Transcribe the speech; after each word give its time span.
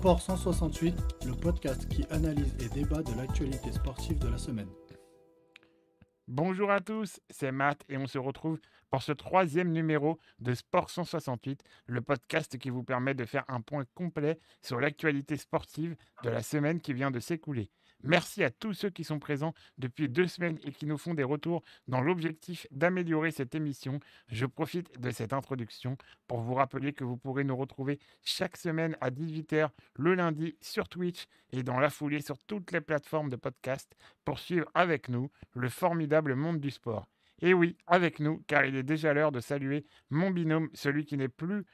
Sport 0.00 0.22
168, 0.22 0.94
le 1.26 1.34
podcast 1.34 1.86
qui 1.86 2.06
analyse 2.08 2.56
et 2.58 2.70
débat 2.70 3.02
de 3.02 3.14
l'actualité 3.18 3.70
sportive 3.70 4.18
de 4.18 4.28
la 4.28 4.38
semaine. 4.38 4.70
Bonjour 6.26 6.70
à 6.70 6.80
tous, 6.80 7.20
c'est 7.28 7.52
Matt 7.52 7.84
et 7.90 7.98
on 7.98 8.06
se 8.06 8.16
retrouve 8.16 8.58
pour 8.88 9.02
ce 9.02 9.12
troisième 9.12 9.70
numéro 9.72 10.18
de 10.38 10.54
Sport 10.54 10.88
168, 10.88 11.62
le 11.84 12.00
podcast 12.00 12.56
qui 12.56 12.70
vous 12.70 12.82
permet 12.82 13.12
de 13.12 13.26
faire 13.26 13.44
un 13.48 13.60
point 13.60 13.84
complet 13.94 14.38
sur 14.62 14.80
l'actualité 14.80 15.36
sportive 15.36 15.94
de 16.22 16.30
la 16.30 16.42
semaine 16.42 16.80
qui 16.80 16.94
vient 16.94 17.10
de 17.10 17.20
s'écouler. 17.20 17.70
Merci 18.02 18.42
à 18.42 18.50
tous 18.50 18.72
ceux 18.72 18.88
qui 18.88 19.04
sont 19.04 19.18
présents 19.18 19.52
depuis 19.76 20.08
deux 20.08 20.26
semaines 20.26 20.58
et 20.64 20.72
qui 20.72 20.86
nous 20.86 20.96
font 20.96 21.12
des 21.12 21.22
retours 21.22 21.62
dans 21.86 22.00
l'objectif 22.00 22.66
d'améliorer 22.70 23.30
cette 23.30 23.54
émission. 23.54 24.00
Je 24.28 24.46
profite 24.46 24.98
de 24.98 25.10
cette 25.10 25.34
introduction 25.34 25.98
pour 26.26 26.40
vous 26.40 26.54
rappeler 26.54 26.94
que 26.94 27.04
vous 27.04 27.18
pourrez 27.18 27.44
nous 27.44 27.56
retrouver 27.56 27.98
chaque 28.22 28.56
semaine 28.56 28.96
à 29.02 29.10
18h 29.10 29.68
le 29.96 30.14
lundi 30.14 30.56
sur 30.62 30.88
Twitch 30.88 31.26
et 31.52 31.62
dans 31.62 31.78
la 31.78 31.90
foulée 31.90 32.22
sur 32.22 32.38
toutes 32.38 32.72
les 32.72 32.80
plateformes 32.80 33.28
de 33.28 33.36
podcast 33.36 33.94
pour 34.24 34.38
suivre 34.38 34.66
avec 34.72 35.10
nous 35.10 35.30
le 35.52 35.68
formidable 35.68 36.34
monde 36.34 36.58
du 36.58 36.70
sport. 36.70 37.06
Et 37.42 37.54
oui, 37.54 37.76
avec 37.86 38.20
nous, 38.20 38.42
car 38.46 38.64
il 38.64 38.76
est 38.76 38.82
déjà 38.82 39.14
l'heure 39.14 39.32
de 39.32 39.40
saluer 39.40 39.84
mon 40.10 40.30
binôme, 40.30 40.68
celui 40.74 41.04
qui 41.04 41.16
n'est 41.16 41.28
plus 41.28 41.64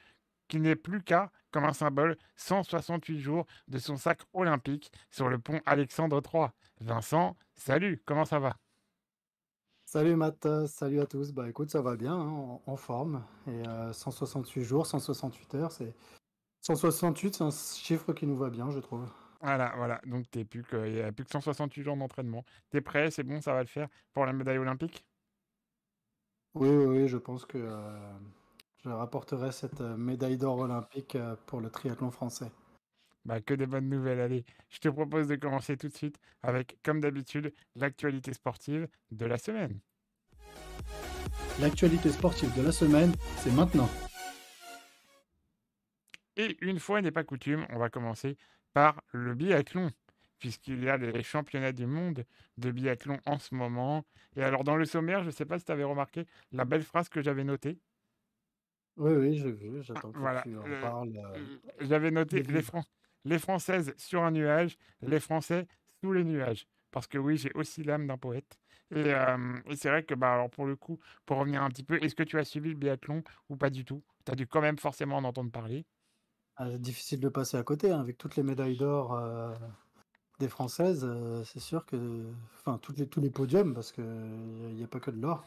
qui 0.47 0.59
n'est 0.59 0.75
plus 0.75 1.01
qu'à, 1.01 1.31
comme 1.51 1.65
un 1.65 1.73
symbole, 1.73 2.17
168 2.35 3.19
jours 3.19 3.45
de 3.67 3.77
son 3.77 3.97
sacre 3.97 4.25
olympique 4.33 4.91
sur 5.09 5.29
le 5.29 5.39
pont 5.39 5.61
Alexandre 5.65 6.21
III. 6.21 6.47
Vincent, 6.81 7.35
salut, 7.55 8.01
comment 8.05 8.25
ça 8.25 8.39
va? 8.39 8.57
Salut 9.85 10.15
Matt, 10.15 10.45
salut 10.67 10.99
à 10.99 11.05
tous. 11.05 11.31
Bah 11.31 11.47
écoute, 11.49 11.69
ça 11.69 11.81
va 11.81 11.95
bien, 11.95 12.13
hein, 12.13 12.59
en, 12.65 12.75
forme. 12.75 13.23
Et 13.47 13.63
168 13.93 14.59
euh, 14.59 14.63
jours, 14.63 14.85
168 14.85 15.55
heures, 15.55 15.71
c'est 15.71 15.93
168, 16.61 17.35
c'est 17.35 17.43
un 17.43 17.51
chiffre 17.51 18.11
qui 18.11 18.27
nous 18.27 18.35
va 18.35 18.49
bien, 18.49 18.69
je 18.69 18.79
trouve. 18.79 19.07
Voilà, 19.41 19.73
voilà. 19.77 20.01
Donc 20.05 20.25
il 20.33 20.39
n'y 20.39 21.01
a 21.01 21.11
plus 21.11 21.23
que 21.23 21.31
168 21.31 21.83
jours 21.83 21.95
d'entraînement. 21.95 22.43
T'es 22.69 22.81
prêt, 22.81 23.11
c'est 23.11 23.23
bon, 23.23 23.39
ça 23.39 23.53
va 23.53 23.61
le 23.61 23.67
faire 23.67 23.87
pour 24.13 24.25
la 24.25 24.33
médaille 24.33 24.57
olympique? 24.57 25.05
Oui, 26.55 26.69
oui, 26.69 26.85
oui, 26.85 27.07
je 27.07 27.17
pense 27.17 27.45
que 27.45 27.57
euh, 27.57 28.11
je 28.87 28.93
rapporterai 28.93 29.51
cette 29.51 29.81
euh, 29.81 29.97
médaille 29.97 30.37
d'or 30.37 30.59
olympique 30.59 31.15
euh, 31.15 31.35
pour 31.45 31.59
le 31.59 31.69
triathlon 31.69 32.09
français. 32.09 32.51
Bah, 33.25 33.41
que 33.41 33.53
des 33.53 33.65
bonnes 33.65 33.89
nouvelles. 33.89 34.21
Allez, 34.21 34.45
je 34.69 34.79
te 34.79 34.87
propose 34.87 35.27
de 35.27 35.35
commencer 35.35 35.75
tout 35.75 35.89
de 35.89 35.93
suite 35.93 36.17
avec, 36.41 36.77
comme 36.83 37.01
d'habitude, 37.01 37.53
l'actualité 37.75 38.31
sportive 38.33 38.87
de 39.11 39.25
la 39.25 39.37
semaine. 39.37 39.79
L'actualité 41.59 42.09
sportive 42.09 42.55
de 42.55 42.61
la 42.61 42.71
semaine, 42.71 43.11
c'est 43.37 43.51
maintenant. 43.51 43.89
Et 46.37 46.55
une 46.61 46.79
fois 46.79 47.01
n'est 47.01 47.11
pas 47.11 47.23
coutume, 47.23 47.65
on 47.71 47.79
va 47.79 47.89
commencer 47.89 48.37
par 48.73 49.01
le 49.11 49.33
biathlon, 49.33 49.91
puisqu'il 50.39 50.83
y 50.83 50.89
a 50.89 50.95
les 50.95 51.23
championnats 51.23 51.73
du 51.73 51.87
monde 51.87 52.23
de 52.57 52.71
biathlon 52.71 53.19
en 53.25 53.39
ce 53.39 53.53
moment. 53.53 54.05
Et 54.37 54.43
alors, 54.43 54.63
dans 54.63 54.75
le 54.77 54.85
sommaire, 54.85 55.23
je 55.23 55.27
ne 55.27 55.31
sais 55.31 55.45
pas 55.45 55.59
si 55.59 55.65
tu 55.65 55.71
avais 55.71 55.83
remarqué 55.83 56.25
la 56.51 56.63
belle 56.63 56.83
phrase 56.83 57.09
que 57.09 57.21
j'avais 57.21 57.43
notée. 57.43 57.79
Oui, 58.97 59.13
oui, 59.13 59.37
j'ai 59.37 59.51
vu, 59.51 59.81
j'attends 59.83 60.11
que 60.11 60.41
tu 60.43 60.57
en 60.57 60.81
parles. 60.81 61.13
Euh, 61.15 61.57
j'avais 61.81 62.11
noté 62.11 62.41
les, 62.43 62.61
les 63.25 63.39
Françaises 63.39 63.93
sur 63.97 64.23
un 64.23 64.31
nuage, 64.31 64.77
les 65.01 65.19
Français 65.19 65.67
sous 66.01 66.11
les 66.13 66.23
nuages. 66.23 66.67
Parce 66.91 67.07
que 67.07 67.17
oui, 67.17 67.37
j'ai 67.37 67.51
aussi 67.53 67.83
l'âme 67.83 68.07
d'un 68.07 68.17
poète. 68.17 68.57
Et, 68.95 69.13
c'est 69.75 69.89
vrai 69.89 70.03
que, 70.03 70.15
bah, 70.15 70.33
alors 70.33 70.49
pour 70.49 70.65
le 70.65 70.75
coup, 70.75 70.99
pour 71.25 71.37
revenir 71.37 71.61
un 71.61 71.69
petit 71.69 71.83
peu, 71.83 72.01
est-ce 72.01 72.15
que 72.15 72.23
tu 72.23 72.39
as 72.39 72.45
suivi 72.45 72.69
le 72.69 72.75
biathlon 72.75 73.23
ou 73.49 73.57
pas 73.57 73.69
du 73.69 73.85
tout? 73.85 74.01
Tu 74.25 74.31
as 74.31 74.35
dû 74.35 74.47
quand 74.47 74.61
même 74.61 74.77
forcément 74.77 75.17
en 75.17 75.23
entendre 75.25 75.51
parler. 75.51 75.85
Ah, 76.55 76.69
difficile 76.77 77.19
de 77.19 77.29
passer 77.29 77.57
à 77.57 77.63
côté, 77.63 77.91
hein, 77.91 77.99
avec 77.99 78.17
toutes 78.17 78.35
les 78.35 78.43
médailles 78.43 78.77
d'or 78.77 79.13
euh, 79.13 79.53
des 80.39 80.47
Françaises, 80.47 81.05
euh, 81.07 81.43
c'est 81.43 81.59
sûr 81.59 81.85
que. 81.85 82.25
Enfin, 82.59 82.79
toutes 82.81 82.97
les, 82.97 83.07
tous 83.07 83.21
les 83.21 83.29
podiums, 83.29 83.73
parce 83.75 83.91
qu'il 83.91 84.03
n'y 84.03 84.83
a, 84.83 84.87
pas 84.87 84.99
que 84.99 85.11
de 85.11 85.21
l'or. 85.21 85.45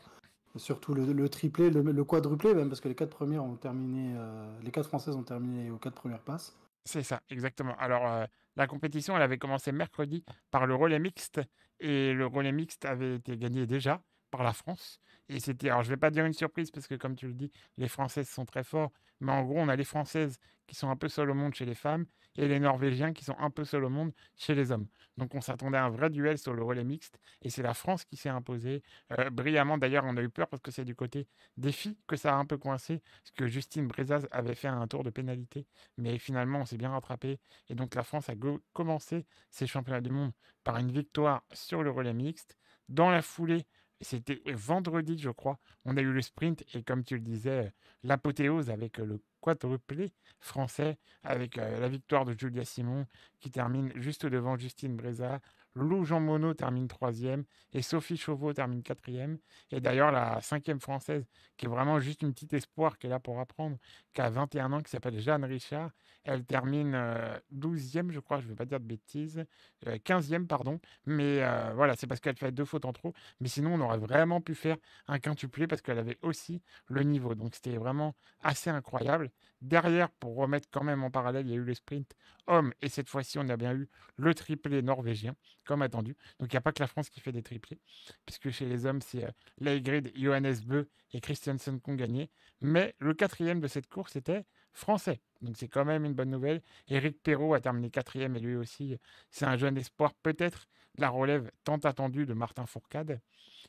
Surtout 0.56 0.94
le, 0.94 1.28
triplé, 1.28 1.70
le, 1.70 2.04
quadruplé 2.04 2.54
même, 2.54 2.68
parce 2.68 2.80
que 2.80 2.88
les 2.88 2.96
quatre 2.96 3.16
premières 3.16 3.44
ont 3.44 3.54
terminé, 3.54 4.14
euh, 4.16 4.60
les 4.62 4.72
quatre 4.72 4.88
françaises 4.88 5.14
ont 5.14 5.22
terminé 5.22 5.70
aux 5.70 5.78
quatre 5.78 5.94
premières 5.94 6.22
passes. 6.22 6.56
C'est 6.84 7.04
ça, 7.04 7.20
exactement. 7.30 7.76
Alors, 7.78 8.06
euh, 8.06 8.24
la 8.56 8.66
compétition, 8.66 9.14
elle 9.16 9.22
avait 9.22 9.38
commencé 9.38 9.70
mercredi 9.70 10.24
par 10.50 10.66
le 10.66 10.74
relais 10.74 10.98
mixte, 10.98 11.40
et 11.78 12.12
le 12.12 12.26
relais 12.26 12.52
mixte 12.52 12.84
avait 12.84 13.16
été 13.16 13.36
gagné 13.36 13.66
déjà 13.66 14.02
par 14.30 14.42
la 14.42 14.52
France. 14.52 15.00
Et 15.28 15.38
c'était, 15.38 15.68
alors 15.68 15.82
je 15.82 15.90
vais 15.90 15.96
pas 15.96 16.10
dire 16.10 16.24
une 16.24 16.32
surprise, 16.32 16.72
parce 16.72 16.88
que 16.88 16.96
comme 16.96 17.14
tu 17.14 17.28
le 17.28 17.34
dis, 17.34 17.52
les 17.76 17.88
Françaises 17.88 18.28
sont 18.28 18.44
très 18.44 18.64
forts, 18.64 18.90
mais 19.20 19.32
en 19.32 19.42
gros, 19.44 19.58
on 19.58 19.68
a 19.68 19.76
les 19.76 19.84
Françaises 19.84 20.38
qui 20.66 20.76
sont 20.76 20.88
un 20.88 20.96
peu 20.96 21.08
seules 21.08 21.30
au 21.30 21.34
monde 21.34 21.54
chez 21.54 21.64
les 21.66 21.74
femmes, 21.74 22.06
et 22.36 22.48
les 22.48 22.60
Norvégiens 22.60 23.12
qui 23.12 23.24
sont 23.24 23.36
un 23.38 23.50
peu 23.50 23.64
seuls 23.64 23.84
au 23.84 23.88
monde 23.90 24.12
chez 24.36 24.54
les 24.54 24.72
hommes. 24.72 24.86
Donc 25.16 25.34
on 25.34 25.40
s'attendait 25.40 25.78
à 25.78 25.84
un 25.84 25.90
vrai 25.90 26.10
duel 26.10 26.38
sur 26.38 26.54
le 26.54 26.62
relais 26.62 26.84
mixte 26.84 27.18
et 27.42 27.50
c'est 27.50 27.62
la 27.62 27.74
France 27.74 28.04
qui 28.04 28.16
s'est 28.16 28.28
imposée 28.28 28.82
euh, 29.18 29.30
brillamment. 29.30 29.78
D'ailleurs, 29.78 30.04
on 30.06 30.16
a 30.16 30.22
eu 30.22 30.30
peur 30.30 30.48
parce 30.48 30.62
que 30.62 30.70
c'est 30.70 30.84
du 30.84 30.94
côté 30.94 31.26
des 31.56 31.72
filles 31.72 31.98
que 32.06 32.16
ça 32.16 32.34
a 32.34 32.36
un 32.36 32.46
peu 32.46 32.56
coincé, 32.56 33.02
parce 33.22 33.32
que 33.32 33.46
Justine 33.46 33.86
Brezaz 33.86 34.26
avait 34.30 34.54
fait 34.54 34.68
un 34.68 34.86
tour 34.86 35.04
de 35.04 35.10
pénalité, 35.10 35.66
mais 35.98 36.18
finalement 36.18 36.60
on 36.60 36.64
s'est 36.64 36.78
bien 36.78 36.90
rattrapé 36.90 37.38
et 37.68 37.74
donc 37.74 37.94
la 37.94 38.02
France 38.02 38.28
a 38.28 38.34
commencé 38.72 39.26
ses 39.50 39.66
championnats 39.66 40.00
du 40.00 40.10
monde 40.10 40.32
par 40.64 40.76
une 40.78 40.90
victoire 40.90 41.42
sur 41.52 41.82
le 41.82 41.90
relais 41.90 42.14
mixte. 42.14 42.56
Dans 42.88 43.10
la 43.10 43.22
foulée, 43.22 43.66
c'était 44.00 44.40
vendredi, 44.52 45.18
je 45.18 45.30
crois. 45.30 45.58
On 45.84 45.96
a 45.96 46.00
eu 46.00 46.12
le 46.12 46.22
sprint 46.22 46.64
et 46.74 46.82
comme 46.82 47.04
tu 47.04 47.14
le 47.14 47.20
disais, 47.20 47.72
l'apothéose 48.02 48.70
avec 48.70 48.98
le 48.98 49.20
quadruplé 49.40 50.12
français, 50.38 50.98
avec 51.22 51.56
la 51.56 51.88
victoire 51.88 52.24
de 52.24 52.38
Julia 52.38 52.64
Simon 52.64 53.06
qui 53.40 53.50
termine 53.50 53.92
juste 53.96 54.26
devant 54.26 54.56
Justine 54.56 54.96
Breza, 54.96 55.40
Lou 55.74 56.04
Jean 56.04 56.20
Monod 56.20 56.56
termine 56.56 56.88
troisième 56.88 57.44
et 57.72 57.82
Sophie 57.82 58.16
Chauveau 58.16 58.52
termine 58.52 58.82
quatrième. 58.82 59.38
Et 59.70 59.80
d'ailleurs, 59.80 60.10
la 60.10 60.40
cinquième 60.40 60.80
française, 60.80 61.24
qui 61.56 61.66
est 61.66 61.68
vraiment 61.68 62.00
juste 62.00 62.22
une 62.22 62.32
petite 62.32 62.54
espoir 62.54 62.98
qui 62.98 63.06
est 63.06 63.10
là 63.10 63.20
pour 63.20 63.38
apprendre, 63.38 63.76
qui 64.12 64.20
a 64.20 64.30
21 64.30 64.72
ans, 64.72 64.80
qui 64.80 64.90
s'appelle 64.90 65.18
Jeanne 65.20 65.44
Richard, 65.44 65.90
elle 66.24 66.44
termine 66.44 66.92
euh, 66.94 67.38
douzième, 67.50 68.10
je 68.10 68.20
crois, 68.20 68.40
je 68.40 68.44
ne 68.44 68.50
vais 68.50 68.56
pas 68.56 68.64
dire 68.64 68.80
de 68.80 68.84
bêtises, 68.84 69.44
euh, 69.86 69.98
quinzième, 70.02 70.46
pardon. 70.46 70.80
Mais 71.06 71.40
voilà, 71.74 71.96
c'est 71.96 72.06
parce 72.06 72.20
qu'elle 72.20 72.36
fait 72.36 72.52
deux 72.52 72.64
fautes 72.64 72.84
en 72.84 72.92
trop. 72.92 73.12
Mais 73.40 73.48
sinon, 73.48 73.74
on 73.74 73.80
aurait 73.80 73.98
vraiment 73.98 74.40
pu 74.40 74.54
faire 74.54 74.76
un 75.08 75.18
quintuplé 75.18 75.66
parce 75.66 75.82
qu'elle 75.82 75.98
avait 75.98 76.18
aussi 76.22 76.62
le 76.86 77.02
niveau. 77.02 77.34
Donc 77.34 77.54
c'était 77.54 77.76
vraiment 77.76 78.14
assez 78.40 78.70
incroyable. 78.70 79.30
Derrière, 79.62 80.10
pour 80.10 80.36
remettre 80.36 80.68
quand 80.70 80.84
même 80.84 81.04
en 81.04 81.10
parallèle, 81.10 81.46
il 81.46 81.50
y 81.50 81.54
a 81.54 81.56
eu 81.56 81.64
le 81.64 81.74
sprint 81.74 82.14
homme 82.46 82.72
et 82.82 82.88
cette 82.88 83.08
fois-ci, 83.08 83.38
on 83.38 83.48
a 83.48 83.56
bien 83.56 83.74
eu 83.74 83.88
le 84.16 84.34
triplé 84.34 84.82
norvégien, 84.82 85.34
comme 85.64 85.82
attendu. 85.82 86.16
Donc 86.38 86.52
il 86.52 86.54
n'y 86.54 86.58
a 86.58 86.62
pas 86.62 86.72
que 86.72 86.82
la 86.82 86.86
France 86.86 87.08
qui 87.08 87.20
fait 87.20 87.32
des 87.32 87.42
triplés, 87.42 87.78
puisque 88.26 88.50
chez 88.50 88.66
les 88.66 88.86
hommes, 88.86 89.00
c'est 89.00 89.26
Leigrid, 89.58 90.12
Johannes 90.16 90.60
Beu 90.66 90.88
et 91.12 91.20
Christiansen 91.20 91.80
qui 91.80 91.90
ont 91.90 91.94
gagné. 91.94 92.30
Mais 92.60 92.94
le 92.98 93.14
quatrième 93.14 93.60
de 93.60 93.68
cette 93.68 93.88
course 93.88 94.16
était 94.16 94.44
français. 94.72 95.20
Donc 95.40 95.56
c'est 95.56 95.68
quand 95.68 95.84
même 95.84 96.04
une 96.04 96.14
bonne 96.14 96.30
nouvelle. 96.30 96.62
Eric 96.88 97.22
Perrault 97.22 97.54
a 97.54 97.60
terminé 97.60 97.90
quatrième 97.90 98.36
et 98.36 98.40
lui 98.40 98.56
aussi, 98.56 98.96
c'est 99.30 99.46
un 99.46 99.56
jeune 99.56 99.76
espoir 99.76 100.14
peut-être 100.22 100.66
la 100.98 101.08
relève 101.08 101.50
tant 101.64 101.78
attendue 101.78 102.26
de 102.26 102.34
Martin 102.34 102.66
Fourcade. 102.66 103.20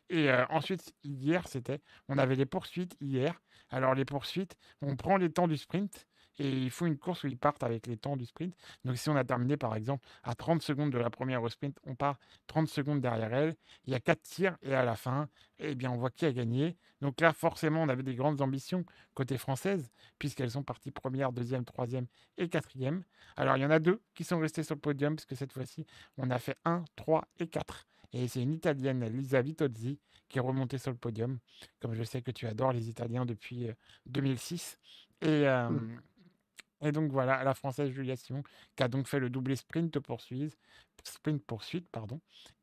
Et 0.10 0.30
euh, 0.30 0.46
ensuite, 0.50 0.94
hier, 1.04 1.48
c'était, 1.48 1.82
on 2.10 2.18
avait 2.18 2.36
les 2.36 2.46
poursuites 2.46 2.96
hier. 3.00 3.42
Alors 3.70 3.96
les 3.96 4.06
poursuites, 4.06 4.56
on 4.82 4.96
prend 4.96 5.18
les 5.18 5.32
temps 5.32 5.48
du 5.48 5.58
sprint 5.58 6.08
et 6.42 6.50
il 6.50 6.72
faut 6.72 6.88
une 6.88 6.98
course 6.98 7.24
où 7.24 7.28
ils 7.28 7.38
partent 7.38 7.62
avec 7.62 7.86
les 7.86 7.98
temps 7.98 8.18
du 8.18 8.26
sprint. 8.26 8.56
Donc 8.84 8.98
si 8.98 9.10
on 9.10 9.16
a 9.16 9.24
terminé 9.24 9.58
par 9.58 9.76
exemple 9.76 10.08
à 10.24 10.34
30 10.34 10.64
secondes 10.64 10.90
de 10.90 10.98
la 10.98 11.12
première 11.12 11.44
au 11.44 11.50
sprint, 11.50 11.78
on 11.84 11.94
part 11.94 12.18
30 12.48 12.68
secondes 12.68 13.00
derrière 13.00 13.32
elle. 13.32 13.56
Il 13.86 13.94
y 13.94 13.96
a 13.96 14.00
quatre 14.00 14.24
tirs 14.24 14.58
et 14.64 14.74
à 14.74 14.84
la 14.84 14.96
fin, 14.96 15.30
eh 15.60 15.76
bien 15.76 15.92
on 15.92 15.98
voit 15.98 16.10
qui 16.10 16.26
a 16.26 16.34
gagné. 16.34 16.78
Donc 17.00 17.22
là 17.22 17.32
forcément 17.32 17.84
on 17.84 17.90
avait 17.90 18.02
des 18.02 18.16
grandes 18.16 18.42
ambitions 18.42 18.86
côté 19.14 19.38
française 19.38 19.92
puisqu'elles 20.18 20.50
sont 20.50 20.64
parties 20.64 20.90
première, 20.90 21.32
deuxième, 21.32 21.64
troisième 21.64 22.08
et 22.40 22.50
quatrième. 22.50 23.04
Alors 23.38 23.56
il 23.58 23.62
y 23.62 23.66
en 23.66 23.72
a 23.72 23.80
deux 23.80 24.02
qui 24.16 24.24
sont 24.24 24.40
restés 24.40 24.64
sur 24.64 24.74
le 24.74 24.82
podium 24.82 25.16
puisque 25.16 25.36
cette 25.36 25.54
fois-ci 25.54 25.86
on 26.18 26.32
a 26.32 26.40
fait 26.40 26.58
1, 26.66 26.86
3 26.96 27.28
et 27.40 27.48
4. 27.48 27.86
Et 28.14 28.28
c'est 28.28 28.42
une 28.42 28.52
Italienne, 28.52 29.06
Lisa 29.06 29.42
Vitozzi, 29.42 30.00
qui 30.28 30.40
est 30.40 30.42
remontée 30.42 30.78
sur 30.78 30.92
le 30.92 30.98
podium. 30.98 31.38
Comme 31.80 31.94
je 31.94 32.04
sais 32.04 32.22
que 32.22 32.32
tu 32.32 32.46
adores 32.46 32.74
les 32.74 32.90
Italiens 32.90 33.26
depuis 33.26 33.70
2006. 34.08 34.78
Et, 35.22 35.46
mmh. 35.46 36.02
Et 36.82 36.92
donc 36.92 37.12
voilà, 37.12 37.44
la 37.44 37.54
Française 37.54 37.92
Julia 37.92 38.16
Simon, 38.16 38.44
qui 38.76 38.84
a 38.84 38.88
donc 38.88 39.08
fait 39.08 39.20
le 39.20 39.30
doublé 39.30 39.56
sprint 39.56 40.00
poursuite, 40.00 40.58
sprint 41.04 41.44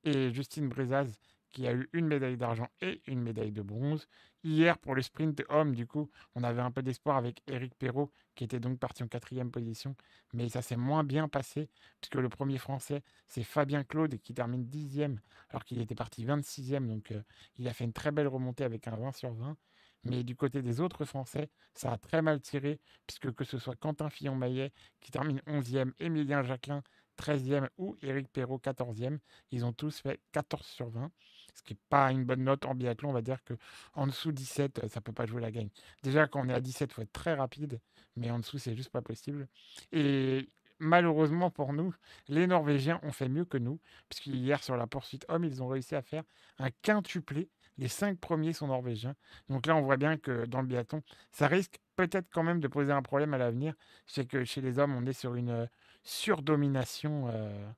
et 0.05 0.33
Justine 0.33 0.69
Brezaz, 0.69 1.19
qui 1.51 1.67
a 1.67 1.73
eu 1.73 1.89
une 1.93 2.07
médaille 2.07 2.37
d'argent 2.37 2.69
et 2.81 3.01
une 3.07 3.23
médaille 3.23 3.53
de 3.53 3.63
bronze. 3.63 4.07
Hier, 4.45 4.79
pour 4.79 4.95
le 4.95 5.03
sprint 5.03 5.43
homme, 5.49 5.75
du 5.75 5.87
coup, 5.87 6.11
on 6.35 6.45
avait 6.45 6.61
un 6.61 6.71
peu 6.71 6.83
d'espoir 6.83 7.17
avec 7.17 7.43
Eric 7.47 7.75
Perrault, 7.75 8.13
qui 8.35 8.45
était 8.45 8.61
donc 8.61 8.79
parti 8.79 9.03
en 9.03 9.09
quatrième 9.09 9.51
position, 9.51 9.97
mais 10.33 10.49
ça 10.49 10.63
s'est 10.63 10.77
moins 10.77 11.05
bien 11.05 11.29
passé, 11.29 11.69
puisque 12.01 12.17
le 12.17 12.29
premier 12.29 12.59
Français, 12.59 13.03
c'est 13.27 13.43
Fabien 13.43 13.83
Claude, 13.83 14.19
qui 14.21 14.35
termine 14.35 14.67
dixième, 14.67 15.21
alors 15.51 15.65
qu'il 15.65 15.81
était 15.81 15.95
parti 15.95 16.25
26e, 16.25 16.87
donc 16.87 17.11
euh, 17.11 17.23
il 17.57 17.67
a 17.67 17.73
fait 17.73 17.85
une 17.85 17.93
très 17.93 18.13
belle 18.13 18.29
remontée 18.29 18.65
avec 18.65 18.87
un 18.87 18.97
20 18.97 19.13
sur 19.13 19.33
20. 19.33 19.57
Mais 20.05 20.23
du 20.23 20.37
côté 20.37 20.63
des 20.63 20.81
autres 20.81 21.05
Français, 21.05 21.51
ça 21.75 21.93
a 21.93 21.99
très 21.99 22.23
mal 22.23 22.41
tiré, 22.41 22.81
puisque 23.07 23.33
que 23.35 23.45
ce 23.45 23.59
soit 23.59 23.77
Quentin 23.77 24.11
Fillon-Maillet 24.11 24.73
qui 25.01 25.11
termine 25.11 25.41
11e, 25.47 25.93
Émilien 25.99 26.43
Jacquelin 26.43 26.83
13e 27.19 27.69
ou 27.79 27.97
Éric 28.03 28.29
Perrault 28.29 28.61
14e, 28.63 29.19
ils 29.51 29.65
ont 29.65 29.73
tous 29.73 30.01
fait 30.01 30.21
14 30.33 30.65
sur 30.65 30.89
20, 30.89 31.11
ce 31.55 31.63
qui 31.63 31.75
n'est 31.75 31.81
pas 31.89 32.13
une 32.13 32.25
bonne 32.25 32.45
note 32.45 32.65
en 32.65 32.75
biathlon. 32.75 33.11
On 33.11 33.13
va 33.13 33.23
dire 33.23 33.43
que 33.45 33.55
en 33.95 34.07
dessous 34.07 34.33
17, 34.33 34.89
ça 34.89 35.01
ne 35.01 35.03
peut 35.03 35.13
pas 35.13 35.27
jouer 35.27 35.43
la 35.43 35.51
gagne. 35.51 35.69
Déjà, 36.03 36.27
quand 36.29 36.41
on 36.41 36.49
est 36.49 36.55
à 36.55 36.61
17, 36.61 36.91
il 36.91 36.95
faut 36.95 37.03
être 37.03 37.13
très 37.13 37.35
rapide, 37.35 37.81
mais 38.17 38.31
en 38.31 38.39
dessous, 38.39 38.59
c'est 38.59 38.77
juste 38.77 38.91
pas 38.91 39.03
possible. 39.03 39.49
Et 39.93 40.49
malheureusement 40.79 41.51
pour 41.51 41.73
nous, 41.73 41.95
les 42.29 42.47
Norvégiens 42.47 43.01
ont 43.03 43.13
fait 43.13 43.29
mieux 43.29 43.45
que 43.45 43.59
nous, 43.59 43.81
puisqu'hier 44.09 44.63
sur 44.63 44.77
la 44.77 44.87
poursuite 44.87 45.25
homme, 45.29 45.45
ils 45.45 45.63
ont 45.63 45.69
réussi 45.69 45.95
à 45.95 46.03
faire 46.03 46.23
un 46.59 46.71
quintuplé. 46.83 47.51
Les 47.79 47.89
cinq 47.89 48.19
premiers 48.19 48.53
sont 48.53 48.67
norvégiens. 48.67 49.15
Donc 49.49 49.67
là, 49.67 49.77
on 49.77 49.83
voit 49.83 49.97
bien 49.97 50.17
que 50.19 50.47
dans 50.47 50.61
le 50.61 50.67
biathlon, 50.67 51.03
ça 51.31 51.47
risque 51.47 51.79
peut-être 51.97 52.29
quand 52.33 52.43
même 52.43 52.61
de 52.61 52.69
poser 52.69 52.93
un 52.93 53.03
problème 53.03 53.35
à 53.35 53.39
l'avenir. 53.39 53.75
C'est 54.07 54.27
que 54.27 54.45
chez 54.45 54.61
les 54.61 54.79
hommes, 54.79 54.95
on 54.95 55.07
est 55.07 55.13
sur 55.13 55.35
une 55.37 55.51
euh, 55.51 55.67
surdomination 56.03 57.29
euh, 57.29 57.71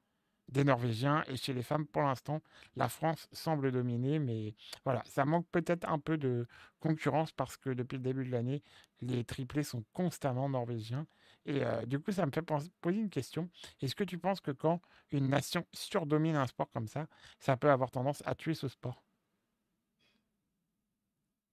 des 0.49 0.65
Norvégiens. 0.65 1.23
Et 1.29 1.37
chez 1.37 1.53
les 1.53 1.63
femmes, 1.63 1.87
pour 1.87 2.03
l'instant, 2.03 2.41
la 2.77 2.89
France 2.89 3.29
semble 3.33 3.73
dominer. 3.73 4.19
Mais 4.19 4.55
voilà, 4.85 5.03
ça 5.07 5.25
manque 5.25 5.47
peut-être 5.51 5.89
un 5.89 5.99
peu 5.99 6.17
de 6.17 6.47
concurrence 6.81 7.33
parce 7.33 7.57
que 7.57 7.71
depuis 7.71 7.97
le 7.97 8.03
début 8.03 8.25
de 8.25 8.31
l'année, 8.31 8.63
les 9.01 9.25
triplés 9.25 9.63
sont 9.63 9.85
constamment 9.93 10.49
norvégiens. 10.49 11.07
Et 11.47 11.65
euh, 11.65 11.85
du 11.87 11.99
coup, 12.01 12.13
ça 12.13 12.27
me 12.27 12.33
fait 12.33 12.43
poser 12.43 12.99
une 12.99 13.11
question. 13.11 13.51
Est-ce 13.81 13.95
que 13.95 14.05
tu 14.05 14.19
penses 14.19 14.41
que 14.41 14.51
quand 14.51 14.81
une 15.11 15.29
nation 15.29 15.67
surdomine 15.73 16.37
un 16.37 16.47
sport 16.47 16.71
comme 16.71 16.89
ça, 16.89 17.07
ça 17.39 17.57
peut 17.57 17.71
avoir 17.71 17.91
tendance 17.91 18.23
à 18.27 18.35
tuer 18.35 18.55
ce 18.55 18.69
sport? 18.69 19.03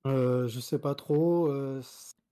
Euh, 0.08 0.48
Je 0.48 0.60
sais 0.60 0.80
pas 0.80 0.96
trop. 0.96 1.48
Euh, 1.48 1.82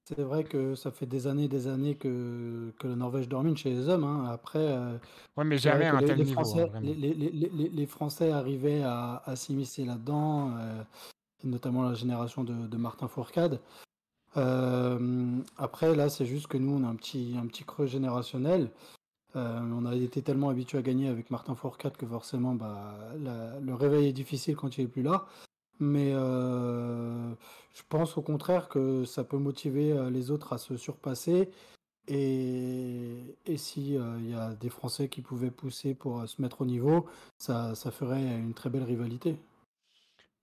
c'est 0.05 0.21
vrai 0.21 0.43
que 0.43 0.75
ça 0.75 0.91
fait 0.91 1.05
des 1.05 1.27
années 1.27 1.47
des 1.47 1.67
années 1.67 1.95
que, 1.95 2.71
que 2.79 2.87
la 2.87 2.95
Norvège 2.95 3.27
domine 3.27 3.57
chez 3.57 3.71
les 3.71 3.89
hommes. 3.89 4.03
Hein. 4.03 4.29
Après, 4.31 4.59
euh, 4.59 4.97
ouais, 5.37 5.43
mais 5.43 5.57
jamais 5.57 5.87
un 5.87 5.99
tel 5.99 6.17
les, 6.17 6.25
niveau. 6.25 6.33
Français, 6.33 6.69
Hein, 6.73 6.79
les, 6.81 7.13
les, 7.13 7.85
Français 7.87 8.31
arrivaient 8.31 8.83
à, 8.83 9.23
à 9.25 9.35
s'immiscer 9.35 9.83
là-dedans, 9.83 10.51
notamment 11.43 11.83
la 11.83 11.95
génération 11.95 12.43
de, 12.43 12.67
de 12.67 12.77
Martin 12.77 13.07
Fourcade. 13.07 13.59
Euh, 14.37 15.39
après, 15.57 15.95
là, 15.95 16.09
c'est 16.09 16.25
juste 16.25 16.47
que 16.47 16.57
nous, 16.57 16.73
on 16.73 16.83
a 16.83 16.89
un 16.89 16.95
petit, 16.95 17.35
un 17.41 17.47
petit 17.47 17.63
creux 17.63 17.87
générationnel. 17.87 18.69
Euh, 19.35 19.59
on 19.59 19.85
a 19.85 19.95
été 19.95 20.21
tellement 20.21 20.49
habitué 20.49 20.77
à 20.77 20.81
gagner 20.81 21.09
avec 21.09 21.29
Martin 21.29 21.55
Fourcade 21.55 21.97
que 21.97 22.05
forcément, 22.05 22.55
bah, 22.55 22.95
le 23.61 23.73
réveil 23.73 24.07
est 24.07 24.13
difficile 24.13 24.55
quand 24.55 24.77
il 24.77 24.85
est 24.85 24.87
plus 24.87 25.03
là. 25.03 25.25
Mais 25.79 26.11
euh, 26.13 27.33
je 27.73 27.81
pense 27.89 28.17
au 28.17 28.21
contraire 28.21 28.69
que 28.69 29.03
ça 29.05 29.23
peut 29.23 29.37
motiver 29.37 30.09
les 30.09 30.31
autres 30.31 30.53
à 30.53 30.57
se 30.57 30.77
surpasser. 30.77 31.49
Et, 32.07 33.35
et 33.45 33.57
s'il 33.57 34.01
il 34.19 34.29
y 34.29 34.35
a 34.35 34.53
des 34.53 34.69
Français 34.69 35.09
qui 35.09 35.21
pouvaient 35.21 35.51
pousser 35.51 35.95
pour 35.95 36.27
se 36.27 36.41
mettre 36.41 36.61
au 36.61 36.65
niveau, 36.65 37.07
ça, 37.37 37.75
ça 37.75 37.91
ferait 37.91 38.37
une 38.37 38.53
très 38.53 38.69
belle 38.69 38.83
rivalité. 38.83 39.37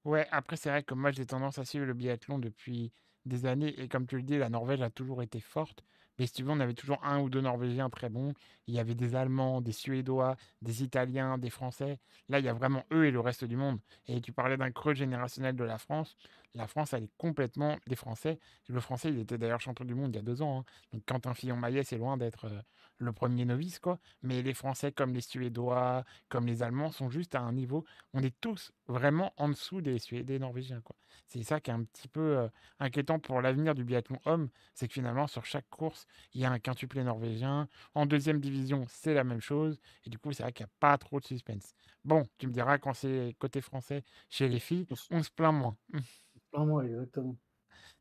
Ouais, 0.04 0.26
après, 0.32 0.56
c'est 0.56 0.68
vrai 0.68 0.82
que 0.82 0.94
moi, 0.94 1.12
j'ai 1.12 1.26
tendance 1.26 1.58
à 1.58 1.64
suivre 1.64 1.86
le 1.86 1.94
biathlon 1.94 2.38
depuis 2.38 2.92
des 3.24 3.46
années. 3.46 3.80
Et 3.80 3.88
comme 3.88 4.06
tu 4.06 4.16
le 4.16 4.22
dis, 4.22 4.36
la 4.36 4.48
Norvège 4.48 4.82
a 4.82 4.90
toujours 4.90 5.22
été 5.22 5.40
forte. 5.40 5.84
Mais 6.18 6.26
si 6.26 6.32
tu 6.34 6.42
veux, 6.42 6.50
on 6.50 6.60
avait 6.60 6.74
toujours 6.74 7.02
un 7.04 7.20
ou 7.20 7.30
deux 7.30 7.40
Norvégiens 7.40 7.90
très 7.90 8.08
bons. 8.08 8.34
Il 8.66 8.74
y 8.74 8.78
avait 8.78 8.94
des 8.94 9.14
Allemands, 9.14 9.60
des 9.60 9.72
Suédois, 9.72 10.36
des 10.60 10.82
Italiens, 10.82 11.38
des 11.38 11.50
Français. 11.50 11.98
Là, 12.28 12.38
il 12.38 12.44
y 12.44 12.48
a 12.48 12.52
vraiment 12.52 12.84
eux 12.92 13.06
et 13.06 13.10
le 13.10 13.20
reste 13.20 13.44
du 13.44 13.56
monde. 13.56 13.80
Et 14.06 14.20
tu 14.20 14.32
parlais 14.32 14.56
d'un 14.56 14.70
creux 14.70 14.94
générationnel 14.94 15.56
de 15.56 15.64
la 15.64 15.78
France. 15.78 16.16
La 16.54 16.66
France, 16.66 16.92
elle 16.92 17.04
est 17.04 17.12
complètement 17.16 17.78
des 17.86 17.96
Français. 17.96 18.38
Le 18.68 18.80
Français, 18.80 19.08
il 19.08 19.18
était 19.18 19.38
d'ailleurs 19.38 19.60
champion 19.60 19.86
du 19.86 19.94
monde 19.94 20.12
il 20.12 20.16
y 20.16 20.18
a 20.18 20.22
deux 20.22 20.42
ans. 20.42 20.60
Hein. 20.60 20.64
Donc 20.92 21.04
Quentin 21.06 21.32
Fillon-Maillet, 21.32 21.82
c'est 21.82 21.96
loin 21.96 22.18
d'être 22.18 22.44
euh, 22.44 22.60
le 22.98 23.12
premier 23.12 23.46
novice, 23.46 23.78
quoi. 23.78 23.98
Mais 24.22 24.42
les 24.42 24.52
Français, 24.52 24.92
comme 24.92 25.14
les 25.14 25.22
Suédois, 25.22 26.04
comme 26.28 26.46
les 26.46 26.62
Allemands, 26.62 26.90
sont 26.90 27.08
juste 27.08 27.34
à 27.34 27.40
un 27.40 27.52
niveau. 27.52 27.84
On 28.12 28.22
est 28.22 28.38
tous 28.40 28.72
vraiment 28.86 29.32
en 29.38 29.48
dessous 29.48 29.80
des 29.80 29.98
Suédois, 29.98 30.26
des 30.26 30.38
Norvégiens, 30.38 30.82
quoi. 30.82 30.96
C'est 31.26 31.42
ça 31.42 31.60
qui 31.60 31.70
est 31.70 31.74
un 31.74 31.84
petit 31.84 32.08
peu 32.08 32.38
euh, 32.38 32.48
inquiétant 32.80 33.18
pour 33.18 33.40
l'avenir 33.40 33.74
du 33.74 33.84
biathlon 33.84 34.18
homme. 34.26 34.50
C'est 34.74 34.88
que 34.88 34.94
finalement, 34.94 35.26
sur 35.26 35.46
chaque 35.46 35.68
course, 35.70 36.06
il 36.34 36.42
y 36.42 36.44
a 36.44 36.50
un 36.50 36.58
quintuplé 36.58 37.02
norvégien. 37.02 37.68
En 37.94 38.04
deuxième 38.06 38.40
division, 38.40 38.84
c'est 38.88 39.14
la 39.14 39.24
même 39.24 39.40
chose. 39.40 39.80
Et 40.04 40.10
du 40.10 40.18
coup, 40.18 40.32
c'est 40.32 40.42
vrai 40.42 40.52
qu'il 40.52 40.64
n'y 40.64 40.70
a 40.70 40.74
pas 40.80 40.98
trop 40.98 41.20
de 41.20 41.24
suspense. 41.24 41.74
Bon, 42.04 42.28
tu 42.38 42.46
me 42.46 42.52
diras, 42.52 42.78
quand 42.78 42.94
c'est 42.94 43.34
côté 43.38 43.60
français, 43.60 44.04
chez 44.28 44.48
les 44.48 44.58
filles, 44.58 44.86
on 45.10 45.22
se 45.22 45.30
plaint 45.30 45.54
moins. 45.54 45.76
moi, 46.58 46.84
exactement. 46.84 47.36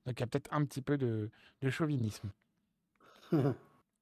Donc 0.05 0.19
il 0.19 0.19
y 0.19 0.23
a 0.23 0.27
peut-être 0.27 0.53
un 0.53 0.65
petit 0.65 0.81
peu 0.81 0.97
de, 0.97 1.29
chauvinisme. 1.69 2.31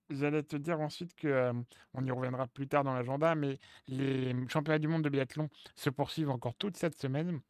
J'allais 0.10 0.42
te 0.42 0.56
dire 0.56 0.80
ensuite 0.80 1.14
que 1.16 1.28
euh, 1.28 1.54
on 1.94 2.04
y 2.04 2.10
reviendra 2.10 2.48
plus 2.48 2.68
tard 2.68 2.84
dans 2.84 2.94
l'agenda, 2.94 3.36
mais 3.36 3.60
les 3.88 4.34
championnats 4.48 4.80
du 4.80 4.88
monde 4.88 5.04
de 5.04 5.10
biathlon 5.10 5.50
se 5.76 5.92
poursuivent 5.92 6.32
encore 6.32 6.56
toute 6.56 6.78
cette 6.78 6.96
semaine. 6.96 7.42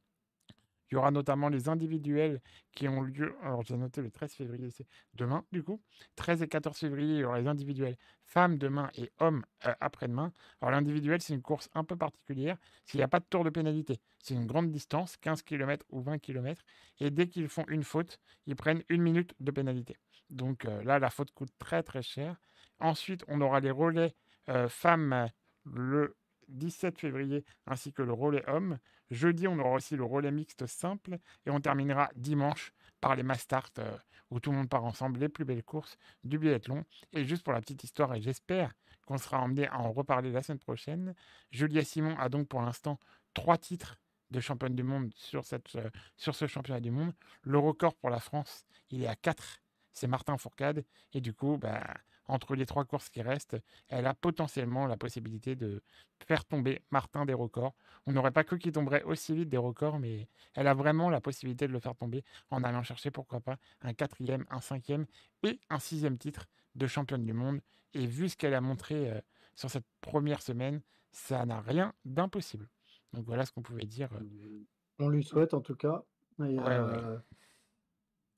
Il 0.91 0.95
y 0.95 0.97
aura 0.97 1.11
notamment 1.11 1.49
les 1.49 1.69
individuels 1.69 2.41
qui 2.73 2.87
ont 2.87 3.01
lieu. 3.01 3.35
Alors, 3.43 3.63
j'ai 3.63 3.77
noté 3.77 4.01
le 4.01 4.09
13 4.09 4.33
février, 4.33 4.69
c'est 4.71 4.87
demain, 5.13 5.45
du 5.51 5.63
coup. 5.63 5.81
13 6.15 6.41
et 6.41 6.47
14 6.47 6.77
février, 6.77 7.15
il 7.15 7.19
y 7.19 7.23
aura 7.23 7.39
les 7.39 7.47
individuels 7.47 7.97
femmes 8.25 8.57
demain 8.57 8.89
et 8.95 9.11
hommes 9.19 9.45
euh, 9.65 9.73
après-demain. 9.79 10.33
Alors, 10.61 10.71
l'individuel, 10.71 11.21
c'est 11.21 11.33
une 11.33 11.41
course 11.41 11.69
un 11.73 11.83
peu 11.83 11.95
particulière, 11.95 12.57
s'il 12.85 12.99
n'y 12.99 13.03
a 13.03 13.07
pas 13.07 13.19
de 13.19 13.25
tour 13.29 13.43
de 13.43 13.49
pénalité. 13.49 13.99
C'est 14.23 14.33
une 14.33 14.47
grande 14.47 14.71
distance, 14.71 15.17
15 15.17 15.43
km 15.43 15.85
ou 15.89 16.01
20 16.01 16.19
km. 16.19 16.61
Et 16.99 17.11
dès 17.11 17.27
qu'ils 17.27 17.47
font 17.49 17.65
une 17.67 17.83
faute, 17.83 18.19
ils 18.45 18.55
prennent 18.55 18.83
une 18.89 19.01
minute 19.01 19.33
de 19.39 19.51
pénalité. 19.51 19.97
Donc 20.29 20.65
euh, 20.65 20.83
là, 20.83 20.99
la 20.99 21.09
faute 21.09 21.31
coûte 21.31 21.51
très 21.57 21.83
très 21.83 22.01
cher. 22.01 22.37
Ensuite, 22.79 23.23
on 23.27 23.41
aura 23.41 23.59
les 23.59 23.71
relais 23.71 24.15
euh, 24.49 24.69
femmes 24.69 25.27
le 25.65 26.15
17 26.49 26.99
février 26.99 27.45
ainsi 27.65 27.93
que 27.93 28.01
le 28.01 28.13
relais 28.13 28.43
homme. 28.47 28.77
Jeudi, 29.11 29.47
on 29.47 29.57
aura 29.59 29.71
aussi 29.71 29.95
le 29.95 30.03
relais 30.03 30.31
mixte 30.31 30.65
simple 30.67 31.17
et 31.45 31.49
on 31.49 31.59
terminera 31.59 32.09
dimanche 32.15 32.73
par 33.01 33.15
les 33.15 33.23
Mastart 33.23 33.71
euh, 33.79 33.97
où 34.29 34.39
tout 34.39 34.51
le 34.51 34.57
monde 34.57 34.69
part 34.69 34.83
ensemble, 34.83 35.19
les 35.19 35.29
plus 35.29 35.45
belles 35.45 35.63
courses 35.63 35.97
du 36.23 36.37
biathlon. 36.37 36.83
Et 37.13 37.25
juste 37.25 37.43
pour 37.43 37.53
la 37.53 37.61
petite 37.61 37.83
histoire, 37.83 38.13
et 38.13 38.21
j'espère 38.21 38.73
qu'on 39.05 39.17
sera 39.17 39.39
emmené 39.39 39.67
à 39.67 39.79
en 39.79 39.91
reparler 39.91 40.31
la 40.31 40.43
semaine 40.43 40.59
prochaine, 40.59 41.15
Julia 41.51 41.83
Simon 41.83 42.15
a 42.19 42.29
donc 42.29 42.47
pour 42.47 42.61
l'instant 42.61 42.99
trois 43.33 43.57
titres 43.57 43.99
de 44.29 44.39
championne 44.39 44.75
du 44.75 44.83
monde 44.83 45.11
euh, 45.33 45.89
sur 46.17 46.35
ce 46.35 46.47
championnat 46.47 46.79
du 46.79 46.91
monde. 46.91 47.13
Le 47.41 47.57
record 47.57 47.95
pour 47.95 48.11
la 48.11 48.19
France, 48.19 48.65
il 48.91 49.01
est 49.01 49.07
à 49.07 49.15
4 49.15 49.61
c'est 49.99 50.07
Martin 50.07 50.37
Fourcade. 50.37 50.85
Et 51.13 51.21
du 51.21 51.33
coup, 51.33 51.57
bah, 51.57 51.83
entre 52.29 52.55
les 52.55 52.65
trois 52.65 52.85
courses 52.85 53.09
qui 53.09 53.21
restent, 53.21 53.57
elle 53.89 54.05
a 54.05 54.13
potentiellement 54.13 54.85
la 54.85 54.97
possibilité 54.97 55.55
de 55.55 55.81
faire 56.25 56.45
tomber 56.45 56.81
Martin 56.91 57.25
des 57.25 57.33
records. 57.33 57.75
On 58.05 58.13
n'aurait 58.13 58.31
pas 58.31 58.43
cru 58.43 58.59
qu'il 58.59 58.71
tomberait 58.71 59.03
aussi 59.03 59.33
vite 59.33 59.49
des 59.49 59.57
records, 59.57 59.99
mais 59.99 60.27
elle 60.53 60.67
a 60.67 60.73
vraiment 60.73 61.09
la 61.09 61.21
possibilité 61.21 61.67
de 61.67 61.73
le 61.73 61.79
faire 61.79 61.95
tomber 61.95 62.23
en 62.51 62.63
allant 62.63 62.83
chercher, 62.83 63.11
pourquoi 63.11 63.41
pas, 63.41 63.57
un 63.81 63.93
quatrième, 63.93 64.45
un 64.49 64.61
cinquième 64.61 65.05
et 65.43 65.59
un 65.69 65.79
sixième 65.79 66.17
titre 66.17 66.47
de 66.75 66.87
championne 66.87 67.25
du 67.25 67.33
monde. 67.33 67.61
Et 67.95 68.05
vu 68.05 68.29
ce 68.29 68.37
qu'elle 68.37 68.53
a 68.53 68.61
montré 68.61 69.09
euh, 69.09 69.19
sur 69.55 69.71
cette 69.71 69.85
première 69.99 70.43
semaine, 70.43 70.81
ça 71.11 71.45
n'a 71.45 71.59
rien 71.59 71.93
d'impossible. 72.05 72.69
Donc 73.13 73.25
voilà 73.25 73.45
ce 73.45 73.51
qu'on 73.51 73.63
pouvait 73.63 73.85
dire. 73.85 74.09
Euh. 74.13 74.63
On 74.99 75.09
lui 75.09 75.23
souhaite 75.23 75.55
en 75.55 75.61
tout 75.61 75.75
cas. 75.75 76.03
Euh, 76.39 77.17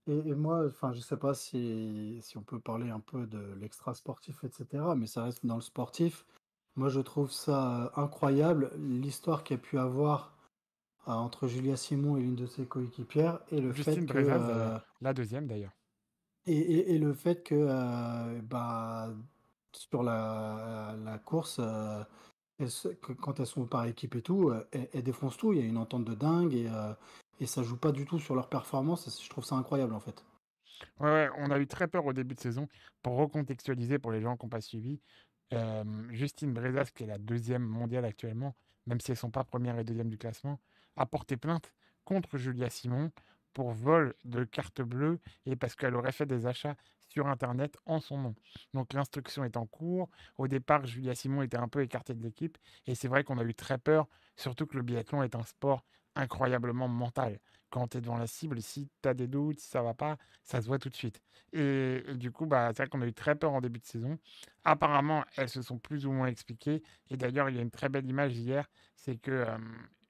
et, 0.08 0.34
moi, 0.34 0.66
enfin, 0.68 0.94
je 0.94 1.00
sais 1.00 1.18
pas 1.18 1.34
si, 1.34 2.20
si 2.22 2.38
on 2.38 2.42
peut 2.42 2.60
parler 2.60 2.90
un 2.90 3.00
peu 3.00 3.28
de 3.28 3.54
l'extra 3.60 3.94
sportif, 3.94 4.44
etc., 4.44 4.96
mais 4.96 5.06
ça 5.06 5.24
reste 5.24 5.46
dans 5.46 5.56
le 5.56 5.62
sportif. 5.62 6.26
Moi, 6.76 6.90
je 6.90 7.02
trouve 7.02 7.32
ça 7.32 7.92
incroyable, 7.96 8.72
l'histoire 8.78 9.44
qu'il 9.44 9.58
y 9.58 9.60
a 9.60 9.62
pu 9.62 9.78
avoir 9.78 10.38
euh, 11.08 11.12
entre 11.12 11.48
Julia 11.48 11.76
Simon 11.76 12.18
et 12.18 12.22
l'une 12.22 12.36
de 12.36 12.46
ses 12.48 12.66
coéquipières, 12.66 13.40
et 13.52 13.62
le 13.62 13.74
fait 13.74 14.06
que, 14.06 14.18
euh, 14.18 14.78
la 15.02 15.14
deuxième 15.14 15.48
d'ailleurs. 15.48 15.74
et, 16.46 16.58
et- 16.96 16.98
le 16.98 17.14
fait 17.14 17.44
que, 17.44 18.40
bah, 18.42 19.14
sur 19.74 20.02
la, 20.04 20.96
la 21.04 21.18
course, 21.20 21.62
quand 23.22 23.40
elles 23.40 23.46
sont 23.48 23.66
par 23.66 23.86
équipe 23.86 24.16
et 24.16 24.22
tout, 24.22 24.52
elles, 24.72 25.04
défoncent 25.04 25.38
tout. 25.38 25.54
Il 25.54 25.60
y 25.60 25.62
a 25.62 25.66
une 25.66 25.78
entente 25.78 26.06
de 26.06 26.16
dingue 26.16 26.54
et, 26.54 26.70
et 27.42 27.48
ça 27.48 27.64
joue 27.64 27.76
pas 27.76 27.92
du 27.92 28.06
tout 28.06 28.20
sur 28.20 28.36
leur 28.36 28.48
performance. 28.48 29.22
Je 29.22 29.30
trouve 29.30 29.44
ça 29.44 29.56
incroyable 29.56 29.94
en 29.94 30.00
fait. 30.00 30.24
Ouais, 31.00 31.28
on 31.38 31.52
a 31.52 31.60
eu 31.60 31.68
très 31.68 31.88
peur 31.88 32.06
au 32.06 32.14
début 32.14 32.36
de 32.36 32.40
saison. 32.40 32.68
Pour 33.02 33.18
recontextualiser 33.18 34.00
pour 34.00 34.12
les 34.12 34.22
gens 34.22 34.38
qui 34.38 34.46
n'ont 34.46 34.50
pas 34.50 34.62
suivi, 34.62 35.02
Justine 36.12 36.54
Brezas, 36.54 36.92
qui 36.96 37.04
est 37.04 37.08
la 37.08 37.18
deuxième 37.18 37.64
mondiale 37.64 38.06
actuellement, 38.06 38.56
même 38.86 39.02
si 39.02 39.12
elles 39.12 39.16
ne 39.16 39.20
sont 39.20 39.32
pas 39.32 39.44
première 39.44 39.78
et 39.78 39.84
deuxième 39.84 40.10
du 40.10 40.18
classement, 40.18 40.60
a 40.96 41.06
porté 41.06 41.36
plainte 41.36 41.74
contre 42.06 42.38
Julia 42.38 42.70
Simon 42.70 43.12
pour 43.54 43.72
vol 43.72 44.16
de 44.24 44.44
carte 44.44 44.82
bleue 44.82 45.20
et 45.46 45.56
parce 45.56 45.76
qu'elle 45.76 45.96
aurait 45.96 46.14
fait 46.14 46.26
des 46.26 46.46
achats 46.46 46.76
sur 47.10 47.28
Internet 47.28 47.78
en 47.86 48.00
son 48.00 48.18
nom. 48.18 48.36
Donc 48.74 48.94
l'instruction 48.94 49.44
est 49.44 49.58
en 49.58 49.66
cours. 49.66 50.10
Au 50.38 50.48
départ, 50.48 50.86
Julia 50.86 51.16
Simon 51.16 51.42
était 51.42 51.58
un 51.58 51.68
peu 51.68 51.82
écartée 51.82 52.14
de 52.14 52.24
l'équipe 52.24 52.58
et 52.88 52.96
c'est 52.96 53.08
vrai 53.08 53.24
qu'on 53.24 53.38
a 53.38 53.44
eu 53.44 53.54
très 53.54 53.78
peur, 53.78 54.08
surtout 54.38 54.66
que 54.66 54.78
le 54.78 54.84
biathlon 54.84 55.22
est 55.24 55.36
un 55.36 55.44
sport 55.44 55.84
incroyablement 56.16 56.88
mental. 56.88 57.40
Quand 57.70 57.88
tu 57.88 57.98
es 57.98 58.02
devant 58.02 58.18
la 58.18 58.28
cible, 58.28 58.62
si 58.62 58.90
tu 59.02 59.10
as 59.10 59.14
des 59.14 59.28
doutes, 59.28 59.60
si 59.60 59.70
ça 59.70 59.82
va 59.82 59.94
pas, 59.94 60.18
ça 60.44 60.62
se 60.62 60.68
voit 60.68 60.80
tout 60.80 60.90
de 60.90 60.96
suite. 60.96 61.22
Et, 61.54 62.04
du 62.16 62.32
coup, 62.32 62.46
bah, 62.46 62.70
c'est 62.70 62.84
vrai 62.84 62.90
qu'on 62.90 63.02
a 63.02 63.08
eu 63.08 63.14
très 63.14 63.36
peur 63.36 63.54
en 63.54 63.62
début 63.62 63.80
de 63.80 63.86
saison. 63.86 64.18
Apparemment, 64.66 65.24
elles 65.38 65.50
se 65.50 65.62
sont 65.62 65.80
plus 65.80 66.06
ou 66.06 66.12
moins 66.12 66.28
expliquées. 66.28 66.84
Et 67.10 67.18
d'ailleurs, 67.18 67.50
il 67.50 67.56
y 67.56 67.60
a 67.60 67.62
une 67.62 67.72
très 67.72 67.90
belle 67.90 68.08
image 68.10 68.38
hier, 68.38 68.70
c'est 68.96 69.18
que 69.18 69.46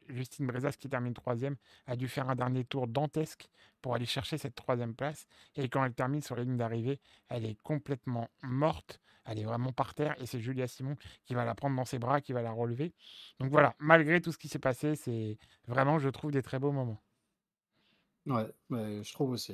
Justine 0.09 0.47
Brezas, 0.47 0.73
qui 0.73 0.89
termine 0.89 1.13
troisième, 1.13 1.55
a 1.85 1.95
dû 1.95 2.07
faire 2.07 2.29
un 2.29 2.35
dernier 2.35 2.65
tour 2.65 2.87
dantesque 2.87 3.49
pour 3.81 3.95
aller 3.95 4.05
chercher 4.05 4.37
cette 4.37 4.55
troisième 4.55 4.95
place. 4.95 5.25
Et 5.55 5.69
quand 5.69 5.83
elle 5.83 5.93
termine 5.93 6.21
sur 6.21 6.35
la 6.35 6.43
ligne 6.43 6.57
d'arrivée, 6.57 6.99
elle 7.29 7.45
est 7.45 7.59
complètement 7.61 8.29
morte. 8.43 9.00
Elle 9.25 9.39
est 9.39 9.43
vraiment 9.45 9.71
par 9.71 9.93
terre. 9.93 10.15
Et 10.21 10.25
c'est 10.25 10.39
Julia 10.39 10.67
Simon 10.67 10.95
qui 11.25 11.33
va 11.35 11.45
la 11.45 11.55
prendre 11.55 11.75
dans 11.75 11.85
ses 11.85 11.99
bras, 11.99 12.21
qui 12.21 12.33
va 12.33 12.41
la 12.41 12.51
relever. 12.51 12.93
Donc 13.39 13.51
voilà, 13.51 13.75
malgré 13.79 14.21
tout 14.21 14.31
ce 14.31 14.37
qui 14.37 14.47
s'est 14.47 14.59
passé, 14.59 14.95
c'est 14.95 15.37
vraiment, 15.67 15.99
je 15.99 16.09
trouve, 16.09 16.31
des 16.31 16.41
très 16.41 16.59
beaux 16.59 16.71
moments. 16.71 17.01
Ouais, 18.25 18.51
mais 18.69 19.03
je 19.03 19.13
trouve 19.13 19.31
aussi. 19.31 19.53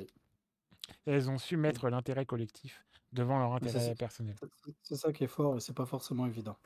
Et 1.06 1.10
elles 1.12 1.30
ont 1.30 1.38
su 1.38 1.56
mettre 1.56 1.88
l'intérêt 1.90 2.24
collectif 2.26 2.84
devant 3.12 3.38
leur 3.38 3.52
intérêt 3.54 3.94
personnel. 3.94 4.36
c'est- 4.40 4.74
c'est 4.82 4.96
ça 4.96 5.12
qui 5.12 5.24
est 5.24 5.28
fort 5.28 5.56
et 5.56 5.60
c'est 5.60 5.74
pas 5.74 5.86
forcément 5.86 6.26
évident. 6.26 6.56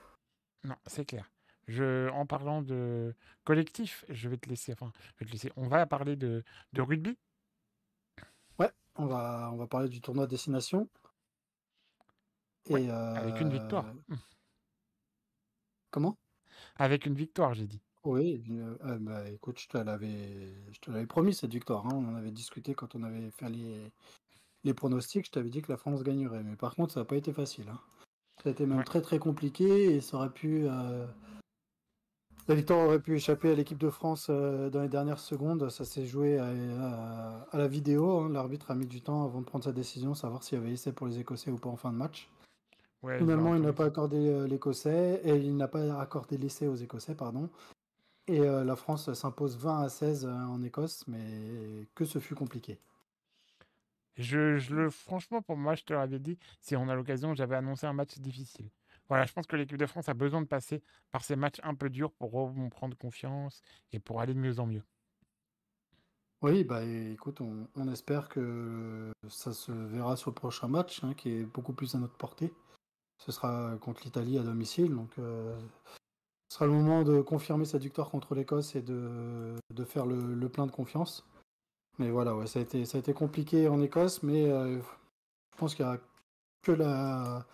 Non, 0.64 0.76
c'est 0.86 1.04
clair. 1.04 1.30
Je, 1.68 2.08
en 2.10 2.26
parlant 2.26 2.62
de 2.62 3.14
collectif, 3.44 4.04
je 4.08 4.28
vais 4.28 4.36
te 4.36 4.48
laisser, 4.48 4.72
enfin, 4.72 4.92
je 5.16 5.20
vais 5.20 5.26
te 5.26 5.32
laisser. 5.32 5.52
On 5.56 5.68
va 5.68 5.86
parler 5.86 6.16
de, 6.16 6.44
de 6.72 6.82
rugby. 6.82 7.16
Ouais, 8.58 8.70
on 8.96 9.06
va, 9.06 9.50
on 9.52 9.56
va 9.56 9.66
parler 9.66 9.88
du 9.88 10.00
tournoi 10.00 10.26
Destination. 10.26 10.88
Ouais, 12.70 12.84
Et 12.84 12.90
avec 12.90 13.40
une 13.40 13.50
victoire. 13.50 13.86
euh, 13.86 13.92
Hum. 14.10 14.18
comment? 15.90 16.16
Avec 16.76 17.06
une 17.06 17.14
victoire, 17.14 17.54
j'ai 17.54 17.66
dit. 17.66 17.82
Oui, 18.04 18.42
euh, 18.50 18.76
ah, 18.82 18.96
bah, 18.98 19.28
écoute, 19.30 19.60
je 19.60 19.68
te 19.68 19.78
l'avais, 19.78 20.54
je 20.72 20.80
te 20.80 20.90
l'avais 20.90 21.06
promis 21.06 21.34
cette 21.34 21.52
victoire. 21.52 21.86
hein. 21.86 21.90
On 21.94 22.08
en 22.08 22.14
avait 22.16 22.32
discuté 22.32 22.74
quand 22.74 22.94
on 22.96 23.02
avait 23.04 23.30
fait 23.30 23.48
les, 23.48 23.92
les 24.64 24.74
pronostics. 24.74 25.26
Je 25.26 25.30
t'avais 25.30 25.50
dit 25.50 25.62
que 25.62 25.70
la 25.70 25.78
France 25.78 26.02
gagnerait. 26.02 26.42
Mais 26.42 26.56
par 26.56 26.74
contre, 26.74 26.92
ça 26.94 27.00
n'a 27.00 27.04
pas 27.06 27.16
été 27.16 27.32
facile. 27.32 27.68
hein. 27.68 27.80
Ça 28.42 28.48
a 28.48 28.52
été 28.52 28.66
même 28.66 28.78
Ouais. 28.78 28.84
très 28.84 29.02
très 29.02 29.18
compliqué 29.20 29.94
et 29.94 30.00
ça 30.00 30.16
aurait 30.16 30.32
pu. 30.32 30.66
euh, 30.66 31.06
La 32.48 32.56
victoire 32.56 32.84
aurait 32.86 33.00
pu 33.00 33.14
échapper 33.14 33.52
à 33.52 33.54
l'équipe 33.54 33.78
de 33.78 33.88
France 33.90 34.26
euh, 34.30 34.68
dans 34.68 34.82
les 34.82 34.88
dernières 34.88 35.20
secondes. 35.20 35.68
Ça 35.70 35.84
s'est 35.84 36.06
joué 36.06 36.38
à, 36.38 36.46
à- 36.46 37.42
à 37.52 37.58
la 37.58 37.68
vidéo. 37.68 38.18
hein. 38.18 38.30
L'arbitre 38.30 38.72
a 38.72 38.74
mis 38.74 38.86
du 38.86 39.00
temps 39.00 39.24
avant 39.24 39.40
de 39.40 39.46
prendre 39.46 39.62
sa 39.64 39.72
décision, 39.72 40.14
savoir 40.14 40.42
s'il 40.42 40.58
y 40.58 40.60
avait 40.60 40.72
essai 40.72 40.92
pour 40.92 41.06
les 41.06 41.20
Écossais 41.20 41.52
ou 41.52 41.56
pas 41.58 41.68
en 41.68 41.76
fin 41.76 41.92
de 41.92 41.96
match. 41.98 42.28
Ouais, 43.02 43.18
Finalement, 43.18 43.54
il 43.56 43.62
n'a 43.62 43.72
pas 43.72 43.86
accordé 43.86 44.28
euh, 44.28 44.46
l'Écossais 44.46 45.20
et 45.24 45.36
il 45.36 45.56
n'a 45.56 45.68
pas 45.68 46.00
accordé 46.00 46.38
l'essai 46.38 46.68
aux 46.68 46.76
Écossais, 46.76 47.14
pardon. 47.14 47.50
Et 48.28 48.40
euh, 48.40 48.64
la 48.64 48.76
France 48.76 49.12
s'impose 49.14 49.56
20 49.58 49.82
à 49.82 49.88
16 49.88 50.26
euh, 50.26 50.30
en 50.30 50.62
Écosse, 50.62 51.06
mais 51.08 51.88
que 51.94 52.04
ce 52.04 52.18
fut 52.20 52.34
compliqué. 52.34 52.80
Je, 54.16 54.56
je 54.58 54.74
le, 54.74 54.90
franchement, 54.90 55.42
pour 55.42 55.56
moi, 55.56 55.74
je 55.74 55.84
te 55.84 55.92
l'avais 55.92 56.18
dit, 56.18 56.38
si 56.60 56.76
on 56.76 56.88
a 56.88 56.94
l'occasion, 56.94 57.34
j'avais 57.34 57.56
annoncé 57.56 57.86
un 57.86 57.92
match 57.92 58.18
difficile. 58.18 58.70
Voilà, 59.08 59.24
je 59.26 59.32
pense 59.32 59.46
que 59.46 59.56
l'équipe 59.56 59.76
de 59.78 59.86
France 59.86 60.08
a 60.08 60.14
besoin 60.14 60.40
de 60.42 60.46
passer 60.46 60.82
par 61.10 61.24
ces 61.24 61.36
matchs 61.36 61.60
un 61.62 61.74
peu 61.74 61.90
durs 61.90 62.12
pour 62.12 62.32
reprendre 62.32 62.96
confiance 62.96 63.60
et 63.92 63.98
pour 64.00 64.20
aller 64.20 64.34
de 64.34 64.38
mieux 64.38 64.60
en 64.60 64.66
mieux. 64.66 64.82
Oui, 66.42 66.64
bah 66.64 66.84
écoute, 66.84 67.40
on, 67.40 67.68
on 67.76 67.88
espère 67.88 68.28
que 68.28 69.12
ça 69.28 69.52
se 69.52 69.70
verra 69.72 70.16
sur 70.16 70.30
le 70.30 70.34
prochain 70.34 70.66
match, 70.68 71.02
hein, 71.04 71.14
qui 71.14 71.30
est 71.30 71.44
beaucoup 71.44 71.72
plus 71.72 71.94
à 71.94 71.98
notre 71.98 72.16
portée. 72.16 72.52
Ce 73.18 73.32
sera 73.32 73.76
contre 73.80 74.02
l'Italie 74.04 74.38
à 74.38 74.42
domicile, 74.42 74.94
donc 74.94 75.10
euh, 75.18 75.56
ce 76.48 76.56
sera 76.56 76.66
le 76.66 76.72
moment 76.72 77.02
de 77.02 77.20
confirmer 77.20 77.64
cette 77.64 77.82
victoire 77.82 78.10
contre 78.10 78.34
l'Écosse 78.34 78.74
et 78.74 78.82
de, 78.82 79.54
faire 79.84 80.06
le, 80.06 80.34
le 80.34 80.48
plein 80.48 80.66
de 80.66 80.72
confiance. 80.72 81.24
Mais 81.98 82.10
voilà, 82.10 82.34
ça 82.46 82.58
a 82.58 82.62
été, 82.62 83.12
compliqué 83.12 83.68
en 83.68 83.80
Écosse, 83.80 84.22
mais 84.22 84.50
euh, 84.50 84.80
je 84.80 85.56
pense 85.58 85.74
qu'il 85.74 85.84
n'y 85.84 85.92
a 85.92 86.00
que 86.62 86.72
la, 86.72 87.46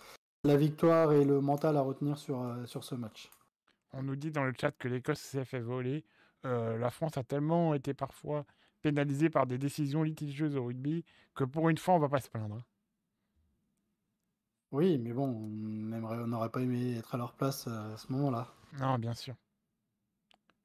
victoire 0.57 1.13
et 1.13 1.25
le 1.25 1.41
mental 1.41 1.77
à 1.77 1.83
retenir 1.83 2.17
sur, 2.19 2.41
euh, 2.41 2.65
sur 2.65 2.85
ce 2.85 2.95
match. 2.95 3.31
On 3.93 4.03
nous 4.03 4.17
dit 4.17 4.31
dans 4.31 4.45
le 4.45 4.55
chat 4.59 4.73
que 4.73 4.89
l'Écosse 4.89 5.21
s'est 5.21 5.45
fait 5.45 5.61
voler. 5.61 6.05
La 6.45 6.91
France 6.91 7.19
a 7.19 7.25
tellement 7.25 7.75
été 7.75 7.93
parfois 7.93 8.47
pénalisée 8.81 9.29
par 9.29 9.47
des 9.47 9.59
décisions 9.59 10.03
litigieuses 10.03 10.57
au 10.57 10.65
rugby 10.65 11.05
que 11.35 11.45
pour 11.45 11.69
une 11.69 11.79
fois, 11.79 11.95
on 11.95 11.99
va 11.99 12.09
pas 12.09 12.21
se 12.21 12.31
plaindre. 12.31 12.63
Oui, 14.73 14.99
mais 14.99 15.13
bon, 15.13 15.29
on 15.29 15.93
aimerait, 15.93 16.19
on 16.19 16.27
n'aurait 16.27 16.51
pas 16.51 16.61
aimé 16.61 16.97
être 16.97 17.15
à 17.15 17.19
leur 17.19 17.33
place 17.33 17.67
euh, 17.69 17.95
à 17.95 17.97
ce 17.97 18.13
moment-là. 18.13 18.49
Non, 18.79 18.99
bien 18.99 19.15
sûr. 19.15 19.35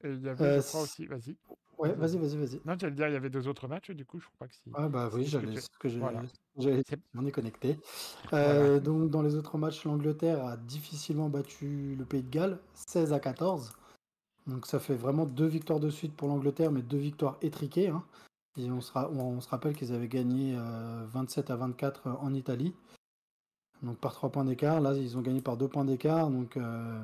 Et 0.03 0.09
il 0.09 0.21
y 0.21 0.29
avait, 0.29 0.43
Euh, 0.45 0.61
je 0.61 0.67
crois 0.67 0.81
c- 0.81 0.83
aussi, 0.85 1.05
vas-y. 1.07 1.37
Ouais, 1.77 1.93
Vas-y, 1.95 2.17
vas-y, 2.17 2.37
vas-y. 2.37 2.61
Non, 2.65 2.75
tu 2.77 2.85
allais 2.85 2.95
dire, 2.95 3.07
il 3.07 3.13
y 3.13 3.15
avait 3.17 3.29
deux 3.29 3.47
autres 3.47 3.67
matchs, 3.67 3.91
du 3.91 4.05
coup, 4.05 4.19
je 4.19 4.27
crois 4.35 4.47
que 4.47 4.53
si. 4.55 4.71
Ah 4.73 4.89
bah 4.89 5.09
oui, 5.13 5.25
si 5.25 5.31
ce 5.31 5.39
que 5.79 5.89
j'ai, 5.89 5.99
Voilà. 5.99 6.21
on 7.15 7.25
est 7.25 7.31
connecté. 7.31 7.79
voilà. 8.29 8.47
Euh, 8.49 8.79
donc 8.79 9.09
dans 9.09 9.21
les 9.21 9.35
autres 9.35 9.57
matchs, 9.57 9.83
l'Angleterre 9.85 10.45
a 10.45 10.57
difficilement 10.57 11.29
battu 11.29 11.95
le 11.95 12.05
Pays 12.05 12.23
de 12.23 12.29
Galles, 12.29 12.59
16 12.73 13.11
à 13.13 13.19
14. 13.19 13.73
Donc 14.47 14.67
ça 14.67 14.79
fait 14.79 14.95
vraiment 14.95 15.25
deux 15.25 15.47
victoires 15.47 15.79
de 15.79 15.89
suite 15.89 16.13
pour 16.15 16.27
l'Angleterre, 16.27 16.71
mais 16.71 16.81
deux 16.81 16.97
victoires 16.97 17.37
étriquées. 17.41 17.87
hein. 17.89 18.03
Et 18.57 18.69
on 18.69 18.81
se, 18.81 18.91
ra- 18.91 19.09
on 19.09 19.41
se 19.41 19.49
rappelle 19.49 19.75
qu'ils 19.75 19.93
avaient 19.93 20.07
gagné 20.09 20.55
euh, 20.57 21.05
27 21.07 21.49
à 21.49 21.55
24 21.55 22.07
en 22.09 22.33
Italie. 22.33 22.75
Donc 23.83 23.97
par 23.99 24.13
trois 24.13 24.31
points 24.31 24.45
d'écart. 24.45 24.79
Là, 24.81 24.93
ils 24.93 25.17
ont 25.17 25.21
gagné 25.21 25.41
par 25.41 25.57
deux 25.57 25.67
points 25.67 25.85
d'écart. 25.85 26.29
Donc 26.29 26.57
euh, 26.57 27.03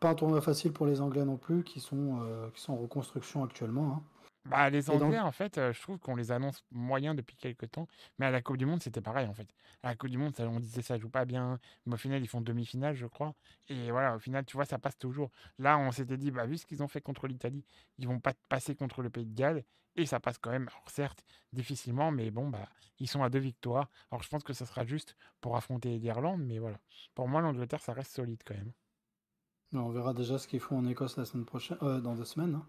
pas 0.00 0.10
un 0.10 0.14
tournoi 0.14 0.40
facile 0.40 0.72
pour 0.72 0.86
les 0.86 1.00
Anglais 1.00 1.24
non 1.24 1.36
plus, 1.36 1.64
qui 1.64 1.80
sont, 1.80 2.20
euh, 2.22 2.48
qui 2.54 2.60
sont 2.62 2.72
en 2.72 2.76
reconstruction 2.78 3.44
actuellement. 3.44 3.92
hein. 3.96 4.02
Bah, 4.48 4.70
les 4.70 4.88
Anglais, 4.88 5.18
en 5.18 5.32
fait, 5.32 5.58
euh, 5.58 5.74
je 5.74 5.82
trouve 5.82 5.98
qu'on 5.98 6.16
les 6.16 6.32
annonce 6.32 6.64
moyens 6.70 7.14
depuis 7.14 7.36
quelques 7.36 7.70
temps. 7.70 7.86
Mais 8.18 8.24
à 8.26 8.30
la 8.30 8.40
Coupe 8.40 8.56
du 8.56 8.64
Monde, 8.64 8.82
c'était 8.82 9.02
pareil, 9.02 9.26
en 9.26 9.34
fait. 9.34 9.46
À 9.82 9.88
la 9.88 9.94
Coupe 9.94 10.08
du 10.08 10.16
Monde, 10.16 10.34
ça- 10.34 10.48
on 10.48 10.58
disait 10.58 10.80
ça 10.80 10.96
joue 10.96 11.10
pas 11.10 11.26
bien. 11.26 11.58
Mais 11.84 11.94
au 11.94 11.96
final, 11.98 12.22
ils 12.22 12.28
font 12.28 12.40
demi-finale, 12.40 12.94
je 12.94 13.04
crois. 13.06 13.34
Et 13.68 13.90
voilà, 13.90 14.16
au 14.16 14.18
final, 14.18 14.46
tu 14.46 14.56
vois, 14.56 14.64
ça 14.64 14.78
passe 14.78 14.96
toujours. 14.96 15.30
Là, 15.58 15.76
on 15.76 15.90
s'était 15.92 16.16
dit, 16.16 16.30
bah, 16.30 16.46
vu 16.46 16.56
ce 16.56 16.64
qu'ils 16.64 16.82
ont 16.82 16.88
fait 16.88 17.02
contre 17.02 17.26
l'Italie, 17.26 17.62
ils 17.98 18.06
vont 18.08 18.20
pas 18.20 18.32
passer 18.48 18.74
contre 18.74 19.02
le 19.02 19.10
Pays 19.10 19.26
de 19.26 19.34
Galles. 19.34 19.64
Et 19.98 20.06
ça 20.06 20.20
passe 20.20 20.38
quand 20.38 20.50
même, 20.50 20.68
alors 20.68 20.88
certes, 20.88 21.24
difficilement, 21.52 22.12
mais 22.12 22.30
bon, 22.30 22.48
bah, 22.48 22.68
ils 23.00 23.08
sont 23.08 23.22
à 23.24 23.30
deux 23.30 23.40
victoires. 23.40 23.90
Alors, 24.12 24.22
je 24.22 24.28
pense 24.28 24.44
que 24.44 24.52
ça 24.52 24.64
sera 24.64 24.84
juste 24.86 25.16
pour 25.40 25.56
affronter 25.56 25.98
l'Irlande, 25.98 26.40
mais 26.44 26.58
voilà. 26.60 26.78
Pour 27.16 27.26
moi, 27.28 27.40
l'Angleterre, 27.40 27.80
ça 27.82 27.92
reste 27.92 28.12
solide 28.12 28.40
quand 28.46 28.54
même. 28.54 28.72
on 29.74 29.90
verra 29.90 30.14
déjà 30.14 30.38
ce 30.38 30.46
qu'ils 30.46 30.60
font 30.60 30.78
en 30.78 30.86
Écosse 30.86 31.16
la 31.16 31.24
semaine 31.24 31.44
prochaine, 31.44 31.78
euh, 31.82 32.00
dans 32.00 32.14
deux 32.14 32.24
semaines. 32.24 32.54
hein. 32.54 32.66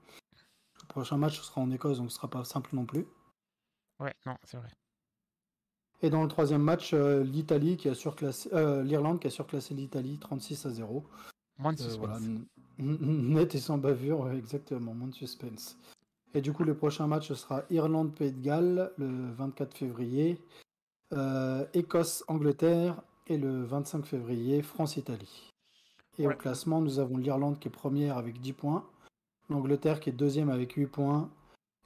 Le 0.82 0.88
prochain 0.88 1.18
match 1.18 1.40
sera 1.40 1.62
en 1.62 1.70
Écosse, 1.70 1.98
donc 2.00 2.10
ce 2.10 2.16
sera 2.18 2.30
pas 2.30 2.44
simple 2.44 2.76
non 2.76 2.86
plus. 2.86 3.06
Ouais, 4.00 4.16
non, 4.26 4.36
c'est 4.44 4.58
vrai. 4.58 4.70
Et 6.02 6.10
dans 6.10 6.24
le 6.24 6.30
troisième 6.30 6.64
match, 6.64 6.94
euh, 6.94 7.24
l'Italie 7.24 7.78
qui 7.78 7.90
a 7.90 7.94
surclassé, 7.94 8.50
euh, 8.54 8.82
l'Irlande 8.84 9.20
qui 9.20 9.28
a 9.28 9.30
surclassé 9.30 9.76
l'Italie 9.76 10.18
36 10.18 10.66
à 10.66 10.70
0. 10.72 11.06
Moins 11.58 11.74
de 11.74 11.82
Euh, 11.84 11.96
voilà, 11.98 12.18
suspense. 12.18 12.48
net 12.80 13.54
et 13.54 13.60
sans 13.60 13.78
bavure, 13.78 14.32
exactement, 14.32 14.94
moins 14.96 15.10
de 15.10 15.14
suspense. 15.14 15.78
Et 16.34 16.42
du 16.42 16.54
coup, 16.54 16.64
le 16.64 16.76
prochain 16.76 17.08
match 17.08 17.28
ce 17.30 17.36
sera 17.36 17.64
Irlande-Pays 17.70 18.32
de 18.32 18.42
Galles 18.42 18.92
le 18.98 19.32
24 19.32 19.76
février, 19.76 20.40
euh, 21.14 21.66
Écosse-Angleterre 21.74 23.02
et 23.28 23.38
le 23.38 23.64
25 23.64 24.06
février, 24.06 24.62
France-Italie. 24.62 25.52
Et 26.18 26.28
au 26.28 26.32
classement, 26.32 26.82
nous 26.82 27.00
avons 27.00 27.18
l'Irlande 27.18 27.60
qui 27.60 27.70
est 27.70 27.72
première 27.72 28.18
avec 28.18 28.42
10 28.42 28.54
points, 28.54 28.86
l'Angleterre 29.50 30.00
qui 30.00 30.10
est 30.10 30.14
deuxième 30.14 30.50
avec 30.50 30.74
8 30.74 30.88
points, 30.88 31.30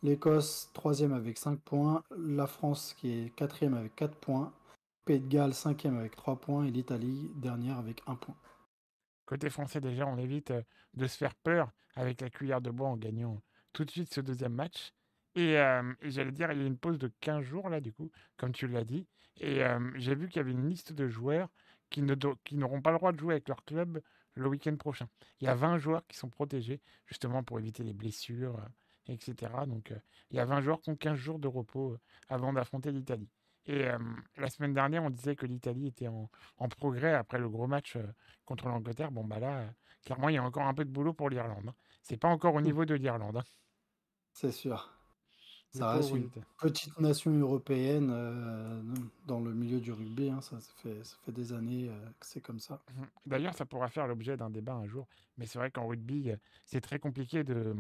l'Écosse 0.02 0.70
troisième 0.74 1.14
avec 1.14 1.38
5 1.38 1.60
points, 1.60 2.04
la 2.18 2.48
France 2.48 2.94
qui 2.98 3.12
est 3.12 3.36
quatrième 3.36 3.76
avec 3.76 3.96
4 3.96 4.16
points, 4.16 4.52
Pays 5.06 5.20
de 5.20 5.28
Galles 5.28 5.54
cinquième 5.54 5.98
avec 5.98 6.16
3 6.16 6.38
points 6.38 6.66
et 6.66 6.72
l'Italie 6.72 7.30
dernière 7.36 7.78
avec 7.78 8.02
1 8.08 8.16
point. 8.16 8.36
Côté 9.26 9.50
français, 9.50 9.82
déjà, 9.82 10.06
on 10.08 10.18
évite 10.18 10.52
euh, 10.52 10.62
de 10.94 11.08
se 11.08 11.18
faire 11.18 11.36
peur 11.36 11.70
avec 11.96 12.22
la 12.22 12.30
cuillère 12.30 12.62
de 12.62 12.72
bois 12.72 12.90
en 12.90 12.98
gagnant 12.98 13.42
tout 13.74 13.86
de 13.86 13.92
suite 13.92 14.14
ce 14.14 14.22
deuxième 14.22 14.54
match. 14.54 14.94
Et, 15.36 15.58
euh, 15.58 15.94
et 16.02 16.12
j'allais 16.12 16.32
dire, 16.32 16.52
il 16.52 16.60
y 16.60 16.64
a 16.64 16.68
une 16.68 16.78
pause 16.78 17.00
de 17.00 17.12
15 17.20 17.44
jours, 17.44 17.70
là, 17.70 17.82
du 17.82 17.92
coup, 17.92 18.12
comme 18.38 18.52
tu 18.54 18.68
l'as 18.68 18.84
dit. 18.84 19.08
Et 19.40 19.64
euh, 19.64 19.80
j'ai 19.96 20.16
vu 20.16 20.28
qu'il 20.28 20.38
y 20.38 20.40
avait 20.42 20.52
une 20.52 20.70
liste 20.70 20.94
de 20.94 21.08
joueurs 21.08 21.50
qui 21.90 22.02
ne 22.04 22.16
do- 22.16 22.38
qui 22.44 22.56
n'auront 22.56 22.82
pas 22.82 22.92
le 22.92 22.98
droit 22.98 23.12
de 23.12 23.20
jouer 23.20 23.34
avec 23.36 23.48
leur 23.48 23.64
club 23.66 24.02
le 24.36 24.48
week-end 24.48 24.76
prochain. 24.78 25.08
Il 25.42 25.46
y 25.46 25.48
a 25.48 25.56
20 25.56 25.78
joueurs 25.80 26.06
qui 26.08 26.18
sont 26.18 26.30
protégés, 26.30 26.82
justement, 27.08 27.44
pour 27.44 27.60
éviter 27.60 27.84
les 27.84 27.94
blessures, 27.94 28.58
euh, 28.60 29.14
etc. 29.14 29.66
Donc, 29.66 29.92
euh, 29.92 30.00
il 30.32 30.38
y 30.38 30.40
a 30.40 30.46
20 30.46 30.62
joueurs 30.62 30.82
qui 30.82 30.90
ont 30.92 30.96
15 30.96 31.18
jours 31.18 31.40
de 31.40 31.48
repos 31.48 31.94
euh, 31.94 32.00
avant 32.30 32.54
d'affronter 32.54 32.92
l'Italie. 32.92 33.30
Et 33.66 33.86
la 34.38 34.50
semaine 34.50 34.74
dernière, 34.74 35.04
on 35.06 35.10
disait 35.10 35.38
que 35.38 35.46
l'Italie 35.46 35.88
était 35.88 36.10
en, 36.10 36.30
en 36.58 36.68
progrès 36.68 37.14
après 37.14 37.40
le 37.40 37.48
gros 37.50 37.66
match 37.66 37.98
contre 38.46 38.68
l'Angleterre. 38.68 39.10
Bon, 39.12 39.24
bah 39.24 39.40
là, 39.40 39.74
clairement, 40.04 40.28
il 40.28 40.36
y 40.36 40.38
a 40.38 40.44
encore 40.44 40.64
un 40.68 40.74
peu 40.74 40.84
de 40.84 40.90
boulot 40.92 41.14
pour 41.14 41.30
l'Irlande. 41.30 41.70
hein. 41.70 41.76
C'est 42.02 42.18
pas 42.18 42.28
encore 42.28 42.56
au 42.56 42.62
Hmm. 42.62 42.62
niveau 42.62 42.84
de 42.86 42.96
l'Irlande. 42.96 43.38
hein. 43.38 43.44
C'est 44.34 44.52
sûr. 44.52 44.92
ça 45.70 45.92
reste 45.92 46.12
une 46.12 46.30
petite 46.60 47.00
nation 47.00 47.32
européenne 47.32 48.10
euh, 48.12 48.82
dans 49.28 49.40
le 49.40 49.54
milieu 49.54 49.80
du 49.80 49.92
rugby. 49.92 50.30
Hein, 50.30 50.42
ça, 50.42 50.58
fait, 50.78 51.04
ça 51.04 51.16
fait 51.24 51.32
des 51.32 51.54
années 51.54 51.88
euh, 51.90 52.10
que 52.20 52.26
c'est 52.26 52.42
comme 52.42 52.60
ça. 52.60 52.82
Mmh. 52.94 53.04
D'ailleurs, 53.28 53.54
ça 53.54 53.66
pourra 53.66 53.90
faire 53.90 54.08
l'objet 54.08 54.36
d'un 54.36 54.50
débat 54.50 54.74
un 54.74 54.88
jour. 54.88 55.08
Mais 55.38 55.46
c'est 55.46 55.60
vrai 55.60 55.72
qu'en 55.72 55.88
rugby, 55.88 56.32
euh, 56.32 56.38
c'est 56.66 56.82
très 56.82 57.00
compliqué 57.00 57.44
de, 57.44 57.76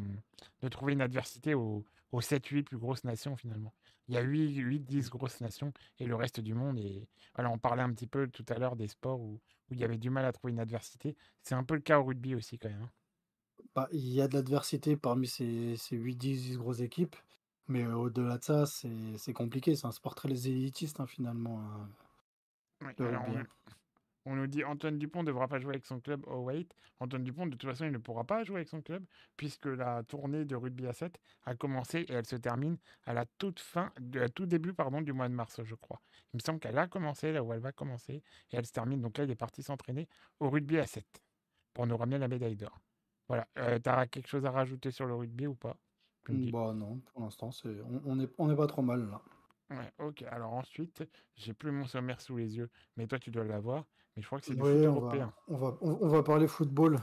de, 0.61 0.67
trouver 0.69 0.93
une 0.93 1.01
adversité 1.01 1.55
aux, 1.55 1.83
aux 2.11 2.21
7-8 2.21 2.63
plus 2.63 2.77
grosses 2.77 3.03
nations 3.03 3.35
finalement. 3.35 3.73
Il 4.07 4.15
y 4.15 4.17
a 4.17 4.23
8-10 4.23 5.09
grosses 5.09 5.41
nations 5.41 5.73
et 5.99 6.05
le 6.05 6.15
reste 6.15 6.39
du 6.39 6.53
monde. 6.53 6.77
Et 6.77 7.07
voilà, 7.35 7.49
on 7.49 7.57
parlait 7.57 7.83
un 7.83 7.91
petit 7.91 8.07
peu 8.07 8.27
tout 8.27 8.45
à 8.49 8.59
l'heure 8.59 8.75
des 8.75 8.87
sports 8.87 9.19
où, 9.19 9.39
où 9.69 9.73
il 9.73 9.79
y 9.79 9.83
avait 9.83 9.97
du 9.97 10.09
mal 10.09 10.25
à 10.25 10.31
trouver 10.31 10.53
une 10.53 10.59
adversité. 10.59 11.15
C'est 11.41 11.55
un 11.55 11.63
peu 11.63 11.75
le 11.75 11.81
cas 11.81 11.99
au 11.99 12.03
rugby 12.03 12.35
aussi 12.35 12.59
quand 12.59 12.69
même. 12.69 12.83
Hein. 12.83 12.89
Bah, 13.75 13.87
il 13.91 14.07
y 14.07 14.21
a 14.21 14.27
de 14.27 14.35
l'adversité 14.35 14.95
parmi 14.95 15.27
ces, 15.27 15.75
ces 15.77 15.97
8-10 15.97 16.57
grosses 16.57 16.81
équipes. 16.81 17.15
Mais 17.67 17.85
au-delà 17.85 18.37
de 18.37 18.43
ça, 18.43 18.65
c'est 18.65 19.33
compliqué. 19.33 19.75
C'est 19.75 19.87
un 19.87 19.91
sport 19.91 20.15
très 20.15 20.29
élitiste, 20.29 20.99
hein, 20.99 21.07
finalement. 21.07 21.59
Hein, 21.59 21.89
on, 24.25 24.35
nous 24.35 24.47
dit 24.47 24.63
Antoine 24.63 24.97
Dupont 24.97 25.21
ne 25.21 25.27
devra 25.27 25.47
pas 25.47 25.59
jouer 25.59 25.71
avec 25.71 25.85
son 25.85 25.99
club 26.01 26.25
au 26.27 26.43
weight. 26.43 26.73
Antoine 26.99 27.23
Dupont, 27.23 27.45
de 27.45 27.55
toute 27.55 27.69
façon, 27.69 27.85
il 27.85 27.91
ne 27.91 27.97
pourra 27.97 28.25
pas 28.25 28.43
jouer 28.43 28.57
avec 28.57 28.67
son 28.67 28.81
club 28.81 29.05
puisque 29.37 29.65
la 29.65 30.03
tournée 30.03 30.43
de 30.43 30.55
rugby 30.55 30.87
à 30.87 30.93
7 30.93 31.17
a 31.45 31.55
commencé 31.55 31.99
et 32.01 32.13
elle 32.13 32.25
se 32.25 32.35
termine 32.35 32.77
à 33.05 33.13
la 33.13 33.25
toute 33.37 33.59
fin, 33.59 33.91
à 34.15 34.29
tout 34.29 34.45
début 34.45 34.73
pardon, 34.73 35.01
du 35.01 35.13
mois 35.13 35.29
de 35.29 35.33
mars, 35.33 35.61
je 35.63 35.75
crois. 35.75 36.01
Il 36.33 36.37
me 36.37 36.41
semble 36.41 36.59
qu'elle 36.59 36.77
a 36.77 36.87
commencé, 36.87 37.31
là 37.31 37.43
où 37.43 37.53
elle 37.53 37.59
va 37.59 37.71
commencer, 37.71 38.23
et 38.51 38.55
elle 38.55 38.65
se 38.65 38.71
termine. 38.71 39.01
Donc 39.01 39.17
là, 39.17 39.23
il 39.23 39.31
est 39.31 39.35
parti 39.35 39.63
s'entraîner 39.63 40.07
au 40.39 40.49
rugby 40.49 40.77
à 40.79 40.85
7 40.85 41.05
pour 41.73 41.87
nous 41.87 41.97
ramener 41.97 42.17
la 42.17 42.27
médaille 42.27 42.55
d'or. 42.55 42.79
Voilà. 43.27 43.47
Euh, 43.57 43.79
tu 43.79 43.89
as 43.89 44.07
quelque 44.07 44.27
chose 44.27 44.45
à 44.45 44.51
rajouter 44.51 44.91
sur 44.91 45.05
le 45.05 45.15
rugby 45.15 45.47
ou 45.47 45.55
pas 45.55 45.77
bah 46.29 46.73
non, 46.73 46.99
pour 46.99 47.21
l'instant, 47.21 47.51
c'est 47.51 47.75
on, 48.05 48.19
est, 48.19 48.29
on 48.37 48.49
est 48.49 48.55
pas 48.55 48.67
trop 48.67 48.81
mal 48.81 49.09
là. 49.09 49.21
Ouais, 49.69 49.91
ok. 49.99 50.23
Alors 50.23 50.53
ensuite, 50.53 51.03
j'ai 51.35 51.53
plus 51.53 51.71
mon 51.71 51.85
sommaire 51.85 52.21
sous 52.21 52.37
les 52.37 52.57
yeux, 52.57 52.69
mais 52.95 53.07
toi 53.07 53.19
tu 53.19 53.31
dois 53.31 53.43
l'avoir. 53.43 53.85
Mais 54.15 54.21
je 54.21 54.27
crois 54.27 54.39
que 54.39 54.45
c'est 54.45 54.53
du 54.53 54.59
foot 54.59 54.69
on 54.69 54.83
européen. 54.83 55.33
on 55.47 55.57
va, 55.57 55.77
on, 55.81 56.07
va 56.07 56.23
parler 56.23 56.47
football. 56.47 56.99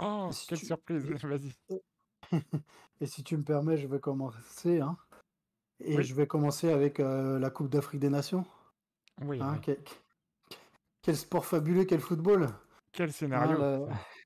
Oh, 0.00 0.30
quelle 0.48 0.58
surprise! 0.58 1.02
Vas-y. 1.24 1.52
Et 3.00 3.06
si 3.06 3.24
tu 3.24 3.36
me 3.36 3.42
permets, 3.42 3.78
je 3.78 3.86
vais 3.86 4.00
commencer, 4.00 4.80
hein. 4.80 4.96
Et 5.82 6.02
je 6.02 6.14
vais 6.14 6.26
commencer 6.26 6.70
avec 6.70 7.00
euh, 7.00 7.38
la 7.38 7.48
Coupe 7.48 7.70
d'Afrique 7.70 8.00
des 8.00 8.10
Nations. 8.10 8.44
Oui. 9.22 9.40
Hein, 9.40 9.58
quel, 11.02 11.16
sport 11.16 11.46
fabuleux, 11.46 11.84
quel 11.84 12.00
football! 12.00 12.48
Quel 12.92 13.08
hein, 13.08 13.12
scénario! 13.12 13.88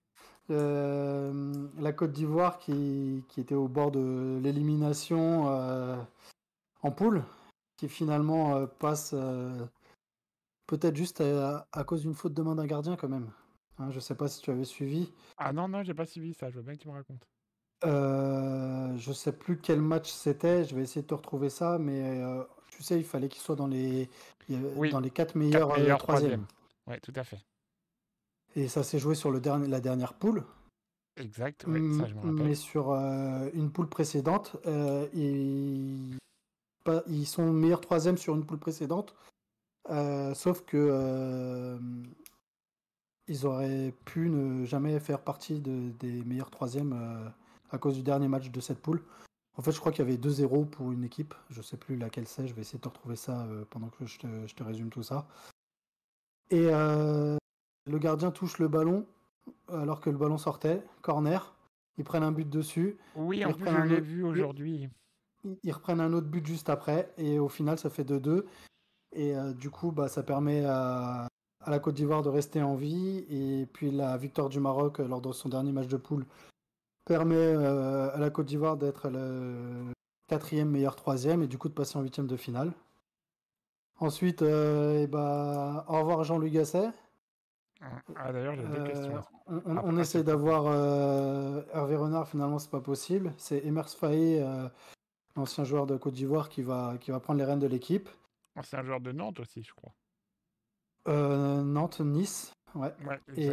Euh, 0.50 1.68
la 1.78 1.92
Côte 1.92 2.12
d'Ivoire 2.12 2.58
qui, 2.58 3.24
était 3.38 3.54
au 3.54 3.68
bord 3.68 3.90
de 3.90 4.38
l'élimination 4.42 5.48
euh, 5.48 5.96
en 6.82 6.90
poule, 6.90 7.24
qui 7.76 7.88
finalement 7.88 8.56
euh, 8.56 8.66
passe 8.66 9.14
peut-être 10.66 10.96
juste 10.96 11.20
à, 11.20 11.84
cause 11.86 12.02
d'une 12.02 12.14
faute 12.14 12.34
de 12.34 12.42
main 12.42 12.54
d'un 12.54 12.66
gardien 12.66 12.96
quand 12.96 13.08
même. 13.08 13.30
Hein, 13.78 13.90
je 13.90 14.00
sais 14.00 14.14
pas 14.14 14.28
si 14.28 14.40
tu 14.42 14.50
avais 14.50 14.64
suivi. 14.64 15.12
Ah 15.38 15.52
non, 15.52 15.66
non, 15.68 15.82
j'ai 15.82 15.94
pas 15.94 16.06
suivi 16.06 16.34
ça, 16.34 16.50
je 16.50 16.56
veux 16.56 16.62
bien 16.62 16.74
que 16.74 16.80
tu 16.80 16.88
me 16.88 16.94
racontes. 16.94 17.26
je 17.82 19.12
sais 19.12 19.32
plus 19.32 19.58
quel 19.58 19.80
match 19.80 20.12
c'était, 20.12 20.64
je 20.64 20.74
vais 20.74 20.82
essayer 20.82 21.02
de 21.02 21.06
te 21.06 21.14
retrouver 21.14 21.48
ça, 21.48 21.78
mais 21.78 22.20
tu 22.70 22.82
sais, 22.82 22.98
il 22.98 23.04
fallait 23.04 23.28
qu'il 23.28 23.40
soit 23.40 23.56
dans 23.56 23.66
les, 23.66 24.10
dans 24.90 25.00
les 25.00 25.10
quatre 25.10 25.36
meilleurs, 25.36 25.98
troisièmes. 25.98 26.46
Oui, 26.86 27.00
tout 27.00 27.12
à 27.16 27.24
fait. 27.24 27.38
Et 28.56 28.68
ça 28.68 28.82
s'est 28.82 28.98
joué 28.98 29.14
sur 29.14 29.30
le 29.30 29.40
dernier, 29.40 29.66
la 29.68 29.80
dernière 29.80 30.14
poule. 30.14 30.44
Exact, 31.16 31.62
ça 31.62 31.68
je 31.72 31.78
me 31.78 32.20
rappelle. 32.20 32.32
Mais 32.32 32.54
sur 32.54 32.90
euh, 32.90 33.48
une 33.54 33.70
poule 33.70 33.88
précédente, 33.88 34.56
euh, 34.66 35.06
ils... 35.14 36.16
ils 37.06 37.26
sont 37.26 37.52
meilleurs 37.52 37.80
troisième 37.80 38.16
sur 38.16 38.34
une 38.34 38.44
poule 38.44 38.58
précédente. 38.58 39.14
Euh, 39.90 40.34
sauf 40.34 40.64
que 40.64 41.78
ils 43.26 43.46
auraient 43.46 43.94
pu 44.04 44.28
ne 44.28 44.66
jamais 44.66 44.98
faire 45.00 45.20
partie 45.20 45.60
de, 45.60 45.90
des 45.98 46.22
meilleurs 46.24 46.50
troisièmes 46.50 47.32
à 47.70 47.78
cause 47.78 47.94
du 47.94 48.02
dernier 48.02 48.28
match 48.28 48.50
de 48.50 48.60
cette 48.60 48.80
poule. 48.80 49.02
En 49.56 49.62
fait, 49.62 49.72
je 49.72 49.78
crois 49.78 49.92
qu'il 49.92 50.04
y 50.04 50.08
avait 50.08 50.18
2-0 50.18 50.66
pour 50.68 50.90
une 50.90 51.04
équipe. 51.04 51.32
Je 51.48 51.62
sais 51.62 51.76
plus 51.76 51.96
laquelle 51.96 52.26
c'est. 52.26 52.48
Je 52.48 52.54
vais 52.54 52.62
essayer 52.62 52.78
de 52.78 52.82
te 52.82 52.88
retrouver 52.88 53.16
ça 53.16 53.46
pendant 53.70 53.88
que 53.88 54.04
je 54.04 54.18
te, 54.18 54.26
je 54.46 54.54
te, 54.54 54.62
résume 54.62 54.90
tout 54.90 55.02
ça. 55.02 55.26
Et 56.50 56.68
le 57.86 57.98
gardien 57.98 58.30
touche 58.30 58.58
le 58.58 58.68
ballon 58.68 59.06
alors 59.68 60.00
que 60.00 60.10
le 60.10 60.16
ballon 60.16 60.38
sortait, 60.38 60.82
corner. 61.02 61.54
Ils 61.96 62.04
prennent 62.04 62.22
un 62.22 62.32
but 62.32 62.48
dessus. 62.48 62.96
Oui, 63.14 63.44
en 63.44 63.52
plus, 63.52 63.70
je 63.70 63.82
l'ai 63.82 64.00
vu 64.00 64.24
aujourd'hui. 64.24 64.88
Ils 65.62 65.72
reprennent 65.72 66.00
un 66.00 66.12
autre 66.12 66.26
but 66.26 66.44
juste 66.44 66.68
après. 66.68 67.12
Et 67.18 67.38
au 67.38 67.48
final, 67.48 67.78
ça 67.78 67.90
fait 67.90 68.04
2-2. 68.04 68.44
Et 69.12 69.36
euh, 69.36 69.52
du 69.52 69.70
coup, 69.70 69.92
bah, 69.92 70.08
ça 70.08 70.22
permet 70.22 70.64
à, 70.64 71.28
la 71.66 71.78
Côte 71.78 71.94
d'Ivoire 71.94 72.22
de 72.22 72.30
rester 72.30 72.62
en 72.62 72.74
vie. 72.74 73.24
Et 73.28 73.66
puis 73.72 73.90
la 73.90 74.16
victoire 74.16 74.48
du 74.48 74.60
Maroc 74.60 74.98
lors 74.98 75.20
de 75.20 75.32
son 75.32 75.48
dernier 75.48 75.72
match 75.72 75.86
de 75.86 75.96
poule 75.96 76.26
permet 77.04 77.36
euh, 77.36 78.14
à 78.14 78.18
la 78.18 78.30
Côte 78.30 78.46
d'Ivoire 78.46 78.76
d'être 78.76 79.08
le 79.08 79.92
quatrième 80.26 80.70
meilleur 80.70 80.96
troisième 80.96 81.42
et 81.42 81.46
du 81.46 81.58
coup 81.58 81.68
de 81.68 81.74
passer 81.74 81.98
en 81.98 82.02
huitième 82.02 82.26
de 82.26 82.36
finale. 82.36 82.72
Ensuite, 84.00 84.42
euh, 84.42 85.02
et 85.02 85.06
bah, 85.06 85.84
au 85.88 86.00
revoir 86.00 86.24
Jean-Louis 86.24 86.50
Gasset. 86.50 86.90
Ah, 88.16 88.32
d'ailleurs, 88.32 88.54
j'ai 88.54 88.62
deux 88.62 88.84
questions. 88.84 89.16
Euh, 89.50 89.60
on, 89.66 89.96
essaie 89.98 90.22
d'avoir 90.22 90.66
euh, 90.66 91.62
Hervé 91.72 91.96
Renard, 91.96 92.28
finalement, 92.28 92.58
c'est 92.58 92.70
pas 92.70 92.80
possible. 92.80 93.32
C'est 93.36 93.64
Emers 93.64 93.88
Faye, 93.88 94.40
euh, 94.40 94.68
l'ancien 95.36 95.64
joueur 95.64 95.86
de 95.86 95.96
Côte 95.96 96.14
d'Ivoire, 96.14 96.48
qui 96.48 96.62
va, 96.62 96.96
qui 97.00 97.10
va 97.10 97.20
prendre 97.20 97.38
les 97.38 97.44
rênes 97.44 97.60
de 97.60 97.66
l'équipe. 97.66 98.08
C'est 98.62 98.76
un 98.76 98.84
joueur 98.84 99.00
de 99.00 99.12
Nantes 99.12 99.40
aussi, 99.40 99.62
je 99.62 99.72
crois. 99.74 99.92
Nantes, 101.06 102.00
Nice, 102.00 102.54
ouais. 102.74 102.94
et, 103.36 103.50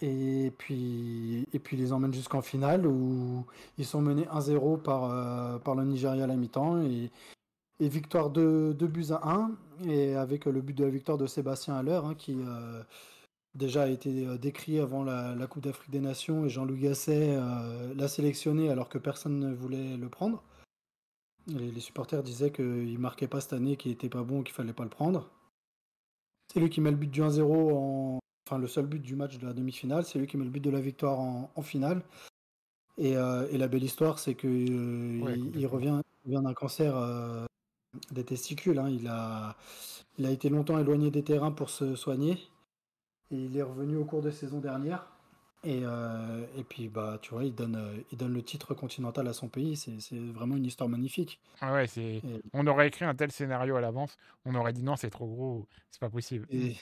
et, 0.00 0.50
puis, 0.52 1.46
et 1.52 1.58
puis, 1.58 1.76
ils 1.76 1.80
les 1.80 1.92
emmènent 1.92 2.14
jusqu'en 2.14 2.42
finale 2.42 2.86
où 2.86 3.44
ils 3.78 3.86
sont 3.86 4.00
menés 4.00 4.26
1-0 4.26 4.80
par, 4.80 5.60
par 5.62 5.74
le 5.74 5.84
Nigeria 5.84 6.24
à 6.24 6.26
la 6.26 6.36
mi-temps. 6.36 6.82
Et, 6.82 7.10
et 7.80 7.88
victoire 7.88 8.30
de 8.30 8.74
2 8.78 8.86
buts 8.86 9.06
à 9.10 9.28
1, 9.28 9.50
et 9.88 10.14
avec 10.14 10.46
le 10.46 10.60
but 10.60 10.74
de 10.74 10.84
la 10.84 10.90
victoire 10.90 11.18
de 11.18 11.26
Sébastien 11.26 11.74
Haller, 11.74 12.00
hein, 12.04 12.14
qui 12.14 12.36
euh, 12.38 12.82
déjà 13.56 13.84
a 13.84 13.88
été 13.88 14.26
euh, 14.26 14.38
décrit 14.38 14.78
avant 14.78 15.02
la, 15.02 15.34
Coupe 15.48 15.62
d'Afrique 15.62 15.90
des 15.90 16.00
Nations, 16.00 16.44
et 16.44 16.48
Jean-Louis 16.48 16.80
Gasset 16.80 17.36
euh, 17.36 17.94
l'a 17.94 18.08
sélectionné 18.08 18.70
alors 18.70 18.88
que 18.88 18.98
personne 18.98 19.38
ne 19.38 19.54
voulait 19.54 19.96
le 19.96 20.08
prendre. 20.08 20.42
Les, 21.48 21.80
supporters 21.80 22.22
disaient 22.22 22.50
qu'il 22.50 22.92
ne 22.92 22.98
marquait 22.98 23.28
pas 23.28 23.40
cette 23.40 23.52
année, 23.52 23.76
qu'il 23.76 23.92
n'était 23.92 24.08
pas 24.08 24.22
bon, 24.22 24.42
qu'il 24.42 24.54
fallait 24.54 24.72
pas 24.72 24.82
le 24.82 24.90
prendre. 24.90 25.30
C'est 26.52 26.58
lui 26.58 26.70
qui 26.70 26.80
met 26.80 26.90
le 26.90 26.96
but 26.96 27.10
du 27.10 27.22
1-0, 27.22 27.42
en... 27.72 28.18
enfin 28.46 28.58
le 28.58 28.66
seul 28.66 28.86
but 28.86 29.00
du 29.00 29.14
match 29.14 29.38
de 29.38 29.46
la 29.46 29.52
demi-finale, 29.52 30.04
c'est 30.04 30.18
lui 30.18 30.26
qui 30.26 30.36
met 30.36 30.44
le 30.44 30.50
but 30.50 30.60
de 30.60 30.70
la 30.70 30.80
victoire 30.80 31.20
en, 31.20 31.62
finale. 31.62 32.02
Et, 32.98 33.14
la 33.14 33.68
belle 33.68 33.84
histoire, 33.84 34.18
c'est 34.18 34.34
qu'il 34.34 35.52
il 35.54 35.66
revient, 35.66 36.00
revient 36.24 36.42
d'un 36.42 36.54
cancer 36.54 36.96
des 38.10 38.24
testicules. 38.24 38.78
Hein. 38.78 38.88
Il, 38.90 39.06
a, 39.06 39.56
il 40.18 40.26
a 40.26 40.30
été 40.30 40.48
longtemps 40.48 40.80
éloigné 40.80 41.12
des 41.12 41.22
terrains 41.22 41.52
pour 41.52 41.70
se 41.70 41.94
soigner. 41.94 42.38
Et 43.30 43.36
il 43.36 43.56
est 43.56 43.62
revenu 43.62 43.96
au 43.96 44.04
cours 44.04 44.22
de 44.22 44.30
saison 44.30 44.60
dernière. 44.60 45.06
Et, 45.64 45.80
euh, 45.82 46.46
et 46.56 46.62
puis, 46.62 46.88
bah, 46.88 47.18
tu 47.20 47.32
vois, 47.32 47.44
il 47.44 47.54
donne, 47.54 47.74
euh, 47.74 48.00
il 48.12 48.18
donne 48.18 48.32
le 48.32 48.42
titre 48.42 48.72
continental 48.74 49.26
à 49.26 49.32
son 49.32 49.48
pays. 49.48 49.76
C'est 49.76 50.18
vraiment 50.32 50.56
une 50.56 50.64
histoire 50.64 50.88
magnifique. 50.88 51.40
Ah 51.60 51.72
ouais. 51.72 51.86
On 52.52 52.66
aurait 52.66 52.86
écrit 52.86 53.04
un 53.04 53.14
tel 53.14 53.32
scénario 53.32 53.74
à 53.74 53.80
l'avance. 53.80 54.16
On 54.44 54.54
aurait 54.54 54.72
dit 54.72 54.82
non, 54.82 54.96
c'est 54.96 55.10
trop 55.10 55.26
gros, 55.26 55.66
c'est 55.90 56.00
pas 56.00 56.10
possible. 56.10 56.46
Et 56.50 56.76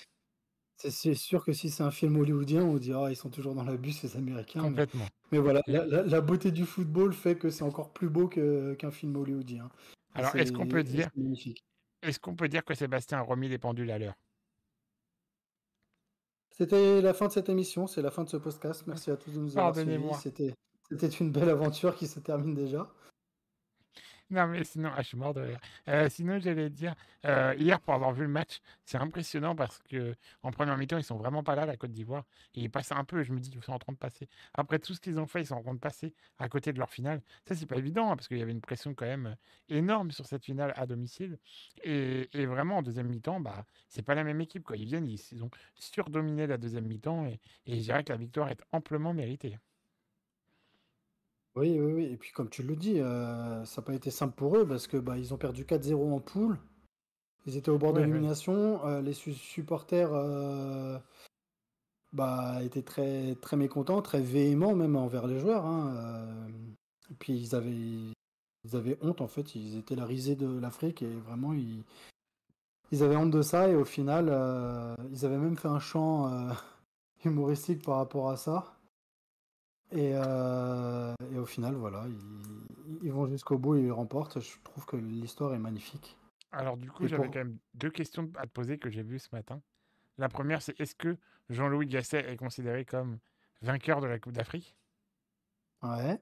c'est 0.77 1.15
sûr 1.15 1.45
que 1.45 1.53
si 1.53 1.71
c'est 1.71 1.83
un 1.83 1.91
film 1.91 2.17
hollywoodien, 2.17 2.63
on 2.63 2.77
dira 2.77 3.11
ils 3.11 3.17
sont 3.17 3.31
toujours 3.31 3.55
dans 3.55 3.65
l'abus, 3.65 3.93
ces 3.93 4.17
Américains. 4.17 4.61
Complètement. 4.61 5.07
Mais, 5.33 5.39
voilà, 5.39 5.63
la, 5.67 6.21
beauté 6.21 6.51
du 6.51 6.67
football 6.67 7.15
fait 7.15 7.37
que 7.37 7.49
c'est 7.49 7.65
encore 7.65 7.91
plus 7.93 8.11
beau 8.11 8.29
qu'un 8.29 8.91
film 8.91 9.17
hollywoodien. 9.17 9.71
Alors, 10.15 10.37
est-ce 10.37 10.53
qu'on 10.53 10.67
peut 10.67 10.85
dire, 10.85 11.09
est-ce 12.03 12.21
qu'on 12.21 12.37
peut 12.37 12.49
dire 12.49 12.65
que 12.65 12.75
Sébastien 12.75 13.19
a 13.19 13.23
remis 13.23 13.49
les 13.49 13.59
pendules 13.59 13.91
à 13.91 13.99
l'heure? 13.99 14.15
C'était 16.57 17.01
la 17.01 17.15
fin 17.15 17.27
de 17.27 17.33
cette 17.33 17.49
émission, 17.49 17.89
c'est 17.89 18.01
la 18.01 18.13
fin 18.13 18.23
de 18.23 18.29
ce 18.29 18.37
podcast. 18.37 18.85
Merci 18.87 19.11
à 19.11 19.17
tous 19.17 19.33
de 19.33 19.41
nous 19.41 19.59
avoir 19.59 19.75
suivis. 19.75 20.15
C'était, 20.23 20.55
c'était 20.89 21.09
une 21.09 21.33
belle 21.33 21.49
aventure 21.49 21.97
qui 21.97 22.07
se 22.07 22.21
termine 22.21 22.55
déjà. 22.55 22.89
Non, 24.35 24.49
mais 24.49 24.65
sinon, 24.65 24.91
ah, 24.97 25.01
je 25.01 25.07
suis 25.07 25.17
mort 25.17 25.33
de 25.33 25.43
rire. 25.43 25.61
Euh, 25.89 26.09
sinon, 26.09 26.41
j'allais 26.41 26.69
dire, 26.69 26.97
euh, 27.25 27.55
hier, 27.57 27.81
pour 27.81 27.95
avoir 27.95 28.13
vu 28.13 28.23
le 28.23 28.29
match, 28.29 28.61
c'est 28.85 28.99
impressionnant 28.99 29.55
parce 29.55 29.79
que 29.79 30.17
en 30.43 30.51
première 30.51 30.77
mi-temps, 30.77 30.99
ils 30.99 31.05
sont 31.05 31.17
vraiment 31.17 31.45
pas 31.45 31.55
là, 31.55 31.67
la 31.67 31.77
Côte 31.77 31.93
d'Ivoire. 31.93 32.25
Et 32.57 32.63
ils 32.63 32.71
passent 32.71 32.91
un 32.91 33.05
peu, 33.05 33.23
je 33.23 33.33
me 33.33 33.39
dis, 33.39 33.53
ils 33.55 33.63
sont 33.63 33.73
en 33.73 33.79
train 33.79 33.93
de 33.93 33.99
passer. 33.99 34.29
Après 34.55 34.81
tout 34.81 34.93
ce 34.93 35.01
qu'ils 35.01 35.21
ont 35.21 35.27
fait, 35.29 35.43
ils 35.43 35.47
sont 35.47 35.55
en 35.55 35.63
train 35.63 35.75
de 35.75 35.79
passer 35.79 36.15
à 36.41 36.49
côté 36.49 36.73
de 36.73 36.81
leur 36.81 36.91
finale. 36.91 37.23
Ça, 37.47 37.55
c'est 37.55 37.67
pas 37.67 37.77
évident 37.77 38.11
hein, 38.11 38.17
parce 38.17 38.27
qu'il 38.27 38.39
y 38.39 38.43
avait 38.43 38.51
une 38.51 38.61
pression 38.61 38.93
quand 38.93 39.07
même 39.07 39.37
énorme 39.69 40.11
sur 40.11 40.27
cette 40.27 40.45
finale 40.45 40.73
à 40.75 40.85
domicile. 40.87 41.39
Et, 41.85 42.27
vraiment, 42.47 42.79
en 42.79 42.83
deuxième 42.83 43.07
mi-temps, 43.07 43.39
bah, 43.39 43.67
c'est 43.89 44.03
pas 44.03 44.17
la 44.17 44.25
même 44.25 44.41
équipe. 44.41 44.65
Quoi. 44.65 44.77
Ils 44.77 44.87
viennent, 44.87 45.07
ils, 45.07 45.45
ont 45.45 45.51
surdominé 45.77 46.49
la 46.49 46.57
deuxième 46.59 46.87
mi-temps 46.87 47.25
et, 47.27 47.39
et 47.67 47.79
je 47.79 47.83
dirais 47.85 48.03
que 48.03 48.13
la 48.13 48.19
victoire 48.19 48.49
est 48.49 48.61
amplement 48.73 49.15
méritée. 49.15 49.59
Oui, 51.57 51.79
oui, 51.81 51.93
oui. 51.93 52.05
Et 52.13 52.17
puis 52.17 52.33
comme 52.33 52.49
tu 52.49 52.63
le 52.63 52.75
dis, 52.77 53.01
euh, 53.01 53.65
ça 53.65 53.81
n'a 53.81 53.85
pas 53.87 53.95
été 53.95 54.11
simple 54.11 54.35
pour 54.35 54.57
eux 54.57 54.67
parce 54.67 54.87
que 54.87 54.97
bah, 54.97 55.17
ils 55.19 55.33
ont 55.33 55.39
perdu 55.39 55.65
4-0 55.65 56.13
en 56.13 56.21
poule. 56.21 56.59
Ils 57.47 57.57
étaient 57.57 57.71
au 57.71 57.79
bord 57.79 57.93
de 57.95 58.01
ouais. 58.01 58.07
l'élimination. 58.07 58.87
euh, 58.87 59.03
les 59.03 59.15
su- 59.15 59.35
supporters 59.35 60.11
euh, 60.13 60.99
bah, 62.13 62.63
étaient 62.63 62.83
très, 62.83 63.35
très 63.37 63.57
mécontents, 63.57 64.03
très 64.03 64.21
véhéments 64.21 64.75
même 64.75 64.97
envers 64.97 65.27
les 65.27 65.39
joueurs. 65.39 65.67
hein. 65.67 65.95
Et 67.11 67.15
puis 67.15 67.35
ils 67.35 67.55
avaient, 67.55 67.73
ils 68.65 68.77
avaient 68.77 68.99
honte 69.03 69.21
en 69.21 69.29
fait. 69.29 69.55
Ils 69.55 69.77
étaient 69.77 69.97
la 69.97 70.07
risée 70.07 70.37
de 70.37 70.59
l'Afrique 70.59 71.03
et 71.03 71.11
vraiment 71.27 71.53
ils, 71.53 71.85
ils 72.93 73.03
avaient 73.03 73.17
honte 73.17 73.31
de 73.31 73.43
ça. 73.43 73.69
Et 73.69 73.75
au 73.77 73.85
final, 73.85 74.29
ils 75.13 75.25
avaient 75.27 75.39
même 75.39 75.57
fait 75.57 75.69
un 75.69 75.81
chant 75.81 76.49
humoristique 77.25 77.83
par 77.85 77.97
rapport 77.97 78.31
à 78.31 78.37
ça. 78.37 78.74
Et, 79.93 80.13
euh, 80.15 81.15
et 81.33 81.39
au 81.39 81.47
final, 81.47 81.75
voilà, 81.75 82.05
ils, 82.09 83.07
ils 83.07 83.13
vont 83.13 83.27
jusqu'au 83.27 83.59
bout 83.59 83.77
et 83.77 83.83
ils 83.83 83.93
remportent. 83.93 84.41
Je 84.41 84.59
trouve 84.65 84.87
que 84.87 84.97
l'histoire 84.97 85.55
est 85.55 85.59
magnifique. 85.59 86.17
Alors 86.51 86.77
du 86.77 86.91
coup, 86.91 87.07
j'avais 87.07 87.25
pour... 87.25 87.33
quand 87.33 87.41
même 87.41 87.59
deux 87.75 87.91
questions 87.91 88.31
à 88.37 88.47
te 88.47 88.53
poser 88.53 88.79
que 88.79 88.91
j'ai 88.91 89.03
vues 89.03 89.19
ce 89.19 89.29
matin. 89.33 89.61
La 90.19 90.29
première, 90.29 90.63
c'est 90.63 90.79
est-ce 90.81 90.95
que 90.95 91.17
Jean-Louis 91.49 91.87
Gasset 91.87 92.31
est 92.31 92.37
considéré 92.37 92.85
comme 92.85 93.19
vainqueur 93.63 94.01
de 94.01 94.07
la 94.07 94.19
Coupe 94.19 94.33
d'Afrique? 94.33 94.77
Ouais. 95.83 96.21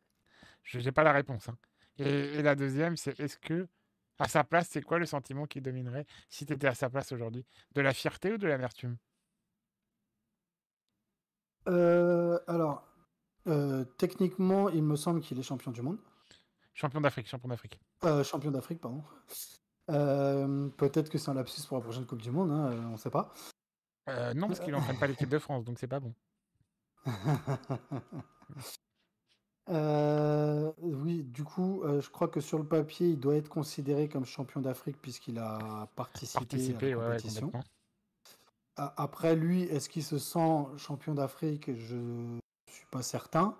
Je 0.64 0.79
n'ai 0.79 0.92
pas 0.92 1.03
la 1.03 1.12
réponse. 1.12 1.48
hein. 1.48 1.57
Et, 1.98 2.38
et 2.38 2.42
la 2.42 2.55
deuxième, 2.55 2.96
c'est 2.96 3.18
est-ce 3.20 3.37
que, 3.37 3.68
à 4.18 4.29
sa 4.29 4.44
place, 4.44 4.68
c'est 4.70 4.83
quoi 4.83 4.98
le 4.98 5.07
sentiment 5.07 5.46
qui 5.46 5.61
dominerait 5.61 6.07
si 6.29 6.46
tu 6.46 6.53
étais 6.53 6.66
à 6.66 6.75
sa 6.75 6.88
place 6.88 7.12
aujourd'hui? 7.12 7.44
De 7.75 7.81
la 7.81 7.92
fierté 7.92 8.33
ou 8.33 8.38
de 8.38 8.46
l'amertume? 8.46 8.96
Euh, 11.68 12.38
alors, 12.46 12.88
euh, 13.46 13.85
techniquement, 13.98 14.68
il 14.68 14.83
me 14.83 14.96
semble 14.96 15.20
qu'il 15.20 15.38
est 15.38 15.42
champion 15.42 15.70
du 15.70 15.83
monde. 15.83 15.98
Champion 16.74 17.00
d'Afrique, 17.00 17.26
champion 17.28 17.48
d'Afrique. 17.48 17.78
Euh, 18.05 18.24
champion 18.24 18.50
d'Afrique, 18.50 18.81
pardon. 18.81 19.02
Euh, 19.90 20.68
Peut-être 20.76 21.11
que 21.11 21.18
c'est 21.18 21.31
un 21.31 21.35
lapsus 21.35 21.66
pour 21.66 21.76
la 21.76 21.83
prochaine 21.83 22.07
Coupe 22.07 22.22
du 22.22 22.31
Monde, 22.31 22.50
hein, 22.50 22.70
on 22.88 22.92
ne 22.92 22.96
sait 22.96 23.11
pas. 23.11 23.33
Non, 24.35 24.48
parce 24.48 24.61
qu'il 24.61 24.72
n'entraîne 24.72 24.98
pas 24.98 25.07
l'équipe 25.07 25.28
de 25.28 25.38
France, 25.38 25.64
donc 25.64 25.78
c'est 25.78 25.87
pas 25.87 26.00
bon. 26.00 26.14
Oui, 29.68 31.22
du 31.22 31.44
coup, 31.44 31.83
je 31.85 32.11
crois 32.11 32.28
que 32.28 32.40
sur 32.40 32.59
le 32.59 32.64
papier, 32.64 33.09
il 33.09 33.18
doit 33.18 33.37
être 33.37 33.48
considéré 33.48 34.09
comme 34.09 34.26
champion 34.26 34.61
d'Afrique 34.61 35.00
puisqu'il 35.00 35.38
a 35.38 35.88
participé 35.96 36.92
à 36.92 36.96
la 36.96 36.98
ouais, 36.98 37.05
ouais, 37.05 37.16
compétition. 37.16 37.52
Après 38.76 39.35
lui, 39.37 39.62
est-ce 39.62 39.88
qu'il 39.88 40.02
se 40.02 40.18
sent 40.18 40.66
champion 40.76 41.14
d'Afrique? 41.14 41.74
Je 41.74 42.40
pas 42.92 43.02
certain. 43.02 43.57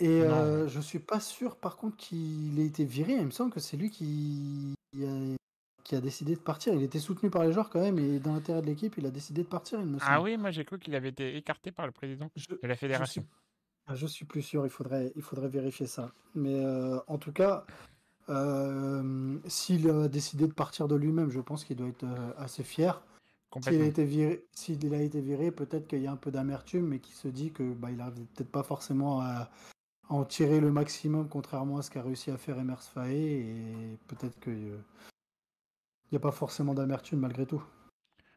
Et 0.00 0.22
euh, 0.22 0.66
je 0.66 0.80
suis 0.80 0.98
pas 0.98 1.20
sûr, 1.20 1.56
par 1.56 1.76
contre, 1.76 1.96
qu'il 1.96 2.58
ait 2.58 2.66
été 2.66 2.84
viré. 2.84 3.12
Il 3.14 3.26
me 3.26 3.30
semble 3.30 3.52
que 3.52 3.60
c'est 3.60 3.76
lui 3.76 3.90
qui 3.90 4.74
a, 5.00 5.36
qui 5.84 5.94
a 5.94 6.00
décidé 6.00 6.34
de 6.34 6.40
partir. 6.40 6.74
Il 6.74 6.82
était 6.82 6.98
soutenu 6.98 7.30
par 7.30 7.44
les 7.44 7.52
joueurs 7.52 7.70
quand 7.70 7.80
même, 7.80 7.98
et 8.00 8.18
dans 8.18 8.32
l'intérêt 8.32 8.62
de 8.62 8.66
l'équipe, 8.66 8.96
il 8.98 9.06
a 9.06 9.10
décidé 9.10 9.42
de 9.44 9.48
partir, 9.48 9.78
il 9.78 9.86
me 9.86 9.98
Ah 10.00 10.20
oui, 10.20 10.36
moi 10.36 10.50
j'ai 10.50 10.64
cru 10.64 10.80
qu'il 10.80 10.96
avait 10.96 11.10
été 11.10 11.36
écarté 11.36 11.70
par 11.70 11.86
le 11.86 11.92
président 11.92 12.28
Je, 12.34 12.46
de 12.48 12.66
la 12.66 12.74
je 12.74 12.78
fédération. 12.80 13.22
suis, 13.22 13.30
ah, 13.86 13.94
je 13.94 14.06
suis 14.08 14.24
plus 14.24 14.42
sûr. 14.42 14.66
Il 14.66 14.70
faudrait, 14.70 15.12
il 15.14 15.22
faudrait 15.22 15.48
vérifier 15.48 15.86
ça. 15.86 16.12
Mais 16.34 16.64
euh, 16.64 16.98
en 17.06 17.18
tout 17.18 17.32
cas, 17.32 17.64
euh, 18.28 19.38
s'il 19.46 19.88
a 19.88 20.08
décidé 20.08 20.48
de 20.48 20.52
partir 20.52 20.88
de 20.88 20.96
lui-même, 20.96 21.30
je 21.30 21.40
pense 21.40 21.64
qu'il 21.64 21.76
doit 21.76 21.88
être 21.88 22.06
assez 22.38 22.64
fier. 22.64 23.02
S'il 23.60 23.82
a 23.82 23.84
été 23.84 24.04
viré, 24.04 24.46
s'il 24.52 24.94
a 24.94 25.02
été 25.02 25.20
viré, 25.20 25.50
peut-être 25.50 25.86
qu'il 25.86 26.00
y 26.00 26.06
a 26.06 26.12
un 26.12 26.16
peu 26.16 26.30
d'amertume, 26.30 26.86
mais 26.86 27.00
qu'il 27.00 27.14
se 27.14 27.28
dit 27.28 27.52
que 27.52 27.74
bah, 27.74 27.90
il 27.90 27.98
n'arrive 27.98 28.24
peut-être 28.26 28.50
pas 28.50 28.62
forcément 28.62 29.20
à, 29.20 29.50
à 30.08 30.14
en 30.14 30.24
tirer 30.24 30.60
le 30.60 30.72
maximum, 30.72 31.28
contrairement 31.28 31.78
à 31.78 31.82
ce 31.82 31.90
qu'a 31.90 32.02
réussi 32.02 32.30
à 32.30 32.38
faire 32.38 32.58
Emers 32.58 32.82
Faé, 32.82 33.40
et 33.40 33.98
peut-être 34.08 34.40
qu'il 34.40 34.78
n'y 36.10 36.16
a 36.16 36.20
pas 36.20 36.32
forcément 36.32 36.74
d'amertume 36.74 37.20
malgré 37.20 37.46
tout. 37.46 37.62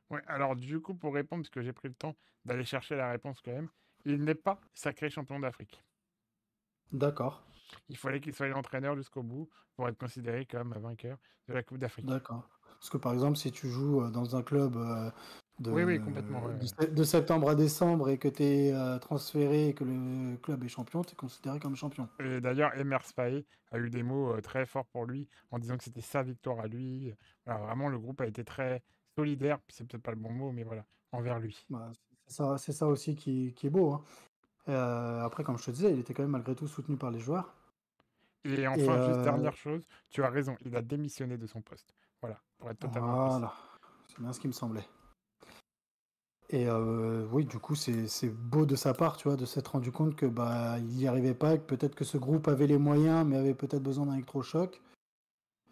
Ouais, 0.10 0.21
alors 0.28 0.56
du 0.56 0.82
coup, 0.82 0.95
pour 0.95 1.13
répondre, 1.13 1.43
parce 1.43 1.49
que 1.49 1.62
j'ai 1.62 1.73
pris 1.73 1.88
le 1.88 1.95
temps 1.95 2.15
d'aller 2.43 2.65
chercher 2.65 2.95
la 2.95 3.10
réponse 3.12 3.41
quand 3.41 3.51
même, 3.51 3.69
il 4.06 4.23
n'est 4.23 4.36
pas 4.36 4.60
sacré 4.73 5.10
champion 5.10 5.39
d'Afrique. 5.39 5.84
D'accord, 6.91 7.43
Il 7.89 7.97
fallait 7.97 8.21
qu'il 8.21 8.34
soit 8.34 8.47
l'entraîneur 8.47 8.95
jusqu'au 8.95 9.23
bout 9.23 9.49
pour 9.75 9.88
être 9.89 9.97
considéré 9.97 10.45
comme 10.45 10.73
vainqueur 10.78 11.17
de 11.47 11.54
la 11.54 11.63
Coupe 11.63 11.80
d'Afrique. 11.80 12.06
d'accord. 12.06 12.55
Parce 12.86 12.91
que 12.91 12.98
par 12.98 13.13
exemple, 13.13 13.36
si 13.36 13.52
tu 13.52 13.67
joues 13.67 14.04
euh, 14.04 14.12
dans 14.12 14.36
un 14.36 14.43
club 14.43 14.76
euh, 14.78 15.10
de, 15.60 15.71
Oui, 15.71 15.82
oui, 15.84 16.00
complètement. 16.00 16.43
ouais, 16.45 16.54
de, 16.54 16.60
ouais. 16.62 16.67
sept- 16.67 16.93
de 16.93 17.04
septembre 17.04 17.50
à 17.50 17.56
décembre 17.56 18.10
et 18.10 18.19
que 18.19 18.28
tu 18.28 18.43
es 18.43 19.00
transféré 19.00 19.69
et 19.69 19.74
que 19.74 19.84
le 19.84 20.38
club 20.38 20.63
est 20.63 20.67
champion, 20.67 21.04
tu 21.04 21.13
es 21.13 21.15
considéré 21.15 21.60
comme 21.60 21.76
champion. 21.76 22.08
Et 22.19 22.39
d'ailleurs, 22.41 22.78
Emers 22.78 23.04
Faé 23.04 23.43
a 23.71 23.80
eu 23.80 23.89
des 23.89 24.04
mots 24.04 24.36
euh, 24.36 24.41
très 24.41 24.67
forts 24.67 24.86
pour 24.86 25.06
lui 25.06 25.28
en 25.50 25.58
disant 25.58 25.78
que 25.78 25.84
c'était 25.84 26.02
sa 26.02 26.21
victoire 26.21 26.60
à 26.60 26.67
lui. 26.67 27.12
Voilà, 27.48 27.62
vraiment, 27.62 27.89
le 27.89 27.98
groupe 27.98 28.21
a 28.21 28.28
été 28.28 28.43
très 28.43 28.84
solidaire, 29.17 29.58
puis 29.65 29.76
c'est 29.76 29.88
peut-être 29.88 30.04
pas 30.04 30.12
le 30.12 30.17
bon 30.17 30.32
mot, 30.32 30.52
mais 30.52 30.63
voilà, 30.63 30.86
envers 31.12 31.39
lui. 31.39 31.65
Bah, 31.71 31.91
c'est 32.28 32.71
ça, 32.71 32.88
aussi 32.88 33.15
qui, 33.15 33.52
qui 33.56 33.65
est 33.65 33.71
beau. 33.71 33.93
hein. 33.93 34.04
Euh, 34.67 35.24
après, 35.24 35.43
comme 35.43 35.58
je 35.58 35.65
te 35.65 35.71
disais, 35.71 35.91
il 35.91 36.00
était 36.00 36.13
quand 36.13 36.21
même 36.21 36.34
malgré 36.34 36.54
tout 36.54 36.67
soutenu 36.67 36.98
par 36.98 37.10
les 37.10 37.19
joueurs. 37.19 37.56
Et 38.43 38.67
Et 38.67 38.67
enfin, 38.67 38.98
juste 39.02 39.19
euh, 39.19 39.24
dernière 39.24 39.56
chose, 39.58 39.88
tu 40.12 40.24
as 40.24 40.30
raison, 40.30 40.56
il 40.65 40.76
a 40.76 40.82
démissionné 40.84 41.36
de 41.38 41.48
son 41.48 41.63
poste. 41.63 41.95
Voilà, 42.21 42.39
pour 42.58 42.69
être 42.69 42.80
totalement 42.80 43.30
voilà, 43.30 43.54
c'est 44.08 44.19
bien 44.19 44.34
ce 44.34 44.39
qui 44.39 44.47
me 44.47 44.54
semblait. 44.54 44.88
Et 46.49 46.67
euh, 46.67 47.25
oui, 47.32 47.45
du 47.45 47.58
coup, 47.58 47.75
c'est 47.75 48.30
beau 48.30 48.65
de 48.65 48.75
sa 48.75 48.93
part, 48.93 49.17
tu 49.17 49.28
vois, 49.28 49.38
de 49.38 49.45
s'être 49.45 49.69
rendu 49.69 49.91
compte 49.91 50.15
que 50.15 50.25
bah 50.25 50.78
il 50.78 50.86
n'y 50.86 51.08
arrivait 51.08 51.34
pas, 51.34 51.58
que 51.58 51.63
peut-être 51.63 51.95
que 51.95 52.04
ce 52.06 52.17
groupe 52.17 52.47
avait 52.47 52.67
les 52.67 52.78
moyens, 52.78 53.25
mais 53.25 53.38
avait 53.38 53.56
peut-être 53.56 53.82
besoin 53.82 54.06
d'un 54.06 54.13
électrochoc. 54.13 54.82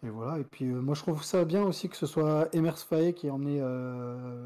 Et 0.02 0.10
voilà. 0.10 0.38
Et 0.40 0.44
puis 0.44 0.66
euh, 0.66 0.80
moi, 0.80 0.94
je 0.94 1.02
trouve 1.02 1.22
ça 1.22 1.44
bien 1.44 1.62
aussi 1.62 1.88
que 1.88 1.96
ce 1.96 2.06
soit 2.06 2.48
Emers 2.52 2.78
Faé 2.78 3.14
qui 3.14 3.28
ait 3.28 3.30
emmené 3.30 3.60
euh, 3.60 4.44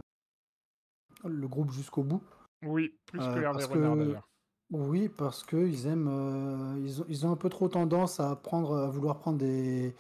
le 1.25 1.49
groupe 1.49 1.71
jusqu'au 1.71 2.03
bout. 2.03 2.23
Oui, 2.65 2.95
plus 3.07 3.21
que 3.21 3.41
Hervé 3.41 3.61
parce 3.61 3.67
Renard 3.67 3.95
que 3.95 3.99
d'ailleurs. 3.99 4.29
oui, 4.71 5.09
parce 5.09 5.45
que 5.45 5.57
ils 5.57 5.87
aiment, 5.87 6.77
ils 6.85 7.01
ont, 7.01 7.07
ils 7.09 7.27
ont 7.27 7.33
un 7.33 7.37
peu 7.37 7.49
trop 7.49 7.69
tendance 7.69 8.21
à 8.21 8.37
prendre, 8.37 8.77
à 8.77 8.91
vouloir 8.91 9.19
prendre 9.19 9.39
des, 9.39 9.95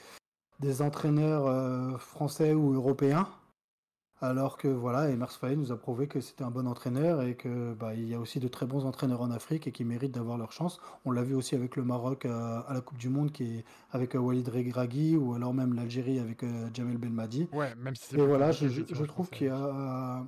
des 0.61 0.83
entraîneurs 0.83 1.47
euh, 1.47 1.97
français 1.99 2.55
ou 2.55 2.75
européens, 2.75 3.29
alors 4.21 4.59
que 4.59 4.67
voilà, 4.67 5.11
Emers 5.11 5.31
Faé 5.31 5.55
nous 5.55 5.71
a 5.71 5.77
prouvé 5.77 6.09
que 6.09 6.21
c'était 6.21 6.43
un 6.43 6.51
bon 6.51 6.67
entraîneur 6.67 7.23
et 7.23 7.37
que 7.37 7.73
bah, 7.75 7.95
il 7.95 8.09
y 8.09 8.15
a 8.15 8.19
aussi 8.19 8.41
de 8.41 8.49
très 8.49 8.67
bons 8.67 8.85
entraîneurs 8.85 9.21
en 9.21 9.31
Afrique 9.31 9.69
et 9.69 9.73
qui 9.73 9.85
méritent 9.85 10.15
d'avoir 10.15 10.37
leur 10.37 10.51
chance. 10.51 10.81
On 11.05 11.13
l'a 11.13 11.23
vu 11.23 11.35
aussi 11.35 11.55
avec 11.55 11.77
le 11.77 11.85
Maroc 11.85 12.27
euh, 12.27 12.61
à 12.67 12.75
la 12.75 12.81
Coupe 12.81 12.99
du 12.99 13.09
Monde, 13.09 13.31
qui 13.31 13.59
est 13.59 13.65
avec 13.93 14.17
euh, 14.17 14.19
Walid 14.19 14.49
Regragui, 14.49 15.17
ou 15.17 15.35
alors 15.35 15.55
même 15.55 15.75
l'Algérie 15.75 16.19
avec 16.19 16.43
euh, 16.43 16.69
Jamel 16.75 16.99
Belmadi. 16.99 17.49
Ouais, 17.53 17.75
même 17.77 17.95
si 17.95 18.07
c'est 18.07 18.15
Et 18.15 18.19
plus 18.19 18.27
voilà, 18.27 18.51
je, 18.51 19.05
trouve 19.05 19.31
qu'il 19.31 19.47
y 19.47 19.51
a, 19.51 20.25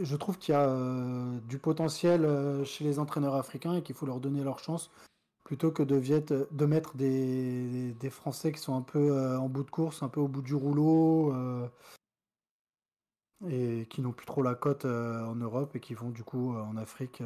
je 0.00 0.16
trouve 0.16 0.38
qu'il 0.38 0.52
y 0.52 0.56
a 0.56 0.68
euh, 0.68 1.38
du 1.48 1.58
potentiel 1.58 2.24
euh, 2.24 2.64
chez 2.64 2.84
les 2.84 2.98
entraîneurs 2.98 3.34
africains 3.34 3.74
et 3.74 3.82
qu'il 3.82 3.94
faut 3.94 4.06
leur 4.06 4.20
donner 4.20 4.42
leur 4.42 4.58
chance 4.58 4.90
plutôt 5.48 5.72
que 5.72 5.82
de, 5.82 6.66
mettre 6.66 6.94
des, 6.94 8.10
Français 8.10 8.52
qui 8.52 8.60
sont 8.60 8.76
un 8.76 8.82
peu 8.82 9.12
euh, 9.12 9.38
en 9.38 9.48
bout 9.48 9.64
de 9.64 9.70
course, 9.70 10.02
un 10.02 10.10
peu 10.10 10.20
au 10.20 10.28
bout 10.28 10.42
du 10.42 10.54
rouleau 10.54 11.32
euh, 11.34 11.66
et 13.48 13.86
qui 13.86 14.02
n'ont 14.02 14.12
plus 14.12 14.26
trop 14.26 14.42
la 14.42 14.54
cote 14.54 14.84
euh, 14.84 15.24
en 15.24 15.36
Europe 15.36 15.74
et 15.74 15.80
qui 15.80 15.94
vont 15.94 16.10
du 16.10 16.22
coup 16.22 16.54
en 16.54 16.76
Afrique. 16.76 17.22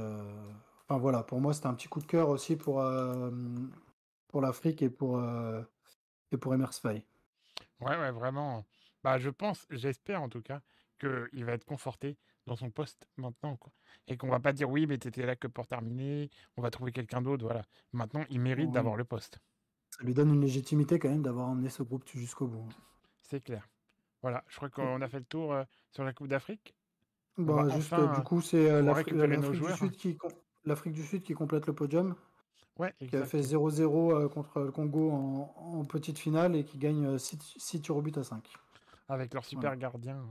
Enfin 0.85 1.01
voilà, 1.01 1.25
pour 1.25 1.41
moi 1.41 1.53
c'était 1.53 1.67
un 1.67 1.75
petit 1.75 1.89
coup 1.89 1.99
de 1.99 2.07
cœur 2.07 2.29
aussi 2.29 2.55
pour, 2.55 2.81
pour 4.29 4.41
l'Afrique 4.41 4.83
et 4.83 4.89
pour, 4.89 5.21
et 6.31 6.37
pour 6.37 6.53
ouais, 7.97 8.13
vraiment. 8.13 8.65
Bah, 9.03 9.19
je 9.19 9.31
pense, 9.31 9.67
j'espère 9.69 10.23
en 10.23 10.29
tout 10.29 10.43
cas, 10.43 10.61
qu'il 11.01 11.45
va 11.45 11.55
être 11.55 11.65
conforté 11.65 12.17
dans 12.47 12.57
son 12.57 12.71
poste 12.71 13.07
maintenant, 13.17 13.57
quoi. 13.57 13.73
Et 14.09 14.17
qu'on 14.17 14.29
va 14.29 14.41
pas 14.41 14.53
dire 14.53 14.69
oui, 14.69 14.87
mais 14.87 14.99
t'étais 14.99 15.25
là 15.27 15.37
que 15.37 15.47
pour 15.47 15.67
terminer, 15.67 16.31
on 16.57 16.63
va 16.63 16.71
trouver 16.71 16.93
quelqu'un 16.93 17.23
d'autre, 17.23 17.45
voilà. 17.45 17.63
Maintenant, 17.93 18.25
il 18.31 18.41
mérite 18.41 18.67
Oui. 18.69 18.73
d'avoir 18.73 18.97
le 18.97 19.05
poste, 19.05 19.39
Ça 19.91 20.03
lui 20.05 20.15
donne 20.15 20.31
une 20.35 20.41
légitimité 20.41 20.99
quand 20.99 21.09
même 21.11 21.23
d'avoir 21.23 21.49
emmené 21.49 21.69
ce 21.69 21.83
groupe 21.83 22.09
jusqu'au 22.09 22.47
bout. 22.47 22.69
c'est 23.23 23.41
clair. 23.43 23.69
Voilà, 24.23 24.45
je 24.49 24.57
crois 24.57 24.69
qu'on 24.71 25.01
a 25.01 25.09
fait 25.09 25.19
le 25.19 25.25
tour 25.25 25.53
euh, 25.53 25.65
sur 25.91 26.05
la 26.05 26.13
Coupe 26.13 26.29
d'Afrique. 26.29 26.75
Bah, 27.39 27.65
juste, 27.71 27.93
enfin, 27.93 28.03
euh, 28.11 28.15
du 28.17 28.23
coup, 28.23 28.41
c'est 28.41 28.71
euh, 28.71 28.81
nos 28.83 28.89
l'Afrique 28.89 29.15
du. 29.15 29.73
Sud 29.77 29.91
qui 29.93 30.17
com- 30.17 30.31
l'Afrique 30.65 30.93
du 30.93 31.03
Sud 31.03 31.23
qui 31.23 31.33
complète 31.35 31.67
le 31.67 31.75
podium, 31.75 32.15
Ouais, 32.79 32.95
qui 32.99 33.15
a 33.17 33.25
fait 33.25 33.39
exact. 33.39 33.57
0-0 33.59 34.13
euh, 34.15 34.29
contre 34.29 34.61
le 34.61 34.71
Congo 34.71 35.11
en, 35.11 35.55
en 35.57 35.85
petite 35.85 36.19
finale 36.19 36.55
et 36.57 36.65
qui 36.65 36.79
gagne 36.79 37.19
6 37.19 37.81
tirs 37.83 37.97
au 37.97 38.03
but 38.03 38.17
à 38.19 38.23
5. 38.25 38.53
Avec 39.09 39.35
leur 39.35 39.45
super 39.45 39.77
gardien. 39.77 40.25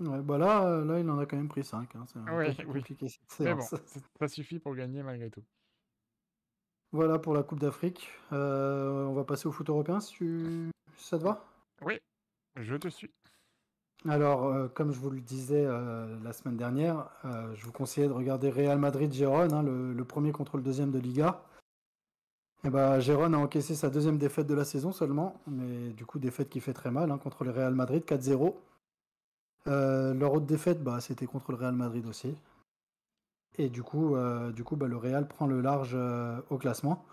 Ouais, 0.00 0.20
bah 0.20 0.36
là, 0.36 0.66
euh, 0.66 0.84
là, 0.84 1.00
il 1.00 1.08
en 1.08 1.18
a 1.18 1.26
quand 1.26 1.36
même 1.36 1.48
pris 1.48 1.64
5. 1.64 1.88
C'est 2.06 2.18
un 2.18 2.36
Ouais, 2.36 2.54
oui. 2.58 2.64
compliqué 2.66 3.08
cette 3.08 3.40
Mais 3.40 3.54
bon, 3.54 3.62
ça 4.20 4.28
suffit 4.28 4.58
pour 4.58 4.74
gagner 4.74 5.02
malgré 5.02 5.30
tout. 5.30 5.42
Voilà 6.92 7.18
pour 7.18 7.34
la 7.34 7.42
Coupe 7.42 7.60
d'Afrique. 7.60 8.10
Euh, 8.32 9.04
on 9.06 9.14
va 9.14 9.24
passer 9.24 9.48
au 9.48 9.52
foot 9.52 9.68
européen 9.68 10.00
si, 10.00 10.12
tu... 10.12 10.70
ça 10.96 11.18
te 11.18 11.24
va? 11.24 11.44
Oui, 11.82 11.98
je 12.56 12.76
te 12.76 12.88
suis. 12.88 13.10
Alors, 14.06 14.72
comme 14.74 14.92
je 14.92 15.00
vous 15.00 15.10
le 15.10 15.20
disais 15.20 15.64
la 15.64 16.32
semaine 16.32 16.56
dernière, 16.56 17.08
je 17.54 17.64
vous 17.64 17.72
conseillais 17.72 18.06
de 18.06 18.12
regarder 18.12 18.50
Real 18.50 18.78
Madrid-Gérone, 18.78 19.52
hein, 19.52 19.62
le, 19.62 20.04
premier 20.04 20.30
contre 20.30 20.58
le 20.58 20.62
deuxième 20.62 20.92
de 20.92 21.00
Liga. 21.00 21.42
Et 22.62 22.68
eh 22.68 22.70
bah, 22.70 23.00
Gérone 23.00 23.34
a 23.34 23.38
encaissé 23.38 23.74
sa 23.74 23.90
deuxième 23.90 24.16
défaite 24.16 24.46
de 24.46 24.54
la 24.54 24.64
saison 24.64 24.92
seulement, 24.92 25.40
mais 25.46 25.90
du 25.90 26.06
coup 26.06 26.18
défaite 26.18 26.48
qui 26.48 26.60
fait 26.60 26.72
très 26.72 26.90
mal 26.90 27.10
hein, 27.10 27.18
contre 27.18 27.42
le 27.42 27.50
Real 27.50 27.74
Madrid 27.74 28.04
4-0. 28.04 28.54
Leur 29.66 30.32
autre 30.32 30.46
défaite, 30.46 30.82
bah, 30.82 31.00
c'était 31.00 31.26
contre 31.26 31.52
le 31.52 31.58
Real 31.58 31.74
Madrid 31.74 32.06
aussi. 32.06 32.34
Et 33.58 33.68
du 33.68 33.82
coup, 33.82 34.16
du 34.54 34.64
coup 34.64 34.76
bah, 34.76 34.86
le 34.86 34.96
Real 34.96 35.26
prend 35.26 35.46
le 35.46 35.60
large 35.60 35.96
au 36.50 36.58
classement. 36.58 37.04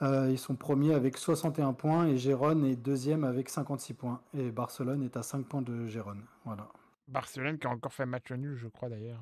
ils 0.00 0.38
sont 0.38 0.56
premiers 0.56 0.94
avec 0.94 1.16
61 1.16 1.72
points 1.74 2.06
et 2.06 2.16
Gérone 2.16 2.64
est 2.64 2.76
deuxième 2.76 3.24
avec 3.24 3.48
56 3.48 3.94
points. 3.94 4.20
Et 4.34 4.50
Barcelone 4.50 5.02
est 5.02 5.16
à 5.16 5.22
5 5.22 5.46
points 5.46 5.62
de 5.62 5.86
Gérone. 5.86 6.22
Voilà. 6.44 6.68
Barcelone 7.08 7.58
qui 7.58 7.66
a 7.66 7.70
encore 7.70 7.92
fait 7.92 8.06
match 8.06 8.30
nul, 8.30 8.56
je 8.56 8.68
crois 8.68 8.88
d'ailleurs. 8.88 9.20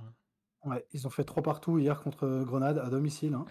Ouais, 0.64 0.84
ils 0.92 1.06
ont 1.06 1.10
fait 1.10 1.24
3 1.24 1.42
partout 1.42 1.78
hier 1.78 2.00
contre 2.02 2.44
Grenade 2.44 2.78
à 2.78 2.90
domicile. 2.90 3.34
Hein. 3.34 3.46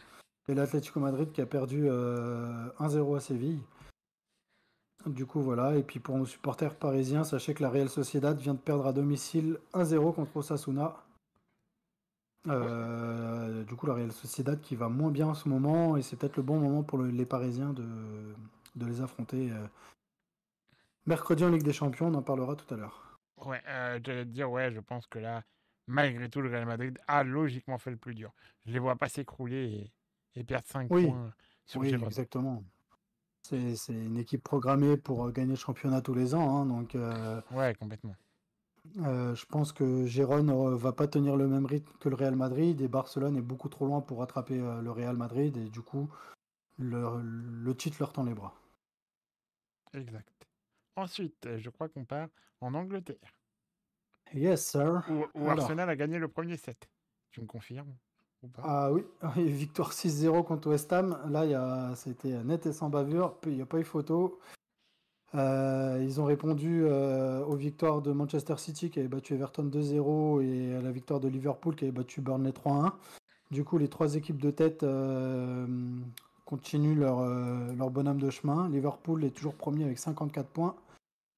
Et 0.47 0.53
l'Atlético 0.53 0.99
Madrid 0.99 1.31
qui 1.31 1.41
a 1.41 1.45
perdu 1.45 1.83
1-0 1.83 1.89
euh, 1.89 3.15
à 3.15 3.19
Séville. 3.19 3.61
Du 5.07 5.25
coup, 5.25 5.41
voilà. 5.41 5.75
Et 5.75 5.83
puis 5.83 5.99
pour 5.99 6.17
nos 6.17 6.25
supporters 6.25 6.75
parisiens, 6.75 7.23
sachez 7.23 7.53
que 7.53 7.63
la 7.63 7.69
Real 7.69 7.89
Sociedad 7.89 8.37
vient 8.37 8.53
de 8.53 8.59
perdre 8.59 8.87
à 8.87 8.93
domicile 8.93 9.57
1-0 9.73 10.13
contre 10.13 10.37
Osasuna. 10.37 10.95
Euh, 12.47 13.63
du 13.63 13.75
coup, 13.75 13.87
la 13.87 13.93
Real 13.93 14.11
Sociedad 14.11 14.59
qui 14.61 14.75
va 14.75 14.89
moins 14.89 15.11
bien 15.11 15.27
en 15.27 15.33
ce 15.33 15.49
moment. 15.49 15.97
Et 15.97 16.01
c'est 16.01 16.15
peut-être 16.15 16.37
le 16.37 16.43
bon 16.43 16.59
moment 16.59 16.83
pour 16.83 17.01
les 17.01 17.25
Parisiens 17.25 17.73
de, 17.73 17.85
de 18.75 18.85
les 18.85 19.01
affronter. 19.01 19.51
Euh, 19.51 19.67
mercredi 21.05 21.43
en 21.43 21.49
Ligue 21.49 21.63
des 21.63 21.73
Champions, 21.73 22.07
on 22.07 22.13
en 22.13 22.21
parlera 22.21 22.55
tout 22.55 22.71
à 22.73 22.77
l'heure. 22.77 23.19
Ouais, 23.45 23.61
j'allais 23.65 24.25
te 24.25 24.29
dire, 24.29 24.49
ouais, 24.49 24.71
je 24.71 24.79
pense 24.79 25.07
que 25.07 25.19
là, 25.19 25.43
malgré 25.87 26.29
tout, 26.29 26.41
le 26.41 26.49
Real 26.49 26.65
Madrid 26.65 26.97
a 27.07 27.23
logiquement 27.23 27.77
fait 27.77 27.91
le 27.91 27.97
plus 27.97 28.15
dur. 28.15 28.33
Je 28.65 28.73
les 28.73 28.79
vois 28.79 28.95
pas 28.95 29.09
s'écrouler 29.09 29.65
et 29.65 29.91
et 30.37 30.43
perdre 30.43 30.67
5 30.67 30.87
points 30.87 31.33
sur 31.65 31.81
Oui, 31.81 31.93
exactement. 31.93 32.63
C'est 33.49 33.93
une 33.93 34.17
équipe 34.17 34.43
programmée 34.43 34.97
pour 34.97 35.25
euh, 35.25 35.31
gagner 35.31 35.51
le 35.51 35.55
championnat 35.55 36.01
tous 36.01 36.13
les 36.13 36.35
ans. 36.35 36.57
Hein, 36.57 36.65
donc, 36.65 36.95
euh, 36.95 37.41
ouais, 37.51 37.73
complètement. 37.75 38.15
Euh, 38.99 39.35
je 39.35 39.45
pense 39.45 39.71
que 39.73 40.05
Gérone 40.05 40.75
va 40.75 40.91
pas 40.93 41.07
tenir 41.07 41.35
le 41.35 41.47
même 41.47 41.65
rythme 41.65 41.91
que 41.99 42.09
le 42.09 42.15
Real 42.15 42.35
Madrid 42.35 42.79
et 42.81 42.87
Barcelone 42.87 43.37
est 43.37 43.41
beaucoup 43.41 43.69
trop 43.69 43.85
loin 43.85 44.01
pour 44.01 44.19
rattraper 44.19 44.57
le 44.57 44.91
Real 44.91 45.17
Madrid 45.17 45.57
et 45.57 45.69
du 45.69 45.81
coup 45.81 46.09
le, 46.77 47.21
le 47.21 47.75
titre 47.75 47.97
leur 47.99 48.13
tend 48.13 48.23
les 48.23 48.33
bras. 48.33 48.53
Exact. 49.93 50.47
Ensuite, 50.95 51.57
je 51.57 51.69
crois 51.69 51.89
qu'on 51.89 52.05
part 52.05 52.29
en 52.61 52.73
Angleterre. 52.73 53.17
Yes, 54.33 54.65
sir. 54.65 55.03
Où, 55.35 55.49
Arsenal 55.49 55.89
a 55.89 55.95
gagné 55.95 56.17
le 56.17 56.29
premier 56.29 56.55
set. 56.55 56.89
Tu 57.31 57.41
me 57.41 57.45
confirmes? 57.45 57.93
Ah 58.63 58.91
oui, 58.91 59.03
victoire 59.37 59.91
6-0 59.91 60.43
contre 60.43 60.69
West 60.69 60.91
Ham. 60.93 61.17
Là, 61.29 61.45
y 61.45 61.53
a, 61.53 61.93
c'était 61.95 62.43
net 62.43 62.65
et 62.65 62.73
sans 62.73 62.89
bavure. 62.89 63.35
Il 63.45 63.55
n'y 63.55 63.61
a 63.61 63.65
pas 63.65 63.79
eu 63.79 63.83
photo. 63.83 64.39
Euh, 65.35 66.01
ils 66.03 66.21
ont 66.21 66.25
répondu 66.25 66.83
euh, 66.85 67.43
aux 67.43 67.55
victoires 67.55 68.01
de 68.01 68.11
Manchester 68.11 68.55
City 68.57 68.89
qui 68.89 68.99
avait 68.99 69.09
battu 69.09 69.33
Everton 69.33 69.65
2-0 69.65 70.41
et 70.41 70.75
à 70.75 70.81
la 70.81 70.91
victoire 70.91 71.19
de 71.19 71.27
Liverpool 71.27 71.75
qui 71.75 71.83
avait 71.83 71.91
battu 71.91 72.21
Burnley 72.21 72.51
3-1. 72.51 72.93
Du 73.51 73.63
coup, 73.63 73.77
les 73.77 73.87
trois 73.87 74.15
équipes 74.15 74.41
de 74.41 74.51
tête 74.51 74.83
euh, 74.83 75.65
continuent 76.45 76.97
leur, 76.97 77.25
leur 77.75 77.89
bonhomme 77.89 78.21
de 78.21 78.29
chemin. 78.29 78.69
Liverpool 78.69 79.23
est 79.25 79.31
toujours 79.31 79.55
premier 79.55 79.83
avec 79.83 79.99
54 79.99 80.47
points. 80.47 80.75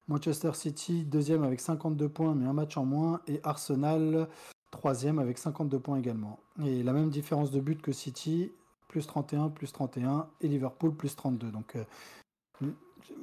Manchester 0.08 0.52
City 0.54 1.04
deuxième 1.04 1.44
avec 1.44 1.60
52 1.60 2.08
points 2.08 2.34
mais 2.34 2.46
un 2.46 2.52
match 2.52 2.76
en 2.76 2.84
moins. 2.84 3.20
Et 3.26 3.40
Arsenal 3.42 4.28
troisième 4.70 5.18
avec 5.18 5.38
52 5.38 5.78
points 5.78 5.98
également. 5.98 6.38
Et 6.64 6.82
la 6.82 6.92
même 6.92 7.10
différence 7.10 7.50
de 7.50 7.60
but 7.60 7.80
que 7.82 7.92
City, 7.92 8.52
plus 8.88 9.06
31, 9.06 9.50
plus 9.50 9.72
31, 9.72 10.28
et 10.40 10.48
Liverpool, 10.48 10.94
plus 10.94 11.14
32. 11.16 11.50
Donc 11.50 11.76
euh, 11.76 12.72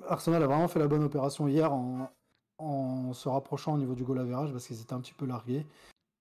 Arsenal 0.08 0.44
a 0.44 0.48
vraiment 0.48 0.68
fait 0.68 0.80
la 0.80 0.88
bonne 0.88 1.04
opération 1.04 1.48
hier 1.48 1.72
en, 1.74 2.10
se 3.14 3.30
rapprochant 3.30 3.76
au 3.76 3.78
niveau 3.78 3.94
du 3.94 4.04
goal 4.04 4.20
average 4.20 4.52
parce 4.52 4.68
qu'ils 4.68 4.82
étaient 4.82 4.94
un 4.94 5.02
petit 5.02 5.14
peu 5.14 5.26
largués. 5.26 5.66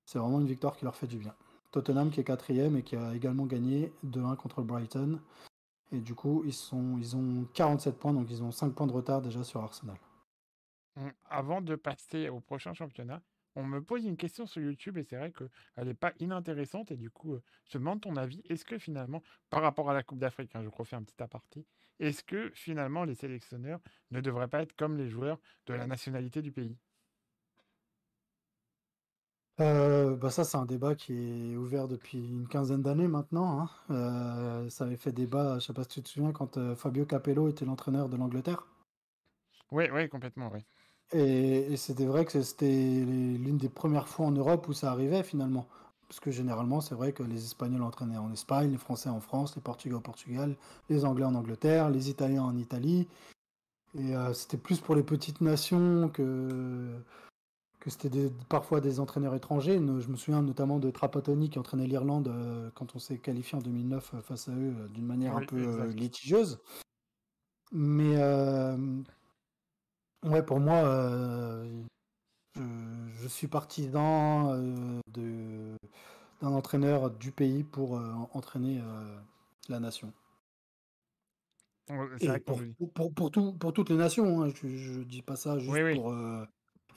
C'est 0.04 0.18
vraiment 0.18 0.40
une 0.40 0.46
victoire 0.46 0.76
qui 0.76 0.84
leur 0.84 0.94
fait 0.94 1.06
du 1.06 1.16
bien. 1.16 1.34
Tottenham 1.72 2.10
qui 2.10 2.20
est 2.20 2.24
quatrième 2.24 2.76
et 2.76 2.82
qui 2.82 2.96
a 2.96 3.14
également 3.14 3.46
gagné 3.46 3.92
2-1 4.06 4.36
contre 4.36 4.60
le 4.60 4.66
Brighton. 4.66 5.20
Et 5.92 6.00
du 6.00 6.14
coup, 6.14 6.42
ils, 6.44 6.52
sont, 6.52 6.98
ils 6.98 7.16
ont 7.16 7.46
47 7.54 7.98
points, 7.98 8.12
donc 8.12 8.28
ils 8.30 8.42
ont 8.42 8.50
5 8.50 8.74
points 8.74 8.86
de 8.86 8.92
retard 8.92 9.22
déjà 9.22 9.44
sur 9.44 9.62
Arsenal. 9.62 9.96
Hum, 10.96 11.12
avant 11.28 11.60
de 11.60 11.76
passer 11.76 12.28
au 12.28 12.40
prochain 12.40 12.74
championnat, 12.74 13.22
on 13.56 13.64
me 13.64 13.82
pose 13.82 14.04
une 14.04 14.16
question 14.16 14.46
sur 14.46 14.62
YouTube 14.62 14.98
et 14.98 15.02
c'est 15.02 15.16
vrai 15.16 15.32
qu'elle 15.32 15.86
n'est 15.86 15.94
pas 15.94 16.12
inintéressante 16.20 16.90
et 16.92 16.96
du 16.96 17.10
coup, 17.10 17.36
je 17.64 17.72
te 17.72 17.78
demande 17.78 18.00
ton 18.02 18.16
avis. 18.16 18.42
Est-ce 18.48 18.64
que 18.64 18.78
finalement, 18.78 19.22
par 19.50 19.62
rapport 19.62 19.90
à 19.90 19.94
la 19.94 20.02
Coupe 20.02 20.18
d'Afrique, 20.18 20.54
hein, 20.54 20.62
je 20.62 20.68
refais 20.68 20.96
un 20.96 21.02
petit 21.02 21.22
aparté, 21.22 21.66
est-ce 21.98 22.22
que 22.22 22.50
finalement 22.54 23.04
les 23.04 23.14
sélectionneurs 23.14 23.80
ne 24.10 24.20
devraient 24.20 24.48
pas 24.48 24.62
être 24.62 24.76
comme 24.76 24.96
les 24.96 25.08
joueurs 25.08 25.40
de 25.66 25.74
la 25.74 25.86
nationalité 25.86 26.42
du 26.42 26.52
pays? 26.52 26.76
Euh, 29.60 30.16
bah 30.16 30.30
ça, 30.30 30.44
c'est 30.44 30.56
un 30.58 30.66
débat 30.66 30.94
qui 30.94 31.52
est 31.52 31.56
ouvert 31.56 31.88
depuis 31.88 32.18
une 32.18 32.46
quinzaine 32.48 32.82
d'années 32.82 33.08
maintenant. 33.08 33.60
Hein. 33.62 33.70
Euh, 33.90 34.68
ça 34.70 34.84
avait 34.84 34.96
fait 34.96 35.12
débat, 35.12 35.50
je 35.52 35.54
ne 35.56 35.60
sais 35.60 35.72
pas 35.72 35.82
si 35.84 35.88
tu 35.90 36.02
te 36.02 36.08
souviens, 36.08 36.32
quand 36.32 36.58
euh, 36.58 36.74
Fabio 36.76 37.06
Capello 37.06 37.48
était 37.48 37.64
l'entraîneur 37.64 38.08
de 38.08 38.16
l'Angleterre. 38.16 38.66
Oui, 39.70 39.88
oui, 39.92 40.08
complètement, 40.08 40.50
oui. 40.52 40.64
Et, 41.12 41.76
c'était 41.76 42.06
vrai 42.06 42.24
que 42.24 42.42
c'était 42.42 42.66
l'une 42.66 43.58
des 43.58 43.68
premières 43.68 44.08
fois 44.08 44.26
en 44.26 44.32
Europe 44.32 44.66
où 44.68 44.72
ça 44.72 44.90
arrivait 44.90 45.22
finalement. 45.22 45.66
Parce 46.08 46.20
que 46.20 46.30
généralement, 46.30 46.80
c'est 46.80 46.94
vrai 46.94 47.12
que 47.12 47.22
les 47.22 47.44
Espagnols 47.44 47.82
entraînaient 47.82 48.16
en 48.16 48.32
Espagne, 48.32 48.70
les 48.70 48.78
Français 48.78 49.08
en 49.08 49.20
France, 49.20 49.56
les 49.56 49.62
Portugais 49.62 49.94
au 49.94 50.00
Portugal, 50.00 50.54
les 50.88 51.04
Anglais 51.04 51.24
en 51.24 51.34
Angleterre, 51.34 51.90
les 51.90 52.10
Italiens 52.10 52.44
en 52.44 52.56
Italie. 52.56 53.08
Et 53.98 54.14
euh, 54.14 54.32
c'était 54.32 54.56
plus 54.56 54.78
pour 54.78 54.94
les 54.94 55.02
petites 55.02 55.40
nations 55.40 56.08
que, 56.08 56.88
que 57.80 57.90
c'était 57.90 58.30
parfois 58.48 58.80
des 58.80 59.00
entraîneurs 59.00 59.34
étrangers. 59.34 59.76
Je 59.78 60.08
me 60.08 60.16
souviens 60.16 60.42
notamment 60.42 60.78
de 60.78 60.90
Trapattoni 60.90 61.50
qui 61.50 61.58
entraînait 61.58 61.86
l'Irlande 61.86 62.28
euh, 62.28 62.70
quand 62.74 62.94
on 62.94 62.98
s'est 63.00 63.18
qualifié 63.18 63.58
en 63.58 63.62
2009 63.62 64.14
euh, 64.14 64.20
face 64.22 64.48
à 64.48 64.52
eux 64.52 64.74
d'une 64.92 65.06
manière 65.06 65.36
un 65.36 65.44
peu 65.44 65.86
litigieuse. 65.88 66.60
Mais 67.72 68.14
Ouais, 70.26 70.42
pour 70.42 70.58
moi, 70.58 70.78
euh, 70.78 71.64
je, 72.56 73.28
suis 73.28 73.46
partisan 73.46 74.52
euh, 74.54 75.00
de, 75.12 75.76
d'un 76.40 76.48
entraîneur 76.48 77.10
du 77.10 77.30
pays 77.30 77.62
pour 77.62 77.96
euh, 77.96 78.12
entraîner 78.32 78.82
la 79.68 79.78
nation. 79.78 80.12
pour, 82.92 83.12
pour, 83.14 83.30
tout, 83.30 83.52
pour 83.52 83.72
toutes 83.72 83.90
les 83.90 83.96
nations, 83.96 84.42
hein, 84.42 84.50
je, 84.52 84.66
je 84.66 85.00
dis 85.02 85.22
pas 85.22 85.36
ça 85.36 85.60
juste 85.60 85.94
pour. 85.94 86.12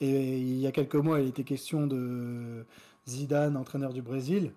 et 0.00 0.38
il 0.38 0.58
y 0.58 0.66
a 0.66 0.72
quelques 0.72 0.96
mois, 0.96 1.20
il 1.20 1.28
était 1.28 1.44
question 1.44 1.86
de 1.86 2.66
Zidane, 3.06 3.56
entraîneur 3.56 3.92
du 3.92 4.02
Brésil. 4.02 4.52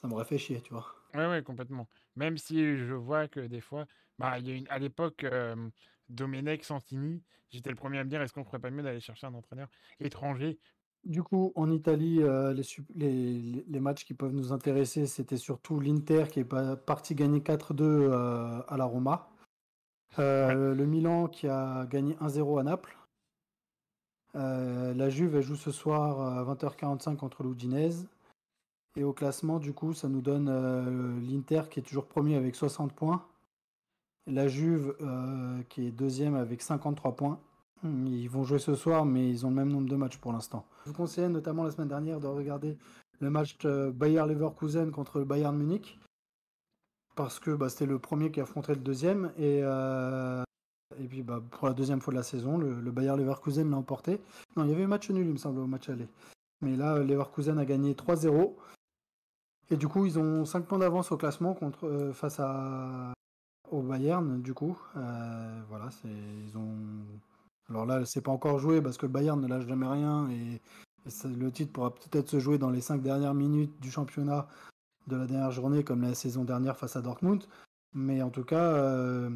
Ça 0.00 0.08
m'aurait 0.08 0.24
fait 0.24 0.38
chier, 0.38 0.62
tu 0.62 0.72
vois. 0.72 0.86
Oui, 1.14 1.24
oui, 1.28 1.42
complètement. 1.42 1.86
Même 2.16 2.38
si 2.38 2.78
je 2.78 2.94
vois 2.94 3.28
que 3.28 3.40
des 3.40 3.60
fois, 3.60 3.84
bah, 4.18 4.38
il 4.38 4.48
y 4.48 4.52
a 4.52 4.54
une, 4.54 4.68
à 4.70 4.78
l'époque, 4.78 5.26
Domenech, 6.08 6.64
Santini, 6.64 7.22
j'étais 7.50 7.70
le 7.70 7.76
premier 7.76 7.98
à 7.98 8.04
me 8.04 8.10
dire 8.10 8.20
est-ce 8.22 8.32
qu'on 8.32 8.44
ferait 8.44 8.58
pas 8.58 8.70
mieux 8.70 8.82
d'aller 8.82 9.00
chercher 9.00 9.26
un 9.26 9.34
entraîneur 9.34 9.68
étranger? 10.00 10.58
Du 11.04 11.24
coup, 11.24 11.52
en 11.56 11.70
Italie, 11.70 12.22
euh, 12.22 12.54
les, 12.94 13.64
les, 13.66 13.80
matchs 13.80 14.04
qui 14.04 14.14
peuvent 14.14 14.32
nous 14.32 14.52
intéresser, 14.52 15.06
c'était 15.06 15.36
surtout 15.36 15.80
l'Inter 15.80 16.26
qui 16.30 16.40
est 16.40 16.44
parti 16.44 17.16
gagner 17.16 17.40
4-2 17.40 17.82
euh, 17.82 18.62
à 18.68 18.76
la 18.76 18.84
Roma. 18.84 19.28
Euh, 20.20 20.74
le 20.74 20.86
Milan 20.86 21.26
qui 21.26 21.48
a 21.48 21.86
gagné 21.86 22.14
1-0 22.14 22.60
à 22.60 22.62
Naples. 22.62 22.96
la 24.34 25.08
Juve 25.08 25.34
elle 25.36 25.42
joue 25.42 25.56
ce 25.56 25.72
soir 25.72 26.20
à 26.20 26.54
20h45 26.54 27.16
contre 27.16 27.42
l'Udinese. 27.42 28.06
Et 28.94 29.02
au 29.02 29.12
classement, 29.12 29.58
du 29.58 29.72
coup, 29.72 29.94
ça 29.94 30.08
nous 30.08 30.20
donne 30.20 31.18
l'Inter 31.20 31.62
qui 31.68 31.80
est 31.80 31.82
toujours 31.82 32.06
premier 32.06 32.36
avec 32.36 32.54
60 32.54 32.92
points. 32.92 33.26
La 34.26 34.48
Juve, 34.48 34.94
euh, 35.00 35.62
qui 35.68 35.86
est 35.86 35.90
deuxième 35.90 36.34
avec 36.34 36.62
53 36.62 37.16
points. 37.16 37.40
Ils 37.84 38.28
vont 38.28 38.44
jouer 38.44 38.60
ce 38.60 38.76
soir, 38.76 39.04
mais 39.04 39.28
ils 39.28 39.44
ont 39.44 39.48
le 39.48 39.56
même 39.56 39.70
nombre 39.70 39.88
de 39.88 39.96
matchs 39.96 40.18
pour 40.18 40.32
l'instant. 40.32 40.64
Je 40.84 40.90
vous 40.90 40.96
conseille 40.96 41.28
notamment 41.28 41.64
la 41.64 41.72
semaine 41.72 41.88
dernière 41.88 42.20
de 42.20 42.28
regarder 42.28 42.78
le 43.18 43.30
match 43.30 43.58
Bayer 43.66 44.24
Leverkusen 44.26 44.92
contre 44.92 45.18
le 45.18 45.24
Bayern 45.24 45.56
Munich. 45.56 45.98
Parce 47.16 47.40
que 47.40 47.50
bah, 47.50 47.68
c'était 47.68 47.86
le 47.86 47.98
premier 47.98 48.30
qui 48.30 48.40
affrontait 48.40 48.74
le 48.74 48.80
deuxième. 48.80 49.32
Et, 49.36 49.60
euh, 49.62 50.44
puis 51.08 51.22
bah, 51.22 51.42
pour 51.50 51.66
la 51.66 51.74
deuxième 51.74 52.00
fois 52.00 52.12
de 52.12 52.18
la 52.18 52.22
saison, 52.22 52.56
le, 52.56 52.80
le 52.80 52.90
Bayer 52.92 53.16
Leverkusen 53.16 53.68
l'a 53.68 53.76
emporté. 53.76 54.20
Non, 54.56 54.64
il 54.64 54.70
y 54.70 54.72
avait 54.72 54.84
un 54.84 54.88
match 54.88 55.10
nul, 55.10 55.26
il 55.26 55.32
me 55.32 55.38
semble, 55.38 55.58
au 55.58 55.66
match 55.66 55.88
aller. 55.88 56.06
Mais 56.60 56.76
là, 56.76 56.98
Leverkusen 56.98 57.58
a 57.58 57.64
gagné 57.64 57.94
3-0. 57.94 58.54
Et 59.70 59.76
du 59.76 59.88
coup, 59.88 60.06
ils 60.06 60.18
ont 60.18 60.44
5 60.44 60.66
points 60.66 60.78
d'avance 60.78 61.10
au 61.10 61.16
classement 61.16 61.54
contre, 61.54 61.86
euh, 61.86 62.12
face 62.12 62.38
à, 62.38 63.12
au 63.72 63.82
Bayern, 63.82 64.40
du 64.42 64.54
coup. 64.54 64.78
Euh, 64.96 65.62
voilà, 65.68 65.90
c'est, 65.90 66.08
ils 66.08 66.56
ont 66.56 66.76
Alors 67.68 67.86
là, 67.86 68.04
c'est 68.04 68.20
pas 68.20 68.30
encore 68.30 68.58
joué 68.58 68.80
parce 68.80 68.98
que 68.98 69.06
le 69.06 69.12
Bayern 69.12 69.40
ne 69.40 69.48
lâche 69.48 69.66
jamais 69.66 69.86
rien 69.86 70.28
et, 70.30 70.60
le 71.24 71.50
titre 71.50 71.72
pourra 71.72 71.92
peut-être 71.92 72.28
se 72.28 72.38
jouer 72.38 72.58
dans 72.58 72.70
les 72.70 72.80
cinq 72.80 73.02
dernières 73.02 73.34
minutes 73.34 73.80
du 73.80 73.90
championnat 73.90 74.46
de 75.08 75.16
la 75.16 75.26
dernière 75.26 75.50
journée, 75.50 75.82
comme 75.82 76.02
la 76.02 76.14
saison 76.14 76.44
dernière 76.44 76.76
face 76.76 76.94
à 76.94 77.02
Dortmund. 77.02 77.42
Mais 77.92 78.22
en 78.22 78.30
tout 78.30 78.44
cas, 78.44 78.72
euh, 78.72 79.28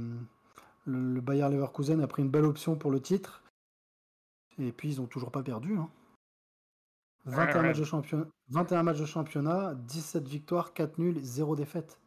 le, 0.87 1.15
le, 1.15 1.21
Bayer 1.21 1.49
Leverkusen 1.49 2.01
a 2.01 2.07
pris 2.07 2.23
une 2.23 2.31
belle 2.31 2.45
option 2.45 2.77
pour 2.77 2.93
le 2.93 3.01
titre. 3.01 3.43
Et 4.59 4.71
puis, 4.71 4.93
ils 4.93 5.01
n'ont 5.01 5.09
toujours 5.09 5.33
pas 5.33 5.43
perdu. 5.43 5.77
Hein. 5.77 5.89
21, 7.25 7.63
Matchs 7.63 7.79
de 7.79 7.85
championnat, 7.85 8.27
21 8.51 8.83
matchs 8.85 9.01
de 9.01 9.05
championnat, 9.05 9.75
17 9.75 10.29
victoires, 10.29 10.73
4 10.73 10.99
nuls, 10.99 11.19
0 11.21 11.57
défaite. 11.57 11.99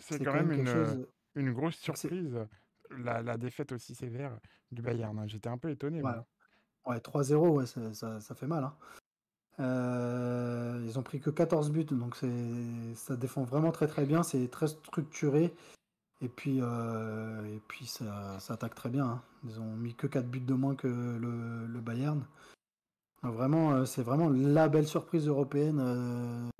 C'est 0.00 0.22
quand, 0.22 0.34
même, 0.34 0.50
une, 0.50 1.06
une, 1.36 1.52
grosse 1.52 1.76
surprise, 1.76 2.36
la, 2.90 3.22
la, 3.22 3.36
défaite 3.36 3.72
aussi 3.72 3.94
sévère 3.94 4.38
du 4.72 4.82
Bayern. 4.82 5.18
Hein. 5.18 5.26
J'étais 5.26 5.48
un 5.48 5.58
peu 5.58 5.70
étonné. 5.70 6.02
Ouais, 6.02 6.98
3-0, 6.98 7.48
ouais, 7.48 7.66
ça, 7.66 8.20
ça, 8.20 8.34
fait 8.34 8.46
mal. 8.46 8.64
Hein. 8.64 8.74
Euh, 9.58 10.82
ils 10.84 10.98
ont 10.98 11.02
pris 11.02 11.20
que 11.20 11.30
14 11.30 11.70
buts, 11.70 11.84
donc 11.84 12.16
ça 12.94 13.16
défend 13.16 13.44
vraiment 13.44 13.72
très 13.72 13.86
très 13.86 14.04
bien, 14.04 14.22
c'est 14.22 14.48
très 14.48 14.68
structuré. 14.68 15.54
Et 16.22 16.28
puis, 16.28 16.60
euh, 16.62 17.44
et 17.54 17.60
puis 17.68 17.86
ça, 17.86 18.38
ça, 18.40 18.54
attaque 18.54 18.74
très 18.74 18.88
bien. 18.88 19.06
Hein. 19.06 19.22
Ils 19.44 19.60
ont 19.60 19.76
mis 19.76 19.94
que 19.94 20.06
4 20.06 20.26
buts 20.28 20.40
de 20.40 20.54
moins 20.54 20.74
que 20.74 20.86
le, 20.86 21.66
le 21.66 21.80
Bayern. 21.80 22.24
Vraiment, 23.22 23.72
euh, 23.72 23.84
c'est 23.84 24.02
vraiment 24.02 24.30
la 24.30 24.68
belle 24.68 24.86
surprise 24.86 25.26
européenne 25.26 25.78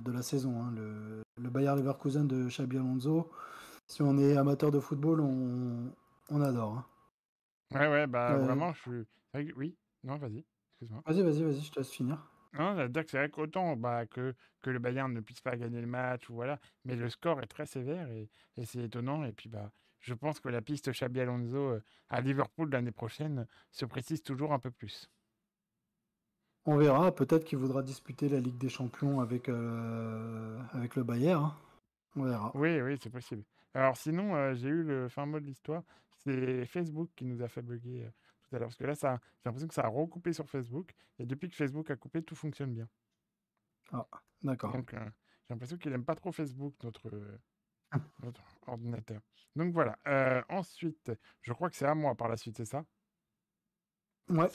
de 0.02 0.12
la 0.12 0.22
saison. 0.22 0.60
Hein, 0.60 0.72
le, 0.74 1.22
le 1.40 1.50
Bayer 1.50 1.74
Leverkusen 1.76 2.26
de 2.26 2.48
Xabi 2.48 2.76
Alonso. 2.76 3.30
Si 3.88 4.02
on 4.02 4.18
est 4.18 4.36
amateur 4.36 4.70
de 4.70 4.80
football, 4.80 5.20
on, 5.20 5.92
on 6.30 6.40
adore. 6.40 6.78
Hein. 6.78 6.86
Ouais, 7.72 7.88
ouais, 7.88 8.06
bah 8.06 8.36
vraiment, 8.36 8.72
je 8.72 8.80
suis. 8.80 9.52
Oui, 9.56 9.76
non, 10.04 10.16
vas-y, 10.16 10.44
excuse-moi. 10.72 11.02
Vas-y, 11.06 11.22
vas-y, 11.22 11.42
vas-y, 11.42 11.60
je 11.60 11.72
te 11.72 11.78
laisse 11.80 11.90
finir. 11.90 12.18
Non, 12.52 12.74
c'est 12.94 13.12
vrai 13.12 13.28
qu'autant 13.28 13.76
bah, 13.76 14.06
que, 14.06 14.34
que 14.62 14.70
le 14.70 14.78
Bayern 14.78 15.12
ne 15.12 15.20
puisse 15.20 15.40
pas 15.40 15.56
gagner 15.56 15.80
le 15.80 15.86
match, 15.86 16.30
ou 16.30 16.34
voilà, 16.34 16.58
mais 16.84 16.96
le 16.96 17.08
score 17.10 17.40
est 17.42 17.46
très 17.46 17.66
sévère 17.66 18.08
et, 18.08 18.30
et 18.56 18.64
c'est 18.64 18.84
étonnant. 18.84 19.24
Et 19.24 19.32
puis, 19.32 19.48
bah, 19.48 19.70
je 20.00 20.14
pense 20.14 20.40
que 20.40 20.48
la 20.48 20.62
piste 20.62 20.90
Xabi 20.90 21.20
Alonso 21.20 21.56
euh, 21.56 21.82
à 22.08 22.20
Liverpool 22.20 22.70
l'année 22.70 22.92
prochaine 22.92 23.46
se 23.72 23.84
précise 23.84 24.22
toujours 24.22 24.52
un 24.52 24.58
peu 24.58 24.70
plus. 24.70 25.10
On 26.64 26.76
verra, 26.76 27.14
peut-être 27.14 27.44
qu'il 27.44 27.58
voudra 27.58 27.82
disputer 27.82 28.28
la 28.28 28.40
Ligue 28.40 28.58
des 28.58 28.68
Champions 28.68 29.20
avec, 29.20 29.48
euh, 29.48 30.58
avec 30.72 30.96
le 30.96 31.04
Bayern. 31.04 31.44
Hein. 31.44 31.54
On 32.16 32.22
verra. 32.24 32.50
Oui, 32.54 32.80
oui, 32.80 32.96
c'est 33.00 33.10
possible. 33.10 33.44
Alors 33.76 33.96
sinon, 33.96 34.34
euh, 34.34 34.54
j'ai 34.54 34.68
eu 34.68 34.82
le 34.82 35.08
fin 35.08 35.26
mot 35.26 35.38
de 35.38 35.44
l'histoire. 35.44 35.82
C'est 36.24 36.64
Facebook 36.64 37.10
qui 37.14 37.26
nous 37.26 37.42
a 37.42 37.48
fait 37.48 37.60
bugger 37.60 38.04
euh, 38.04 38.10
tout 38.42 38.56
à 38.56 38.58
l'heure. 38.58 38.68
Parce 38.68 38.78
que 38.78 38.84
là, 38.84 38.94
ça, 38.94 39.20
j'ai 39.38 39.48
l'impression 39.48 39.68
que 39.68 39.74
ça 39.74 39.84
a 39.84 39.88
recoupé 39.88 40.32
sur 40.32 40.48
Facebook. 40.48 40.94
Et 41.18 41.26
depuis 41.26 41.50
que 41.50 41.56
Facebook 41.56 41.90
a 41.90 41.96
coupé, 41.96 42.22
tout 42.22 42.34
fonctionne 42.34 42.72
bien. 42.72 42.88
Ah, 43.92 44.06
d'accord. 44.42 44.72
Donc, 44.72 44.92
j'ai 44.92 45.54
l'impression 45.54 45.76
qu'il 45.76 45.90
n'aime 45.90 46.06
pas 46.06 46.14
trop 46.14 46.32
Facebook, 46.32 46.74
notre, 46.82 47.10
notre 48.22 48.42
ordinateur. 48.66 49.20
Donc 49.54 49.72
voilà. 49.72 49.98
ensuite, 50.48 51.12
je 51.42 51.52
crois 51.52 51.68
que 51.68 51.76
c'est 51.76 51.86
à 51.86 51.94
moi 51.94 52.14
par 52.14 52.28
la 52.28 52.36
suite, 52.36 52.56
c'est 52.56 52.64
ça? 52.64 52.84
Ouais. 54.28 54.48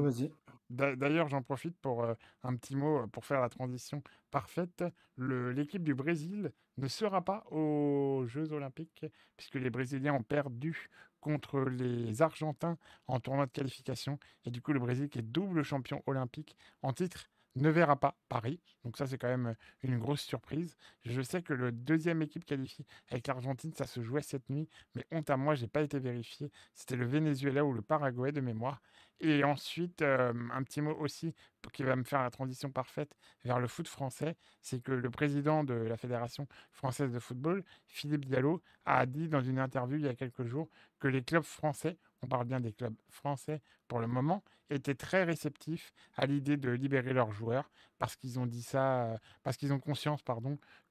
Vas-y. 0.00 0.30
D'ailleurs, 0.70 1.28
j'en 1.28 1.42
profite 1.42 1.76
pour 1.78 2.04
un 2.42 2.56
petit 2.56 2.76
mot 2.76 3.06
pour 3.06 3.24
faire 3.24 3.40
la 3.40 3.48
transition 3.48 4.02
parfaite. 4.30 4.84
L'équipe 5.16 5.82
du 5.82 5.94
Brésil 5.94 6.52
ne 6.76 6.88
sera 6.88 7.22
pas 7.24 7.44
aux 7.50 8.24
Jeux 8.26 8.52
Olympiques 8.52 9.06
puisque 9.36 9.54
les 9.54 9.70
Brésiliens 9.70 10.12
ont 10.14 10.22
perdu 10.22 10.90
contre 11.20 11.60
les 11.60 12.20
Argentins 12.22 12.76
en 13.06 13.18
tournoi 13.18 13.46
de 13.46 13.50
qualification. 13.50 14.18
Et 14.44 14.50
du 14.50 14.60
coup, 14.60 14.72
le 14.72 14.78
Brésil, 14.78 15.08
qui 15.08 15.18
est 15.18 15.22
double 15.22 15.62
champion 15.62 16.02
olympique 16.06 16.56
en 16.82 16.92
titre, 16.92 17.28
ne 17.62 17.70
verra 17.70 17.96
pas 17.96 18.16
Paris. 18.28 18.60
Donc 18.84 18.96
ça, 18.96 19.06
c'est 19.06 19.18
quand 19.18 19.28
même 19.28 19.54
une 19.82 19.98
grosse 19.98 20.22
surprise. 20.22 20.76
Je 21.04 21.22
sais 21.22 21.42
que 21.42 21.52
le 21.52 21.72
deuxième 21.72 22.22
équipe 22.22 22.44
qualifiée 22.44 22.86
avec 23.10 23.26
l'Argentine, 23.26 23.72
ça 23.72 23.86
se 23.86 24.02
jouait 24.02 24.22
cette 24.22 24.48
nuit, 24.50 24.68
mais 24.94 25.06
honte 25.10 25.30
à 25.30 25.36
moi, 25.36 25.54
j'ai 25.54 25.68
pas 25.68 25.82
été 25.82 25.98
vérifié. 25.98 26.50
C'était 26.74 26.96
le 26.96 27.06
Venezuela 27.06 27.64
ou 27.64 27.72
le 27.72 27.82
Paraguay 27.82 28.32
de 28.32 28.40
mémoire. 28.40 28.80
Et 29.20 29.42
ensuite, 29.42 30.02
un 30.02 30.62
petit 30.62 30.80
mot 30.80 30.94
aussi 31.00 31.34
qui 31.72 31.82
va 31.82 31.96
me 31.96 32.04
faire 32.04 32.22
la 32.22 32.30
transition 32.30 32.70
parfaite 32.70 33.16
vers 33.44 33.58
le 33.58 33.66
foot 33.66 33.88
français, 33.88 34.36
c'est 34.62 34.80
que 34.80 34.92
le 34.92 35.10
président 35.10 35.64
de 35.64 35.74
la 35.74 35.96
Fédération 35.96 36.46
française 36.70 37.12
de 37.12 37.18
football, 37.18 37.64
Philippe 37.86 38.26
Diallo, 38.26 38.62
a 38.84 39.06
dit 39.06 39.28
dans 39.28 39.42
une 39.42 39.58
interview 39.58 39.98
il 39.98 40.04
y 40.04 40.08
a 40.08 40.14
quelques 40.14 40.44
jours 40.44 40.68
que 41.00 41.08
les 41.08 41.22
clubs 41.22 41.42
français 41.42 41.98
on 42.22 42.26
parle 42.26 42.46
bien 42.46 42.60
des 42.60 42.72
clubs 42.72 42.94
français 43.08 43.60
pour 43.86 44.00
le 44.00 44.06
moment, 44.06 44.42
étaient 44.70 44.94
très 44.94 45.24
réceptifs 45.24 45.92
à 46.16 46.26
l'idée 46.26 46.56
de 46.56 46.70
libérer 46.70 47.12
leurs 47.12 47.32
joueurs 47.32 47.70
parce 47.98 48.16
qu'ils 48.16 48.38
ont 48.38 48.46
dit 48.46 48.62
ça, 48.62 49.18
parce 49.42 49.56
qu'ils 49.56 49.72
ont 49.72 49.80
conscience, 49.80 50.22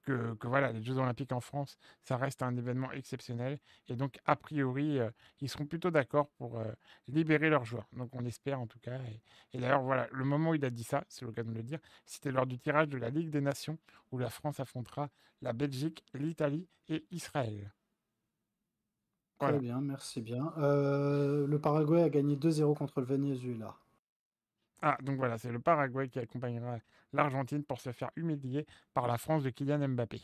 que, 0.03 0.47
voilà, 0.47 0.71
les 0.71 0.81
Jeux 0.81 0.97
Olympiques 0.97 1.33
en 1.33 1.41
France, 1.41 1.77
ça 2.01 2.15
reste 2.15 2.41
un 2.41 2.55
événement 2.55 2.91
exceptionnel 2.91 3.59
et 3.89 3.95
donc 3.95 4.17
a 4.25 4.35
priori, 4.35 4.99
euh, 4.99 5.09
ils 5.41 5.49
seront 5.49 5.65
plutôt 5.65 5.91
d'accord 5.91 6.29
pour 6.37 6.59
euh, 6.59 6.71
libérer 7.09 7.49
leurs 7.49 7.65
joueurs. 7.65 7.87
Donc 7.93 8.09
on 8.13 8.25
espère 8.25 8.59
en 8.59 8.67
tout 8.67 8.79
cas. 8.79 8.99
Et, 9.53 9.59
d'ailleurs 9.59 9.81
voilà, 9.81 10.07
le 10.11 10.23
moment 10.23 10.51
où 10.51 10.55
il 10.55 10.63
a 10.63 10.69
dit 10.69 10.83
ça, 10.83 11.03
c'est 11.09 11.25
l'occasion 11.25 11.51
de 11.51 11.57
le 11.57 11.63
dire, 11.63 11.79
c'était 12.05 12.31
lors 12.31 12.45
du 12.45 12.57
tirage 12.57 12.87
de 12.87 12.97
la 12.97 13.09
Ligue 13.09 13.29
des 13.29 13.41
Nations 13.41 13.77
où 14.11 14.17
la 14.17 14.29
France 14.29 14.59
affrontera 14.59 15.09
la 15.41 15.53
Belgique, 15.53 16.03
l'Italie 16.13 16.67
et 16.87 17.05
Israël. 17.11 17.73
Très 19.39 19.59
bien, 19.59 19.81
merci 19.81 20.21
bien. 20.21 20.51
Euh, 20.57 21.45
le 21.45 21.59
Paraguay 21.59 22.01
a 22.01 22.09
gagné 22.09 22.35
2-0 22.35 22.75
contre 22.75 23.01
le 23.01 23.05
Venezuela. 23.05 23.75
Ah, 24.81 24.97
donc 25.01 25.17
voilà, 25.17 25.37
c'est 25.37 25.51
le 25.51 25.59
Paraguay 25.59 26.07
qui 26.09 26.19
accompagnera 26.19 26.77
l'Argentine 27.13 27.63
pour 27.63 27.79
se 27.79 27.91
faire 27.91 28.09
humilier 28.15 28.65
par 28.93 29.07
la 29.07 29.17
France 29.17 29.43
de 29.43 29.49
Kylian 29.49 29.87
Mbappé. 29.89 30.21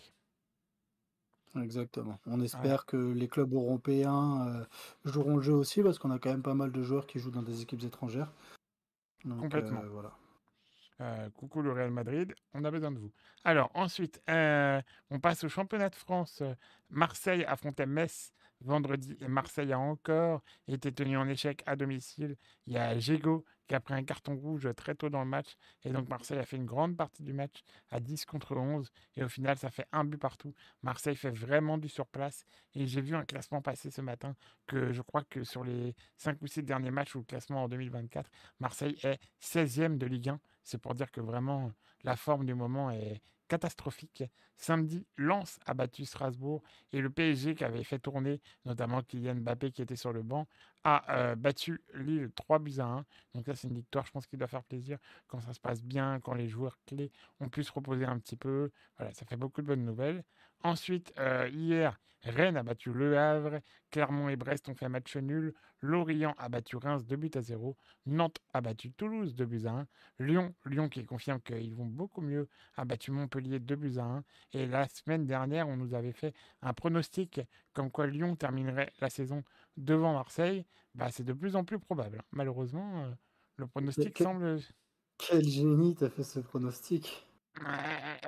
Exactement. 1.61 2.19
On 2.25 2.41
espère 2.41 2.85
que 2.87 2.97
les 2.97 3.27
clubs 3.27 3.53
européens 3.53 4.47
euh, 4.47 4.65
joueront 5.05 5.35
le 5.35 5.43
jeu 5.43 5.53
aussi, 5.53 5.83
parce 5.83 5.99
qu'on 5.99 6.09
a 6.09 6.17
quand 6.17 6.31
même 6.31 6.41
pas 6.41 6.55
mal 6.55 6.71
de 6.71 6.81
joueurs 6.81 7.05
qui 7.05 7.19
jouent 7.19 7.31
dans 7.31 7.43
des 7.43 7.61
équipes 7.61 7.83
étrangères. 7.83 8.31
Complètement. 9.23 9.83
Euh, 9.83 9.89
voilà. 9.89 11.29
coucou 11.35 11.61
le 11.61 11.71
Real 11.71 11.91
Madrid, 11.91 12.33
on 12.55 12.63
a 12.63 12.71
besoin 12.71 12.91
de 12.91 12.97
vous. 12.97 13.11
Alors 13.43 13.69
ensuite, 13.75 14.19
on 14.27 15.19
passe 15.21 15.43
au 15.43 15.49
championnat 15.49 15.89
de 15.89 15.95
France. 15.95 16.41
Marseille 16.89 17.45
affrontait 17.45 17.85
Metz 17.85 18.33
vendredi. 18.63 19.17
Marseille 19.27 19.71
a 19.73 19.79
encore 19.79 20.41
été 20.67 20.91
tenu 20.91 21.17
en 21.17 21.27
échec 21.27 21.61
à 21.65 21.75
domicile. 21.75 22.35
Il 22.67 22.73
y 22.73 22.77
a 22.77 22.97
Jego 22.97 23.45
qui 23.67 23.75
a 23.75 23.79
pris 23.79 23.93
un 23.93 24.03
carton 24.03 24.35
rouge 24.35 24.67
très 24.75 24.95
tôt 24.95 25.09
dans 25.09 25.23
le 25.23 25.29
match. 25.29 25.55
Et 25.83 25.91
donc 25.91 26.09
Marseille 26.09 26.37
a 26.37 26.45
fait 26.45 26.57
une 26.57 26.65
grande 26.65 26.97
partie 26.97 27.23
du 27.23 27.33
match 27.33 27.61
à 27.89 27.99
10 27.99 28.25
contre 28.25 28.55
11. 28.55 28.89
Et 29.15 29.23
au 29.23 29.29
final, 29.29 29.57
ça 29.57 29.69
fait 29.69 29.87
un 29.91 30.03
but 30.03 30.17
partout. 30.17 30.53
Marseille 30.81 31.15
fait 31.15 31.31
vraiment 31.31 31.77
du 31.77 31.89
surplace. 31.89 32.45
Et 32.73 32.87
j'ai 32.87 33.01
vu 33.01 33.15
un 33.15 33.25
classement 33.25 33.61
passer 33.61 33.91
ce 33.91 34.01
matin 34.01 34.35
que 34.67 34.91
je 34.91 35.01
crois 35.01 35.23
que 35.23 35.43
sur 35.43 35.63
les 35.63 35.95
5 36.17 36.41
ou 36.41 36.47
6 36.47 36.63
derniers 36.63 36.91
matchs 36.91 37.15
ou 37.15 37.19
le 37.19 37.25
classement 37.25 37.63
en 37.63 37.69
2024, 37.69 38.29
Marseille 38.59 38.97
est 39.03 39.19
16e 39.41 39.97
de 39.97 40.05
Ligue 40.05 40.29
1. 40.29 40.39
C'est 40.63 40.77
pour 40.77 40.93
dire 40.93 41.11
que 41.11 41.21
vraiment 41.21 41.71
la 42.03 42.15
forme 42.15 42.45
du 42.45 42.53
moment 42.53 42.91
est 42.91 43.21
catastrophique. 43.53 44.23
Samedi, 44.57 45.05
Lens 45.15 45.59
a 45.67 45.75
battu 45.75 46.05
Strasbourg 46.05 46.63
et 46.91 47.01
le 47.01 47.11
PSG 47.11 47.53
qui 47.53 47.63
avait 47.63 47.83
fait 47.83 47.99
tourner 47.99 48.41
notamment 48.65 49.03
Kylian 49.03 49.35
Mbappé 49.35 49.71
qui 49.71 49.83
était 49.83 49.95
sur 49.95 50.11
le 50.11 50.23
banc 50.23 50.47
a 50.83 51.15
euh, 51.15 51.35
battu 51.35 51.79
Lille 51.93 52.31
3 52.35 52.57
buts 52.57 52.79
à 52.79 52.85
1. 52.85 53.05
Donc 53.35 53.45
là 53.47 53.53
c'est 53.53 53.67
une 53.67 53.75
victoire 53.75 54.07
je 54.07 54.11
pense 54.11 54.25
qu'il 54.25 54.39
doit 54.39 54.47
faire 54.47 54.63
plaisir 54.63 54.97
quand 55.27 55.39
ça 55.39 55.53
se 55.53 55.59
passe 55.59 55.83
bien, 55.83 56.19
quand 56.19 56.33
les 56.33 56.47
joueurs 56.47 56.79
clés 56.87 57.11
ont 57.39 57.47
pu 57.47 57.63
se 57.63 57.71
reposer 57.71 58.05
un 58.05 58.17
petit 58.17 58.37
peu. 58.37 58.71
Voilà, 58.97 59.13
ça 59.13 59.23
fait 59.27 59.37
beaucoup 59.37 59.61
de 59.61 59.67
bonnes 59.67 59.85
nouvelles. 59.85 60.23
Ensuite, 60.63 61.13
euh, 61.19 61.49
hier, 61.49 61.99
Rennes 62.23 62.55
a 62.55 62.63
battu 62.63 62.93
Le 62.93 63.17
Havre, 63.17 63.59
Clermont 63.91 64.29
et 64.29 64.37
Brest 64.37 64.69
ont 64.69 64.75
fait 64.75 64.87
match 64.87 65.17
nul, 65.17 65.53
Lorient 65.81 66.33
a 66.37 66.47
battu 66.47 66.77
Reims 66.77 67.05
2 67.05 67.17
buts 67.17 67.31
à 67.35 67.41
0, 67.41 67.75
Nantes 68.05 68.39
a 68.53 68.61
battu 68.61 68.91
Toulouse 68.93 69.35
2 69.35 69.45
buts 69.45 69.65
à 69.65 69.71
1, 69.71 69.87
Lyon, 70.19 70.55
Lyon 70.65 70.87
qui 70.87 71.05
confirme 71.05 71.41
qu'ils 71.41 71.75
vont 71.75 71.85
beaucoup 71.85 72.21
mieux, 72.21 72.47
a 72.77 72.85
battu 72.85 73.11
Montpellier 73.11 73.59
2 73.59 73.75
buts 73.75 73.97
à 73.97 74.03
1, 74.03 74.23
et 74.53 74.65
la 74.65 74.87
semaine 74.87 75.25
dernière, 75.25 75.67
on 75.67 75.75
nous 75.75 75.93
avait 75.93 76.13
fait 76.13 76.33
un 76.61 76.73
pronostic 76.73 77.41
comme 77.73 77.91
quoi 77.91 78.07
Lyon 78.07 78.37
terminerait 78.37 78.93
la 79.01 79.09
saison 79.09 79.43
devant 79.75 80.13
Marseille, 80.13 80.65
bah, 80.95 81.11
c'est 81.11 81.25
de 81.25 81.33
plus 81.33 81.57
en 81.57 81.65
plus 81.65 81.79
probable. 81.79 82.23
Malheureusement, 82.31 83.03
euh, 83.03 83.11
le 83.57 83.67
pronostic 83.67 84.17
semble... 84.17 84.59
Quel 85.17 85.43
génie 85.43 85.95
t'as 85.95 86.09
fait 86.09 86.23
ce 86.23 86.39
pronostic? 86.39 87.27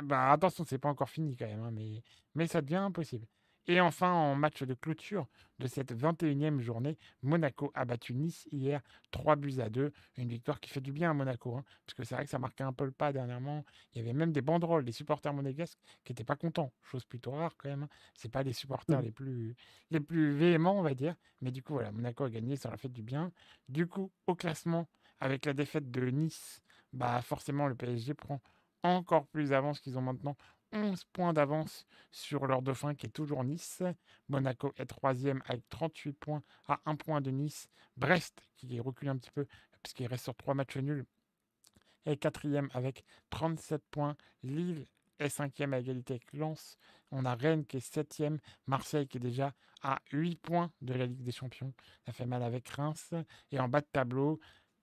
Bah 0.04 0.32
attention, 0.32 0.66
c'est 0.68 0.78
pas 0.78 0.90
encore 0.90 1.10
fini 1.10 1.36
quand 1.36 1.48
même, 1.48 1.64
hein, 1.64 1.72
mais, 1.72 2.04
mais 2.36 2.48
ça 2.48 2.62
devient 2.62 2.76
impossible. 2.76 3.28
Et 3.68 3.82
enfin, 3.82 4.12
en 4.12 4.36
match 4.36 4.62
de 4.62 4.76
clôture 4.76 5.28
de 5.58 5.68
cette 5.68 5.92
21e 5.92 6.60
journée, 6.60 7.00
Monaco 7.24 7.72
a 7.74 7.84
battu 7.86 8.14
Nice 8.14 8.48
hier 8.52 8.82
3 9.10 9.36
buts 9.38 9.60
à 9.60 9.70
2. 9.70 9.92
Une 10.18 10.30
victoire 10.30 10.60
qui 10.60 10.70
fait 10.70 10.82
du 10.82 10.92
bien 10.92 11.10
à 11.10 11.14
Monaco, 11.16 11.56
hein, 11.56 11.64
parce 11.86 11.96
que 11.96 12.04
c'est 12.04 12.14
vrai 12.14 12.26
que 12.26 12.30
ça 12.30 12.38
marquait 12.38 12.64
un 12.64 12.74
peu 12.74 12.86
le 12.86 12.92
pas 12.92 13.12
dernièrement. 13.12 13.66
Il 13.94 13.98
y 13.98 14.02
avait 14.02 14.14
même 14.14 14.32
des 14.32 14.42
banderoles 14.42 14.86
des 14.86 14.92
supporters 14.92 15.34
monégasques 15.34 15.80
qui 16.04 16.12
n'étaient 16.12 16.24
pas 16.24 16.36
contents, 16.36 16.72
chose 16.84 17.06
plutôt 17.06 17.32
rare 17.32 17.56
quand 17.58 17.70
même. 17.70 17.84
Hein. 17.84 17.90
C'est 18.14 18.32
pas 18.32 18.44
les 18.44 18.54
supporters 18.54 19.02
les 19.02 19.12
plus, 19.12 19.56
les 19.90 20.00
plus 20.00 20.32
véhéments, 20.32 20.78
on 20.78 20.84
va 20.84 20.94
dire. 20.94 21.16
Mais 21.42 21.52
du 21.52 21.64
coup, 21.64 21.74
voilà, 21.74 21.92
Monaco 21.92 22.26
a 22.26 22.30
gagné, 22.30 22.58
ça 22.58 22.70
leur 22.70 22.80
fait 22.80 22.90
du 22.90 23.02
bien. 23.02 23.32
Du 23.68 23.88
coup, 23.88 24.12
au 24.28 24.36
classement, 24.36 24.88
avec 25.20 25.46
la 25.46 25.54
défaite 25.54 25.90
de 25.90 26.06
Nice, 26.12 26.62
bah 26.94 27.22
forcément 27.22 27.68
le 27.68 27.76
PSG 27.76 28.14
prend 28.14 28.42
encore 28.86 29.28
plus 29.28 29.50
d'avance 29.50 29.80
qu'ils 29.80 29.98
ont 29.98 30.02
maintenant 30.02 30.36
11 30.72 31.04
points 31.14 31.34
d'avance 31.34 31.86
sur 32.12 32.48
leur 32.48 32.62
dauphin 32.62 32.96
qui 32.96 33.06
est 33.06 33.10
toujours 33.10 33.44
Nice. 33.44 33.84
Monaco 34.30 34.74
est 34.78 34.86
troisième 34.86 35.42
avec 35.46 35.68
38 35.70 36.14
points 36.14 36.44
à 36.68 36.80
1 36.86 36.96
point 36.96 37.22
de 37.22 37.32
Nice. 37.32 37.68
Brest 37.98 38.42
qui 38.58 38.80
recule 38.80 39.10
un 39.10 39.18
petit 39.18 39.32
peu 39.32 39.46
puisqu'il 39.82 40.08
reste 40.08 40.24
sur 40.26 40.36
3 40.36 40.54
matchs 40.54 40.78
nuls 40.78 41.06
est 42.06 42.18
quatrième 42.18 42.70
avec 42.74 43.04
37 43.30 43.82
points. 43.92 44.16
Lille 44.44 44.86
est 45.20 45.30
cinquième 45.30 45.74
à 45.74 45.80
égalité 45.80 46.14
avec 46.14 46.34
Lens. 46.34 46.78
On 47.12 47.26
a 47.26 47.36
Rennes 47.36 47.66
qui 47.66 47.78
est 47.78 47.80
septième. 47.80 48.40
Marseille 48.68 49.08
qui 49.08 49.18
est 49.18 49.22
déjà 49.22 49.54
à 49.82 50.00
8 50.12 50.36
points 50.38 50.72
de 50.82 50.94
la 50.94 51.06
Ligue 51.06 51.22
des 51.22 51.32
Champions. 51.32 51.74
Ça 52.06 52.12
fait 52.12 52.26
mal 52.26 52.44
avec 52.44 52.68
Reims. 52.70 53.14
Et 53.52 53.60
en 53.60 53.68
bas 53.68 53.82
de 53.82 53.88
tableau, 53.92 54.40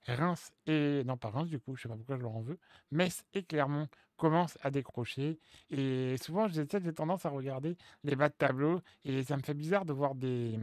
Reims 0.07 0.53
et 0.67 1.03
non 1.05 1.17
pas 1.17 1.29
Reims 1.29 1.49
du 1.49 1.59
coup, 1.59 1.75
je 1.75 1.83
sais 1.83 1.89
pas 1.89 1.95
pourquoi 1.95 2.17
je 2.17 2.21
leur 2.21 2.35
en 2.35 2.41
veux. 2.41 2.59
Metz 2.91 3.23
et 3.33 3.43
Clermont 3.43 3.87
commencent 4.17 4.57
à 4.61 4.71
décrocher 4.71 5.39
et 5.69 6.15
souvent 6.21 6.47
j'ai 6.47 6.65
tendance 6.93 7.25
à 7.25 7.29
regarder 7.29 7.77
les 8.03 8.15
bas 8.15 8.29
de 8.29 8.33
tableau 8.33 8.81
et 9.05 9.23
ça 9.23 9.37
me 9.37 9.41
fait 9.41 9.53
bizarre 9.53 9.85
de 9.85 9.93
voir 9.93 10.15
des, 10.15 10.59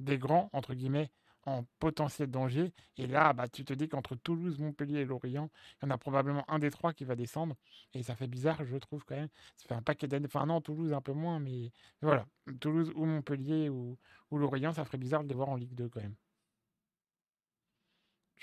des 0.00 0.18
grands 0.18 0.48
entre 0.52 0.74
guillemets 0.74 1.10
en 1.44 1.64
potentiel 1.78 2.30
danger 2.30 2.72
et 2.96 3.06
là 3.06 3.32
bah 3.32 3.48
tu 3.48 3.64
te 3.64 3.72
dis 3.72 3.88
qu'entre 3.88 4.16
Toulouse, 4.16 4.58
Montpellier 4.58 5.00
et 5.00 5.04
Lorient, 5.04 5.50
il 5.80 5.86
y 5.86 5.88
en 5.88 5.90
a 5.90 5.98
probablement 5.98 6.44
un 6.50 6.58
des 6.58 6.70
trois 6.70 6.92
qui 6.92 7.04
va 7.04 7.14
descendre 7.16 7.56
et 7.94 8.02
ça 8.02 8.16
fait 8.16 8.26
bizarre 8.26 8.64
je 8.64 8.76
trouve 8.76 9.04
quand 9.04 9.16
même. 9.16 9.28
Ça 9.56 9.68
fait 9.68 9.74
un 9.74 9.82
paquet 9.82 10.08
d'années, 10.08 10.26
enfin 10.26 10.46
non 10.46 10.60
Toulouse 10.60 10.92
un 10.92 11.00
peu 11.00 11.12
moins 11.12 11.40
mais 11.40 11.72
voilà, 12.02 12.26
Toulouse 12.60 12.92
ou 12.94 13.04
Montpellier 13.04 13.68
ou, 13.68 13.96
ou 14.30 14.38
Lorient, 14.38 14.72
ça 14.72 14.84
ferait 14.84 14.98
bizarre 14.98 15.24
de 15.24 15.28
les 15.28 15.34
voir 15.34 15.48
en 15.48 15.56
Ligue 15.56 15.74
2 15.74 15.88
quand 15.88 16.00
même. 16.00 16.14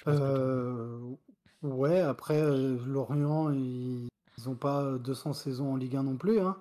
Euh, 0.07 0.99
ouais, 1.61 1.99
après, 1.99 2.41
Lorient, 2.85 3.51
ils 3.51 4.07
n'ont 4.45 4.55
pas 4.55 4.97
200 4.97 5.33
saisons 5.33 5.73
en 5.73 5.75
Ligue 5.75 5.95
1 5.95 6.03
non 6.03 6.17
plus. 6.17 6.39
Hein. 6.39 6.57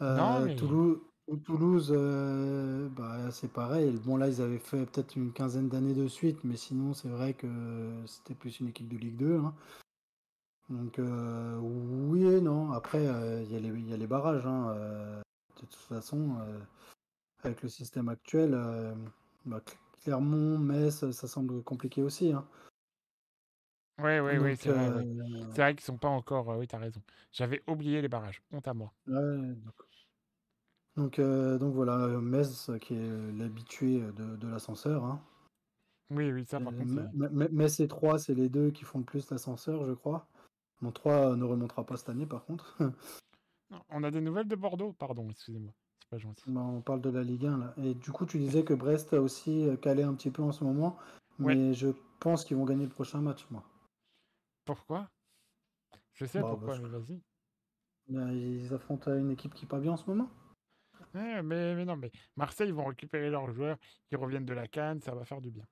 Euh, 0.00 0.54
Toulouse, 0.56 0.98
Toulouse 1.44 1.90
bah, 2.96 3.30
c'est 3.30 3.52
pareil. 3.52 3.98
Bon, 4.04 4.16
là, 4.16 4.28
ils 4.28 4.40
avaient 4.40 4.58
fait 4.58 4.86
peut-être 4.86 5.16
une 5.16 5.32
quinzaine 5.32 5.68
d'années 5.68 5.94
de 5.94 6.08
suite, 6.08 6.38
mais 6.44 6.56
sinon, 6.56 6.94
c'est 6.94 7.08
vrai 7.08 7.34
que 7.34 7.48
c'était 8.06 8.34
plus 8.34 8.60
une 8.60 8.68
équipe 8.68 8.88
de 8.88 8.96
Ligue 8.96 9.16
2. 9.16 9.36
Hein. 9.38 9.54
Donc, 10.70 10.98
oui 10.98 12.24
et 12.26 12.40
non. 12.40 12.72
Après, 12.72 13.04
il 13.04 13.52
y, 13.52 13.92
a 13.92 13.96
les 13.96 14.06
barrages. 14.06 14.46
Hein, 14.46 14.74
de 15.56 15.60
toute 15.60 15.74
façon, 15.74 16.36
avec 17.42 17.62
le 17.62 17.68
système 17.68 18.08
actuel, 18.08 18.58
bah, 19.44 19.60
Clermont, 20.04 20.58
Metz, 20.58 21.10
ça 21.10 21.26
semble 21.26 21.62
compliqué 21.62 22.02
aussi. 22.02 22.32
Hein. 22.32 22.46
Oui, 24.02 24.18
oui, 24.18 24.36
oui, 24.38 24.56
c'est 24.56 24.70
vrai. 24.70 25.06
C'est 25.52 25.62
vrai 25.62 25.74
qu'ils 25.74 25.84
sont 25.84 25.96
pas 25.96 26.08
encore. 26.08 26.48
oui, 26.58 26.66
tu 26.66 26.76
as 26.76 26.78
raison. 26.78 27.00
J'avais 27.32 27.62
oublié 27.66 28.02
les 28.02 28.08
barrages. 28.08 28.42
Honte 28.52 28.68
à 28.68 28.74
moi. 28.74 28.92
donc, 30.96 31.20
donc, 31.20 31.74
voilà, 31.74 32.08
Metz 32.20 32.70
qui 32.80 32.94
est 32.94 33.32
l'habitué 33.32 34.00
de, 34.00 34.46
l'ascenseur. 34.46 35.04
Hein. 35.04 35.22
Oui, 36.10 36.30
oui, 36.32 36.44
ça 36.44 36.60
par 36.60 36.74
contre. 36.74 37.08
Metz 37.52 37.80
et 37.80 37.88
3, 37.88 38.18
c'est 38.18 38.34
les 38.34 38.50
deux 38.50 38.70
qui 38.70 38.84
font 38.84 38.98
le 38.98 39.04
plus 39.04 39.30
l'ascenseur, 39.30 39.84
je 39.84 39.92
crois. 39.92 40.28
Mon 40.82 40.92
3 40.92 41.36
ne 41.36 41.44
remontera 41.44 41.86
pas 41.86 41.96
cette 41.96 42.10
année, 42.10 42.26
par 42.26 42.44
contre. 42.44 42.76
on 43.88 44.04
a 44.04 44.10
des 44.10 44.20
nouvelles 44.20 44.48
de 44.48 44.56
Bordeaux, 44.56 44.92
pardon, 44.92 45.30
excusez-moi. 45.30 45.72
Bah, 46.10 46.60
on 46.60 46.80
parle 46.80 47.00
de 47.00 47.10
la 47.10 47.22
Ligue 47.22 47.46
1 47.46 47.58
là. 47.58 47.74
Et 47.78 47.94
du 47.94 48.12
coup, 48.12 48.26
tu 48.26 48.38
disais 48.38 48.64
que 48.64 48.74
Brest 48.74 49.12
a 49.12 49.20
aussi 49.20 49.66
euh, 49.66 49.76
calé 49.76 50.02
un 50.02 50.14
petit 50.14 50.30
peu 50.30 50.42
en 50.42 50.52
ce 50.52 50.62
moment, 50.62 50.96
mais 51.38 51.74
je 51.74 51.88
pense 52.20 52.44
qu'ils 52.44 52.56
vont 52.56 52.64
gagner 52.64 52.84
le 52.84 52.90
prochain 52.90 53.20
match, 53.20 53.46
moi. 53.50 53.64
Pourquoi? 54.64 55.08
Je 56.12 56.24
sais 56.24 56.40
bah, 56.40 56.48
pourquoi, 56.50 56.78
mais 56.78 56.88
vas-y. 56.88 57.20
Bah, 58.08 58.32
ils 58.32 58.72
affrontent 58.72 59.12
une 59.12 59.30
équipe 59.30 59.54
qui 59.54 59.66
pas 59.66 59.80
bien 59.80 59.92
en 59.92 59.96
ce 59.96 60.08
moment. 60.08 60.30
mais, 61.14 61.42
mais 61.42 61.84
non, 61.84 61.96
mais 61.96 62.12
Marseille, 62.36 62.68
ils 62.68 62.74
vont 62.74 62.86
récupérer 62.86 63.30
leurs 63.30 63.50
joueurs 63.50 63.78
qui 64.08 64.16
reviennent 64.16 64.46
de 64.46 64.54
la 64.54 64.68
Cannes, 64.68 65.00
ça 65.00 65.14
va 65.14 65.24
faire 65.24 65.40
du 65.40 65.50
bien. 65.50 65.66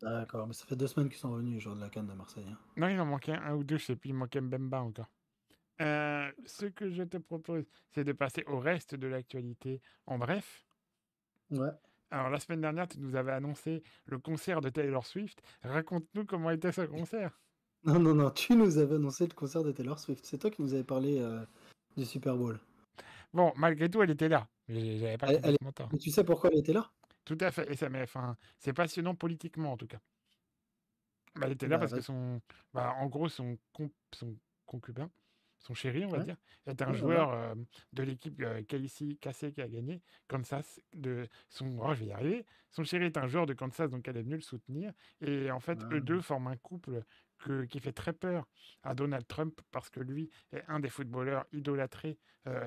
D'accord, 0.00 0.46
mais 0.46 0.52
ça 0.52 0.66
fait 0.66 0.76
deux 0.76 0.86
semaines 0.86 1.08
qu'ils 1.08 1.18
sont 1.18 1.34
venus, 1.34 1.54
les 1.54 1.60
joueurs 1.60 1.76
de 1.76 1.80
la 1.80 1.88
Cannes 1.88 2.06
de 2.06 2.12
Marseille. 2.12 2.46
Hein. 2.48 2.58
Non, 2.76 2.88
il 2.88 3.00
en 3.00 3.06
manquait 3.06 3.32
un, 3.32 3.54
ou 3.54 3.64
deux, 3.64 3.78
je 3.78 3.86
sais 3.86 3.96
plus, 3.96 4.10
il 4.10 4.14
manquait 4.14 4.40
Mbemba 4.40 4.82
encore. 4.82 5.10
Euh, 5.80 6.30
ce 6.46 6.66
que 6.66 6.90
je 6.90 7.02
te 7.02 7.18
propose, 7.18 7.64
c'est 7.90 8.04
de 8.04 8.12
passer 8.12 8.44
au 8.46 8.58
reste 8.58 8.94
de 8.94 9.06
l'actualité 9.06 9.82
en 10.06 10.18
bref. 10.18 10.66
Ouais. 11.50 11.70
Alors, 12.10 12.30
la 12.30 12.38
semaine 12.38 12.60
dernière, 12.60 12.88
tu 12.88 12.98
nous 13.00 13.16
avais 13.16 13.32
annoncé 13.32 13.82
le 14.06 14.18
concert 14.18 14.60
de 14.60 14.68
Taylor 14.68 15.04
Swift. 15.04 15.42
Raconte-nous 15.62 16.24
comment 16.24 16.50
était 16.50 16.72
ce 16.72 16.82
concert. 16.82 17.40
Non, 17.84 17.98
non, 17.98 18.14
non, 18.14 18.30
tu 18.30 18.54
nous 18.54 18.78
avais 18.78 18.94
annoncé 18.94 19.26
le 19.26 19.34
concert 19.34 19.62
de 19.62 19.72
Taylor 19.72 19.98
Swift. 19.98 20.24
C'est 20.24 20.38
toi 20.38 20.50
qui 20.50 20.62
nous 20.62 20.72
avais 20.72 20.84
parlé 20.84 21.18
euh, 21.18 21.44
du 21.96 22.04
Super 22.04 22.36
Bowl. 22.36 22.58
Bon, 23.32 23.52
malgré 23.56 23.90
tout, 23.90 24.02
elle 24.02 24.10
était 24.10 24.28
là. 24.28 24.48
Mais 24.68 24.98
j'avais 24.98 25.18
pas 25.18 25.32
elle, 25.32 25.56
Et 25.92 25.98
tu 25.98 26.10
sais 26.10 26.24
pourquoi 26.24 26.50
elle 26.52 26.60
était 26.60 26.72
là? 26.72 26.90
Tout 27.24 27.38
à 27.40 27.50
fait. 27.50 27.70
Et 27.70 27.76
ça 27.76 27.88
enfin, 27.92 28.36
c'est 28.58 28.72
passionnant 28.72 29.14
politiquement, 29.14 29.72
en 29.72 29.76
tout 29.76 29.86
cas. 29.86 30.00
Bah, 31.34 31.46
elle 31.46 31.52
était 31.52 31.68
là 31.68 31.76
bah, 31.76 31.82
parce 31.82 31.92
que 31.92 32.00
son, 32.00 32.40
bah, 32.72 32.94
en 32.98 33.06
gros, 33.06 33.28
son, 33.28 33.58
son 34.12 34.36
concubin, 34.64 35.10
son 35.58 35.74
chéri, 35.74 36.04
on 36.04 36.08
va 36.08 36.18
dire, 36.18 36.36
est 36.66 36.82
un 36.82 36.92
joueur 36.92 37.54
de 37.92 38.02
l'équipe 38.02 38.40
euh, 38.40 38.62
Casey 38.62 39.16
Cassé 39.20 39.52
qui 39.52 39.60
a 39.60 39.68
gagné. 39.68 40.02
Kansas, 40.28 40.80
de 40.92 41.28
son, 41.48 41.78
oh, 41.80 41.94
je 41.94 42.00
vais 42.00 42.06
y 42.06 42.12
arriver. 42.12 42.46
Son 42.70 42.84
chéri 42.84 43.06
est 43.06 43.16
un 43.16 43.26
joueur 43.26 43.46
de 43.46 43.54
Kansas, 43.54 43.90
donc 43.90 44.06
elle 44.08 44.16
est 44.16 44.22
venue 44.22 44.36
le 44.36 44.42
soutenir. 44.42 44.92
Et 45.20 45.50
en 45.50 45.60
fait, 45.60 45.78
eux 45.92 46.00
deux 46.00 46.20
forment 46.20 46.48
un 46.48 46.56
couple 46.56 47.02
que, 47.38 47.64
qui 47.64 47.80
fait 47.80 47.92
très 47.92 48.12
peur 48.12 48.46
à 48.82 48.94
Donald 48.94 49.26
Trump 49.26 49.60
parce 49.70 49.90
que 49.90 50.00
lui 50.00 50.30
est 50.52 50.62
un 50.68 50.80
des 50.80 50.88
footballeurs 50.88 51.46
idolâtrés 51.52 52.18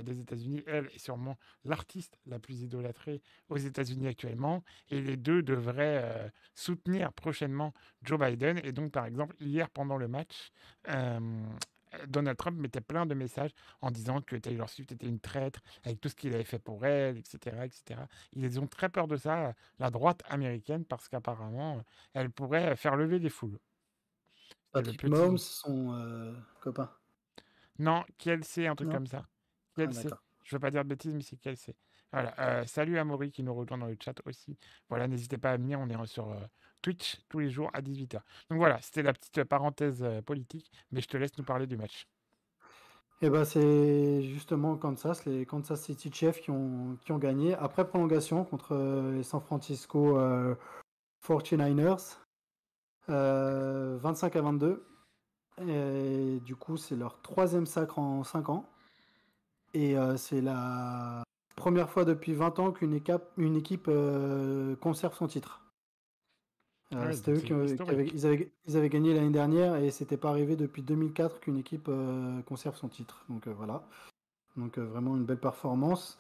des 0.04 0.20
États-Unis. 0.20 0.62
Elle 0.68 0.88
est 0.88 1.00
sûrement 1.00 1.38
l'artiste 1.64 2.20
la 2.26 2.38
plus 2.38 2.64
idolâtrée 2.64 3.22
aux 3.48 3.58
États-Unis 3.58 4.08
actuellement. 4.08 4.64
Et 4.90 5.02
les 5.02 5.16
deux 5.16 5.42
devraient 5.42 6.32
soutenir 6.54 7.14
prochainement 7.14 7.74
Joe 8.04 8.20
Biden. 8.20 8.60
Et 8.64 8.74
donc, 8.74 8.92
par 8.92 9.06
exemple, 9.06 9.36
hier 9.40 9.70
pendant 9.70 9.98
le 9.98 10.10
match, 10.10 10.52
Donald 12.08 12.38
Trump 12.38 12.58
mettait 12.58 12.82
plein 12.82 13.06
de 13.06 13.14
messages 13.14 13.52
en 13.82 13.92
disant 13.92 14.22
que 14.22 14.36
Taylor 14.36 14.70
Swift 14.70 14.92
était 14.92 15.08
une 15.08 15.20
traître 15.20 15.60
avec 15.84 16.00
tout 16.00 16.10
ce 16.10 16.16
qu'il 16.16 16.34
avait 16.34 16.44
fait 16.44 16.60
pour 16.60 16.86
elle, 16.86 17.18
etc., 17.18 17.58
etc. 17.64 18.02
Ils 18.34 18.60
ont 18.60 18.68
très 18.68 18.90
peur 18.90 19.08
de 19.08 19.18
ça, 19.18 19.54
la 19.80 19.90
droite 19.90 20.22
américaine, 20.30 20.86
parce 20.86 21.08
qu'apparemment, 21.08 21.84
elle 22.14 22.30
pourrait 22.30 22.76
faire 22.76 22.96
lever 22.96 23.20
les 23.20 23.30
foules. 23.30 23.60
Patrick 24.72 25.02
petit... 25.02 25.10
Mahomes, 25.10 25.38
son 25.38 25.94
euh, 25.94 26.34
copain. 26.62 26.92
Non, 27.80 28.04
Kelsey, 28.18 28.68
un 28.68 28.76
truc 28.76 28.92
comme 28.92 29.08
ça. 29.08 29.26
Kelsey. 29.76 30.10
Ah, 30.12 30.20
je 30.44 30.56
veux 30.56 30.60
pas 30.60 30.72
dire 30.72 30.84
de 30.84 30.90
bêtises, 30.90 31.14
mais 31.14 31.22
c'est 31.22 31.38
Kelsey. 31.38 31.76
Voilà. 32.12 32.34
Euh, 32.40 32.66
salut 32.66 32.98
à 32.98 33.04
Maury 33.04 33.32
qui 33.32 33.44
nous 33.44 33.54
rejoint 33.54 33.78
dans 33.78 33.86
le 33.86 33.98
chat 34.00 34.16
aussi. 34.26 34.58
Voilà, 34.90 35.08
n'hésitez 35.08 35.38
pas 35.38 35.52
à 35.52 35.58
venir, 35.58 35.80
on 35.80 35.88
est 35.90 36.06
sur 36.08 36.32
euh, 36.32 36.40
Twitch 36.82 37.22
tous 37.30 37.40
les 37.40 37.50
jours 37.50 37.70
à 37.74 37.82
18h. 37.82 38.22
Donc 38.50 38.58
voilà, 38.58 38.82
c'était 38.82 39.04
la 39.04 39.14
petite 39.14 39.44
parenthèse 39.44 40.02
euh, 40.02 40.22
politique, 40.22 40.72
mais 40.92 41.02
je 41.02 41.08
te 41.08 41.18
laisse 41.18 41.38
nous 41.38 41.44
parler 41.44 41.68
du 41.68 41.78
match. 41.78 42.08
Eh 43.22 43.30
ben, 43.30 43.44
c'est 43.44 44.24
justement 44.24 44.78
Kansas, 44.78 45.26
les 45.26 45.46
Kansas 45.46 45.82
City 45.82 46.10
Chiefs 46.12 46.40
qui 46.40 46.52
ont, 46.52 46.98
qui 47.02 47.12
ont 47.12 47.18
gagné 47.18 47.54
après 47.56 47.86
prolongation 47.86 48.46
contre 48.46 49.12
les 49.14 49.24
San 49.24 49.42
Francisco 49.42 50.18
49ers. 51.28 52.16
25 53.10 54.36
à 54.38 54.42
22. 54.42 54.86
Et 55.68 56.40
du 56.46 56.56
coup, 56.56 56.78
c'est 56.78 56.96
leur 56.96 57.22
troisième 57.22 57.66
sacre 57.66 58.00
en 58.00 58.24
5 58.24 58.48
ans. 58.48 58.70
Et 59.74 59.98
c'est 60.16 60.40
la 60.40 61.24
première 61.60 61.90
fois 61.90 62.06
depuis 62.06 62.34
20 62.34 62.60
ans 62.60 62.72
qu'une 62.72 62.94
équipe, 62.94 63.22
une 63.38 63.56
équipe 63.56 63.88
euh, 63.88 64.76
conserve 64.78 65.16
son 65.16 65.28
titre. 65.28 65.62
Euh, 66.96 67.12
c'était 67.12 67.34
eux 67.34 67.40
qui, 67.40 67.54
avaient, 67.54 67.68
ils, 68.08 68.26
avaient, 68.26 68.52
ils, 68.66 68.78
avaient, 68.78 68.90
gagné 68.90 69.14
l'année 69.14 69.30
dernière 69.30 69.76
et 69.76 69.92
c'était 69.92 70.18
pas 70.18 70.30
arrivé 70.30 70.56
depuis 70.56 70.82
2004 70.82 71.40
qu'une 71.40 71.58
équipe 71.58 71.86
euh, 71.88 72.42
conserve 72.42 72.76
son 72.76 72.88
titre. 72.88 73.24
Donc 73.30 73.48
voilà. 73.48 73.84
Donc 74.58 74.80
vraiment 74.80 75.16
une 75.16 75.26
belle 75.26 75.40
performance. 75.40 76.18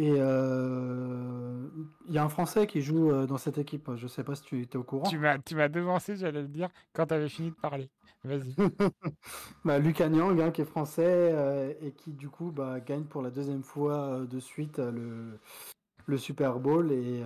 Et 0.00 0.14
euh, 0.16 1.68
il 2.08 2.14
y 2.14 2.16
a 2.16 2.24
un 2.24 2.30
Français 2.30 2.66
qui 2.66 2.80
joue 2.80 3.10
euh, 3.10 3.26
dans 3.26 3.36
cette 3.36 3.58
équipe. 3.58 3.90
Je 3.96 4.06
sais 4.06 4.24
pas 4.24 4.34
si 4.34 4.40
tu 4.40 4.62
étais 4.62 4.78
au 4.78 4.82
courant. 4.82 5.06
Tu 5.06 5.18
m'as, 5.18 5.36
tu 5.36 5.54
m'as 5.54 5.68
devancé, 5.68 6.16
j'allais 6.16 6.40
le 6.40 6.48
dire, 6.48 6.70
quand 6.94 7.08
tu 7.08 7.12
avais 7.12 7.28
fini 7.28 7.50
de 7.50 7.56
parler. 7.56 7.90
Vas-y. 8.24 8.56
bah, 9.66 9.78
Lucas 9.78 10.08
Nyang, 10.08 10.40
hein, 10.40 10.52
qui 10.52 10.62
est 10.62 10.64
français 10.64 11.04
euh, 11.04 11.74
et 11.82 11.92
qui 11.92 12.14
du 12.14 12.30
coup 12.30 12.50
bah, 12.50 12.80
gagne 12.80 13.04
pour 13.04 13.20
la 13.20 13.28
deuxième 13.28 13.62
fois 13.62 14.20
de 14.20 14.40
suite 14.40 14.78
le, 14.78 15.38
le 16.06 16.16
Super 16.16 16.60
Bowl. 16.60 16.92
Et 16.92 17.22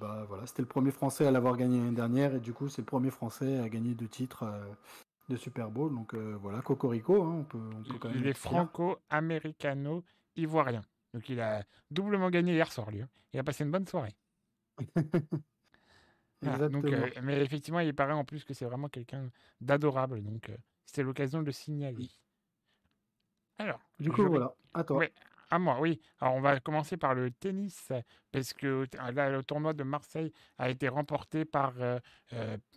bah, 0.00 0.24
voilà, 0.26 0.44
c'était 0.46 0.62
le 0.62 0.68
premier 0.68 0.90
Français 0.90 1.24
à 1.24 1.30
l'avoir 1.30 1.56
gagné 1.56 1.78
l'année 1.78 1.94
dernière. 1.94 2.34
Et 2.34 2.40
du 2.40 2.52
coup, 2.52 2.68
c'est 2.68 2.82
le 2.82 2.86
premier 2.86 3.10
Français 3.10 3.60
à 3.60 3.68
gagner 3.68 3.94
deux 3.94 4.08
titres 4.08 4.44
de 5.28 5.36
Super 5.36 5.70
Bowl. 5.70 5.94
Donc 5.94 6.16
voilà, 6.16 6.62
Cocorico, 6.62 7.22
hein, 7.22 7.36
on 7.38 7.44
peut, 7.44 7.60
on 7.78 7.82
peut 7.84 7.94
quand 8.00 8.08
même. 8.08 8.18
Il 8.18 8.26
est 8.26 8.34
franco-américano-ivoirien. 8.34 10.82
Donc 11.18 11.28
il 11.30 11.40
a 11.40 11.64
doublement 11.90 12.30
gagné 12.30 12.52
hier 12.52 12.70
soir, 12.70 12.92
lui. 12.92 13.02
Hein. 13.02 13.08
Il 13.32 13.40
a 13.40 13.42
passé 13.42 13.64
une 13.64 13.72
bonne 13.72 13.88
soirée. 13.88 14.14
donc, 16.70 16.84
euh, 16.84 17.10
mais 17.24 17.42
effectivement, 17.42 17.80
il 17.80 17.92
paraît 17.92 18.12
en 18.12 18.24
plus 18.24 18.44
que 18.44 18.54
c'est 18.54 18.66
vraiment 18.66 18.88
quelqu'un 18.88 19.28
d'adorable. 19.60 20.22
Donc 20.22 20.48
euh, 20.48 20.56
c'était 20.84 21.02
l'occasion 21.02 21.40
de 21.40 21.46
le 21.46 21.50
signaler. 21.50 22.08
Alors, 23.58 23.80
du 23.98 24.12
coup, 24.12 24.28
voilà, 24.28 24.54
à 24.74 24.84
toi. 24.84 25.04
à 25.50 25.58
moi, 25.58 25.80
oui. 25.80 26.00
Alors 26.20 26.36
on 26.36 26.40
va 26.40 26.60
commencer 26.60 26.96
par 26.96 27.16
le 27.16 27.32
tennis, 27.32 27.90
parce 28.30 28.52
que 28.52 28.86
là, 29.12 29.30
le 29.30 29.42
tournoi 29.42 29.72
de 29.72 29.82
Marseille 29.82 30.32
a 30.56 30.70
été 30.70 30.86
remporté 30.86 31.44
par, 31.44 31.74
euh, 31.80 31.98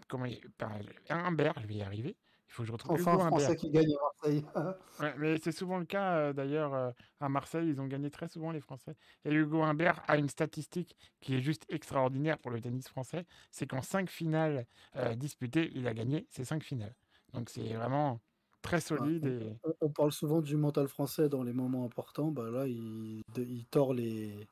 comment, 0.07 0.25
par 0.57 0.71
Humbert, 1.09 1.53
je 1.61 1.67
vais 1.67 1.75
y 1.75 1.83
arriver. 1.83 2.17
Il 2.51 2.53
faut 2.53 2.63
que 2.63 2.67
je 2.67 2.73
retrouve 2.73 2.99
enfin, 2.99 3.13
un 3.13 3.27
Français 3.27 3.55
qui 3.55 3.69
gagne 3.69 3.93
à 3.95 4.01
Marseille. 4.01 4.45
mais 5.17 5.37
c'est 5.37 5.53
souvent 5.53 5.77
le 5.77 5.85
cas, 5.85 6.17
euh, 6.17 6.33
d'ailleurs, 6.33 6.73
euh, 6.73 6.91
à 7.21 7.29
Marseille, 7.29 7.69
ils 7.69 7.79
ont 7.79 7.87
gagné 7.87 8.11
très 8.11 8.27
souvent 8.27 8.51
les 8.51 8.59
Français. 8.59 8.93
Et 9.23 9.31
Hugo 9.31 9.61
Humbert 9.61 10.03
a 10.09 10.17
une 10.17 10.27
statistique 10.27 10.97
qui 11.21 11.35
est 11.35 11.39
juste 11.39 11.65
extraordinaire 11.69 12.37
pour 12.37 12.51
le 12.51 12.59
tennis 12.59 12.89
français, 12.89 13.25
c'est 13.51 13.67
qu'en 13.67 13.81
cinq 13.81 14.09
finales 14.09 14.65
euh, 14.97 15.15
disputées, 15.15 15.71
il 15.75 15.87
a 15.87 15.93
gagné 15.93 16.27
ces 16.29 16.43
cinq 16.43 16.61
finales. 16.61 16.93
Donc 17.31 17.49
c'est 17.49 17.73
vraiment 17.73 18.19
très 18.61 18.81
solide. 18.81 19.57
On, 19.79 19.87
parle 19.87 20.11
souvent 20.11 20.41
du 20.41 20.57
mental 20.57 20.89
français 20.89 21.29
dans 21.29 21.43
les 21.43 21.53
moments 21.53 21.85
importants, 21.85 22.31
bah 22.31 22.49
là, 22.51 22.67
il, 22.67 23.21
il 23.37 23.65
tord 23.67 23.93
les, 23.93 24.45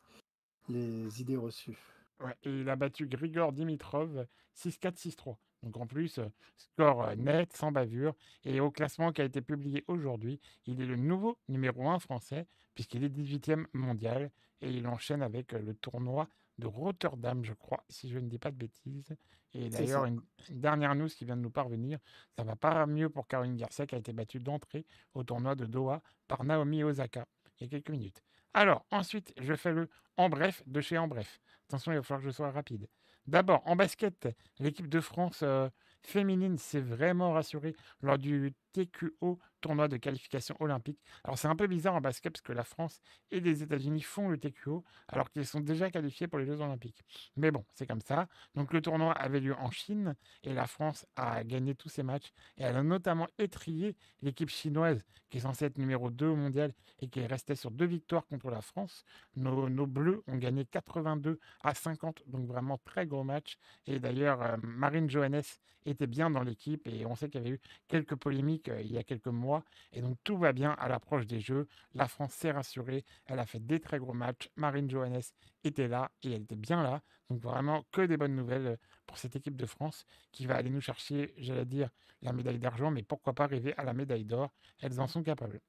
les 0.70 1.20
idées 1.20 1.36
reçues. 1.36 1.78
Ouais, 2.22 2.36
et 2.44 2.62
il 2.62 2.70
a 2.70 2.78
battu 2.78 3.08
Grigor 3.08 3.52
Dimitrov 3.52 4.26
6-4, 4.56 4.96
6-3. 4.96 5.36
Donc 5.64 5.78
en 5.78 5.88
plus, 5.88 6.20
score 6.58 7.16
net, 7.18 7.54
sans 7.54 7.72
bavure. 7.72 8.16
Et 8.44 8.60
au 8.60 8.72
classement 8.72 9.12
qui 9.12 9.22
a 9.22 9.26
été 9.26 9.42
publié 9.42 9.84
aujourd'hui, 9.88 10.40
il 10.66 10.82
est 10.82 10.86
le 10.86 10.96
nouveau 10.96 11.38
numéro 11.48 11.88
1 11.90 12.00
français, 12.00 12.48
puisqu'il 12.76 13.04
est 13.04 13.10
18e 13.10 13.66
mondial. 13.74 14.32
Et 14.62 14.70
il 14.70 14.88
enchaîne 14.88 15.22
avec 15.22 15.54
le 15.54 15.74
tournoi 15.74 16.28
de 16.58 16.68
Rotterdam, 16.68 17.44
je 17.46 17.54
crois, 17.54 17.84
si 17.88 18.10
je 18.10 18.20
ne 18.20 18.28
dis 18.28 18.40
pas 18.40 18.52
de 18.52 18.58
bêtises. 18.58 19.16
Et 19.54 19.70
d'ailleurs, 19.70 20.06
une, 20.06 20.22
dernière 20.50 20.94
news 20.96 21.08
qui 21.08 21.26
vient 21.26 21.38
de 21.38 21.42
nous 21.42 21.50
parvenir, 21.50 22.00
ça 22.36 22.44
va 22.44 22.56
pas 22.56 22.86
mieux 22.86 23.10
pour 23.10 23.28
Caroline 23.28 23.56
Garcia 23.56 23.88
qui 23.88 23.96
a 23.96 23.98
été 23.98 24.14
battue 24.14 24.40
d'entrée 24.40 24.86
au 25.14 25.24
tournoi 25.24 25.56
de 25.56 25.66
Doha 25.66 26.02
par 26.28 26.44
Naomi 26.44 26.84
Osaka 26.84 27.26
il 27.60 27.64
y 27.64 27.68
a 27.68 27.70
quelques 27.70 27.90
minutes. 27.90 28.24
Alors, 28.54 28.86
ensuite, 28.92 29.34
je 29.40 29.54
fais 29.56 29.72
le 29.72 29.90
en 30.18 30.30
bref 30.30 30.64
de 30.66 30.82
chez 30.82 30.98
en 30.98 31.08
bref. 31.08 31.40
Attention, 31.68 31.92
il 31.92 31.96
va 31.96 32.04
falloir 32.04 32.22
que 32.22 32.30
je 32.30 32.36
sois 32.36 32.52
rapide. 32.52 32.88
D'abord, 33.30 33.62
en 33.66 33.76
basket, 33.76 34.28
l'équipe 34.60 34.90
de 34.90 35.00
France 35.00 35.42
euh, 35.44 35.70
féminine 36.02 36.58
s'est 36.58 36.80
vraiment 36.82 37.32
rassurée 37.34 37.76
lors 38.02 38.18
du 38.18 38.54
TQO, 38.74 39.40
tournoi 39.62 39.88
de 39.88 39.98
qualification 39.98 40.56
olympique. 40.60 41.00
Alors 41.24 41.38
c'est 41.38 41.48
un 41.48 41.56
peu 41.56 41.68
bizarre 41.68 41.96
en 41.96 42.02
basket 42.02 42.34
parce 42.34 42.42
que 42.42 42.54
la 42.54 42.64
France 42.64 43.02
et 43.32 43.40
les 43.40 43.64
États-Unis 43.64 44.02
font 44.02 44.30
le 44.30 44.38
TQO 44.38 44.84
alors 45.08 45.30
qu'ils 45.30 45.46
sont 45.46 45.60
déjà 45.60 45.90
qualifiés 45.90 46.28
pour 46.28 46.40
les 46.40 46.46
Jeux 46.46 46.62
olympiques. 46.62 47.04
Mais 47.36 47.52
bon, 47.52 47.66
c'est 47.74 47.86
comme 47.86 48.02
ça. 48.02 48.28
Donc 48.56 48.74
le 48.74 48.82
tournoi 48.82 49.12
avait 49.14 49.40
lieu 49.40 49.56
en 49.56 49.72
Chine 49.72 50.16
et 50.44 50.54
la 50.54 50.68
France 50.68 51.06
a 51.16 51.44
gagné 51.44 51.76
tous 51.76 51.90
ses 51.90 52.04
matchs 52.04 52.32
et 52.58 52.64
elle 52.64 52.76
a 52.76 52.84
notamment 52.84 53.28
étrié 53.38 53.96
l'équipe 54.22 54.50
chinoise 54.50 55.04
qui 55.30 55.38
est 55.38 55.42
censée 55.42 55.66
être 55.66 55.78
numéro 55.78 56.10
2 56.10 56.28
au 56.28 56.36
mondial 56.36 56.74
et 57.00 57.08
qui 57.08 57.20
est 57.20 57.28
restée 57.28 57.56
sur 57.56 57.72
deux 57.72 57.86
victoires 57.86 58.26
contre 58.28 58.50
la 58.50 58.62
France. 58.62 59.06
Nos, 59.36 59.88
Bleus 59.88 60.24
ont 60.28 60.38
gagné 60.38 60.66
82 60.66 61.40
à 61.64 61.74
50, 61.74 62.24
donc 62.28 62.48
vraiment 62.48 62.78
très 62.84 63.06
gros 63.06 63.24
match. 63.24 63.58
Et 63.86 64.00
d'ailleurs, 64.00 64.42
euh, 64.42 64.58
Marine 64.64 65.10
Johannes 65.10 65.44
était 65.86 66.08
bien 66.08 66.30
dans 66.30 66.44
l'équipe 66.44 66.88
et 66.88 67.06
on 67.06 67.16
sait 67.16 67.30
qu'il 67.30 67.42
y 67.42 67.46
avait 67.46 67.56
eu 67.56 67.62
quelques 67.88 68.16
polémiques 68.16 68.59
il 68.68 68.92
y 68.92 68.98
a 68.98 69.04
quelques 69.04 69.28
mois. 69.28 69.64
Et 69.92 70.02
donc 70.02 70.18
tout 70.24 70.38
va 70.38 70.54
bien 70.54 70.72
à 70.72 70.88
l'approche 70.88 71.26
des 71.26 71.40
Jeux. 71.40 71.68
La 71.94 72.08
France 72.08 72.34
s'est 72.34 72.52
rassurée. 72.52 73.06
Elle 73.26 73.40
a 73.40 73.46
fait 73.46 73.60
des 73.60 73.80
très 73.80 74.00
gros 74.00 74.14
matchs. 74.14 74.50
Marine 74.56 74.90
Johannes 74.90 75.22
était 75.64 75.88
là 75.88 76.12
et 76.24 76.34
elle 76.34 76.44
était 76.44 76.56
bien 76.56 76.84
là. 76.84 77.02
Donc 77.30 77.42
vraiment 77.42 77.84
que 77.92 78.02
des 78.02 78.18
bonnes 78.18 78.36
nouvelles 78.36 78.78
pour 79.06 79.18
cette 79.18 79.36
équipe 79.36 79.56
de 79.56 79.66
France 79.66 80.06
qui 80.32 80.46
va 80.46 80.56
aller 80.56 80.70
nous 80.70 80.82
chercher, 80.82 81.34
j'allais 81.38 81.66
dire, 81.66 81.90
la 82.22 82.34
médaille 82.34 82.60
d'argent, 82.60 82.92
mais 82.92 83.04
pourquoi 83.04 83.34
pas 83.34 83.48
rêver 83.48 83.74
à 83.78 83.84
la 83.84 83.94
médaille 83.94 84.26
d'or. 84.26 84.52
Elles 84.82 85.00
en 85.00 85.08
sont 85.08 85.24
capables. 85.24 85.62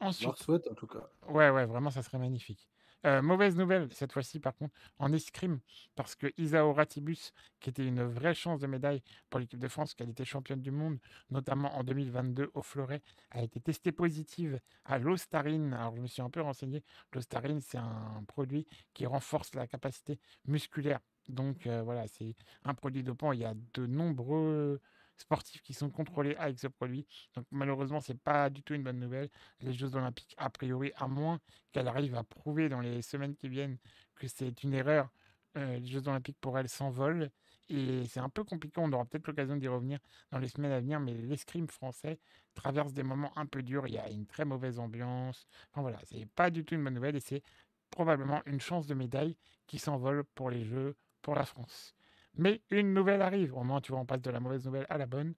Ensuite, 0.00 0.36
souhaite 0.36 0.66
en 0.68 0.74
tout 0.74 0.86
cas. 0.86 1.08
Ouais, 1.28 1.50
ouais, 1.50 1.64
vraiment, 1.64 1.90
ça 1.90 2.02
serait 2.02 2.18
magnifique. 2.18 2.68
Euh, 3.04 3.22
mauvaise 3.22 3.56
nouvelle, 3.56 3.92
cette 3.92 4.12
fois-ci, 4.12 4.40
par 4.40 4.54
contre, 4.56 4.74
en 4.98 5.12
escrime, 5.12 5.60
parce 5.94 6.14
que 6.16 6.32
Isao 6.38 6.72
Ratibus, 6.72 7.32
qui 7.60 7.70
était 7.70 7.86
une 7.86 8.02
vraie 8.02 8.34
chance 8.34 8.60
de 8.60 8.66
médaille 8.66 9.02
pour 9.30 9.38
l'équipe 9.38 9.60
de 9.60 9.68
France, 9.68 9.94
qui 9.94 10.02
a 10.02 10.06
été 10.06 10.24
championne 10.24 10.60
du 10.60 10.70
monde, 10.70 10.98
notamment 11.30 11.76
en 11.76 11.84
2022 11.84 12.50
au 12.54 12.62
Fleuret, 12.62 13.02
a 13.30 13.42
été 13.42 13.60
testée 13.60 13.92
positive 13.92 14.58
à 14.84 14.98
l'ostarine. 14.98 15.72
Alors, 15.74 15.94
je 15.94 16.00
me 16.00 16.06
suis 16.06 16.22
un 16.22 16.30
peu 16.30 16.40
renseigné. 16.40 16.82
L'ostarine, 17.12 17.60
c'est 17.60 17.78
un 17.78 18.24
produit 18.26 18.66
qui 18.94 19.06
renforce 19.06 19.54
la 19.54 19.66
capacité 19.66 20.18
musculaire. 20.46 21.00
Donc, 21.28 21.66
euh, 21.66 21.82
voilà, 21.82 22.06
c'est 22.08 22.34
un 22.64 22.74
produit 22.74 23.02
dopant. 23.02 23.32
Il 23.32 23.40
y 23.40 23.44
a 23.44 23.54
de 23.74 23.86
nombreux 23.86 24.80
sportifs 25.16 25.62
qui 25.62 25.74
sont 25.74 25.90
contrôlés 25.90 26.36
avec 26.36 26.58
ce 26.58 26.68
produit. 26.68 27.06
Donc 27.34 27.46
malheureusement, 27.50 28.00
c'est 28.00 28.18
pas 28.18 28.50
du 28.50 28.62
tout 28.62 28.74
une 28.74 28.82
bonne 28.82 28.98
nouvelle. 28.98 29.30
Les 29.60 29.72
Jeux 29.72 29.94
Olympiques, 29.96 30.34
a 30.38 30.50
priori, 30.50 30.92
à 30.96 31.08
moins 31.08 31.40
qu'elle 31.72 31.88
arrive 31.88 32.14
à 32.14 32.24
prouver 32.24 32.68
dans 32.68 32.80
les 32.80 33.02
semaines 33.02 33.34
qui 33.36 33.48
viennent 33.48 33.78
que 34.14 34.28
c'est 34.28 34.62
une 34.62 34.74
erreur, 34.74 35.10
euh, 35.56 35.78
les 35.78 35.86
Jeux 35.86 36.06
Olympiques 36.08 36.38
pour 36.40 36.58
elle 36.58 36.68
s'envolent. 36.68 37.30
Et 37.68 38.04
c'est 38.06 38.20
un 38.20 38.28
peu 38.28 38.44
compliqué, 38.44 38.80
on 38.80 38.92
aura 38.92 39.04
peut-être 39.04 39.26
l'occasion 39.26 39.56
d'y 39.56 39.66
revenir 39.66 39.98
dans 40.30 40.38
les 40.38 40.48
semaines 40.48 40.70
à 40.70 40.80
venir, 40.80 41.00
mais 41.00 41.14
l'escrime 41.14 41.66
français 41.66 42.20
traverse 42.54 42.92
des 42.92 43.02
moments 43.02 43.36
un 43.36 43.46
peu 43.46 43.62
durs. 43.62 43.88
Il 43.88 43.94
y 43.94 43.98
a 43.98 44.08
une 44.08 44.26
très 44.26 44.44
mauvaise 44.44 44.78
ambiance. 44.78 45.46
Enfin 45.72 45.82
voilà, 45.82 45.98
c'est 46.04 46.26
pas 46.36 46.50
du 46.50 46.64
tout 46.64 46.74
une 46.74 46.84
bonne 46.84 46.94
nouvelle 46.94 47.16
et 47.16 47.20
c'est 47.20 47.42
probablement 47.90 48.40
une 48.46 48.60
chance 48.60 48.86
de 48.86 48.94
médaille 48.94 49.36
qui 49.66 49.78
s'envole 49.78 50.24
pour 50.34 50.50
les 50.50 50.64
Jeux 50.64 50.96
pour 51.22 51.34
la 51.34 51.44
France. 51.44 51.95
Mais 52.36 52.62
une 52.70 52.92
nouvelle 52.92 53.22
arrive. 53.22 53.54
Au 53.54 53.58
moment, 53.58 53.80
tu 53.80 53.92
vois, 53.92 54.00
on 54.00 54.06
passe 54.06 54.22
de 54.22 54.30
la 54.30 54.40
mauvaise 54.40 54.64
nouvelle 54.64 54.86
à 54.88 54.98
la 54.98 55.06
bonne. 55.06 55.34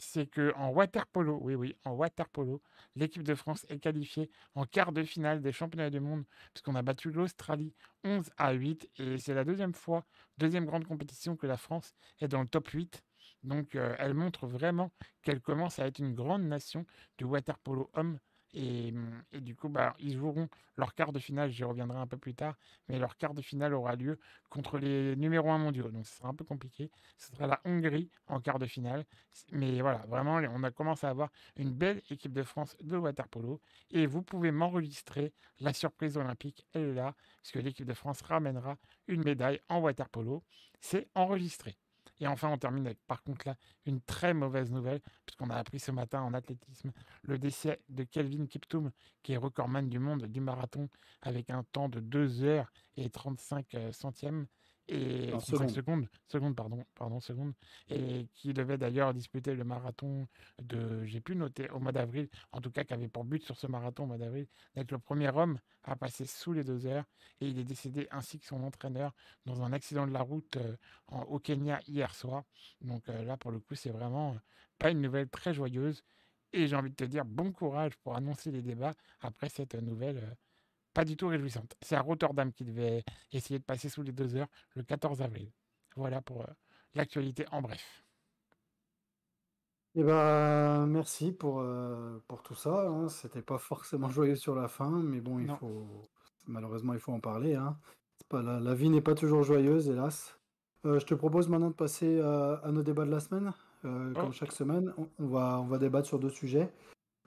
C'est 0.00 0.26
que 0.26 0.52
en 0.56 0.70
water 0.70 1.06
oui, 1.14 1.54
oui, 1.54 1.76
en 1.84 1.92
water 1.92 2.28
polo, 2.28 2.60
l'équipe 2.96 3.22
de 3.22 3.34
France 3.34 3.64
est 3.68 3.78
qualifiée 3.78 4.28
en 4.56 4.64
quart 4.64 4.90
de 4.92 5.04
finale 5.04 5.40
des 5.40 5.52
championnats 5.52 5.90
du 5.90 6.00
monde, 6.00 6.24
puisqu'on 6.52 6.74
a 6.74 6.82
battu 6.82 7.12
l'Australie 7.12 7.72
11 8.02 8.28
à 8.36 8.52
8. 8.52 8.90
Et 8.98 9.18
c'est 9.18 9.34
la 9.34 9.44
deuxième 9.44 9.74
fois, 9.74 10.04
deuxième 10.36 10.66
grande 10.66 10.84
compétition 10.84 11.36
que 11.36 11.46
la 11.46 11.56
France 11.56 11.94
est 12.20 12.28
dans 12.28 12.42
le 12.42 12.48
top 12.48 12.68
8. 12.68 13.04
Donc, 13.44 13.76
euh, 13.76 13.94
elle 13.98 14.14
montre 14.14 14.46
vraiment 14.46 14.90
qu'elle 15.22 15.40
commence 15.40 15.78
à 15.78 15.86
être 15.86 15.98
une 15.98 16.14
grande 16.14 16.42
nation 16.42 16.86
du 17.18 17.24
water 17.24 17.58
polo 17.58 17.90
homme 17.94 18.18
Mmh, 18.54 19.22
et, 19.32 19.40
du 19.40 19.56
coup, 19.56 19.68
bah, 19.68 19.94
ils 19.98 20.16
joueront 20.16 20.48
leur 20.76 20.94
quart 20.94 21.12
de 21.12 21.18
finale, 21.18 21.50
j'y 21.50 21.64
reviendrai 21.64 21.98
un 21.98 22.06
peu 22.06 22.16
plus 22.16 22.34
tard, 22.34 22.56
mais 22.88 22.98
leur 22.98 23.16
quart 23.16 23.34
de 23.34 23.42
finale 23.42 23.74
aura 23.74 23.96
lieu 23.96 24.18
contre 24.48 24.78
les 24.78 25.16
numéros 25.16 25.50
1 25.50 25.58
mondiaux. 25.58 25.90
Donc 25.90 26.06
ce 26.06 26.16
sera 26.16 26.28
un 26.28 26.34
peu 26.34 26.44
compliqué. 26.44 26.90
Ce 27.18 27.32
sera 27.32 27.46
la 27.46 27.60
Hongrie 27.64 28.10
en 28.28 28.40
quart 28.40 28.58
de 28.58 28.66
finale. 28.66 29.04
Mais 29.52 29.80
voilà, 29.80 29.98
vraiment, 30.08 30.36
on 30.36 30.62
a 30.62 30.70
commencé 30.70 31.06
à 31.06 31.10
avoir 31.10 31.30
une 31.56 31.72
belle 31.72 32.02
équipe 32.10 32.32
de 32.32 32.42
France 32.42 32.76
de 32.80 32.96
waterpolo. 32.96 33.60
Et 33.90 34.06
vous 34.06 34.22
pouvez 34.22 34.52
m'enregistrer. 34.52 35.32
La 35.60 35.72
surprise 35.72 36.16
olympique, 36.16 36.66
elle 36.72 36.90
est 36.90 36.94
là, 36.94 37.14
puisque 37.42 37.56
l'équipe 37.56 37.86
de 37.86 37.94
France 37.94 38.22
ramènera 38.22 38.76
une 39.08 39.24
médaille 39.24 39.60
en 39.68 39.80
waterpolo. 39.80 40.44
C'est 40.80 41.08
enregistré. 41.14 41.76
Et 42.20 42.26
enfin, 42.26 42.48
on 42.48 42.58
termine 42.58 42.86
avec, 42.86 42.98
par 43.06 43.22
contre, 43.22 43.48
là, 43.48 43.56
une 43.86 44.00
très 44.00 44.34
mauvaise 44.34 44.70
nouvelle, 44.70 45.00
puisqu'on 45.26 45.50
a 45.50 45.56
appris 45.56 45.80
ce 45.80 45.90
matin 45.90 46.22
en 46.22 46.32
athlétisme 46.34 46.92
le 47.22 47.38
décès 47.38 47.80
de 47.88 48.04
Kelvin 48.04 48.46
Kiptoum, 48.46 48.90
qui 49.22 49.32
est 49.32 49.36
recordman 49.36 49.88
du 49.88 49.98
monde 49.98 50.26
du 50.26 50.40
marathon, 50.40 50.88
avec 51.22 51.50
un 51.50 51.64
temps 51.64 51.88
de 51.88 52.00
2 52.00 52.44
heures 52.44 52.72
et 52.96 53.10
35 53.10 53.74
euh, 53.74 53.92
centièmes 53.92 54.46
et 54.88 55.32
secondes. 55.40 56.08
secondes, 56.28 56.54
pardon, 56.54 56.84
pardon, 56.94 57.20
secondes, 57.20 57.54
et 57.88 58.26
qui 58.34 58.52
devait 58.52 58.76
d'ailleurs 58.76 59.14
disputer 59.14 59.54
le 59.54 59.64
marathon 59.64 60.26
de, 60.62 61.04
j'ai 61.04 61.20
pu 61.20 61.36
noter, 61.36 61.70
au 61.70 61.80
mois 61.80 61.92
d'avril, 61.92 62.28
en 62.52 62.60
tout 62.60 62.70
cas 62.70 62.84
qui 62.84 62.92
avait 62.92 63.08
pour 63.08 63.24
but 63.24 63.42
sur 63.42 63.56
ce 63.56 63.66
marathon 63.66 64.04
au 64.04 64.06
mois 64.06 64.18
d'avril 64.18 64.46
d'être 64.74 64.92
le 64.92 64.98
premier 64.98 65.30
homme 65.30 65.58
à 65.84 65.96
passer 65.96 66.26
sous 66.26 66.52
les 66.52 66.64
deux 66.64 66.86
heures, 66.86 67.04
et 67.40 67.48
il 67.48 67.58
est 67.58 67.64
décédé 67.64 68.08
ainsi 68.10 68.38
que 68.38 68.46
son 68.46 68.62
entraîneur 68.62 69.12
dans 69.46 69.62
un 69.62 69.72
accident 69.72 70.06
de 70.06 70.12
la 70.12 70.20
route 70.22 70.56
euh, 70.56 70.76
au 71.28 71.38
Kenya 71.38 71.80
hier 71.86 72.14
soir. 72.14 72.44
Donc 72.80 73.08
euh, 73.08 73.24
là, 73.24 73.36
pour 73.36 73.50
le 73.50 73.60
coup, 73.60 73.74
c'est 73.74 73.90
vraiment 73.90 74.32
euh, 74.32 74.38
pas 74.78 74.90
une 74.90 75.00
nouvelle 75.00 75.28
très 75.28 75.54
joyeuse, 75.54 76.04
et 76.52 76.66
j'ai 76.66 76.76
envie 76.76 76.90
de 76.90 76.94
te 76.94 77.04
dire 77.04 77.24
bon 77.24 77.52
courage 77.52 77.96
pour 77.98 78.16
annoncer 78.16 78.50
les 78.50 78.62
débats 78.62 78.94
après 79.20 79.48
cette 79.48 79.74
nouvelle 79.74 80.36
pas 80.94 81.04
du 81.04 81.16
tout 81.16 81.28
réjouissante. 81.28 81.76
C'est 81.82 81.96
à 81.96 82.00
Rotterdam 82.00 82.52
qui 82.52 82.64
devait 82.64 83.04
essayer 83.32 83.58
de 83.58 83.64
passer 83.64 83.88
sous 83.88 84.02
les 84.02 84.12
deux 84.12 84.36
heures 84.36 84.48
le 84.74 84.84
14 84.84 85.20
avril. 85.20 85.50
Voilà 85.96 86.22
pour 86.22 86.42
euh, 86.42 86.52
l'actualité 86.94 87.44
en 87.50 87.60
bref. 87.60 88.04
Eh 89.96 90.02
ben, 90.02 90.86
merci 90.86 91.32
pour, 91.32 91.60
euh, 91.60 92.18
pour 92.26 92.42
tout 92.42 92.54
ça. 92.54 92.88
Hein. 92.88 93.08
C'était 93.08 93.42
pas 93.42 93.58
forcément 93.58 94.08
joyeux 94.08 94.36
sur 94.36 94.54
la 94.54 94.68
fin, 94.68 94.90
mais 94.90 95.20
bon, 95.20 95.38
il 95.38 95.48
faut 95.48 95.86
malheureusement 96.46 96.94
il 96.94 97.00
faut 97.00 97.12
en 97.12 97.20
parler. 97.20 97.54
Hein. 97.54 97.76
Pas, 98.28 98.42
la, 98.42 98.74
vie 98.74 98.90
n'est 98.90 99.00
pas 99.00 99.14
toujours 99.14 99.42
joyeuse, 99.42 99.88
hélas. 99.88 100.38
Euh, 100.84 100.98
je 100.98 101.06
te 101.06 101.14
propose 101.14 101.48
maintenant 101.48 101.70
de 101.70 101.74
passer 101.74 102.20
à 102.20 102.70
nos 102.70 102.82
débats 102.82 103.04
de 103.04 103.10
la 103.10 103.20
semaine. 103.20 103.52
comme 103.82 104.28
oh. 104.28 104.32
chaque 104.32 104.52
semaine, 104.52 104.92
on, 105.18 105.26
va, 105.26 105.60
on 105.60 105.66
va 105.66 105.78
débattre 105.78 106.08
sur 106.08 106.18
deux 106.18 106.30
sujets. 106.30 106.72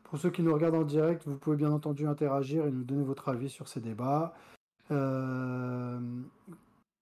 Pour 0.10 0.20
ceux 0.20 0.30
qui 0.30 0.42
nous 0.42 0.54
regardent 0.54 0.76
en 0.76 0.84
direct, 0.84 1.28
vous 1.28 1.38
pouvez 1.38 1.58
bien 1.58 1.72
entendu 1.72 2.08
interagir 2.08 2.66
et 2.66 2.72
nous 2.72 2.84
donner 2.84 3.04
votre 3.04 3.30
avis 3.30 3.50
sur 3.50 3.68
ces 3.68 3.82
débats. 3.82 4.34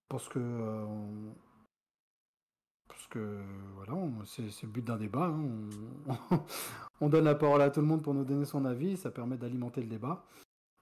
parce 0.10 0.28
que 0.30 0.40
parce 2.88 3.08
que 3.08 3.42
voilà, 3.76 3.94
c'est 4.26 4.64
le 4.64 4.68
but 4.70 4.84
d'un 4.84 4.98
débat. 4.98 5.26
Hein. 5.28 5.70
On, 7.02 7.10
donne 7.10 7.26
la 7.26 7.36
parole 7.36 7.62
à 7.62 7.70
tout 7.70 7.82
le 7.82 7.86
monde 7.86 8.02
pour 8.02 8.14
nous 8.14 8.24
donner 8.24 8.46
son 8.46 8.66
avis, 8.66 8.98
ça 8.98 9.12
permet 9.12 9.38
d'alimenter 9.38 9.82
le 9.82 9.88
débat. 9.88 10.26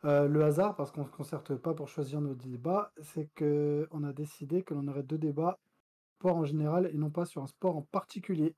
Euh, 0.05 0.27
le 0.27 0.43
hasard, 0.43 0.75
parce 0.75 0.91
qu'on 0.91 1.01
ne 1.01 1.07
se 1.07 1.11
concerte 1.11 1.55
pas 1.55 1.73
pour 1.73 1.87
choisir 1.87 2.21
nos 2.21 2.35
débats, 2.35 2.91
c'est 3.01 3.29
qu'on 3.37 4.03
a 4.03 4.13
décidé 4.13 4.63
que 4.63 4.73
l'on 4.73 4.87
aurait 4.87 5.03
deux 5.03 5.17
débats, 5.17 5.59
sport 6.19 6.37
en 6.37 6.45
général 6.45 6.89
et 6.93 6.97
non 6.97 7.09
pas 7.09 7.25
sur 7.25 7.41
un 7.41 7.47
sport 7.47 7.75
en 7.75 7.81
particulier. 7.81 8.55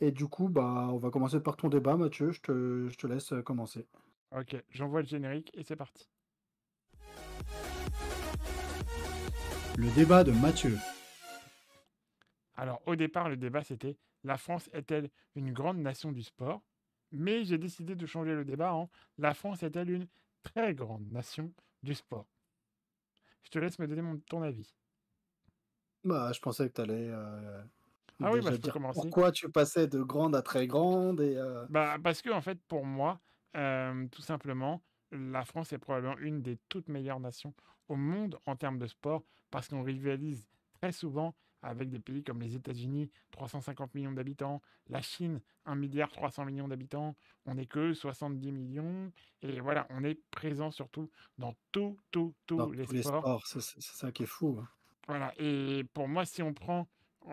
Et 0.00 0.10
du 0.10 0.26
coup, 0.26 0.48
bah, 0.48 0.88
on 0.90 0.98
va 0.98 1.10
commencer 1.10 1.40
par 1.40 1.56
ton 1.56 1.68
débat, 1.68 1.96
Mathieu. 1.96 2.30
Je 2.30 2.40
te, 2.40 2.88
je 2.88 2.96
te 2.96 3.06
laisse 3.06 3.32
euh, 3.32 3.42
commencer. 3.42 3.86
Ok, 4.36 4.56
j'envoie 4.70 5.00
le 5.00 5.06
générique 5.06 5.50
et 5.54 5.62
c'est 5.62 5.76
parti. 5.76 6.08
Le 9.78 9.94
débat 9.94 10.24
de 10.24 10.32
Mathieu. 10.32 10.76
Alors, 12.56 12.82
au 12.86 12.96
départ, 12.96 13.28
le 13.28 13.36
débat, 13.36 13.62
c'était 13.62 13.96
la 14.24 14.36
France 14.36 14.68
est-elle 14.72 15.10
une 15.34 15.52
grande 15.52 15.78
nation 15.78 16.12
du 16.12 16.22
sport? 16.22 16.62
Mais 17.12 17.44
j'ai 17.44 17.58
décidé 17.58 17.94
de 17.94 18.06
changer 18.06 18.34
le 18.34 18.44
débat 18.44 18.74
en 18.74 18.90
la 19.18 19.32
France 19.32 19.62
est-elle 19.62 19.90
une 19.90 20.08
très 20.42 20.74
grande 20.74 21.10
nation 21.12 21.52
du 21.82 21.94
sport? 21.94 22.26
Je 23.44 23.50
te 23.50 23.58
laisse 23.58 23.78
me 23.78 23.86
donner 23.86 24.02
mon, 24.02 24.18
ton 24.18 24.42
avis. 24.42 24.74
Bah, 26.02 26.32
je 26.32 26.40
pensais 26.40 26.68
que 26.68 26.74
tu 26.74 26.80
allais 26.80 27.08
euh, 27.08 27.62
ah 28.22 28.32
oui, 28.32 28.40
bah, 28.40 28.50
je 28.52 28.56
peux 28.56 28.70
commencer. 28.70 29.00
pourquoi 29.00 29.32
tu 29.32 29.50
passais 29.50 29.86
de 29.86 30.02
grande 30.02 30.34
à 30.34 30.42
très 30.42 30.66
grande 30.66 31.20
et 31.20 31.36
euh 31.36 31.66
bah, 31.68 31.96
Parce 32.02 32.22
que, 32.22 32.30
en 32.30 32.40
fait, 32.40 32.58
pour 32.68 32.84
moi, 32.84 33.20
euh, 33.56 34.06
tout 34.10 34.22
simplement, 34.22 34.82
la 35.12 35.44
France 35.44 35.72
est 35.72 35.78
probablement 35.78 36.18
une 36.18 36.42
des 36.42 36.58
toutes 36.68 36.88
meilleures 36.88 37.20
nations 37.20 37.54
au 37.88 37.96
monde 37.96 38.38
en 38.46 38.56
termes 38.56 38.78
de 38.78 38.86
sport 38.86 39.22
parce 39.50 39.68
qu'on 39.68 39.82
rivalise 39.82 40.46
très 40.80 40.92
souvent 40.92 41.34
avec 41.62 41.90
des 41.90 41.98
pays 41.98 42.22
comme 42.22 42.40
les 42.40 42.54
États-Unis, 42.54 43.10
350 43.32 43.94
millions 43.94 44.12
d'habitants, 44.12 44.62
la 44.88 45.00
Chine, 45.00 45.40
1 45.64 45.74
milliard 45.74 46.10
300 46.10 46.44
millions 46.44 46.68
d'habitants, 46.68 47.16
on 47.44 47.54
n'est 47.54 47.66
que 47.66 47.92
70 47.92 48.52
millions, 48.52 49.12
et 49.42 49.60
voilà, 49.60 49.86
on 49.90 50.04
est 50.04 50.20
présent 50.30 50.70
surtout 50.70 51.10
dans 51.38 51.54
tout, 51.72 51.98
tout, 52.10 52.34
tous 52.46 52.70
les 52.72 53.02
sports. 53.02 53.46
C'est 53.46 53.80
ça 53.80 54.12
qui 54.12 54.24
est 54.24 54.26
fou. 54.26 54.58
Hein. 54.60 54.68
Voilà, 55.08 55.32
et 55.38 55.84
pour 55.92 56.08
moi, 56.08 56.24
si 56.24 56.42
on 56.42 56.52
prend, 56.52 56.88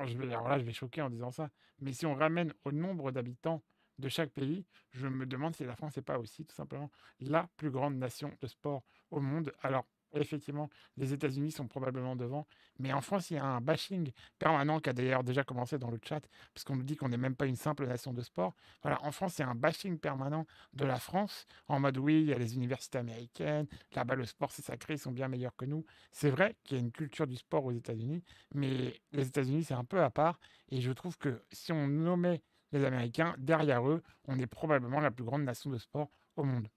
je 0.05 0.17
vais, 0.17 0.27
alors 0.27 0.47
là, 0.49 0.57
je 0.59 0.63
vais 0.63 0.73
choquer 0.73 1.01
en 1.01 1.09
disant 1.09 1.31
ça, 1.31 1.49
mais 1.79 1.93
si 1.93 2.05
on 2.05 2.15
ramène 2.15 2.53
au 2.65 2.71
nombre 2.71 3.11
d'habitants 3.11 3.63
de 3.99 4.09
chaque 4.09 4.31
pays, 4.31 4.65
je 4.91 5.07
me 5.07 5.25
demande 5.25 5.55
si 5.55 5.63
la 5.65 5.75
France 5.75 5.95
n'est 5.97 6.03
pas 6.03 6.17
aussi 6.19 6.45
tout 6.45 6.55
simplement 6.55 6.91
la 7.19 7.49
plus 7.57 7.69
grande 7.71 7.95
nation 7.95 8.35
de 8.41 8.47
sport 8.47 8.83
au 9.11 9.19
monde. 9.19 9.53
Alors, 9.61 9.85
Effectivement, 10.13 10.69
les 10.97 11.13
États-Unis 11.13 11.51
sont 11.51 11.67
probablement 11.67 12.15
devant. 12.15 12.45
Mais 12.79 12.93
en 12.93 13.01
France, 13.01 13.31
il 13.31 13.35
y 13.35 13.39
a 13.39 13.45
un 13.45 13.61
bashing 13.61 14.11
permanent 14.37 14.79
qui 14.79 14.89
a 14.89 14.93
d'ailleurs 14.93 15.23
déjà 15.23 15.43
commencé 15.43 15.79
dans 15.79 15.89
le 15.89 15.99
chat, 16.03 16.21
parce 16.53 16.63
qu'on 16.63 16.75
nous 16.75 16.83
dit 16.83 16.95
qu'on 16.95 17.09
n'est 17.09 17.17
même 17.17 17.35
pas 17.35 17.47
une 17.47 17.55
simple 17.55 17.87
nation 17.87 18.13
de 18.13 18.21
sport. 18.21 18.53
Voilà, 18.83 19.03
en 19.03 19.11
France, 19.11 19.37
il 19.37 19.41
y 19.41 19.45
a 19.45 19.49
un 19.49 19.55
bashing 19.55 19.97
permanent 19.97 20.45
de 20.73 20.85
la 20.85 20.99
France, 20.99 21.47
en 21.67 21.79
mode 21.79 21.97
oui, 21.97 22.21
il 22.21 22.27
y 22.27 22.33
a 22.33 22.37
les 22.37 22.55
universités 22.55 22.99
américaines, 22.99 23.67
là-bas 23.93 24.15
le 24.15 24.25
sport 24.25 24.51
c'est 24.51 24.61
sacré, 24.61 24.93
ils 24.95 24.99
sont 24.99 25.11
bien 25.11 25.27
meilleurs 25.27 25.55
que 25.55 25.65
nous. 25.65 25.85
C'est 26.11 26.29
vrai 26.29 26.55
qu'il 26.63 26.77
y 26.77 26.79
a 26.79 26.83
une 26.83 26.91
culture 26.91 27.27
du 27.27 27.35
sport 27.35 27.65
aux 27.65 27.71
États-Unis, 27.71 28.23
mais 28.53 28.99
les 29.11 29.27
États-Unis 29.27 29.63
c'est 29.63 29.73
un 29.73 29.83
peu 29.85 30.01
à 30.01 30.09
part. 30.09 30.39
Et 30.69 30.81
je 30.81 30.91
trouve 30.91 31.17
que 31.17 31.43
si 31.51 31.71
on 31.71 31.87
nommait 31.87 32.41
les 32.71 32.83
Américains, 32.85 33.35
derrière 33.37 33.87
eux, 33.87 34.03
on 34.27 34.37
est 34.39 34.47
probablement 34.47 34.99
la 34.99 35.11
plus 35.11 35.23
grande 35.23 35.43
nation 35.43 35.69
de 35.69 35.77
sport 35.77 36.09
au 36.35 36.43
monde. 36.43 36.67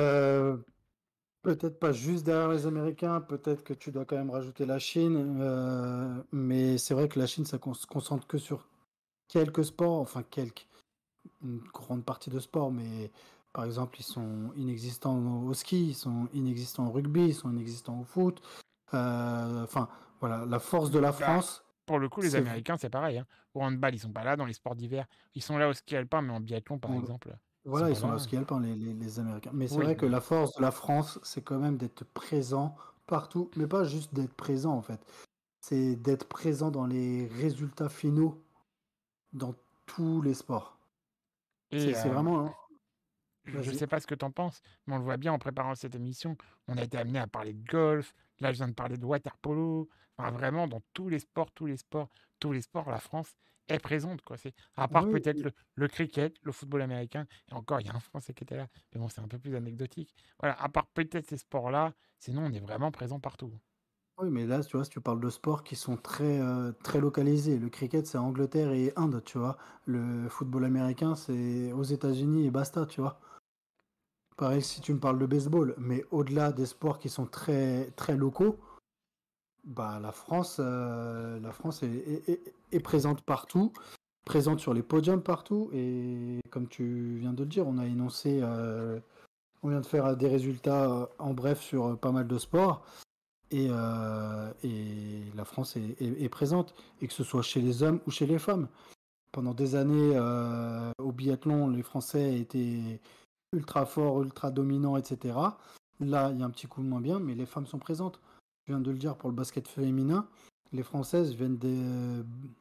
Euh, 0.00 0.56
Peut-être 1.42 1.78
pas 1.78 1.92
juste 1.92 2.26
derrière 2.26 2.48
les 2.48 2.66
Américains, 2.66 3.20
peut-être 3.20 3.62
que 3.62 3.72
tu 3.72 3.92
dois 3.92 4.04
quand 4.04 4.16
même 4.16 4.30
rajouter 4.30 4.66
la 4.66 4.78
Chine, 4.78 5.38
euh, 5.40 6.22
mais 6.32 6.78
c'est 6.78 6.94
vrai 6.94 7.08
que 7.08 7.18
la 7.18 7.26
Chine, 7.26 7.46
ça 7.46 7.58
se 7.58 7.86
concentre 7.86 8.26
que 8.26 8.38
sur 8.38 8.66
quelques 9.28 9.64
sports, 9.64 10.00
enfin 10.00 10.24
quelques, 10.24 10.66
une 11.42 11.60
grande 11.72 12.04
partie 12.04 12.30
de 12.30 12.40
sports, 12.40 12.72
mais 12.72 13.10
par 13.52 13.64
exemple, 13.64 13.96
ils 14.00 14.04
sont 14.04 14.52
inexistants 14.56 15.44
au 15.44 15.54
ski, 15.54 15.88
ils 15.88 15.94
sont 15.94 16.28
inexistants 16.32 16.88
au 16.88 16.90
rugby, 16.90 17.26
ils 17.26 17.34
sont 17.34 17.50
inexistants 17.50 18.00
au 18.00 18.04
foot. 18.04 18.42
Euh, 18.94 19.64
enfin, 19.64 19.88
voilà, 20.20 20.44
la 20.44 20.58
force 20.58 20.90
de 20.90 20.98
la 20.98 21.12
bah, 21.12 21.18
France. 21.18 21.64
pour 21.86 21.98
le 21.98 22.08
coup, 22.08 22.20
les 22.20 22.36
Américains, 22.36 22.76
c'est 22.76 22.90
pareil. 22.90 23.18
Hein. 23.18 23.26
Au 23.54 23.62
handball, 23.62 23.94
ils 23.94 24.00
sont 24.00 24.12
pas 24.12 24.24
là. 24.24 24.36
Dans 24.36 24.44
les 24.44 24.52
sports 24.52 24.74
d'hiver, 24.74 25.06
ils 25.34 25.42
sont 25.42 25.56
là 25.56 25.68
au 25.68 25.72
ski 25.72 25.96
alpin, 25.96 26.22
mais 26.22 26.32
en 26.32 26.40
biathlon, 26.40 26.78
par 26.78 26.94
exemple. 26.94 27.36
Voilà, 27.64 27.90
ils 27.90 27.96
sont 27.96 28.10
là 28.10 28.18
ski 28.18 28.36
alpin, 28.36 28.60
les, 28.60 28.74
les, 28.74 29.20
Américains. 29.20 29.50
Mais 29.52 29.68
c'est 29.68 29.80
vrai 29.80 29.96
que 29.96 30.06
la 30.06 30.20
force 30.20 30.54
de 30.56 30.62
la 30.62 30.70
France, 30.70 31.18
c'est 31.22 31.42
quand 31.42 31.58
même 31.58 31.76
d'être 31.76 32.04
présent 32.04 32.74
partout, 33.06 33.50
mais 33.56 33.66
pas 33.66 33.84
juste 33.84 34.14
d'être 34.14 34.34
présent 34.34 34.72
en 34.72 34.82
fait. 34.82 35.00
C'est 35.60 35.96
d'être 35.96 36.28
présent 36.28 36.70
dans 36.70 36.86
les 36.86 37.26
résultats 37.26 37.88
finaux 37.88 38.42
dans 39.32 39.54
tous 39.86 40.22
les 40.22 40.34
sports. 40.34 40.78
C'est 41.72 41.96
euh, 41.96 42.08
vraiment. 42.10 42.46
Hein. 42.46 42.54
Je 43.44 43.70
ne 43.70 43.76
sais 43.76 43.86
pas 43.86 44.00
ce 44.00 44.06
que 44.06 44.14
tu 44.14 44.24
en 44.24 44.30
penses, 44.30 44.60
mais 44.86 44.94
on 44.94 44.98
le 44.98 45.04
voit 45.04 45.16
bien 45.16 45.32
en 45.32 45.38
préparant 45.38 45.74
cette 45.74 45.94
émission. 45.94 46.36
On 46.68 46.76
a 46.76 46.82
été 46.82 46.98
amené 46.98 47.18
à 47.18 47.26
parler 47.26 47.54
de 47.54 47.64
golf. 47.66 48.14
Là, 48.40 48.52
je 48.52 48.58
viens 48.58 48.68
de 48.68 48.74
parler 48.74 48.96
de 48.96 49.04
water 49.04 49.36
polo. 49.38 49.88
Enfin, 50.16 50.30
vraiment, 50.30 50.68
dans 50.68 50.82
tous 50.92 51.08
les 51.08 51.18
sports, 51.18 51.50
tous 51.52 51.66
les 51.66 51.76
sports, 51.76 52.08
tous 52.40 52.52
les 52.52 52.60
sports, 52.60 52.90
la 52.90 52.98
France 52.98 53.34
est 53.68 53.78
présente. 53.78 54.22
Quoi. 54.22 54.36
C'est, 54.36 54.54
à 54.76 54.88
part 54.88 55.08
peut-être 55.08 55.52
le, 55.74 55.88
cricket, 55.88 56.34
le 56.42 56.52
football 56.52 56.82
américain, 56.82 57.26
et 57.50 57.54
encore, 57.54 57.80
il 57.80 57.86
y 57.86 57.90
a 57.90 57.94
un 57.94 58.00
Français 58.00 58.34
qui 58.34 58.44
était 58.44 58.56
là, 58.56 58.66
mais 58.92 59.00
bon, 59.00 59.08
c'est 59.08 59.20
un 59.20 59.28
peu 59.28 59.38
plus 59.38 59.54
anecdotique. 59.56 60.14
Voilà, 60.40 60.60
à 60.60 60.68
part 60.68 60.86
peut-être 60.86 61.26
ces 61.26 61.38
sports-là, 61.38 61.92
sinon, 62.18 62.46
on 62.46 62.52
est 62.52 62.60
vraiment 62.60 62.90
présent 62.90 63.20
partout. 63.20 63.52
Oui, 64.20 64.30
mais 64.30 64.46
là, 64.46 64.64
tu 64.64 64.76
vois, 64.76 64.84
si 64.84 64.90
tu 64.90 65.00
parles 65.00 65.20
de 65.20 65.30
sports 65.30 65.62
qui 65.62 65.76
sont 65.76 65.96
très, 65.96 66.40
euh, 66.40 66.72
très 66.82 67.00
localisés, 67.00 67.56
le 67.56 67.68
cricket, 67.68 68.04
c'est 68.04 68.18
Angleterre 68.18 68.72
et 68.72 68.92
Inde, 68.96 69.22
tu 69.24 69.38
vois. 69.38 69.56
Le 69.86 70.28
football 70.28 70.64
américain, 70.64 71.14
c'est 71.14 71.72
aux 71.72 71.84
États-Unis 71.84 72.46
et 72.46 72.50
basta, 72.50 72.84
tu 72.84 73.00
vois. 73.00 73.20
Pareil 74.36 74.62
si 74.62 74.80
tu 74.80 74.92
me 74.92 75.00
parles 75.00 75.18
de 75.18 75.26
baseball, 75.26 75.74
mais 75.78 76.04
au-delà 76.10 76.52
des 76.52 76.66
sports 76.66 76.98
qui 76.98 77.08
sont 77.08 77.26
très, 77.26 77.90
très 77.96 78.16
locaux, 78.16 78.58
bah, 79.68 79.98
la 80.00 80.12
France, 80.12 80.56
euh, 80.60 81.38
la 81.40 81.52
France 81.52 81.82
est, 81.82 82.80
présente 82.80 83.20
partout, 83.20 83.72
présente 84.24 84.60
sur 84.60 84.72
les 84.72 84.82
podiums 84.82 85.22
partout. 85.22 85.68
Et 85.74 86.40
comme 86.50 86.68
tu 86.68 87.18
viens 87.20 87.34
de 87.34 87.42
le 87.42 87.48
dire, 87.48 87.66
on 87.66 87.76
a 87.76 87.84
énoncé, 87.84 88.40
euh, 88.42 88.98
on 89.62 89.68
vient 89.68 89.80
de 89.80 89.86
faire 89.86 90.16
des 90.16 90.28
résultats 90.28 90.90
euh, 90.90 91.06
en 91.18 91.34
bref 91.34 91.60
sur 91.60 91.98
pas 91.98 92.12
mal 92.12 92.26
de 92.26 92.38
sports. 92.38 92.82
Et, 93.50 93.68
la 93.68 95.44
France 95.44 95.76
est, 95.76 96.28
présente, 96.28 96.74
et 97.00 97.06
que 97.06 97.12
ce 97.12 97.24
soit 97.24 97.42
chez 97.42 97.60
les 97.60 97.82
hommes 97.82 98.00
ou 98.06 98.10
chez 98.10 98.26
les 98.26 98.38
femmes. 98.38 98.68
Pendant 99.32 99.54
des 99.54 99.74
années, 99.74 100.18
au 100.98 101.12
biathlon, 101.12 101.68
les 101.68 101.82
Français 101.82 102.38
étaient 102.38 103.00
ultra 103.52 103.86
forts, 103.86 104.22
ultra 104.22 104.50
dominants, 104.50 104.96
etc. 104.96 105.38
Là, 106.00 106.30
il 106.32 106.40
y 106.40 106.42
a 106.42 106.46
un 106.46 106.50
petit 106.50 106.66
coup 106.66 106.82
de 106.82 106.88
moins 106.88 107.00
bien, 107.00 107.18
mais 107.18 107.34
les 107.34 107.46
femmes 107.46 107.66
sont 107.66 107.78
présentes 107.78 108.20
viens 108.68 108.80
de 108.80 108.90
le 108.90 108.98
dire 108.98 109.16
pour 109.16 109.28
le 109.30 109.34
basket 109.34 109.66
féminin, 109.66 110.28
les 110.72 110.82
Françaises 110.82 111.32
viennent 111.32 111.58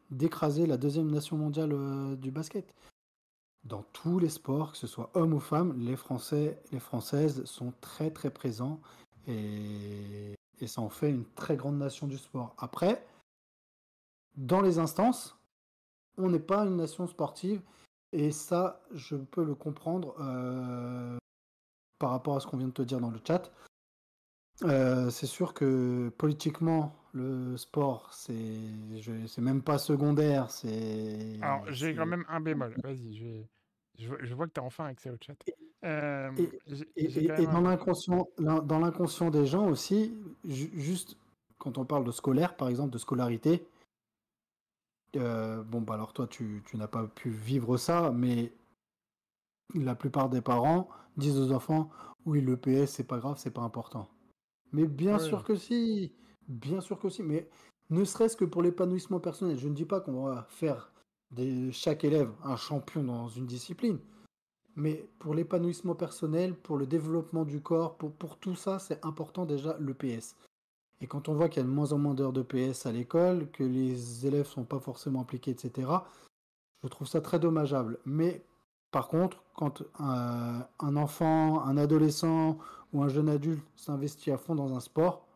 d'écraser 0.10 0.66
la 0.66 0.78
deuxième 0.78 1.12
nation 1.12 1.38
mondiale 1.38 1.72
euh, 1.74 2.16
du 2.16 2.32
basket. 2.32 2.74
Dans 3.66 3.84
tous 3.93 4.18
les 4.20 4.30
sports, 4.30 4.72
que 4.72 4.78
ce 4.78 4.88
soit 4.88 5.12
hommes 5.14 5.34
ou 5.34 5.39
femmes, 5.39 5.78
les 5.78 5.97
Français, 5.97 6.62
les 6.72 6.80
Françaises 6.80 7.43
sont 7.43 7.74
très 7.82 8.12
très 8.12 8.30
présents 8.30 8.80
et, 9.28 10.36
ça 10.66 10.82
en 10.82 10.89
fait 10.89 11.10
une 11.10 11.26
très 11.36 11.58
grande 11.58 11.78
nation 11.78 12.08
du 12.08 12.18
sport. 12.18 12.55
Après, 12.58 13.05
dans 14.36 14.62
les 14.62 14.80
instances, 14.80 15.38
on 16.18 16.30
n'est 16.30 16.39
pas 16.39 16.66
une 16.66 16.78
nation 16.78 17.08
sportive 17.08 17.62
et 18.14 18.32
ça, 18.32 18.82
je 18.93 19.16
peux 19.18 19.43
le 19.43 19.53
comprendre 19.53 20.16
euh, 20.20 21.18
par 21.99 22.12
rapport 22.12 22.38
à 22.38 22.39
ce 22.39 22.47
qu'on 22.47 22.58
vient 22.58 22.68
de 22.68 22.74
te 22.74 22.82
dire 22.82 23.01
dans 23.01 23.12
le 23.12 23.20
chat. 23.28 23.51
Euh, 24.64 25.10
c'est 25.10 25.28
sûr 25.28 25.53
que 25.53 26.10
politiquement, 26.18 26.93
le 27.14 27.58
sport, 27.58 28.10
c'est, 28.14 28.36
c'est 29.28 29.41
même 29.41 29.62
pas 29.62 29.78
secondaire. 29.78 30.49
C'est. 30.49 31.38
Alors, 31.41 31.72
j'ai 31.72 31.95
quand 31.95 32.05
même 32.05 32.26
un 32.28 32.39
bémol. 32.39 32.76
Vas-y, 32.84 33.16
je, 33.16 34.08
je, 34.26 34.34
vois 34.34 34.47
que 34.47 34.53
tu 34.53 34.60
as 34.60 34.64
enfin 34.64 34.86
accès 34.86 35.10
au 35.10 35.18
chat. 35.22 35.36
Euh, 35.84 36.32
Et, 36.95 37.10
dans 37.45 37.58
un- 37.58 37.62
l'inconscient, 37.62 38.28
l'in- 38.39 38.62
dans 38.62 38.80
l'inconscient 38.80 39.30
des 39.30 39.45
gens 39.45 39.68
aussi, 39.70 40.14
ju- 40.47 40.72
juste 40.74 41.18
quand 41.60 41.78
on 41.78 41.86
parle 41.86 42.03
de 42.03 42.12
scolaire, 42.12 42.55
par 42.55 42.68
exemple, 42.70 42.89
de 42.91 42.97
scolarité, 42.97 43.64
euh, 45.16 45.64
bon, 45.64 45.82
bah 45.82 45.93
alors 45.95 46.14
toi, 46.14 46.28
tu, 46.28 46.64
tu 46.66 46.78
n'as 46.78 46.88
pas 46.88 47.05
pu 47.08 47.30
vivre 47.30 47.78
ça, 47.78 48.12
mais 48.12 48.51
la 49.76 49.95
plupart 49.95 50.30
des 50.30 50.41
parents 50.41 50.89
disent 51.16 51.38
aux 51.39 51.51
enfants, 51.51 51.89
oui, 52.26 52.41
le 52.41 52.58
PS, 52.58 52.93
c'est 52.93 53.03
pas 53.08 53.20
grave, 53.20 53.38
c'est 53.38 53.51
pas 53.53 53.62
important. 53.62 54.10
Mais 54.72 54.86
bien 54.86 55.13
Ouais. 55.18 55.20
sûr 55.20 55.43
que 55.43 55.55
si, 55.55 56.11
bien 56.47 56.82
sûr 56.82 56.99
que 56.99 57.09
si, 57.09 57.24
mais 57.24 57.49
ne 57.89 58.03
serait-ce 58.03 58.36
que 58.36 58.45
pour 58.45 58.61
l'épanouissement 58.61 59.20
personnel. 59.20 59.57
Je 59.57 59.68
ne 59.68 59.74
dis 59.74 59.86
pas 59.86 60.01
qu'on 60.01 60.24
va 60.26 60.45
faire 60.49 60.91
de 61.32 61.72
chaque 61.72 62.03
élève 62.03 62.32
un 62.43 62.55
champion 62.57 63.03
dans 63.03 63.28
une 63.30 63.45
discipline, 63.45 63.99
mais 64.76 65.09
pour 65.20 65.34
l'épanouissement 65.34 65.95
personnel, 65.95 66.53
pour 66.55 66.78
le 66.78 66.86
développement 66.86 67.45
du 67.45 67.61
corps, 67.61 67.97
pour, 67.97 68.11
pour 68.13 68.38
tout 68.38 68.55
ça, 68.55 68.80
c'est 68.80 69.03
important 69.05 69.45
déjà 69.45 69.78
le 69.80 69.93
PS. 69.93 70.36
Et 71.01 71.07
quand 71.07 71.30
on 71.30 71.36
voit 71.36 71.47
qu'il 71.49 71.61
y 71.61 71.65
a 71.65 71.68
de 71.68 71.74
moins 71.74 71.93
en 71.93 71.97
moins 71.97 72.13
d'heures 72.13 72.34
de 72.34 72.41
PS 72.41 72.86
à 72.86 72.91
l'école, 72.91 73.49
que 73.51 73.63
les 73.63 74.26
élèves 74.26 74.47
sont 74.47 74.63
pas 74.63 74.80
forcément 74.80 75.22
impliqués, 75.22 75.51
etc., 75.51 75.89
je 76.84 76.88
trouve 76.89 77.07
ça 77.07 77.22
très 77.22 77.39
dommageable. 77.39 77.99
Mais 78.05 78.43
par 78.91 79.07
contre, 79.07 79.43
quand 79.55 79.84
un, 79.99 80.65
un 80.80 80.95
enfant, 80.95 81.61
un 81.63 81.78
adolescent 81.78 82.57
ou 82.94 83.04
un 83.04 83.10
jeune 83.10 83.30
adulte 83.30 83.64
s'investit 83.76 84.32
à 84.32 84.38
fond 84.38 84.56
dans 84.56 84.76
un 84.76 84.80
sport, 84.80 85.28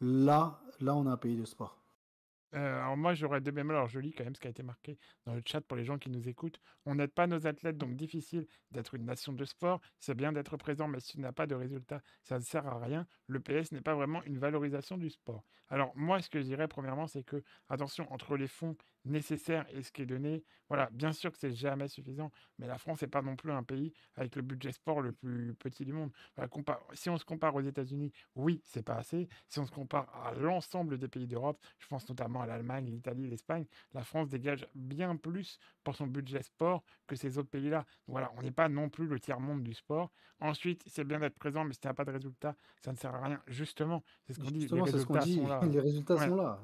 là, 0.00 0.60
là, 0.80 0.94
on 0.94 1.06
a 1.06 1.10
un 1.10 1.16
pays 1.16 1.36
de 1.36 1.44
sport. 1.44 1.84
Euh, 2.54 2.80
alors 2.80 2.96
moi, 2.96 3.14
j'aurais 3.14 3.40
deux 3.40 3.50
bémols. 3.50 3.76
Alors 3.76 3.88
je 3.88 3.98
lis 3.98 4.12
quand 4.12 4.24
même 4.24 4.34
ce 4.34 4.40
qui 4.40 4.46
a 4.46 4.50
été 4.50 4.62
marqué 4.62 4.96
dans 5.26 5.34
le 5.34 5.42
chat 5.44 5.60
pour 5.60 5.76
les 5.76 5.84
gens 5.84 5.98
qui 5.98 6.08
nous 6.10 6.28
écoutent. 6.28 6.60
On 6.86 6.94
n'aide 6.94 7.12
pas 7.12 7.26
nos 7.26 7.46
athlètes, 7.46 7.76
donc 7.76 7.96
difficile 7.96 8.46
d'être 8.70 8.94
une 8.94 9.04
nation 9.04 9.32
de 9.32 9.44
sport. 9.44 9.80
C'est 9.98 10.14
bien 10.14 10.32
d'être 10.32 10.56
présent, 10.56 10.86
mais 10.86 11.00
si 11.00 11.12
tu 11.12 11.20
n'as 11.20 11.32
pas 11.32 11.46
de 11.46 11.54
résultat, 11.54 12.00
ça 12.22 12.38
ne 12.38 12.44
sert 12.44 12.66
à 12.66 12.78
rien. 12.78 13.06
Le 13.26 13.40
PS 13.40 13.72
n'est 13.72 13.80
pas 13.80 13.94
vraiment 13.94 14.22
une 14.24 14.38
valorisation 14.38 14.96
du 14.96 15.10
sport. 15.10 15.44
Alors 15.68 15.92
moi, 15.96 16.20
ce 16.20 16.30
que 16.30 16.38
je 16.38 16.44
dirais 16.44 16.68
premièrement, 16.68 17.06
c'est 17.06 17.24
que 17.24 17.42
attention 17.68 18.10
entre 18.12 18.36
les 18.36 18.48
fonds 18.48 18.76
nécessaires 19.04 19.66
et 19.72 19.82
ce 19.82 19.92
qui 19.92 20.02
est 20.02 20.06
donné. 20.06 20.44
Voilà, 20.68 20.88
bien 20.92 21.12
sûr 21.12 21.30
que 21.30 21.38
c'est 21.38 21.52
jamais 21.52 21.88
suffisant, 21.88 22.30
mais 22.58 22.66
la 22.66 22.78
France 22.78 23.02
n'est 23.02 23.08
pas 23.08 23.22
non 23.22 23.36
plus 23.36 23.52
un 23.52 23.62
pays 23.62 23.92
avec 24.16 24.34
le 24.36 24.42
budget 24.42 24.72
sport 24.72 25.00
le 25.02 25.12
plus 25.12 25.54
petit 25.54 25.84
du 25.84 25.92
monde. 25.92 26.10
Voilà, 26.36 26.48
si 26.94 27.10
on 27.10 27.18
se 27.18 27.24
compare 27.24 27.54
aux 27.54 27.60
États-Unis, 27.60 28.12
oui, 28.34 28.62
c'est 28.64 28.82
pas 28.82 28.94
assez. 28.96 29.28
Si 29.48 29.58
on 29.58 29.66
se 29.66 29.70
compare 29.72 30.08
à 30.24 30.32
l'ensemble 30.34 30.98
des 30.98 31.08
pays 31.08 31.26
d'Europe, 31.26 31.60
je 31.78 31.86
pense 31.86 32.08
notamment 32.08 32.40
à 32.42 32.46
l'Allemagne, 32.46 32.86
l'Italie, 32.86 33.28
l'Espagne, 33.28 33.66
la 33.92 34.02
France 34.02 34.28
dégage 34.28 34.66
bien 34.74 35.16
plus 35.16 35.58
pour 35.82 35.94
son 35.94 36.06
budget 36.06 36.42
sport 36.42 36.82
que 37.06 37.14
ces 37.16 37.36
autres 37.38 37.50
pays-là. 37.50 37.84
Voilà, 38.06 38.32
on 38.36 38.42
n'est 38.42 38.50
pas 38.50 38.68
non 38.68 38.88
plus 38.88 39.06
le 39.06 39.20
tiers-monde 39.20 39.62
du 39.62 39.74
sport. 39.74 40.10
Ensuite, 40.40 40.82
c'est 40.86 41.04
bien 41.04 41.20
d'être 41.20 41.38
présent, 41.38 41.64
mais 41.64 41.74
si 41.74 41.80
tu 41.80 41.86
n'as 41.88 41.94
pas 41.94 42.04
de 42.04 42.10
résultat, 42.10 42.56
ça 42.82 42.90
ne 42.92 42.96
sert 42.96 43.14
à 43.14 43.20
rien. 43.24 43.40
Justement, 43.46 44.02
c'est 44.26 44.32
ce 44.34 44.40
qu'on 44.40 44.50
dit, 44.50 44.66
les 44.66 44.80
résultats 44.82 45.18
dit. 45.20 45.34
sont 45.34 45.46
là. 45.46 45.60
Les 45.70 45.80
résultats 45.80 46.14
Ouais. 46.14 46.28
sont 46.28 46.36
là. 46.36 46.60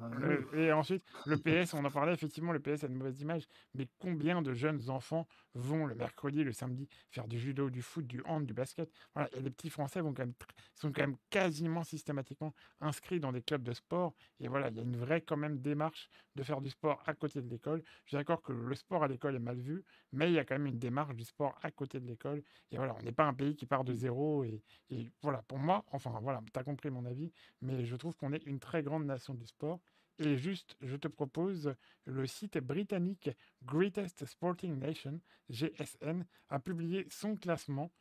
Et 0.53 0.71
ensuite, 0.71 1.03
le 1.25 1.37
PS, 1.37 1.73
on 1.73 1.83
en 1.85 1.91
parlait, 1.91 2.13
effectivement, 2.13 2.30
le 2.37 2.59
PS 2.59 2.83
a 2.83 2.87
une 2.87 2.95
mauvaise 2.95 3.19
image, 3.21 3.47
mais 3.73 3.87
combien 3.99 4.41
de 4.41 4.53
jeunes 4.53 4.89
enfants 4.89 5.27
vont 5.53 5.85
le 5.85 5.95
mercredi, 5.95 6.43
le 6.43 6.53
samedi, 6.53 6.87
faire 7.09 7.27
du 7.27 7.39
judo, 7.39 7.69
du 7.69 7.81
foot, 7.81 8.07
du 8.07 8.21
hand, 8.25 8.45
du 8.45 8.53
basket? 8.53 8.89
Voilà, 9.13 9.29
et 9.35 9.41
les 9.41 9.49
petits 9.49 9.69
Français 9.69 9.99
sont 9.99 10.91
quand 10.91 11.01
même 11.01 11.17
quasiment 11.29 11.83
systématiquement 11.83 12.53
inscrits 12.79 13.19
dans 13.19 13.31
des 13.31 13.41
clubs 13.41 13.63
de 13.63 13.73
sport. 13.73 14.13
Et 14.39 14.47
voilà, 14.47 14.69
il 14.69 14.77
y 14.77 14.79
a 14.79 14.83
une 14.83 14.97
vraie 14.97 15.21
quand 15.21 15.37
même 15.37 15.59
démarche 15.59 16.09
de 16.35 16.43
faire 16.43 16.61
du 16.61 16.69
sport 16.69 17.01
à 17.05 17.13
côté 17.13 17.41
de 17.41 17.49
l'école. 17.49 17.83
Je 18.05 18.09
suis 18.09 18.17
d'accord 18.17 18.41
que 18.41 18.53
le 18.53 18.75
sport 18.75 19.03
à 19.03 19.07
l'école 19.07 19.35
est 19.35 19.39
mal 19.39 19.59
vu, 19.59 19.83
mais 20.11 20.29
il 20.29 20.33
y 20.33 20.39
a 20.39 20.45
quand 20.45 20.55
même 20.55 20.67
une 20.67 20.79
démarche 20.79 21.15
du 21.15 21.23
sport 21.25 21.57
à 21.61 21.71
côté 21.71 21.99
de 21.99 22.07
l'école. 22.07 22.43
Et 22.71 22.77
voilà, 22.77 22.95
on 22.99 23.03
n'est 23.03 23.11
pas 23.11 23.25
un 23.25 23.33
pays 23.33 23.55
qui 23.55 23.65
part 23.65 23.83
de 23.83 23.93
zéro. 23.93 24.43
Et, 24.43 24.61
et 24.89 25.11
voilà, 25.21 25.41
pour 25.43 25.59
moi, 25.59 25.83
enfin 25.91 26.17
voilà, 26.21 26.41
tu 26.53 26.59
as 26.59 26.63
compris 26.63 26.89
mon 26.89 27.05
avis, 27.05 27.31
mais 27.61 27.85
je 27.85 27.95
trouve 27.95 28.15
qu'on 28.15 28.33
est 28.33 28.45
une 28.45 28.59
très 28.59 28.83
grande 28.83 29.05
nation 29.05 29.33
du 29.33 29.45
sport. 29.45 29.79
Et 30.19 30.37
juste, 30.37 30.75
je 30.81 30.95
te 30.95 31.07
propose, 31.07 31.73
le 32.05 32.27
site 32.27 32.57
britannique 32.59 33.29
Greatest 33.63 34.25
Sporting 34.25 34.77
Nation, 34.77 35.19
GSN, 35.49 36.25
a 36.49 36.59
publié 36.59 37.07
son 37.09 37.35
classement 37.35 37.91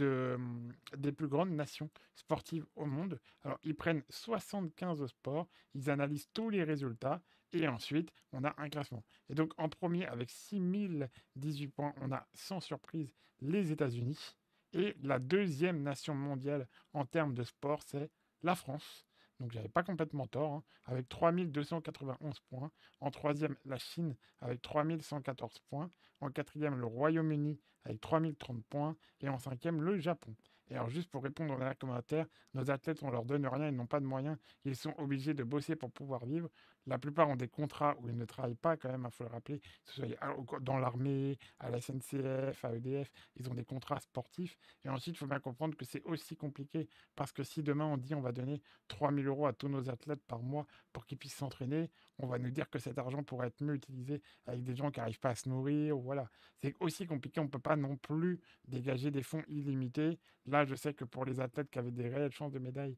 hum, 0.00 0.72
des 0.96 1.12
plus 1.12 1.28
grandes 1.28 1.52
nations 1.52 1.90
sportives 2.14 2.66
au 2.74 2.86
monde. 2.86 3.20
Alors, 3.42 3.58
ils 3.62 3.76
prennent 3.76 4.02
75 4.08 5.06
sports, 5.06 5.48
ils 5.74 5.88
analysent 5.88 6.28
tous 6.32 6.50
les 6.50 6.64
résultats, 6.64 7.22
et 7.52 7.66
ensuite, 7.66 8.12
on 8.32 8.44
a 8.44 8.54
un 8.58 8.68
classement. 8.68 9.04
Et 9.28 9.34
donc, 9.34 9.52
en 9.56 9.68
premier, 9.68 10.06
avec 10.06 10.30
6018 10.30 11.68
points, 11.68 11.94
on 12.00 12.12
a 12.12 12.26
sans 12.34 12.60
surprise 12.60 13.14
les 13.40 13.72
États-Unis. 13.72 14.36
Et 14.72 14.94
la 15.02 15.18
deuxième 15.18 15.82
nation 15.82 16.14
mondiale 16.14 16.68
en 16.92 17.06
termes 17.06 17.34
de 17.34 17.42
sport, 17.42 17.80
c'est 17.86 18.10
la 18.42 18.54
France. 18.54 19.07
Donc 19.40 19.52
j'avais 19.52 19.68
pas 19.68 19.82
complètement 19.82 20.26
tort, 20.26 20.52
hein, 20.52 20.62
avec 20.84 21.08
3291 21.08 22.40
points. 22.40 22.70
En 23.00 23.10
troisième, 23.10 23.56
la 23.64 23.78
Chine 23.78 24.16
avec 24.40 24.62
3114 24.62 25.58
points. 25.70 25.90
En 26.20 26.30
quatrième, 26.30 26.76
le 26.76 26.86
Royaume-Uni 26.86 27.60
avec 27.84 28.00
3030 28.00 28.64
points. 28.66 28.96
Et 29.20 29.28
en 29.28 29.38
cinquième, 29.38 29.80
le 29.82 29.98
Japon. 29.98 30.34
Et 30.70 30.74
alors 30.74 30.88
juste 30.88 31.10
pour 31.10 31.22
répondre 31.22 31.54
aux 31.54 31.74
commentaires, 31.76 32.26
nos 32.54 32.70
athlètes, 32.70 33.02
on 33.02 33.10
leur 33.10 33.24
donne 33.24 33.46
rien, 33.46 33.68
ils 33.68 33.76
n'ont 33.76 33.86
pas 33.86 34.00
de 34.00 34.04
moyens, 34.04 34.36
ils 34.64 34.76
sont 34.76 34.94
obligés 34.98 35.32
de 35.32 35.42
bosser 35.42 35.76
pour 35.76 35.90
pouvoir 35.90 36.26
vivre. 36.26 36.50
La 36.88 36.98
plupart 36.98 37.28
ont 37.28 37.36
des 37.36 37.48
contrats 37.48 37.96
où 38.00 38.08
ils 38.08 38.16
ne 38.16 38.24
travaillent 38.24 38.54
pas 38.54 38.76
quand 38.76 38.90
même, 38.90 39.06
il 39.06 39.14
faut 39.14 39.24
le 39.24 39.30
rappeler, 39.30 39.60
que 39.60 39.66
ce 39.84 40.06
soit 40.06 40.36
au- 40.38 40.60
dans 40.60 40.78
l'armée, 40.78 41.38
à 41.58 41.68
la 41.70 41.78
SNCF, 41.80 42.64
à 42.64 42.74
EDF, 42.74 43.12
ils 43.36 43.48
ont 43.50 43.54
des 43.54 43.64
contrats 43.64 44.00
sportifs. 44.00 44.56
Et 44.84 44.88
ensuite, 44.88 45.14
il 45.14 45.18
faut 45.18 45.26
bien 45.26 45.38
comprendre 45.40 45.76
que 45.76 45.84
c'est 45.84 46.02
aussi 46.04 46.36
compliqué 46.36 46.88
parce 47.14 47.32
que 47.32 47.42
si 47.42 47.62
demain 47.62 47.84
on 47.86 47.96
dit 47.98 48.14
on 48.14 48.20
va 48.22 48.32
donner 48.32 48.62
3000 48.88 49.26
euros 49.26 49.46
à 49.46 49.52
tous 49.52 49.68
nos 49.68 49.90
athlètes 49.90 50.22
par 50.26 50.40
mois 50.42 50.66
pour 50.92 51.04
qu'ils 51.06 51.18
puissent 51.18 51.34
s'entraîner, 51.36 51.90
on 52.18 52.26
va 52.26 52.38
nous 52.38 52.50
dire 52.50 52.68
que 52.70 52.78
cet 52.78 52.98
argent 52.98 53.22
pourrait 53.22 53.48
être 53.48 53.62
mieux 53.62 53.74
utilisé 53.74 54.22
avec 54.46 54.62
des 54.64 54.74
gens 54.74 54.90
qui 54.90 55.00
n'arrivent 55.00 55.20
pas 55.20 55.30
à 55.30 55.34
se 55.34 55.48
nourrir. 55.48 55.98
ou 55.98 56.02
Voilà, 56.02 56.30
c'est 56.62 56.74
aussi 56.80 57.06
compliqué. 57.06 57.40
On 57.40 57.44
ne 57.44 57.48
peut 57.48 57.58
pas 57.58 57.76
non 57.76 57.96
plus 57.96 58.40
dégager 58.66 59.10
des 59.10 59.22
fonds 59.22 59.42
illimités. 59.48 60.18
Là, 60.46 60.64
je 60.64 60.74
sais 60.74 60.94
que 60.94 61.04
pour 61.04 61.24
les 61.24 61.40
athlètes 61.40 61.70
qui 61.70 61.78
avaient 61.78 61.90
des 61.92 62.08
réelles 62.08 62.32
chances 62.32 62.52
de 62.52 62.58
médaille 62.58 62.96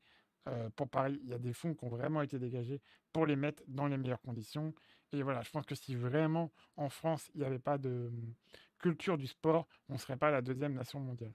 euh, 0.49 0.71
pour 0.71 0.89
Paris, 0.89 1.21
il 1.23 1.29
y 1.31 1.35
a 1.35 1.39
des 1.39 1.53
fonds 1.53 1.75
qui 1.75 1.85
ont 1.85 1.89
vraiment 1.89 2.23
été 2.23 2.39
dégagés 2.39 2.81
pour 3.13 3.27
les 3.27 3.37
mettre 3.37 3.63
dans 3.67 3.87
les 3.87 3.97
meilleures 3.99 4.21
conditions. 4.23 4.75
Et 5.13 5.23
voilà, 5.23 5.43
je 5.43 5.51
pense 5.51 5.67
que 5.67 5.75
si 5.75 5.95
vraiment 5.95 6.53
en 6.77 6.89
France, 6.89 7.31
il 7.35 7.41
n'y 7.41 7.47
avait 7.47 7.59
pas 7.59 7.79
de 7.79 8.09
hum, 8.09 8.35
culture 8.79 9.19
du 9.19 9.27
sport, 9.27 9.67
on 9.89 9.95
ne 9.95 9.99
serait 9.99 10.17
pas 10.17 10.31
la 10.31 10.43
deuxième 10.43 10.75
nation 10.75 11.01
mondiale. 11.01 11.35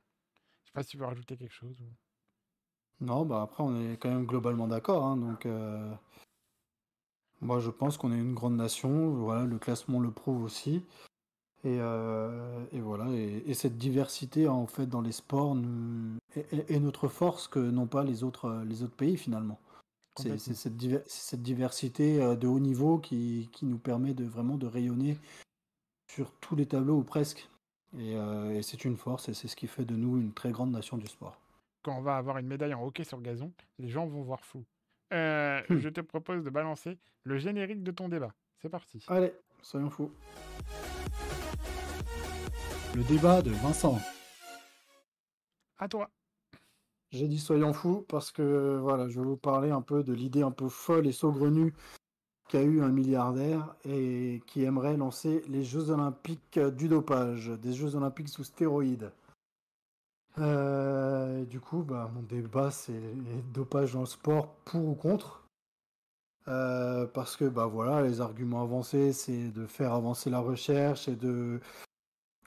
Je 0.63 0.63
ne 0.63 0.65
sais 0.67 0.73
pas 0.73 0.83
si 0.83 0.89
tu 0.91 0.97
veux 0.97 1.05
rajouter 1.05 1.37
quelque 1.37 1.53
chose. 1.53 1.77
Non, 3.01 3.25
bah 3.25 3.41
après, 3.41 3.63
on 3.63 3.75
est 3.75 3.97
quand 3.97 4.09
même 4.09 4.25
globalement 4.25 4.67
d'accord. 4.67 5.03
hein, 5.05 5.17
donc, 5.17 5.45
euh, 5.45 5.93
moi, 7.41 7.59
je 7.59 7.69
pense 7.69 7.97
qu'on 7.97 8.11
est 8.11 8.17
une 8.17 8.33
grande 8.33 8.55
nation. 8.55 9.13
Voilà, 9.13 9.45
le 9.45 9.59
classement 9.59 9.99
le 9.99 10.11
prouve 10.11 10.43
aussi. 10.43 10.83
Et, 11.65 11.77
euh, 11.81 12.63
et 12.71 12.79
voilà. 12.79 13.09
Et, 13.11 13.43
et 13.47 13.53
cette 13.53 13.77
diversité, 13.77 14.47
en 14.47 14.67
fait, 14.67 14.85
dans 14.85 15.01
les 15.01 15.11
sports 15.11 15.55
nous- 15.55 16.17
est, 16.35 16.79
notre 16.79 17.07
force 17.07 17.47
que 17.47 17.59
n'ont 17.59 17.87
pas 17.87 18.03
les 18.03 18.23
autres, 18.23 18.45
euh, 18.45 18.63
les 18.65 18.83
autres 18.83 18.95
pays, 18.95 19.17
finalement. 19.17 19.59
C'est 20.17 20.37
cette, 20.37 20.77
diver- 20.77 21.01
c'est 21.07 21.31
cette 21.31 21.41
diversité 21.41 22.21
euh, 22.21 22.35
de 22.35 22.47
haut 22.47 22.59
niveau 22.59 22.99
qui, 22.99 23.49
qui 23.51 23.65
nous 23.65 23.77
permet 23.79 24.13
de 24.13 24.23
vraiment 24.23 24.55
de 24.57 24.65
rayonner 24.67 25.17
sur 26.09 26.31
tous 26.39 26.55
les 26.55 26.65
tableaux 26.67 26.99
ou 26.99 27.03
presque. 27.03 27.49
Et, 27.97 28.15
euh, 28.15 28.51
et 28.51 28.61
c'est 28.61 28.85
une 28.85 28.95
force 28.95 29.27
et 29.29 29.33
c'est 29.33 29.47
ce 29.49 29.55
qui 29.55 29.67
fait 29.67 29.83
de 29.85 29.95
nous 29.95 30.17
une 30.17 30.31
très 30.33 30.51
grande 30.51 30.71
nation 30.71 30.97
du 30.97 31.07
sport. 31.07 31.37
quand 31.83 31.97
on 31.97 32.01
va 32.01 32.17
avoir 32.17 32.37
une 32.37 32.47
médaille 32.47 32.73
en 32.73 32.85
hockey 32.85 33.03
sur 33.03 33.21
gazon, 33.21 33.51
les 33.79 33.89
gens 33.89 34.05
vont 34.07 34.21
voir 34.23 34.39
flou. 34.45 34.63
Euh, 35.13 35.61
Hmm. 35.69 35.77
Je 35.79 35.89
te 35.89 36.01
propose 36.01 36.43
de 36.43 36.49
balancer 36.49 36.97
le 37.23 37.37
générique 37.37 37.83
de 37.83 37.91
ton 37.91 38.07
débat. 38.09 38.33
C'est 38.61 38.69
parti. 38.69 39.03
Allez, 39.07 39.33
soyons 39.61 39.89
fous. 39.89 40.11
Le 42.95 43.03
débat 43.03 43.41
de 43.41 43.51
Vincent. 43.51 43.99
À 45.77 45.89
toi. 45.89 46.09
J'ai 47.11 47.27
dit 47.27 47.39
soyons 47.39 47.73
fous 47.73 48.05
parce 48.07 48.31
que 48.31 48.77
voilà, 48.81 49.09
je 49.09 49.19
vais 49.19 49.25
vous 49.25 49.35
parler 49.35 49.69
un 49.69 49.81
peu 49.81 50.01
de 50.01 50.13
l'idée 50.13 50.43
un 50.43 50.51
peu 50.51 50.69
folle 50.69 51.05
et 51.05 51.11
saugrenue 51.11 51.73
qu'a 52.47 52.61
eu 52.61 52.81
un 52.81 52.93
milliardaire 52.93 53.75
et 53.83 54.41
qui 54.47 54.63
aimerait 54.63 54.95
lancer 54.95 55.43
les 55.49 55.65
Jeux 55.65 55.89
Olympiques 55.89 56.57
du 56.57 56.87
dopage, 56.87 57.49
des 57.49 57.73
Jeux 57.73 57.97
Olympiques 57.97 58.29
sous 58.29 58.45
stéroïdes. 58.45 59.11
Euh, 60.37 61.41
et 61.41 61.45
du 61.45 61.59
coup, 61.59 61.83
bah, 61.83 62.09
mon 62.13 62.21
débat, 62.21 62.71
c'est 62.71 62.93
les 62.93 63.41
dopages 63.53 63.91
dans 63.91 64.01
le 64.01 64.05
sport 64.05 64.55
pour 64.63 64.87
ou 64.87 64.95
contre. 64.95 65.45
Euh, 66.47 67.07
parce 67.07 67.35
que 67.35 67.45
bah 67.45 67.65
voilà, 67.65 68.03
les 68.03 68.21
arguments 68.21 68.61
avancés, 68.61 69.11
c'est 69.11 69.49
de 69.49 69.65
faire 69.65 69.93
avancer 69.93 70.29
la 70.29 70.39
recherche 70.39 71.09
et 71.09 71.15
de 71.15 71.59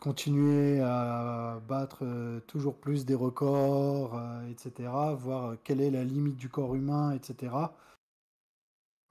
continuer 0.01 0.81
à 0.81 1.61
battre 1.69 1.99
euh, 2.03 2.41
toujours 2.41 2.77
plus 2.77 3.05
des 3.05 3.15
records, 3.15 4.15
euh, 4.17 4.49
etc. 4.51 4.91
Voir 5.17 5.45
euh, 5.45 5.57
quelle 5.65 5.81
est 5.81 5.91
la 5.91 6.05
limite 6.05 6.37
du 6.37 6.49
corps 6.49 6.75
humain, 6.75 7.13
etc. 7.13 7.53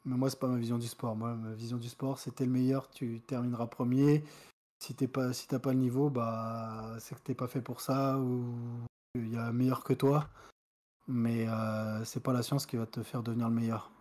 Mais 0.05 0.15
moi, 0.15 0.29
c'est 0.29 0.39
pas 0.39 0.47
ma 0.47 0.57
vision 0.57 0.77
du 0.77 0.87
sport. 0.87 1.15
Moi, 1.15 1.35
ma 1.35 1.53
vision 1.53 1.77
du 1.77 1.89
sport, 1.89 2.19
c'est 2.19 2.31
t'es 2.31 2.45
le 2.45 2.51
meilleur, 2.51 2.89
tu 2.89 3.21
termineras 3.21 3.67
premier. 3.67 4.23
si 4.79 4.95
t'es 4.95 5.07
pas, 5.07 5.33
si 5.33 5.47
t'as 5.47 5.59
pas 5.59 5.73
le 5.73 5.79
niveau, 5.79 6.09
bah 6.09 6.95
c'est 6.99 7.15
que 7.15 7.21
t'es 7.21 7.35
pas 7.35 7.47
fait 7.47 7.61
pour 7.61 7.81
ça 7.81 8.17
ou 8.19 8.45
il 9.15 9.33
y 9.33 9.37
a 9.37 9.51
meilleur 9.51 9.83
que 9.83 9.93
toi. 9.93 10.29
Mais 11.07 11.47
euh, 11.47 12.03
c'est 12.05 12.21
pas 12.21 12.33
la 12.33 12.43
science 12.43 12.65
qui 12.65 12.77
va 12.77 12.85
te 12.85 13.03
faire 13.03 13.23
devenir 13.23 13.49
le 13.49 13.55
meilleur. 13.55 13.91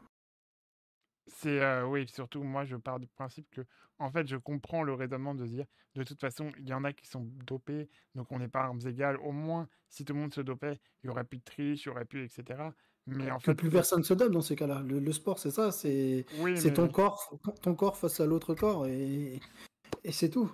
C'est 1.39 1.61
euh, 1.63 1.87
oui, 1.87 2.09
surtout 2.09 2.43
moi 2.43 2.65
je 2.65 2.77
pars 2.77 2.99
du 2.99 3.07
principe 3.09 3.47
que 3.51 3.61
en 3.99 4.11
fait 4.11 4.27
je 4.27 4.37
comprends 4.37 4.83
le 4.83 4.95
raisonnement 4.95 5.35
de 5.35 5.45
dire 5.47 5.67
de 5.95 6.03
toute 6.03 6.19
façon 6.21 6.51
il 6.59 6.67
y 6.69 6.73
en 6.73 6.83
a 6.85 6.93
qui 6.95 7.07
sont 7.07 7.25
dopés 7.47 7.91
donc 8.15 8.33
on 8.33 8.39
n'est 8.39 8.49
pas 8.49 8.63
armes 8.63 8.81
égales. 8.87 9.19
Au 9.19 9.33
moins 9.33 9.69
si 9.91 10.05
tout 10.05 10.15
le 10.15 10.21
monde 10.21 10.33
se 10.35 10.41
dopait 10.41 10.81
il 11.03 11.09
y 11.09 11.11
aurait 11.11 11.25
plus 11.25 11.39
de 11.39 11.45
triche 11.45 11.85
il 11.85 11.89
y 11.89 11.91
aurait 11.91 12.07
plus 12.07 12.25
etc 12.25 12.71
mais 13.07 13.31
en 13.31 13.39
Que 13.39 13.45
fait 13.45 13.55
plus 13.55 13.71
personne 13.71 14.03
se 14.03 14.15
donne 14.15 14.33
dans 14.33 14.41
ces 14.41 14.57
cas-là. 14.57 14.81
Le, 14.83 14.99
le 14.99 15.13
sport, 15.13 15.39
c'est 15.39 15.51
ça, 15.51 15.71
c'est 15.73 16.25
oui 16.39 16.57
c'est 16.57 16.73
ton 16.73 16.87
mais 16.87 16.93
corps, 16.93 17.39
ton 17.63 17.75
corps 17.75 17.97
face 17.99 18.19
à 18.21 18.27
l'autre 18.27 18.55
corps 18.55 18.87
et, 18.87 19.39
et 20.05 20.13
c'est 20.13 20.31
tout. 20.31 20.51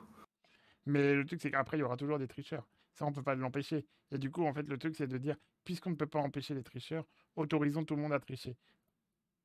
mais 0.86 1.14
le 1.14 1.24
truc 1.24 1.40
c'est 1.40 1.50
qu'après 1.50 1.76
il 1.76 1.80
y 1.80 1.82
aura 1.84 1.96
toujours 1.96 2.18
des 2.18 2.28
tricheurs. 2.28 2.66
Ça 2.94 3.06
on 3.06 3.12
peut 3.12 3.22
pas 3.22 3.34
l'empêcher. 3.34 3.86
Et 4.10 4.18
du 4.18 4.30
coup 4.30 4.44
en 4.46 4.52
fait 4.52 4.68
le 4.68 4.78
truc 4.78 4.96
c'est 4.96 5.06
de 5.06 5.18
dire 5.18 5.36
puisqu'on 5.64 5.90
ne 5.90 5.96
peut 5.96 6.06
pas 6.06 6.18
empêcher 6.20 6.54
les 6.54 6.62
tricheurs 6.62 7.04
autorisons 7.36 7.84
tout 7.84 7.96
le 7.96 8.02
monde 8.02 8.12
à 8.12 8.20
tricher 8.20 8.56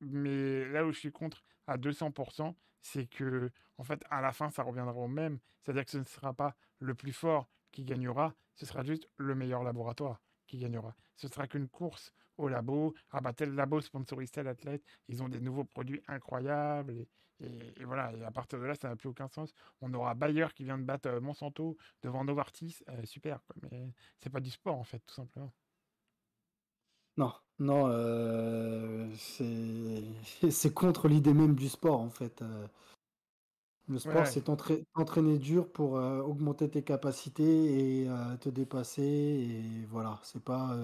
Mais 0.00 0.68
là 0.68 0.84
où 0.86 0.92
je 0.92 0.98
suis 0.98 1.12
contre 1.12 1.42
à 1.66 1.76
200%, 1.76 2.54
c'est 2.80 3.06
que, 3.06 3.50
en 3.78 3.84
fait, 3.84 4.02
à 4.10 4.20
la 4.20 4.32
fin, 4.32 4.50
ça 4.50 4.62
reviendra 4.62 4.94
au 4.94 5.08
même. 5.08 5.38
C'est-à-dire 5.60 5.84
que 5.84 5.90
ce 5.90 5.98
ne 5.98 6.04
sera 6.04 6.32
pas 6.32 6.56
le 6.78 6.94
plus 6.94 7.12
fort 7.12 7.48
qui 7.72 7.84
gagnera, 7.84 8.34
ce 8.54 8.66
sera 8.66 8.82
juste 8.84 9.08
le 9.16 9.34
meilleur 9.34 9.62
laboratoire 9.62 10.20
qui 10.46 10.58
gagnera. 10.58 10.94
Ce 11.16 11.28
sera 11.28 11.46
qu'une 11.46 11.68
course 11.68 12.12
au 12.38 12.48
labo. 12.48 12.94
Ah 13.10 13.20
bah 13.20 13.32
tel 13.32 13.54
labo 13.54 13.80
sponsorise 13.80 14.30
tel 14.30 14.48
athlète, 14.48 14.82
ils 15.08 15.22
ont 15.22 15.28
des 15.28 15.40
nouveaux 15.40 15.64
produits 15.64 16.02
incroyables. 16.08 17.06
Et, 17.40 17.84
voilà, 17.84 18.12
et 18.12 18.24
à 18.24 18.32
partir 18.32 18.58
de 18.58 18.64
là, 18.64 18.74
ça 18.74 18.88
n'a 18.88 18.96
plus 18.96 19.08
aucun 19.08 19.28
sens. 19.28 19.54
On 19.80 19.92
aura 19.94 20.14
Bayer 20.14 20.46
qui 20.54 20.64
vient 20.64 20.78
de 20.78 20.82
battre 20.82 21.08
euh, 21.08 21.20
Monsanto 21.20 21.76
devant 22.02 22.24
Novartis, 22.24 22.78
euh, 22.88 23.04
super, 23.04 23.40
quoi. 23.44 23.54
Mais 23.70 23.92
c'est 24.18 24.30
pas 24.30 24.40
du 24.40 24.50
sport, 24.50 24.76
en 24.76 24.82
fait, 24.84 24.98
tout 25.06 25.14
simplement. 25.14 25.52
Non, 27.18 27.32
non, 27.58 27.88
euh, 27.88 29.06
c'est 30.50 30.72
contre 30.72 31.08
l'idée 31.08 31.34
même 31.34 31.54
du 31.54 31.68
sport 31.68 32.00
en 32.00 32.08
fait. 32.10 32.40
euh. 32.42 32.66
Le 33.88 33.98
sport, 33.98 34.16
Ouais, 34.18 34.24
c'est 34.26 34.42
t'entra- 34.42 34.74
t'entraîner 34.94 35.38
dur 35.38 35.70
pour 35.72 35.96
euh, 35.96 36.20
augmenter 36.20 36.68
tes 36.70 36.82
capacités 36.82 38.02
et 38.02 38.08
euh, 38.08 38.36
te 38.36 38.48
dépasser. 38.50 39.02
Et 39.02 39.86
voilà, 39.86 40.20
c'est 40.22 40.42
pas 40.42 40.76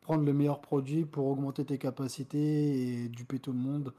prendre 0.00 0.24
le 0.24 0.32
meilleur 0.34 0.60
produit 0.60 1.06
pour 1.06 1.26
augmenter 1.28 1.64
tes 1.64 1.78
capacités 1.78 3.04
et 3.04 3.08
duper 3.08 3.38
tout 3.38 3.52
le 3.52 3.58
monde. 3.58 3.94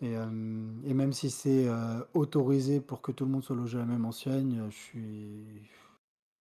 Et, 0.00 0.14
et 0.14 0.94
même 0.94 1.12
si 1.12 1.30
c'est 1.30 1.68
autorisé 2.14 2.80
pour 2.80 3.00
que 3.00 3.12
tout 3.12 3.24
le 3.24 3.30
monde 3.30 3.44
soit 3.44 3.56
logé 3.56 3.76
à 3.78 3.82
la 3.82 3.86
même 3.86 4.04
enseigne, 4.06 4.64
je 4.70 4.76
suis. 4.76 5.70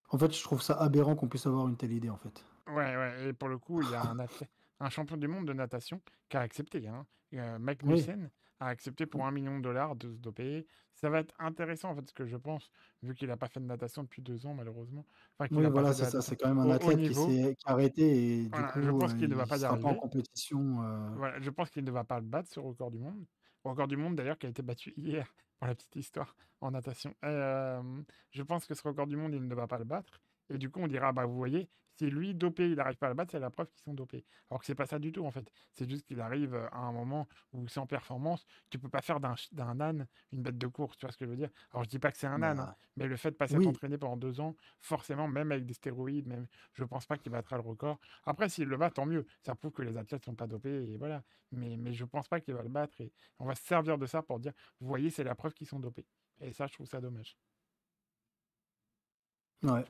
En 0.10 0.18
fait, 0.18 0.34
je 0.34 0.42
trouve 0.44 0.62
ça 0.62 0.74
aberrant 0.76 1.16
qu'on 1.16 1.28
puisse 1.28 1.46
avoir 1.46 1.68
une 1.68 1.76
telle 1.78 1.92
idée 1.92 2.10
en 2.10 2.18
fait. 2.18 2.44
Ouais, 2.68 2.96
ouais, 2.96 3.28
et 3.30 3.34
pour 3.34 3.50
le 3.50 3.58
coup, 3.58 3.82
il 3.82 3.90
y 3.90 3.96
a 3.96 4.02
un 4.04 4.18
un 4.80 4.90
champion 4.90 5.18
du 5.18 5.28
monde 5.28 5.48
de 5.48 5.54
natation 5.54 6.02
qui 6.30 6.38
a 6.38 6.42
accepté. 6.42 6.88
Hein. 6.88 7.06
Euh, 7.34 7.58
Oui. 7.84 8.06
A 8.60 8.68
accepté 8.68 9.06
pour 9.06 9.26
un 9.26 9.32
million 9.32 9.58
de 9.58 9.64
dollars 9.64 9.96
de 9.96 10.14
se 10.14 10.20
doper. 10.20 10.66
Ça 10.94 11.10
va 11.10 11.20
être 11.20 11.34
intéressant, 11.40 11.90
en 11.90 11.96
fait, 11.96 12.08
ce 12.08 12.14
que 12.14 12.26
je 12.26 12.38
pense, 12.38 12.70
vu 13.02 13.14
qu'il 13.14 13.28
n'a 13.28 13.36
pas 13.36 13.48
fait 13.50 13.60
de 13.60 13.66
natation 13.66 14.04
depuis 14.04 14.22
deux 14.22 14.46
ans, 14.46 14.54
malheureusement. 14.54 15.06
Enfin, 15.38 15.54
Oui, 15.54 15.66
voilà, 15.70 15.92
c'est 15.92 16.06
ça. 16.06 16.22
C'est 16.22 16.38
quand 16.38 16.48
même 16.48 16.60
un 16.60 16.70
athlète 16.70 17.00
qui 17.00 17.14
s'est 17.14 17.56
arrêté 17.66 18.04
et 18.04 18.44
du 18.44 18.50
Voilà, 18.50 18.72
je 18.76 18.90
coup, 18.92 19.00
pense 19.00 19.12
euh, 19.12 19.18
qu'il 19.18 19.30
ne 19.30 19.36
va 19.36 19.46
pas 19.46 19.58
y 19.58 19.60
sera 19.60 19.78
pas 19.78 19.90
en 19.90 19.96
compétition. 19.96 20.84
euh. 20.84 21.10
Voilà, 21.18 21.40
je 21.42 21.50
pense 21.50 21.72
qu'il 21.72 21.84
ne 21.84 21.92
va 21.92 22.04
pas 22.06 22.20
le 22.20 22.26
battre, 22.26 22.50
ce 22.50 22.60
record 22.60 22.92
du 22.92 23.00
monde. 23.00 23.26
Record 23.66 23.88
du 23.88 23.98
monde, 23.98 24.16
d'ailleurs, 24.16 24.38
qui 24.38 24.46
a 24.46 24.50
été 24.50 24.62
battu 24.62 24.94
hier, 24.98 25.34
pour 25.58 25.68
la 25.68 25.76
petite 25.76 25.96
histoire, 25.98 26.36
en 26.62 26.72
natation. 26.72 27.14
Euh, 27.26 27.82
je 28.32 28.44
pense 28.44 28.66
que 28.66 28.76
ce 28.76 28.84
record 28.88 29.08
du 29.08 29.18
monde, 29.18 29.34
il 29.34 29.46
ne 29.46 29.56
va 29.56 29.68
pas 29.68 29.80
le 29.80 29.86
battre. 29.86 30.22
Et 30.50 30.58
du 30.58 30.70
coup, 30.70 30.80
on 30.80 30.88
dira, 30.88 31.12
bah, 31.12 31.26
vous 31.26 31.36
voyez, 31.36 31.68
si 31.96 32.10
lui, 32.10 32.34
dopé, 32.34 32.70
il 32.70 32.76
n'arrive 32.76 32.98
pas 32.98 33.08
à 33.08 33.10
le 33.10 33.16
battre, 33.16 33.32
c'est 33.32 33.40
la 33.40 33.50
preuve 33.50 33.70
qu'ils 33.70 33.84
sont 33.84 33.94
dopés. 33.94 34.26
Alors 34.50 34.60
que 34.60 34.66
c'est 34.66 34.76
pas 34.76 34.86
ça 34.86 35.00
du 35.00 35.12
tout, 35.12 35.26
en 35.26 35.32
fait. 35.32 35.52
C'est 35.74 35.90
juste 35.90 36.06
qu'il 36.06 36.20
arrive 36.22 36.56
euh, 36.56 36.68
à 36.72 36.80
un 36.80 36.92
moment 36.92 37.28
où, 37.52 37.68
sans 37.68 37.86
performance, 37.88 38.46
tu 38.70 38.80
peux 38.80 38.90
pas 38.90 39.02
faire 39.02 39.20
d'un 39.20 39.80
âne 39.80 40.08
une 40.32 40.42
bête 40.42 40.58
de 40.58 40.68
course, 40.68 40.98
tu 40.98 41.06
vois 41.06 41.12
ce 41.12 41.18
que 41.18 41.26
je 41.26 41.30
veux 41.30 41.38
dire? 41.38 41.50
Alors, 41.72 41.84
je 41.84 41.90
dis 41.90 42.00
pas 42.00 42.12
que 42.12 42.18
c'est 42.18 42.28
un 42.28 42.42
âne, 42.42 42.60
hein, 42.60 42.66
Bah, 42.66 42.78
mais 42.96 43.08
le 43.08 43.16
fait 43.16 43.32
de 43.32 43.36
passer 43.36 43.56
à 43.56 43.60
oui, 43.60 43.66
t'entraîner 43.66 43.98
pendant 43.98 44.18
deux 44.18 44.40
ans, 44.40 44.56
forcément, 44.80 45.28
même 45.28 45.52
avec 45.52 45.66
des 45.66 45.74
stéroïdes, 45.74 46.28
même, 46.28 46.48
je 46.74 46.84
pense 46.84 47.06
pas 47.06 47.18
qu'il 47.18 47.32
battra 47.32 47.58
le 47.58 47.64
record. 47.64 48.00
Après, 48.26 48.50
s'il 48.50 48.68
le 48.68 48.78
bat, 48.78 48.90
tant 48.92 49.06
mieux. 49.06 49.26
Ça 49.42 49.56
prouve 49.56 49.72
que 49.72 49.82
les 49.84 49.98
athlètes 49.98 50.26
sont 50.26 50.36
pas 50.36 50.48
dopés, 50.48 50.92
et 50.92 50.98
voilà. 50.98 51.24
Mais, 51.52 51.78
mais 51.78 51.94
je 51.94 52.06
pense 52.06 52.28
pas 52.28 52.40
qu'il 52.40 52.54
va 52.56 52.64
le 52.64 52.70
battre. 52.70 53.00
Et 53.02 53.12
on 53.40 53.46
va 53.46 53.56
se 53.56 53.64
servir 53.64 53.98
de 53.98 54.06
ça 54.06 54.22
pour 54.24 54.40
dire, 54.40 54.54
vous 54.80 54.88
voyez, 54.88 55.10
c'est 55.10 55.24
la 55.24 55.36
preuve 55.36 55.54
qu'ils 55.54 55.68
sont 55.68 55.80
dopés. 55.80 56.08
Et 56.42 56.52
ça, 56.52 56.68
je 56.68 56.74
trouve 56.74 56.88
ça 56.88 57.00
dommage. 57.02 57.38
Ouais. 59.64 59.86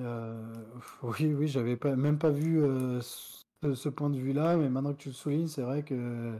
Euh, 0.00 0.54
oui, 1.02 1.34
oui, 1.34 1.48
j'avais 1.48 1.76
pas 1.76 1.96
même 1.96 2.18
pas 2.18 2.30
vu 2.30 2.62
euh, 2.62 3.00
ce, 3.00 3.74
ce 3.74 3.88
point 3.88 4.10
de 4.10 4.18
vue-là, 4.18 4.56
mais 4.56 4.68
maintenant 4.68 4.92
que 4.92 4.98
tu 4.98 5.08
le 5.08 5.14
soulignes, 5.14 5.48
c'est 5.48 5.62
vrai 5.62 5.82
que 5.82 6.38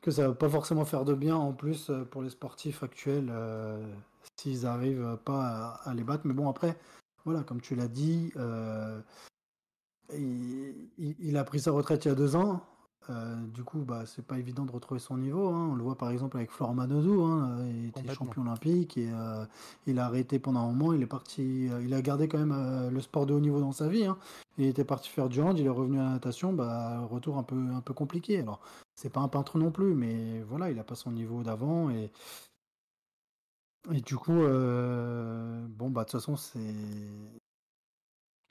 que 0.00 0.10
ça 0.10 0.26
va 0.28 0.34
pas 0.34 0.48
forcément 0.48 0.84
faire 0.84 1.04
de 1.04 1.14
bien 1.14 1.36
en 1.36 1.52
plus 1.52 1.88
euh, 1.90 2.04
pour 2.04 2.22
les 2.22 2.30
sportifs 2.30 2.82
actuels 2.82 3.28
euh, 3.30 3.94
s'ils 4.36 4.66
arrivent 4.66 5.16
pas 5.24 5.78
à, 5.84 5.90
à 5.90 5.94
les 5.94 6.02
battre. 6.02 6.26
Mais 6.26 6.34
bon, 6.34 6.48
après, 6.48 6.76
voilà, 7.24 7.44
comme 7.44 7.60
tu 7.60 7.76
l'as 7.76 7.88
dit, 7.88 8.32
il 10.98 11.36
a 11.36 11.44
pris 11.44 11.60
sa 11.60 11.70
retraite 11.70 12.04
il 12.04 12.08
y 12.08 12.10
a 12.10 12.14
deux 12.14 12.34
ans. 12.36 12.71
Euh, 13.10 13.34
du 13.48 13.64
coup, 13.64 13.78
bah, 13.80 14.04
c'est 14.06 14.24
pas 14.24 14.38
évident 14.38 14.64
de 14.64 14.70
retrouver 14.72 15.00
son 15.00 15.16
niveau. 15.18 15.48
hein. 15.48 15.70
On 15.72 15.74
le 15.74 15.82
voit 15.82 15.96
par 15.96 16.10
exemple 16.10 16.36
avec 16.36 16.50
Florent 16.50 16.74
Manodou. 16.74 17.22
Hein, 17.24 17.64
il 17.68 17.86
était 17.88 18.14
champion 18.14 18.42
olympique 18.42 18.96
et 18.96 19.10
euh, 19.12 19.44
il 19.86 19.98
a 19.98 20.06
arrêté 20.06 20.38
pendant 20.38 20.60
un 20.60 20.72
moment. 20.72 20.92
Il 20.92 21.02
est 21.02 21.06
parti. 21.06 21.68
euh, 21.70 21.82
il 21.84 21.92
a 21.94 22.02
gardé 22.02 22.28
quand 22.28 22.38
même 22.38 22.90
le 22.90 23.00
sport 23.00 23.26
de 23.26 23.34
haut 23.34 23.40
niveau 23.40 23.60
dans 23.60 23.72
sa 23.72 23.88
vie. 23.88 24.04
hein. 24.06 24.16
Il 24.58 24.66
était 24.66 24.84
parti 24.84 25.08
faire 25.08 25.28
du 25.28 25.40
hand. 25.40 25.58
Il 25.58 25.66
est 25.66 25.68
revenu 25.70 25.98
à 25.98 26.04
la 26.04 26.10
natation. 26.10 26.52
Bah, 26.52 27.00
retour 27.10 27.38
un 27.38 27.42
peu 27.42 27.56
un 27.56 27.80
peu 27.80 27.94
compliqué. 27.94 28.38
Alors, 28.40 28.60
c'est 28.94 29.10
pas 29.10 29.20
un 29.20 29.28
peintre 29.28 29.58
non 29.58 29.70
plus, 29.70 29.94
mais 29.94 30.40
voilà, 30.42 30.70
il 30.70 30.78
a 30.78 30.84
pas 30.84 30.94
son 30.94 31.10
niveau 31.12 31.42
d'avant 31.42 31.90
et 31.90 32.10
et 33.90 34.00
du 34.00 34.16
coup, 34.16 34.32
bon 34.32 35.90
bah 35.90 36.04
de 36.04 36.10
toute 36.10 36.12
façon 36.20 36.36
c'est 36.36 36.60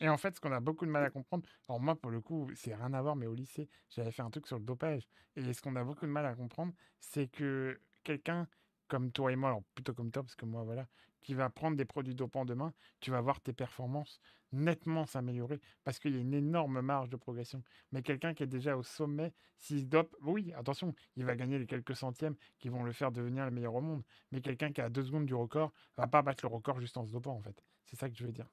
Et 0.02 0.10
en 0.10 0.18
fait, 0.18 0.36
ce 0.36 0.42
qu'on 0.42 0.52
a 0.52 0.60
beaucoup 0.60 0.86
de 0.86 0.92
mal 0.92 1.04
à 1.06 1.10
comprendre, 1.12 1.48
alors 1.70 1.80
moi, 1.80 1.96
pour 1.96 2.12
le 2.12 2.20
coup, 2.22 2.50
c'est 2.56 2.76
rien 2.76 2.94
à 2.94 3.02
voir, 3.02 3.16
mais 3.16 3.28
au 3.28 3.36
lycée, 3.36 3.70
j'avais 3.90 4.12
fait 4.12 4.24
un 4.24 4.30
truc 4.32 4.48
sur 4.48 4.58
le 4.58 4.66
dopage. 4.66 5.08
Et 5.36 5.54
ce 5.54 5.62
qu'on 5.62 5.76
a 5.78 5.84
beaucoup 5.84 6.06
de 6.06 6.12
mal 6.12 6.26
à 6.26 6.36
comprendre, 6.36 6.74
c'est 7.00 7.28
que 7.28 7.80
quelqu'un 8.04 8.48
comme 8.88 9.12
toi 9.12 9.32
et 9.32 9.36
moi, 9.38 9.50
alors 9.50 9.64
plutôt 9.76 9.94
comme 9.94 10.12
toi, 10.12 10.24
parce 10.24 10.36
que 10.36 10.46
moi, 10.46 10.64
voilà, 10.64 10.88
qui 11.22 11.34
va 11.36 11.50
prendre 11.50 11.78
des 11.78 11.86
produits 11.86 12.16
dopants 12.16 12.46
demain, 12.46 12.74
tu 13.00 13.12
vas 13.12 13.22
voir 13.22 13.40
tes 13.42 13.54
performances 13.54 14.20
nettement 14.54 15.06
s'améliorer 15.06 15.62
parce 15.86 16.00
qu'il 16.00 16.14
y 16.14 16.18
a 16.18 16.20
une 16.20 16.34
énorme 16.34 16.82
marge 16.82 17.10
de 17.10 17.16
progression. 17.16 17.64
Mais 17.94 18.02
quelqu'un 18.02 18.34
qui 18.34 18.44
est 18.44 18.48
déjà 18.48 18.76
au 18.76 18.84
sommet, 18.84 19.34
s'il 19.60 19.80
se 19.82 19.86
dope, 19.86 20.16
oui, 20.22 20.52
attention, 20.58 20.94
il 21.16 21.26
va 21.26 21.36
gagner 21.38 21.58
les 21.60 21.68
quelques 21.68 21.96
centièmes 21.96 22.36
qui 22.60 22.68
vont 22.70 22.84
le 22.84 22.92
faire 22.92 23.12
devenir 23.14 23.46
le 23.46 23.52
meilleur 23.52 23.76
au 23.76 23.82
monde. 23.82 24.04
Mais 24.32 24.42
quelqu'un 24.42 24.74
qui 24.74 24.82
a 24.82 24.90
deux 24.90 25.04
secondes 25.06 25.26
du 25.26 25.36
record 25.36 25.72
va 25.96 26.08
pas 26.08 26.22
battre 26.22 26.46
le 26.46 26.54
record 26.54 26.80
juste 26.82 26.98
en 26.98 27.06
se 27.06 27.12
dopant, 27.12 27.34
en 27.36 27.42
fait. 27.42 27.64
C'est 27.86 27.96
ça 27.96 28.10
que 28.10 28.16
je 28.18 28.26
veux 28.26 28.34
dire. 28.34 28.48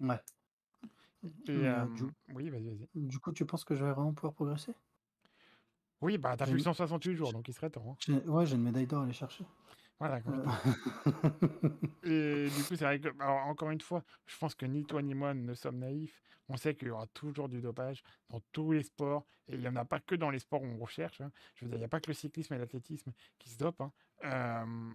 ouais. 0.00 0.20
Et 1.48 1.52
Mais, 1.56 1.68
euh, 1.68 1.86
du, 1.86 2.04
oui, 2.34 2.50
vas-y, 2.50 2.68
vas-y. 2.68 2.88
du 2.94 3.18
coup, 3.18 3.32
tu 3.32 3.46
penses 3.46 3.64
que 3.64 3.74
je 3.74 3.84
vais 3.84 3.92
vraiment 3.92 4.12
pouvoir 4.14 4.34
progresser? 4.34 4.74
Oui, 6.00 6.18
bah, 6.18 6.36
t'as 6.36 6.46
plus 6.46 6.58
que 6.58 6.58
une- 6.58 6.64
168 6.64 7.14
jours, 7.16 7.32
donc 7.32 7.48
il 7.48 7.54
serait 7.54 7.70
temps. 7.70 7.90
hein. 7.92 7.96
j'ai- 7.98 8.14
ouais, 8.28 8.46
j'ai 8.46 8.56
une 8.56 8.62
médaille 8.62 8.86
d'or 8.86 9.00
à 9.00 9.04
aller 9.04 9.12
chercher. 9.12 9.44
Voilà, 9.98 10.16
Euh, 10.16 10.22
complètement. 10.22 10.52
Et 12.02 12.50
du 12.50 12.64
coup, 12.64 12.76
c'est 12.76 12.84
vrai 12.84 13.00
que, 13.00 13.08
alors, 13.20 13.46
encore 13.46 13.70
une 13.70 13.80
fois, 13.80 14.04
je 14.26 14.36
pense 14.38 14.54
que 14.54 14.66
ni 14.66 14.86
toi 14.86 15.02
ni 15.02 15.14
moi 15.14 15.34
ne 15.34 15.54
sommes 15.54 15.78
naïfs. 15.78 16.22
On 16.48 16.56
sait 16.56 16.74
qu'il 16.76 16.88
y 16.88 16.90
aura 16.90 17.06
toujours 17.08 17.48
du 17.48 17.60
dopage 17.60 18.02
dans 18.28 18.40
tous 18.52 18.72
les 18.72 18.82
sports. 18.84 19.26
Et 19.48 19.54
il 19.54 19.60
n'y 19.60 19.68
en 19.68 19.76
a 19.76 19.84
pas 19.84 19.98
que 20.00 20.14
dans 20.14 20.30
les 20.30 20.38
sports 20.38 20.62
où 20.62 20.66
on 20.66 20.78
recherche. 20.78 21.20
hein. 21.20 21.32
Je 21.54 21.64
veux 21.64 21.68
dire, 21.70 21.78
il 21.78 21.80
n'y 21.80 21.84
a 21.84 21.88
pas 21.88 22.00
que 22.00 22.08
le 22.10 22.14
cyclisme 22.14 22.54
et 22.54 22.58
l'athlétisme 22.58 23.12
qui 23.38 23.50
se 23.50 23.58
dopent. 23.58 23.80
hein. 23.80 23.92
Euh, 24.24 24.92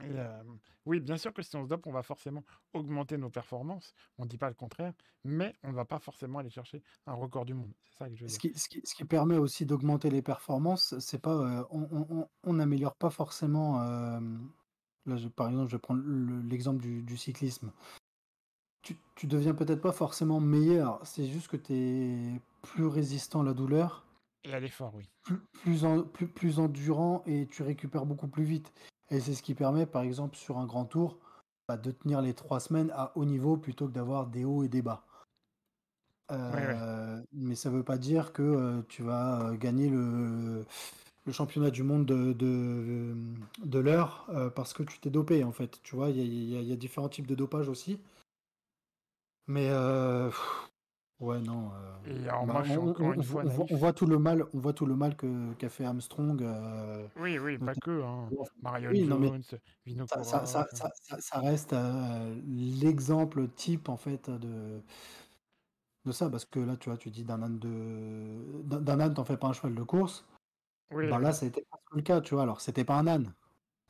et, 0.00 0.10
euh, 0.18 0.42
oui, 0.86 1.00
bien 1.00 1.16
sûr 1.16 1.32
que 1.32 1.42
si 1.42 1.54
on 1.56 1.64
se 1.64 1.68
dope, 1.68 1.86
on 1.86 1.92
va 1.92 2.02
forcément 2.02 2.42
augmenter 2.72 3.18
nos 3.18 3.30
performances. 3.30 3.94
On 4.18 4.24
ne 4.24 4.28
dit 4.28 4.38
pas 4.38 4.48
le 4.48 4.54
contraire. 4.54 4.94
Mais 5.24 5.54
on 5.62 5.68
ne 5.70 5.74
va 5.74 5.84
pas 5.84 5.98
forcément 5.98 6.38
aller 6.38 6.50
chercher 6.50 6.82
un 7.06 7.14
record 7.14 7.44
du 7.44 7.54
monde. 7.54 7.72
C'est 7.84 7.98
ça 7.98 8.08
que 8.08 8.16
je 8.16 8.22
veux 8.24 8.28
Ce 8.28 8.38
qui, 8.38 8.52
ce 8.58 8.68
qui, 8.68 8.80
ce 8.84 8.94
qui 8.94 9.04
permet 9.04 9.36
aussi 9.36 9.66
d'augmenter 9.66 10.10
les 10.10 10.22
performances, 10.22 10.98
c'est 10.98 11.20
pas, 11.20 11.34
euh, 11.34 11.64
on, 11.70 12.52
n'améliore 12.52 12.96
pas 12.96 13.10
forcément. 13.10 13.82
euh, 13.82 14.20
là, 15.06 15.16
je- 15.16 15.28
par 15.28 15.48
exemple, 15.48 15.68
je 15.70 15.76
vais 15.76 15.80
prendre 15.80 16.02
le- 16.04 16.40
l'exemple 16.42 16.80
du, 16.82 17.02
du 17.02 17.16
cyclisme. 17.16 17.70
Tu, 18.82 18.96
tu 19.14 19.26
deviens 19.28 19.54
peut-être 19.54 19.80
pas 19.80 19.92
forcément 19.92 20.40
meilleur, 20.40 21.06
c'est 21.06 21.26
juste 21.26 21.48
que 21.48 21.56
tu 21.56 21.72
es 21.74 22.40
plus 22.62 22.86
résistant 22.86 23.42
à 23.42 23.44
la 23.44 23.54
douleur, 23.54 24.04
Et 24.44 24.52
à 24.52 24.58
l'effort, 24.58 24.92
oui. 24.96 25.08
plus, 25.22 25.38
plus, 25.62 25.84
en- 25.84 26.02
plus, 26.02 26.26
plus 26.26 26.58
endurant 26.58 27.22
et 27.26 27.46
tu 27.46 27.62
récupères 27.62 28.06
beaucoup 28.06 28.26
plus 28.26 28.42
vite. 28.44 28.72
Et 29.10 29.20
c'est 29.20 29.34
ce 29.34 29.42
qui 29.42 29.54
permet, 29.54 29.86
par 29.86 30.02
exemple, 30.02 30.36
sur 30.36 30.58
un 30.58 30.66
grand 30.66 30.84
tour, 30.84 31.18
bah, 31.68 31.76
de 31.76 31.90
tenir 31.92 32.20
les 32.22 32.34
trois 32.34 32.60
semaines 32.60 32.90
à 32.94 33.12
haut 33.16 33.24
niveau 33.24 33.56
plutôt 33.56 33.86
que 33.86 33.92
d'avoir 33.92 34.26
des 34.26 34.44
hauts 34.44 34.64
et 34.64 34.68
des 34.68 34.82
bas. 34.82 35.06
Ouais, 36.48 36.66
ouais. 36.66 36.78
Euh, 36.80 37.22
mais 37.32 37.54
ça 37.54 37.68
veut 37.70 37.82
pas 37.82 37.98
dire 37.98 38.32
que 38.32 38.42
euh, 38.42 38.82
tu 38.88 39.02
vas 39.02 39.48
euh, 39.50 39.56
gagner 39.56 39.88
le, 39.90 40.64
le 41.26 41.32
championnat 41.32 41.70
du 41.70 41.82
monde 41.82 42.06
de, 42.06 42.32
de, 42.32 43.14
de 43.64 43.78
l'heure 43.78 44.26
euh, 44.30 44.50
parce 44.50 44.72
que 44.72 44.82
tu 44.82 44.98
t'es 45.00 45.10
dopé 45.10 45.44
en 45.44 45.52
fait. 45.52 45.80
Tu 45.82 45.96
vois, 45.96 46.10
il 46.10 46.18
y 46.18 46.56
a, 46.56 46.58
y 46.60 46.64
a- 46.64 46.68
y 46.70 46.72
a 46.72 46.76
différents 46.76 47.08
types 47.10 47.26
de 47.26 47.34
dopage 47.34 47.68
aussi. 47.68 47.98
Mais 49.46 49.68
euh, 49.70 50.28
pff, 50.30 50.71
ouais, 51.22 51.40
non. 51.40 51.70
euh, 52.06 52.24
Et 52.24 52.28
alors, 52.28 52.46
bah, 52.46 52.52
moi, 52.54 52.62
je 52.64 52.68
suis 52.70 52.78
on, 52.78 52.88
encore 52.90 53.06
on- 53.06 53.12
une 53.12 53.20
on 53.20 53.22
fois 53.22 53.42
voit, 53.42 53.50
on 53.50 53.54
voit- 53.54 53.64
naïf. 53.64 53.72
on 53.72 53.76
voit 53.78 53.92
tout 53.92 54.06
le 54.06 54.18
mal, 54.18 54.44
on 54.52 54.58
voit 54.58 54.72
tout 54.72 54.86
le 54.86 54.96
mal 54.96 55.16
que 55.16 55.52
qu'a 55.54 55.68
fait 55.68 55.84
Armstrong. 55.84 56.42
euh, 56.42 57.06
Oui, 57.16 57.38
oui, 57.38 57.58
pas 57.58 57.74
que. 57.74 58.02
Hein. 58.02 58.28
Marion 58.62 58.90
oui, 58.90 59.06
Jones, 59.06 59.40
Vino 59.86 60.06
ça, 60.06 61.40
reste 61.40 61.72
euh, 61.72 62.34
l'exemple 62.46 63.48
type 63.48 63.88
en 63.88 63.96
fait 63.96 64.28
de 64.30 64.80
de 66.04 66.10
ça 66.12 66.28
parce 66.28 66.44
que 66.44 66.58
là 66.58 66.76
tu 66.76 66.88
vois 66.88 66.98
tu 66.98 67.10
dis 67.10 67.24
d'un 67.24 67.42
âne 67.42 67.58
de 67.60 68.62
d'un 68.64 68.98
âne 69.00 69.14
t'en 69.14 69.24
fais 69.24 69.36
pas 69.36 69.46
un 69.48 69.52
cheval 69.52 69.74
de 69.76 69.82
course 69.84 70.24
Oui, 70.92 71.08
bah 71.08 71.20
là 71.20 71.30
été 71.30 71.64
presque 71.70 71.92
le 71.92 72.02
cas 72.02 72.20
tu 72.20 72.34
vois 72.34 72.42
alors 72.42 72.60
c'était 72.60 72.84
pas 72.84 72.96
un 72.96 73.06
âne 73.06 73.32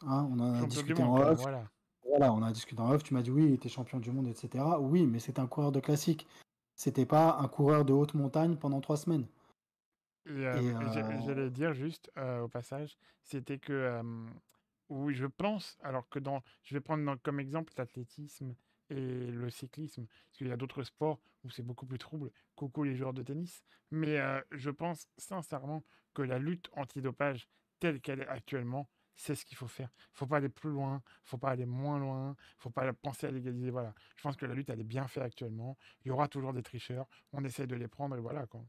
hein, 0.07 0.29
on 0.31 0.39
en 0.41 0.63
a 0.63 0.67
discuté 0.67 1.03
en 1.03 1.17
off 1.17 1.41
voilà. 1.41 1.65
voilà 2.07 2.33
on 2.35 2.43
a 2.43 2.53
discuté 2.53 2.83
en 2.83 2.91
off 2.93 3.03
tu 3.03 3.15
m'as 3.15 3.23
dit 3.23 3.31
oui 3.31 3.45
il 3.47 3.55
était 3.55 3.71
champion 3.71 3.99
du 3.99 4.11
monde 4.11 4.27
etc 4.29 4.63
oui 4.79 5.07
mais 5.07 5.21
c'était 5.21 5.41
un 5.41 5.47
coureur 5.47 5.73
de 5.73 5.81
classique 5.81 6.27
c'était 6.83 7.07
pas 7.07 7.37
un 7.39 7.47
coureur 7.47 7.85
de 7.85 7.93
haute 7.93 8.15
montagne 8.15 8.57
pendant 8.57 8.81
trois 8.81 8.97
semaines. 8.97 9.29
Euh, 10.29 10.57
euh, 10.57 11.21
j'allais 11.25 11.51
dire 11.51 11.75
juste 11.75 12.11
euh, 12.17 12.41
au 12.41 12.49
passage, 12.49 12.99
c'était 13.23 13.59
que 13.59 13.73
euh, 13.73 14.03
oui, 14.89 15.15
je 15.15 15.27
pense, 15.27 15.79
alors 15.85 16.09
que 16.09 16.19
dans, 16.19 16.43
je 16.65 16.75
vais 16.75 16.81
prendre 16.81 17.05
dans- 17.05 17.17
comme 17.19 17.39
exemple 17.39 17.73
l'athlétisme 17.77 18.57
et 18.91 18.97
le 19.31 19.49
cyclisme, 19.49 20.07
parce 20.07 20.39
qu'il 20.39 20.49
y 20.49 20.53
a 20.53 20.57
d'autres 20.57 20.83
sports 20.83 21.21
où 21.45 21.51
c'est 21.51 21.63
beaucoup 21.63 21.87
plus 21.87 21.99
trouble, 21.99 22.33
coucou 22.57 22.83
les 22.83 22.97
joueurs 22.97 23.13
de 23.15 23.23
tennis, 23.23 23.63
mais 23.93 24.19
je 24.51 24.71
pense 24.71 25.07
sincèrement 25.17 25.85
que 26.15 26.23
la 26.23 26.39
lutte 26.41 26.69
antidopage 26.73 27.49
telle 27.79 28.01
qu'elle 28.01 28.21
est 28.23 28.29
actuellement, 28.29 28.89
c'est 29.17 29.35
ce 29.35 29.45
qu'il 29.45 29.57
faut 29.57 29.69
faire. 29.69 29.91
Il 30.15 30.19
faut 30.19 30.27
pas 30.27 30.39
aller 30.39 30.49
plus 30.49 30.71
loin, 30.71 31.03
il 31.07 31.29
faut 31.29 31.39
pas 31.39 31.51
aller 31.51 31.67
moins 31.67 31.99
loin, 31.99 32.37
il 32.39 32.63
faut 32.63 32.71
pas 32.71 32.93
penser 32.93 33.27
à 33.27 33.31
légaliser. 33.31 33.71
Voilà. 33.71 33.95
Je 34.17 34.23
pense 34.23 34.37
que 34.37 34.47
la 34.47 34.55
lutte, 34.55 34.71
elle 34.71 34.81
est 34.81 34.85
bien 34.85 35.07
faite 35.09 35.23
actuellement. 35.25 35.79
Il 36.05 36.09
y 36.09 36.11
aura 36.11 36.29
toujours 36.29 36.53
des 36.53 36.63
tricheurs. 36.63 37.07
On 37.33 37.45
essaie 37.45 37.67
de 37.67 37.77
les 37.77 37.89
prendre 37.89 38.17
et 38.17 38.21
voilà 38.21 38.47
quoi. 38.47 38.65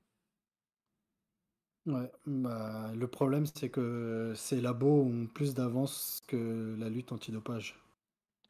ouais 1.85 2.11
bah, 2.25 2.91
le 2.95 3.07
problème 3.07 3.45
c'est 3.45 3.69
que 3.69 4.33
ces 4.35 4.59
labos 4.61 5.03
ont 5.03 5.27
plus 5.27 5.53
d'avance 5.53 6.21
que 6.27 6.75
la 6.77 6.89
lutte 6.89 7.11
antidopage 7.11 7.79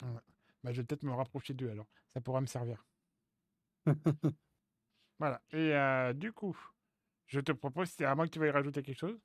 Ouais. 0.04 0.22
Bah, 0.64 0.72
je 0.72 0.82
vais 0.82 0.86
peut-être 0.86 1.02
me 1.04 1.14
rapprocher 1.14 1.54
d'eux 1.56 1.70
alors. 1.72 1.88
Ça 2.14 2.22
pourra 2.22 2.42
me 2.42 2.46
servir. 2.48 2.86
Voilà. 5.20 5.42
Et 5.52 5.74
euh, 5.76 6.14
du 6.14 6.34
coup, 6.34 6.58
je 7.28 7.40
te 7.40 7.52
propose, 7.52 7.90
c'est 7.90 8.06
à 8.06 8.16
moi 8.16 8.26
que 8.28 8.32
tu 8.32 8.40
vas 8.40 8.48
y 8.48 8.52
rajouter 8.52 8.84
quelque 8.84 9.00
chose? 9.00 9.20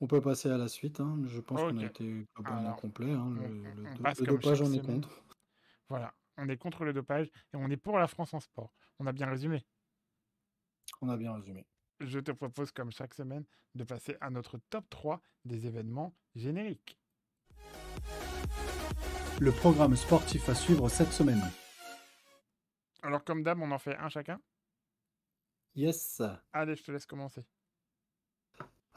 On 0.00 0.06
peut 0.06 0.20
passer 0.20 0.50
à 0.50 0.58
la 0.58 0.68
suite, 0.68 1.00
hein. 1.00 1.18
Je 1.26 1.40
pense 1.40 1.60
qu'on 1.60 1.78
a 1.78 1.84
été 1.86 2.26
globalement 2.34 2.74
complet. 2.74 3.12
hein. 3.12 3.30
Le, 3.30 3.40
on- 3.44 3.94
on 3.96 4.24
dopage, 4.24 4.60
on 4.60 4.72
est 4.72 4.84
contre. 4.84 5.22
Voilà. 5.88 6.14
On 6.36 6.48
est 6.50 6.58
contre 6.58 6.84
le 6.84 6.92
dopage 6.92 7.28
et 7.28 7.56
on 7.56 7.70
est 7.70 7.78
pour 7.78 7.98
la 7.98 8.06
France 8.06 8.34
en 8.34 8.40
sport. 8.40 8.74
On 8.98 9.06
a 9.06 9.12
bien 9.12 9.26
résumé. 9.26 9.64
On 11.00 11.08
a 11.08 11.16
bien 11.16 11.32
résumé. 11.34 11.66
Je 12.00 12.18
te 12.18 12.30
propose, 12.30 12.72
comme 12.72 12.92
chaque 12.92 13.14
semaine, 13.14 13.44
de 13.74 13.84
passer 13.84 14.16
à 14.20 14.28
notre 14.28 14.58
top 14.68 14.84
3 14.90 15.22
des 15.46 15.66
événements 15.66 16.14
génériques. 16.34 16.98
Le 19.40 19.50
programme 19.50 19.96
sportif 19.96 20.46
à 20.50 20.54
suivre 20.54 20.88
cette 20.90 21.12
semaine. 21.12 21.40
Alors, 23.02 23.24
comme 23.24 23.42
d'hab, 23.42 23.60
on 23.62 23.70
en 23.70 23.78
fait 23.78 23.96
un 23.96 24.08
chacun? 24.10 24.40
Yes. 25.74 26.20
Allez, 26.52 26.76
je 26.76 26.82
te 26.82 26.90
laisse 26.92 27.06
commencer. 27.06 27.44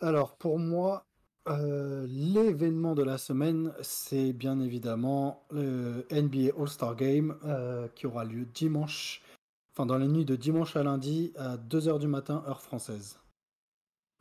Alors, 0.01 0.35
pour 0.37 0.59
moi, 0.59 1.03
euh, 1.47 2.05
l'événement 2.07 2.95
de 2.95 3.03
la 3.03 3.17
semaine, 3.17 3.73
c'est 3.81 4.33
bien 4.33 4.59
évidemment 4.59 5.43
le 5.51 6.05
NBA 6.09 6.51
All-Star 6.57 6.95
Game 6.95 7.35
euh, 7.43 7.87
qui 7.95 8.05
aura 8.07 8.23
lieu 8.23 8.45
dimanche, 8.45 9.21
enfin 9.73 9.85
dans 9.85 9.97
la 9.97 10.07
nuit 10.07 10.25
de 10.25 10.35
dimanche 10.35 10.75
à 10.75 10.83
lundi 10.83 11.33
à 11.37 11.57
2h 11.57 11.99
du 11.99 12.07
matin, 12.07 12.43
heure 12.47 12.61
française. 12.61 13.19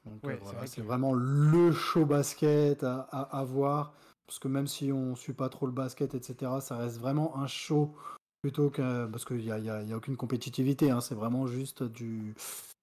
Donc 0.04 0.24
euh, 0.24 0.28
c'est 0.32 0.42
voilà, 0.42 0.58
vrai 0.58 0.66
c'est 0.66 0.80
que- 0.80 0.86
vraiment 0.86 1.12
le 1.12 1.72
show 1.72 2.06
basket 2.06 2.82
à, 2.82 3.00
à- 3.10 3.38
à 3.40 3.44
voir, 3.44 3.92
parce 4.26 4.38
que 4.38 4.48
même 4.48 4.66
si 4.66 4.90
on 4.92 5.10
ne 5.10 5.14
suit 5.16 5.32
pas 5.34 5.48
trop 5.48 5.66
le 5.66 5.72
basket, 5.72 6.14
etc., 6.14 6.60
ça 6.60 6.76
reste 6.76 6.98
vraiment 6.98 7.36
un 7.38 7.46
show 7.46 7.94
plutôt 8.42 8.70
que... 8.70 9.06
Parce 9.06 9.24
qu'il 9.24 9.38
n'y 9.38 9.50
a, 9.50 9.58
il 9.58 9.64
y 9.64 9.70
a- 9.70 9.82
il 9.82 9.88
y 9.88 9.92
a 9.92 9.96
aucune 9.96 10.16
compétitivité, 10.16 10.90
hein, 10.90 11.00
c'est 11.00 11.14
vraiment 11.14 11.46
juste 11.46 11.82
du, 11.82 12.34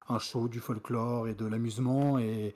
un 0.10 0.20
show, 0.20 0.48
du 0.48 0.60
folklore 0.60 1.28
et 1.28 1.36
de 1.36 1.46
l'amusement, 1.46 2.20
et, 2.20 2.54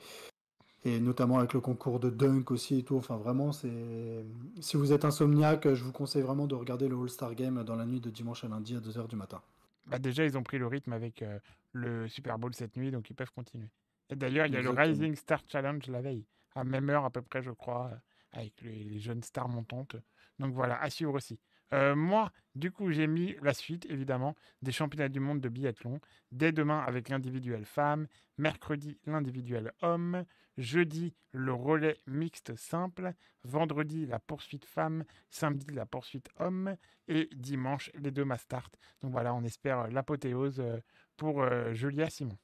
et 0.86 1.00
notamment 1.00 1.40
avec 1.40 1.54
le 1.54 1.62
concours 1.62 2.00
de 2.00 2.10
dunk 2.10 2.52
aussi 2.52 2.80
et 2.80 2.84
tout. 2.84 2.96
Enfin, 2.96 3.18
vraiment, 3.18 3.52
c'est... 3.52 4.26
Si 4.62 4.78
vous 4.78 4.94
êtes 4.94 5.06
insomniaque, 5.06 5.74
je 5.74 5.84
vous 5.84 5.92
conseille 5.92 6.22
vraiment 6.22 6.48
de 6.48 6.56
regarder 6.56 6.88
le 6.88 6.98
All-Star 6.98 7.36
Game 7.36 7.64
dans 7.64 7.76
la 7.76 7.86
nuit 7.86 8.00
de 8.00 8.10
dimanche 8.10 8.44
à 8.44 8.48
lundi 8.48 8.76
à 8.76 8.80
2h 8.80 9.08
du 9.08 9.16
matin. 9.16 9.42
Bah, 9.88 10.00
déjà, 10.00 10.26
ils 10.26 10.38
ont 10.38 10.44
pris 10.44 10.58
le 10.58 10.68
rythme 10.68 10.94
avec 10.94 11.22
euh, 11.22 11.40
le 11.72 12.08
Super 12.08 12.38
Bowl 12.38 12.54
cette 12.54 12.78
nuit, 12.78 12.92
donc 12.92 13.10
ils 13.10 13.16
peuvent 13.16 13.32
continuer. 13.32 13.70
Et 14.10 14.16
d'ailleurs, 14.16 14.46
il 14.46 14.54
y 14.54 14.58
a 14.58 14.62
le. 14.62 14.70
Rising 14.70 15.16
Star 15.16 15.42
Challenge 15.48 15.86
la 15.88 16.02
veille, 16.02 16.26
à 16.56 16.64
même 16.64 16.90
heure 16.90 17.06
à 17.06 17.10
peu 17.10 17.22
près, 17.22 17.42
je 17.42 17.52
crois, 17.52 17.90
euh, 17.92 18.40
avec 18.40 18.62
les, 18.62 18.84
les 18.84 19.00
jeunes 19.00 19.24
stars 19.24 19.50
montantes. 19.50 19.96
Donc 20.38 20.54
voilà, 20.54 20.82
à 20.82 20.90
suivre 20.90 21.14
aussi. 21.14 21.40
Euh, 21.74 21.96
moi, 21.96 22.32
du 22.56 22.72
coup, 22.72 22.92
j'ai 22.92 23.08
mis 23.08 23.36
la 23.42 23.54
suite, 23.54 23.86
évidemment, 23.90 24.36
des 24.62 24.72
championnats 24.72 25.10
du 25.10 25.20
monde 25.20 25.40
de 25.40 25.50
biathlon. 25.50 26.00
Dès 26.32 26.52
demain 26.52 26.80
avec 26.80 27.10
l'individuel 27.10 27.66
femme, 27.66 28.08
mercredi 28.38 28.98
l'individuel 29.06 29.72
homme, 29.82 30.26
jeudi 30.58 31.14
le 31.32 31.54
relais 31.54 31.98
mixte 32.08 32.56
simple, 32.56 33.14
vendredi 33.44 34.06
la 34.06 34.20
poursuite 34.20 34.66
femme, 34.66 35.04
samedi 35.30 35.74
la 35.74 35.86
poursuite 35.86 36.30
homme 36.40 36.76
et 37.08 37.30
dimanche 37.36 37.92
les 37.96 38.12
deux 38.12 38.26
mastart. 38.26 38.72
Donc 39.02 39.12
voilà, 39.12 39.34
on 39.34 39.44
espère 39.44 39.88
l'apothéose 39.90 40.60
euh, 40.60 40.80
pour 41.18 41.44
euh, 41.44 41.74
Julia 41.74 42.10
Simon. 42.10 42.38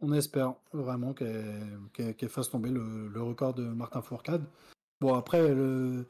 On 0.00 0.12
espère 0.12 0.54
vraiment 0.72 1.14
qu'elle 1.14 2.28
fasse 2.28 2.50
tomber 2.50 2.68
le 2.70 3.22
record 3.22 3.54
de 3.54 3.62
Martin 3.62 4.02
Fourcade. 4.02 4.44
Bon, 5.00 5.14
après, 5.14 5.54
le, 5.54 6.06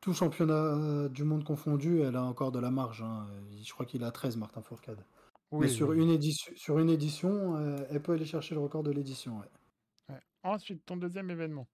tout 0.00 0.14
championnat 0.14 1.08
du 1.08 1.24
monde 1.24 1.44
confondu, 1.44 2.00
elle 2.00 2.16
a 2.16 2.22
encore 2.22 2.52
de 2.52 2.58
la 2.58 2.70
marge. 2.70 3.02
hein. 3.02 3.26
Je 3.62 3.72
crois 3.72 3.86
qu'il 3.86 4.02
a 4.04 4.10
13, 4.10 4.36
Martin 4.36 4.62
Fourcade. 4.62 5.04
Mais 5.52 5.68
sur 5.68 5.88
oui. 5.88 5.98
une 5.98 6.10
édition, 6.10 6.52
sur 6.56 6.78
une 6.78 6.90
édition 6.90 7.56
euh, 7.56 7.76
elle 7.90 8.00
peut 8.00 8.12
aller 8.12 8.24
chercher 8.24 8.54
le 8.54 8.60
record 8.60 8.82
de 8.84 8.92
l'édition. 8.92 9.38
ouais. 9.38 10.14
Ouais. 10.14 10.20
Ensuite, 10.44 10.86
ton 10.86 10.96
deuxième 10.96 11.28
événement. 11.30 11.66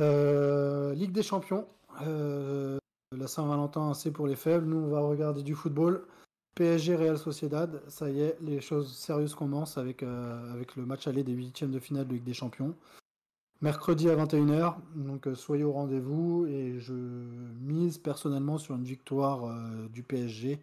Euh, 0.00 0.94
Ligue 0.94 1.12
des 1.12 1.22
Champions. 1.22 1.66
euh, 2.02 2.78
la 3.16 3.28
Saint-Valentin, 3.28 3.94
c'est 3.94 4.10
pour 4.10 4.26
les 4.26 4.36
faibles. 4.36 4.66
Nous, 4.66 4.76
on 4.76 4.88
va 4.88 5.00
regarder 5.00 5.42
du 5.42 5.54
football. 5.54 6.04
PSG 6.56 6.96
Real 6.96 7.16
Sociedad. 7.18 7.82
Ça 7.88 8.10
y 8.10 8.20
est, 8.20 8.36
les 8.40 8.60
choses 8.60 8.96
sérieuses 8.96 9.34
commencent 9.34 9.78
avec, 9.78 10.02
euh, 10.02 10.52
avec 10.52 10.76
le 10.76 10.84
match 10.84 11.06
aller 11.06 11.22
des 11.24 11.32
huitièmes 11.32 11.70
de 11.70 11.78
finale 11.78 12.06
de 12.06 12.14
Ligue 12.14 12.24
des 12.24 12.34
Champions. 12.34 12.74
Mercredi 13.64 14.10
à 14.10 14.14
21h. 14.14 14.76
Donc, 14.94 15.26
euh, 15.26 15.34
soyez 15.34 15.64
au 15.64 15.72
rendez-vous. 15.72 16.44
Et 16.46 16.78
je 16.80 16.92
mise 16.92 17.96
personnellement 17.96 18.58
sur 18.58 18.74
une 18.74 18.84
victoire 18.84 19.44
euh, 19.44 19.88
du 19.88 20.02
PSG. 20.02 20.60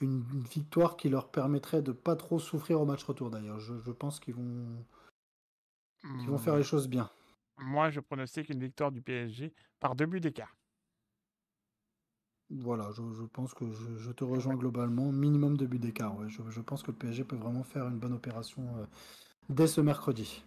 Une, 0.00 0.22
une 0.30 0.42
victoire 0.42 0.98
qui 0.98 1.08
leur 1.08 1.30
permettrait 1.30 1.80
de 1.80 1.92
pas 1.92 2.16
trop 2.16 2.38
souffrir 2.38 2.82
au 2.82 2.84
match 2.84 3.02
retour 3.02 3.30
d'ailleurs. 3.30 3.60
Je, 3.60 3.72
je 3.80 3.90
pense 3.90 4.20
qu'ils 4.20 4.34
vont, 4.34 4.66
vont 6.26 6.36
faire 6.36 6.56
les 6.56 6.62
choses 6.62 6.86
bien. 6.86 7.08
Moi, 7.56 7.88
je 7.88 8.00
pronostique 8.00 8.50
une 8.50 8.60
victoire 8.60 8.92
du 8.92 9.00
PSG 9.00 9.54
par 9.80 9.96
deux 9.96 10.04
buts 10.04 10.20
d'écart. 10.20 10.54
Voilà, 12.50 12.90
je, 12.92 13.00
je 13.14 13.22
pense 13.22 13.54
que 13.54 13.64
je, 13.72 13.96
je 13.96 14.12
te 14.12 14.22
rejoins 14.22 14.56
globalement. 14.56 15.10
Minimum 15.10 15.56
de 15.56 15.64
buts 15.64 15.78
d'écart. 15.78 16.14
ouais. 16.18 16.28
Je, 16.28 16.42
je 16.50 16.60
pense 16.60 16.82
que 16.82 16.90
le 16.90 16.98
PSG 16.98 17.24
peut 17.24 17.36
vraiment 17.36 17.64
faire 17.64 17.88
une 17.88 17.98
bonne 17.98 18.12
opération 18.12 18.62
euh, 18.76 18.84
dès 19.48 19.66
ce 19.66 19.80
mercredi. 19.80 20.44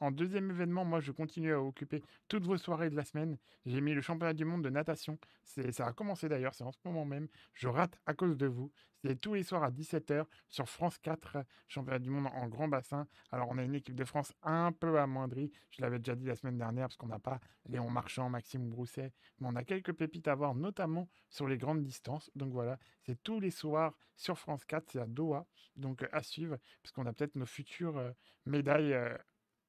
En 0.00 0.10
deuxième 0.10 0.50
événement, 0.50 0.84
moi, 0.86 1.00
je 1.00 1.12
continue 1.12 1.52
à 1.52 1.60
occuper 1.60 2.02
toutes 2.26 2.46
vos 2.46 2.56
soirées 2.56 2.88
de 2.88 2.96
la 2.96 3.04
semaine. 3.04 3.36
J'ai 3.66 3.82
mis 3.82 3.92
le 3.92 4.00
championnat 4.00 4.32
du 4.32 4.46
monde 4.46 4.62
de 4.64 4.70
natation. 4.70 5.18
Ça 5.44 5.86
a 5.86 5.92
commencé 5.92 6.26
d'ailleurs, 6.28 6.54
c'est 6.54 6.64
en 6.64 6.72
ce 6.72 6.78
moment 6.86 7.04
même. 7.04 7.28
Je 7.52 7.68
rate 7.68 7.98
à 8.06 8.14
cause 8.14 8.38
de 8.38 8.46
vous. 8.46 8.72
C'est 9.02 9.20
tous 9.20 9.34
les 9.34 9.42
soirs 9.42 9.62
à 9.62 9.70
17h 9.70 10.24
sur 10.48 10.68
France 10.70 10.96
4, 10.98 11.44
championnat 11.68 11.98
du 11.98 12.08
monde 12.08 12.28
en 12.34 12.48
grand 12.48 12.68
bassin. 12.68 13.06
Alors, 13.30 13.48
on 13.50 13.58
a 13.58 13.62
une 13.62 13.74
équipe 13.74 13.94
de 13.94 14.04
France 14.06 14.32
un 14.42 14.72
peu 14.72 14.98
amoindrie. 14.98 15.52
Je 15.70 15.82
l'avais 15.82 15.98
déjà 15.98 16.14
dit 16.16 16.26
la 16.26 16.36
semaine 16.36 16.56
dernière 16.56 16.86
parce 16.88 16.96
qu'on 16.96 17.06
n'a 17.08 17.18
pas 17.18 17.38
Léon 17.68 17.90
Marchand, 17.90 18.30
Maxime 18.30 18.70
Brousset. 18.70 19.12
Mais 19.38 19.48
on 19.50 19.56
a 19.56 19.64
quelques 19.64 19.92
pépites 19.92 20.28
à 20.28 20.34
voir, 20.34 20.54
notamment 20.54 21.08
sur 21.28 21.46
les 21.46 21.58
grandes 21.58 21.82
distances. 21.82 22.30
Donc 22.34 22.52
voilà, 22.52 22.78
c'est 23.02 23.22
tous 23.22 23.38
les 23.40 23.50
soirs 23.50 23.94
sur 24.16 24.38
France 24.38 24.64
4. 24.64 24.90
C'est 24.92 25.00
à 25.00 25.06
Doha. 25.06 25.46
Donc 25.76 26.02
euh, 26.02 26.08
à 26.12 26.22
suivre, 26.22 26.56
parce 26.82 26.92
qu'on 26.92 27.04
a 27.06 27.12
peut-être 27.12 27.36
nos 27.36 27.46
futures 27.46 27.98
euh, 27.98 28.12
médailles. 28.46 28.94
euh, 28.94 29.14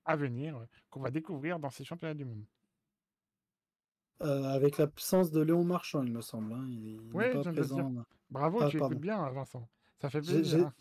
à 0.05 0.15
venir 0.15 0.57
euh, 0.57 0.65
qu'on 0.89 0.99
va 1.01 1.11
découvrir 1.11 1.59
dans 1.59 1.69
ces 1.69 1.83
championnats 1.83 2.13
du 2.13 2.25
monde. 2.25 2.43
Euh, 4.21 4.43
avec 4.43 4.77
l'absence 4.77 5.31
de 5.31 5.41
Léon 5.41 5.63
Marchand, 5.63 6.03
il 6.03 6.11
me 6.13 6.21
semble. 6.21 6.53
hein. 6.53 6.65
Il, 6.69 6.99
pas 7.11 7.41
dire. 7.41 7.51
présent. 7.53 7.93
Bravo, 8.29 8.59
Ah, 8.61 8.69
tu 8.69 8.77
pardon. 8.77 8.93
écoutes 8.95 9.01
bien, 9.01 9.19
hein, 9.19 9.31
Vincent. 9.31 9.67
Ça 9.99 10.09
fait 10.09 10.21
plaisir. 10.21 10.67
hein. 10.67 10.73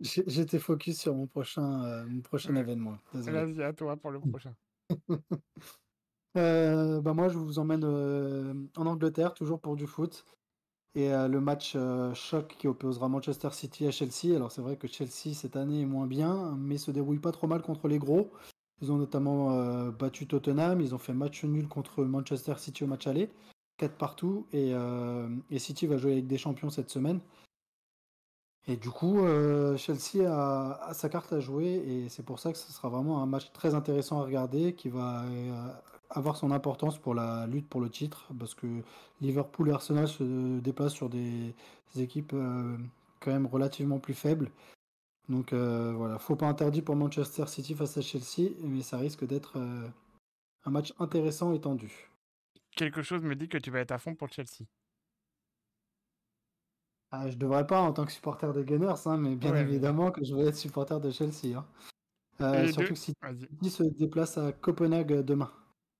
J'étais 0.00 0.58
focus 0.58 1.00
sur 1.00 1.14
mon 1.14 1.26
prochain, 1.26 1.84
euh, 1.84 2.06
mon 2.06 2.20
prochain 2.20 2.54
événement. 2.56 2.96
Vas-y, 3.12 3.62
à 3.62 3.72
toi 3.72 3.96
pour 3.96 4.10
le 4.10 4.20
prochain. 4.30 4.54
Euh, 6.36 7.00
bah 7.00 7.14
moi, 7.14 7.28
je 7.28 7.38
vous 7.38 7.58
emmène 7.58 7.84
en 7.84 8.86
Angleterre, 8.86 9.34
toujours 9.34 9.60
pour 9.60 9.76
du 9.76 9.86
foot. 9.86 10.24
Et 10.94 11.10
le 11.10 11.40
match 11.40 11.76
choc 12.14 12.56
qui 12.58 12.68
opposera 12.68 13.08
Manchester 13.08 13.50
City 13.52 13.86
à 13.86 13.90
Chelsea. 13.90 14.34
Alors, 14.34 14.50
c'est 14.50 14.62
vrai 14.62 14.76
que 14.78 14.88
Chelsea, 14.88 15.34
cette 15.34 15.56
année, 15.56 15.82
est 15.82 15.86
moins 15.86 16.06
bien, 16.06 16.56
mais 16.58 16.78
se 16.78 16.90
débrouille 16.90 17.18
pas 17.18 17.32
trop 17.32 17.46
mal 17.46 17.60
contre 17.62 17.88
les 17.88 17.98
gros. 17.98 18.30
Ils 18.82 18.92
ont 18.92 18.96
notamment 18.96 19.88
battu 19.90 20.26
Tottenham. 20.26 20.80
Ils 20.80 20.94
ont 20.94 20.98
fait 20.98 21.14
match 21.14 21.44
nul 21.44 21.66
contre 21.66 22.04
Manchester 22.04 22.54
City 22.58 22.84
au 22.84 22.86
match 22.86 23.06
aller. 23.06 23.30
4 23.78 23.94
partout. 23.94 24.46
Et, 24.52 24.72
et 25.50 25.58
City 25.58 25.86
va 25.86 25.96
jouer 25.96 26.12
avec 26.12 26.26
des 26.26 26.38
champions 26.38 26.68
cette 26.68 26.90
semaine. 26.90 27.20
Et 28.68 28.76
du 28.76 28.90
coup, 28.90 29.20
euh, 29.20 29.76
Chelsea 29.76 30.28
a, 30.28 30.92
sa 30.92 31.08
carte 31.08 31.32
à 31.32 31.38
jouer 31.38 31.74
et 31.74 32.08
c'est 32.08 32.24
pour 32.24 32.40
ça 32.40 32.50
que 32.50 32.58
ce 32.58 32.72
sera 32.72 32.88
vraiment 32.88 33.22
un 33.22 33.26
match 33.26 33.52
très 33.52 33.74
intéressant 33.74 34.20
à 34.20 34.24
regarder 34.24 34.74
qui 34.74 34.88
va 34.88 35.22
euh, 35.22 35.68
avoir 36.10 36.36
son 36.36 36.50
importance 36.50 36.98
pour 36.98 37.14
la 37.14 37.46
lutte 37.46 37.68
pour 37.68 37.80
le 37.80 37.88
titre 37.90 38.26
parce 38.38 38.54
que 38.54 38.66
Liverpool 39.20 39.68
et 39.68 39.72
Arsenal 39.72 40.08
se 40.08 40.58
déplacent 40.58 40.94
sur 40.94 41.08
des, 41.08 41.54
équipes 41.96 42.32
euh, 42.34 42.76
quand 43.20 43.30
même 43.30 43.46
relativement 43.46 44.00
plus 44.00 44.14
faibles. 44.14 44.50
Donc 45.28 45.52
voilà, 45.52 46.18
faut 46.18 46.36
pas 46.36 46.46
interdit 46.46 46.82
pour 46.82 46.96
Manchester 46.96 47.46
City 47.46 47.74
face 47.74 47.98
à 47.98 48.02
Chelsea, 48.02 48.50
mais 48.62 48.82
ça 48.82 48.98
risque 48.98 49.26
d'être 49.26 49.56
un 49.56 50.70
match 50.70 50.92
intéressant 50.98 51.52
et 51.52 51.60
tendu. 51.60 52.10
Quelque 52.76 53.02
chose 53.02 53.22
me 53.22 53.34
dit 53.34 53.48
que 53.48 53.58
tu 53.58 53.70
vas 53.70 53.80
être 53.80 53.92
à 53.92 53.98
fond 53.98 54.14
pour 54.14 54.28
Chelsea. 54.30 54.66
Ah, 57.10 57.30
je 57.30 57.36
devrais 57.36 57.66
pas 57.66 57.80
en 57.80 57.92
tant 57.92 58.04
que 58.04 58.12
supporter 58.12 58.52
des 58.52 58.64
Gunners, 58.64 59.06
hein, 59.06 59.16
mais 59.16 59.36
bien 59.36 59.54
évidemment 59.54 60.10
que 60.10 60.24
je 60.24 60.34
vais 60.34 60.46
être 60.46 60.56
supporter 60.56 61.00
de 61.00 61.10
Chelsea. 61.10 61.56
Hein. 61.56 61.66
Euh, 62.40 62.66
surtout 62.68 62.94
que 62.94 62.98
City 62.98 63.70
se 63.70 63.84
déplace 63.84 64.36
à 64.36 64.52
Copenhague 64.52 65.12
euh, 65.12 65.22
demain. 65.22 65.50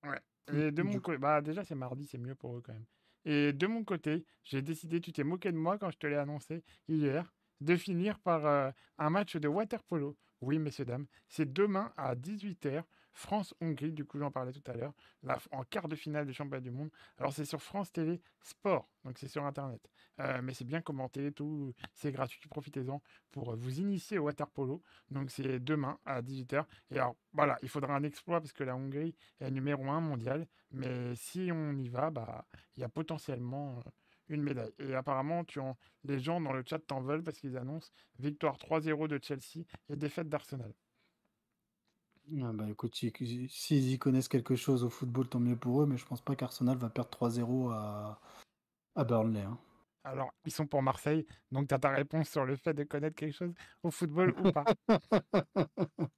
Ouais. 0.04 0.20
Et 0.52 0.70
de 0.70 0.82
mon 0.82 1.00
côté, 1.00 1.18
bah 1.18 1.40
déjà 1.40 1.64
c'est 1.64 1.74
mardi, 1.74 2.04
c'est 2.04 2.18
mieux 2.18 2.34
pour 2.34 2.56
eux 2.56 2.60
quand 2.60 2.74
même. 2.74 2.84
Et 3.24 3.52
de 3.52 3.66
mon 3.66 3.84
côté, 3.84 4.24
j'ai 4.44 4.62
décidé, 4.62 5.00
tu 5.00 5.12
t'es 5.12 5.24
moqué 5.24 5.50
de 5.50 5.56
moi 5.56 5.78
quand 5.78 5.90
je 5.90 5.98
te 5.98 6.06
l'ai 6.06 6.16
annoncé 6.16 6.62
hier, 6.88 7.32
de 7.60 7.76
finir 7.76 8.18
par 8.18 8.46
euh, 8.46 8.70
un 8.98 9.10
match 9.10 9.36
de 9.36 9.48
water 9.48 9.82
polo. 9.82 10.16
Oui, 10.40 10.58
messieurs, 10.58 10.84
dames, 10.84 11.06
c'est 11.28 11.50
demain 11.52 11.92
à 11.96 12.14
18h 12.14 12.84
France-Hongrie, 13.16 13.92
du 13.92 14.04
coup 14.04 14.18
j'en 14.18 14.30
parlais 14.30 14.52
tout 14.52 14.70
à 14.70 14.74
l'heure, 14.74 14.92
en 15.50 15.64
quart 15.64 15.88
de 15.88 15.96
finale 15.96 16.26
des 16.26 16.34
championnats 16.34 16.60
du 16.60 16.70
monde. 16.70 16.90
Alors 17.16 17.32
c'est 17.32 17.46
sur 17.46 17.62
France 17.62 17.90
Télé 17.90 18.20
Sport, 18.42 18.86
donc 19.04 19.18
c'est 19.18 19.26
sur 19.26 19.44
Internet. 19.44 19.80
Euh, 20.20 20.40
mais 20.42 20.52
c'est 20.52 20.64
bien 20.64 20.82
commenté, 20.82 21.32
tout, 21.32 21.74
c'est 21.94 22.12
gratuit, 22.12 22.46
profitez-en 22.48 23.02
pour 23.32 23.56
vous 23.56 23.80
initier 23.80 24.18
au 24.18 24.24
water 24.24 24.48
polo. 24.50 24.82
Donc 25.10 25.30
c'est 25.30 25.58
demain 25.58 25.98
à 26.04 26.20
18h. 26.20 26.64
Et 26.90 26.98
alors 26.98 27.16
voilà, 27.32 27.58
il 27.62 27.70
faudra 27.70 27.94
un 27.96 28.02
exploit 28.02 28.40
parce 28.40 28.52
que 28.52 28.64
la 28.64 28.76
Hongrie 28.76 29.14
est 29.40 29.50
numéro 29.50 29.90
1 29.90 30.00
mondial. 30.00 30.46
Mais 30.70 31.14
si 31.16 31.50
on 31.52 31.72
y 31.76 31.88
va, 31.88 32.10
bah 32.10 32.46
il 32.76 32.80
y 32.82 32.84
a 32.84 32.88
potentiellement 32.88 33.78
euh, 33.78 33.90
une 34.28 34.42
médaille. 34.42 34.72
Et 34.78 34.94
apparemment, 34.94 35.44
tu 35.44 35.60
en... 35.60 35.76
les 36.04 36.18
gens 36.18 36.40
dans 36.40 36.52
le 36.52 36.62
chat 36.66 36.78
t'en 36.78 37.00
veulent 37.00 37.22
parce 37.22 37.38
qu'ils 37.38 37.56
annoncent 37.56 37.90
victoire 38.18 38.56
3-0 38.56 39.08
de 39.08 39.18
Chelsea 39.22 39.64
et 39.88 39.96
défaite 39.96 40.28
d'Arsenal. 40.28 40.72
Ah 42.42 42.52
bah 42.52 42.68
écoute, 42.68 42.94
s'ils 42.96 43.92
y 43.92 43.98
connaissent 43.98 44.28
quelque 44.28 44.56
chose 44.56 44.82
au 44.82 44.90
football, 44.90 45.28
tant 45.28 45.38
mieux 45.38 45.56
pour 45.56 45.82
eux, 45.82 45.86
mais 45.86 45.96
je 45.96 46.04
pense 46.04 46.20
pas 46.20 46.34
qu'Arsenal 46.34 46.76
va 46.76 46.90
perdre 46.90 47.10
3-0 47.10 47.72
à, 47.72 48.20
à 48.96 49.04
Burnley. 49.04 49.42
Hein. 49.42 49.58
Alors, 50.02 50.32
ils 50.44 50.52
sont 50.52 50.66
pour 50.66 50.82
Marseille, 50.82 51.26
donc 51.52 51.68
tu 51.68 51.74
as 51.74 51.78
ta 51.78 51.90
réponse 51.90 52.28
sur 52.28 52.44
le 52.44 52.56
fait 52.56 52.74
de 52.74 52.84
connaître 52.84 53.16
quelque 53.16 53.34
chose 53.34 53.52
au 53.82 53.90
football 53.90 54.34
ou 54.38 54.52
pas. 54.52 54.64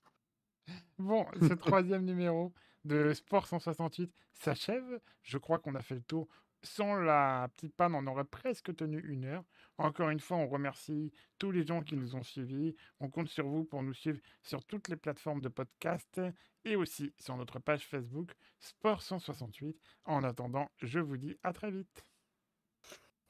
bon, 0.99 1.27
ce 1.41 1.55
troisième 1.55 2.05
numéro 2.05 2.53
de 2.85 3.13
Sport 3.13 3.47
168 3.47 4.11
s'achève. 4.33 5.01
Je 5.23 5.39
crois 5.39 5.59
qu'on 5.59 5.75
a 5.75 5.83
fait 5.83 5.95
le 5.95 6.03
tour 6.03 6.29
sans 6.63 6.97
la 6.97 7.49
petite 7.57 7.75
panne, 7.75 7.95
on 7.95 8.07
aurait 8.07 8.25
presque 8.25 8.75
tenu 8.75 9.01
une 9.01 9.25
heure. 9.25 9.45
Encore 9.79 10.11
une 10.11 10.21
fois, 10.21 10.39
on 10.39 10.49
remercie 10.49 11.13
tous 11.39 11.51
les 11.51 11.65
gens 11.65 11.83
qui 11.83 11.97
nous 11.97 12.17
ont 12.17 12.23
suivis. 12.23 12.75
On 13.01 13.09
compte 13.09 13.29
sur 13.29 13.47
vous 13.47 13.65
pour 13.65 13.83
nous 13.83 13.95
suivre 13.95 14.19
sur 14.43 14.65
toutes 14.65 14.89
les 14.89 14.97
plateformes 14.97 15.41
de 15.41 15.49
podcast 15.49 16.21
et 16.65 16.77
aussi 16.77 17.13
sur 17.19 17.37
notre 17.37 17.59
page 17.59 17.87
Facebook 17.87 18.33
Sport 18.59 19.03
168. 19.03 19.77
En 20.05 20.25
attendant, 20.25 20.69
je 20.83 20.99
vous 20.99 21.17
dis 21.17 21.37
à 21.43 21.53
très 21.53 21.71
vite. 21.71 22.03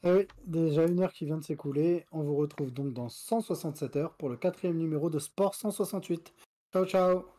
Eh 0.05 0.13
oui, 0.13 0.29
déjà 0.45 0.87
une 0.87 1.01
heure 1.01 1.13
qui 1.13 1.25
vient 1.27 1.39
de 1.39 1.45
s'écouler. 1.45 2.07
On 2.13 2.23
vous 2.23 2.37
retrouve 2.37 2.73
donc 2.73 2.93
dans 2.93 3.09
167 3.09 3.97
heures 3.97 4.17
pour 4.17 4.29
le 4.29 4.37
quatrième 4.37 4.79
numéro 4.79 5.11
de 5.11 5.19
Sport 5.19 5.55
168. 5.55 6.33
Ciao 6.73 6.87
ciao 6.87 7.38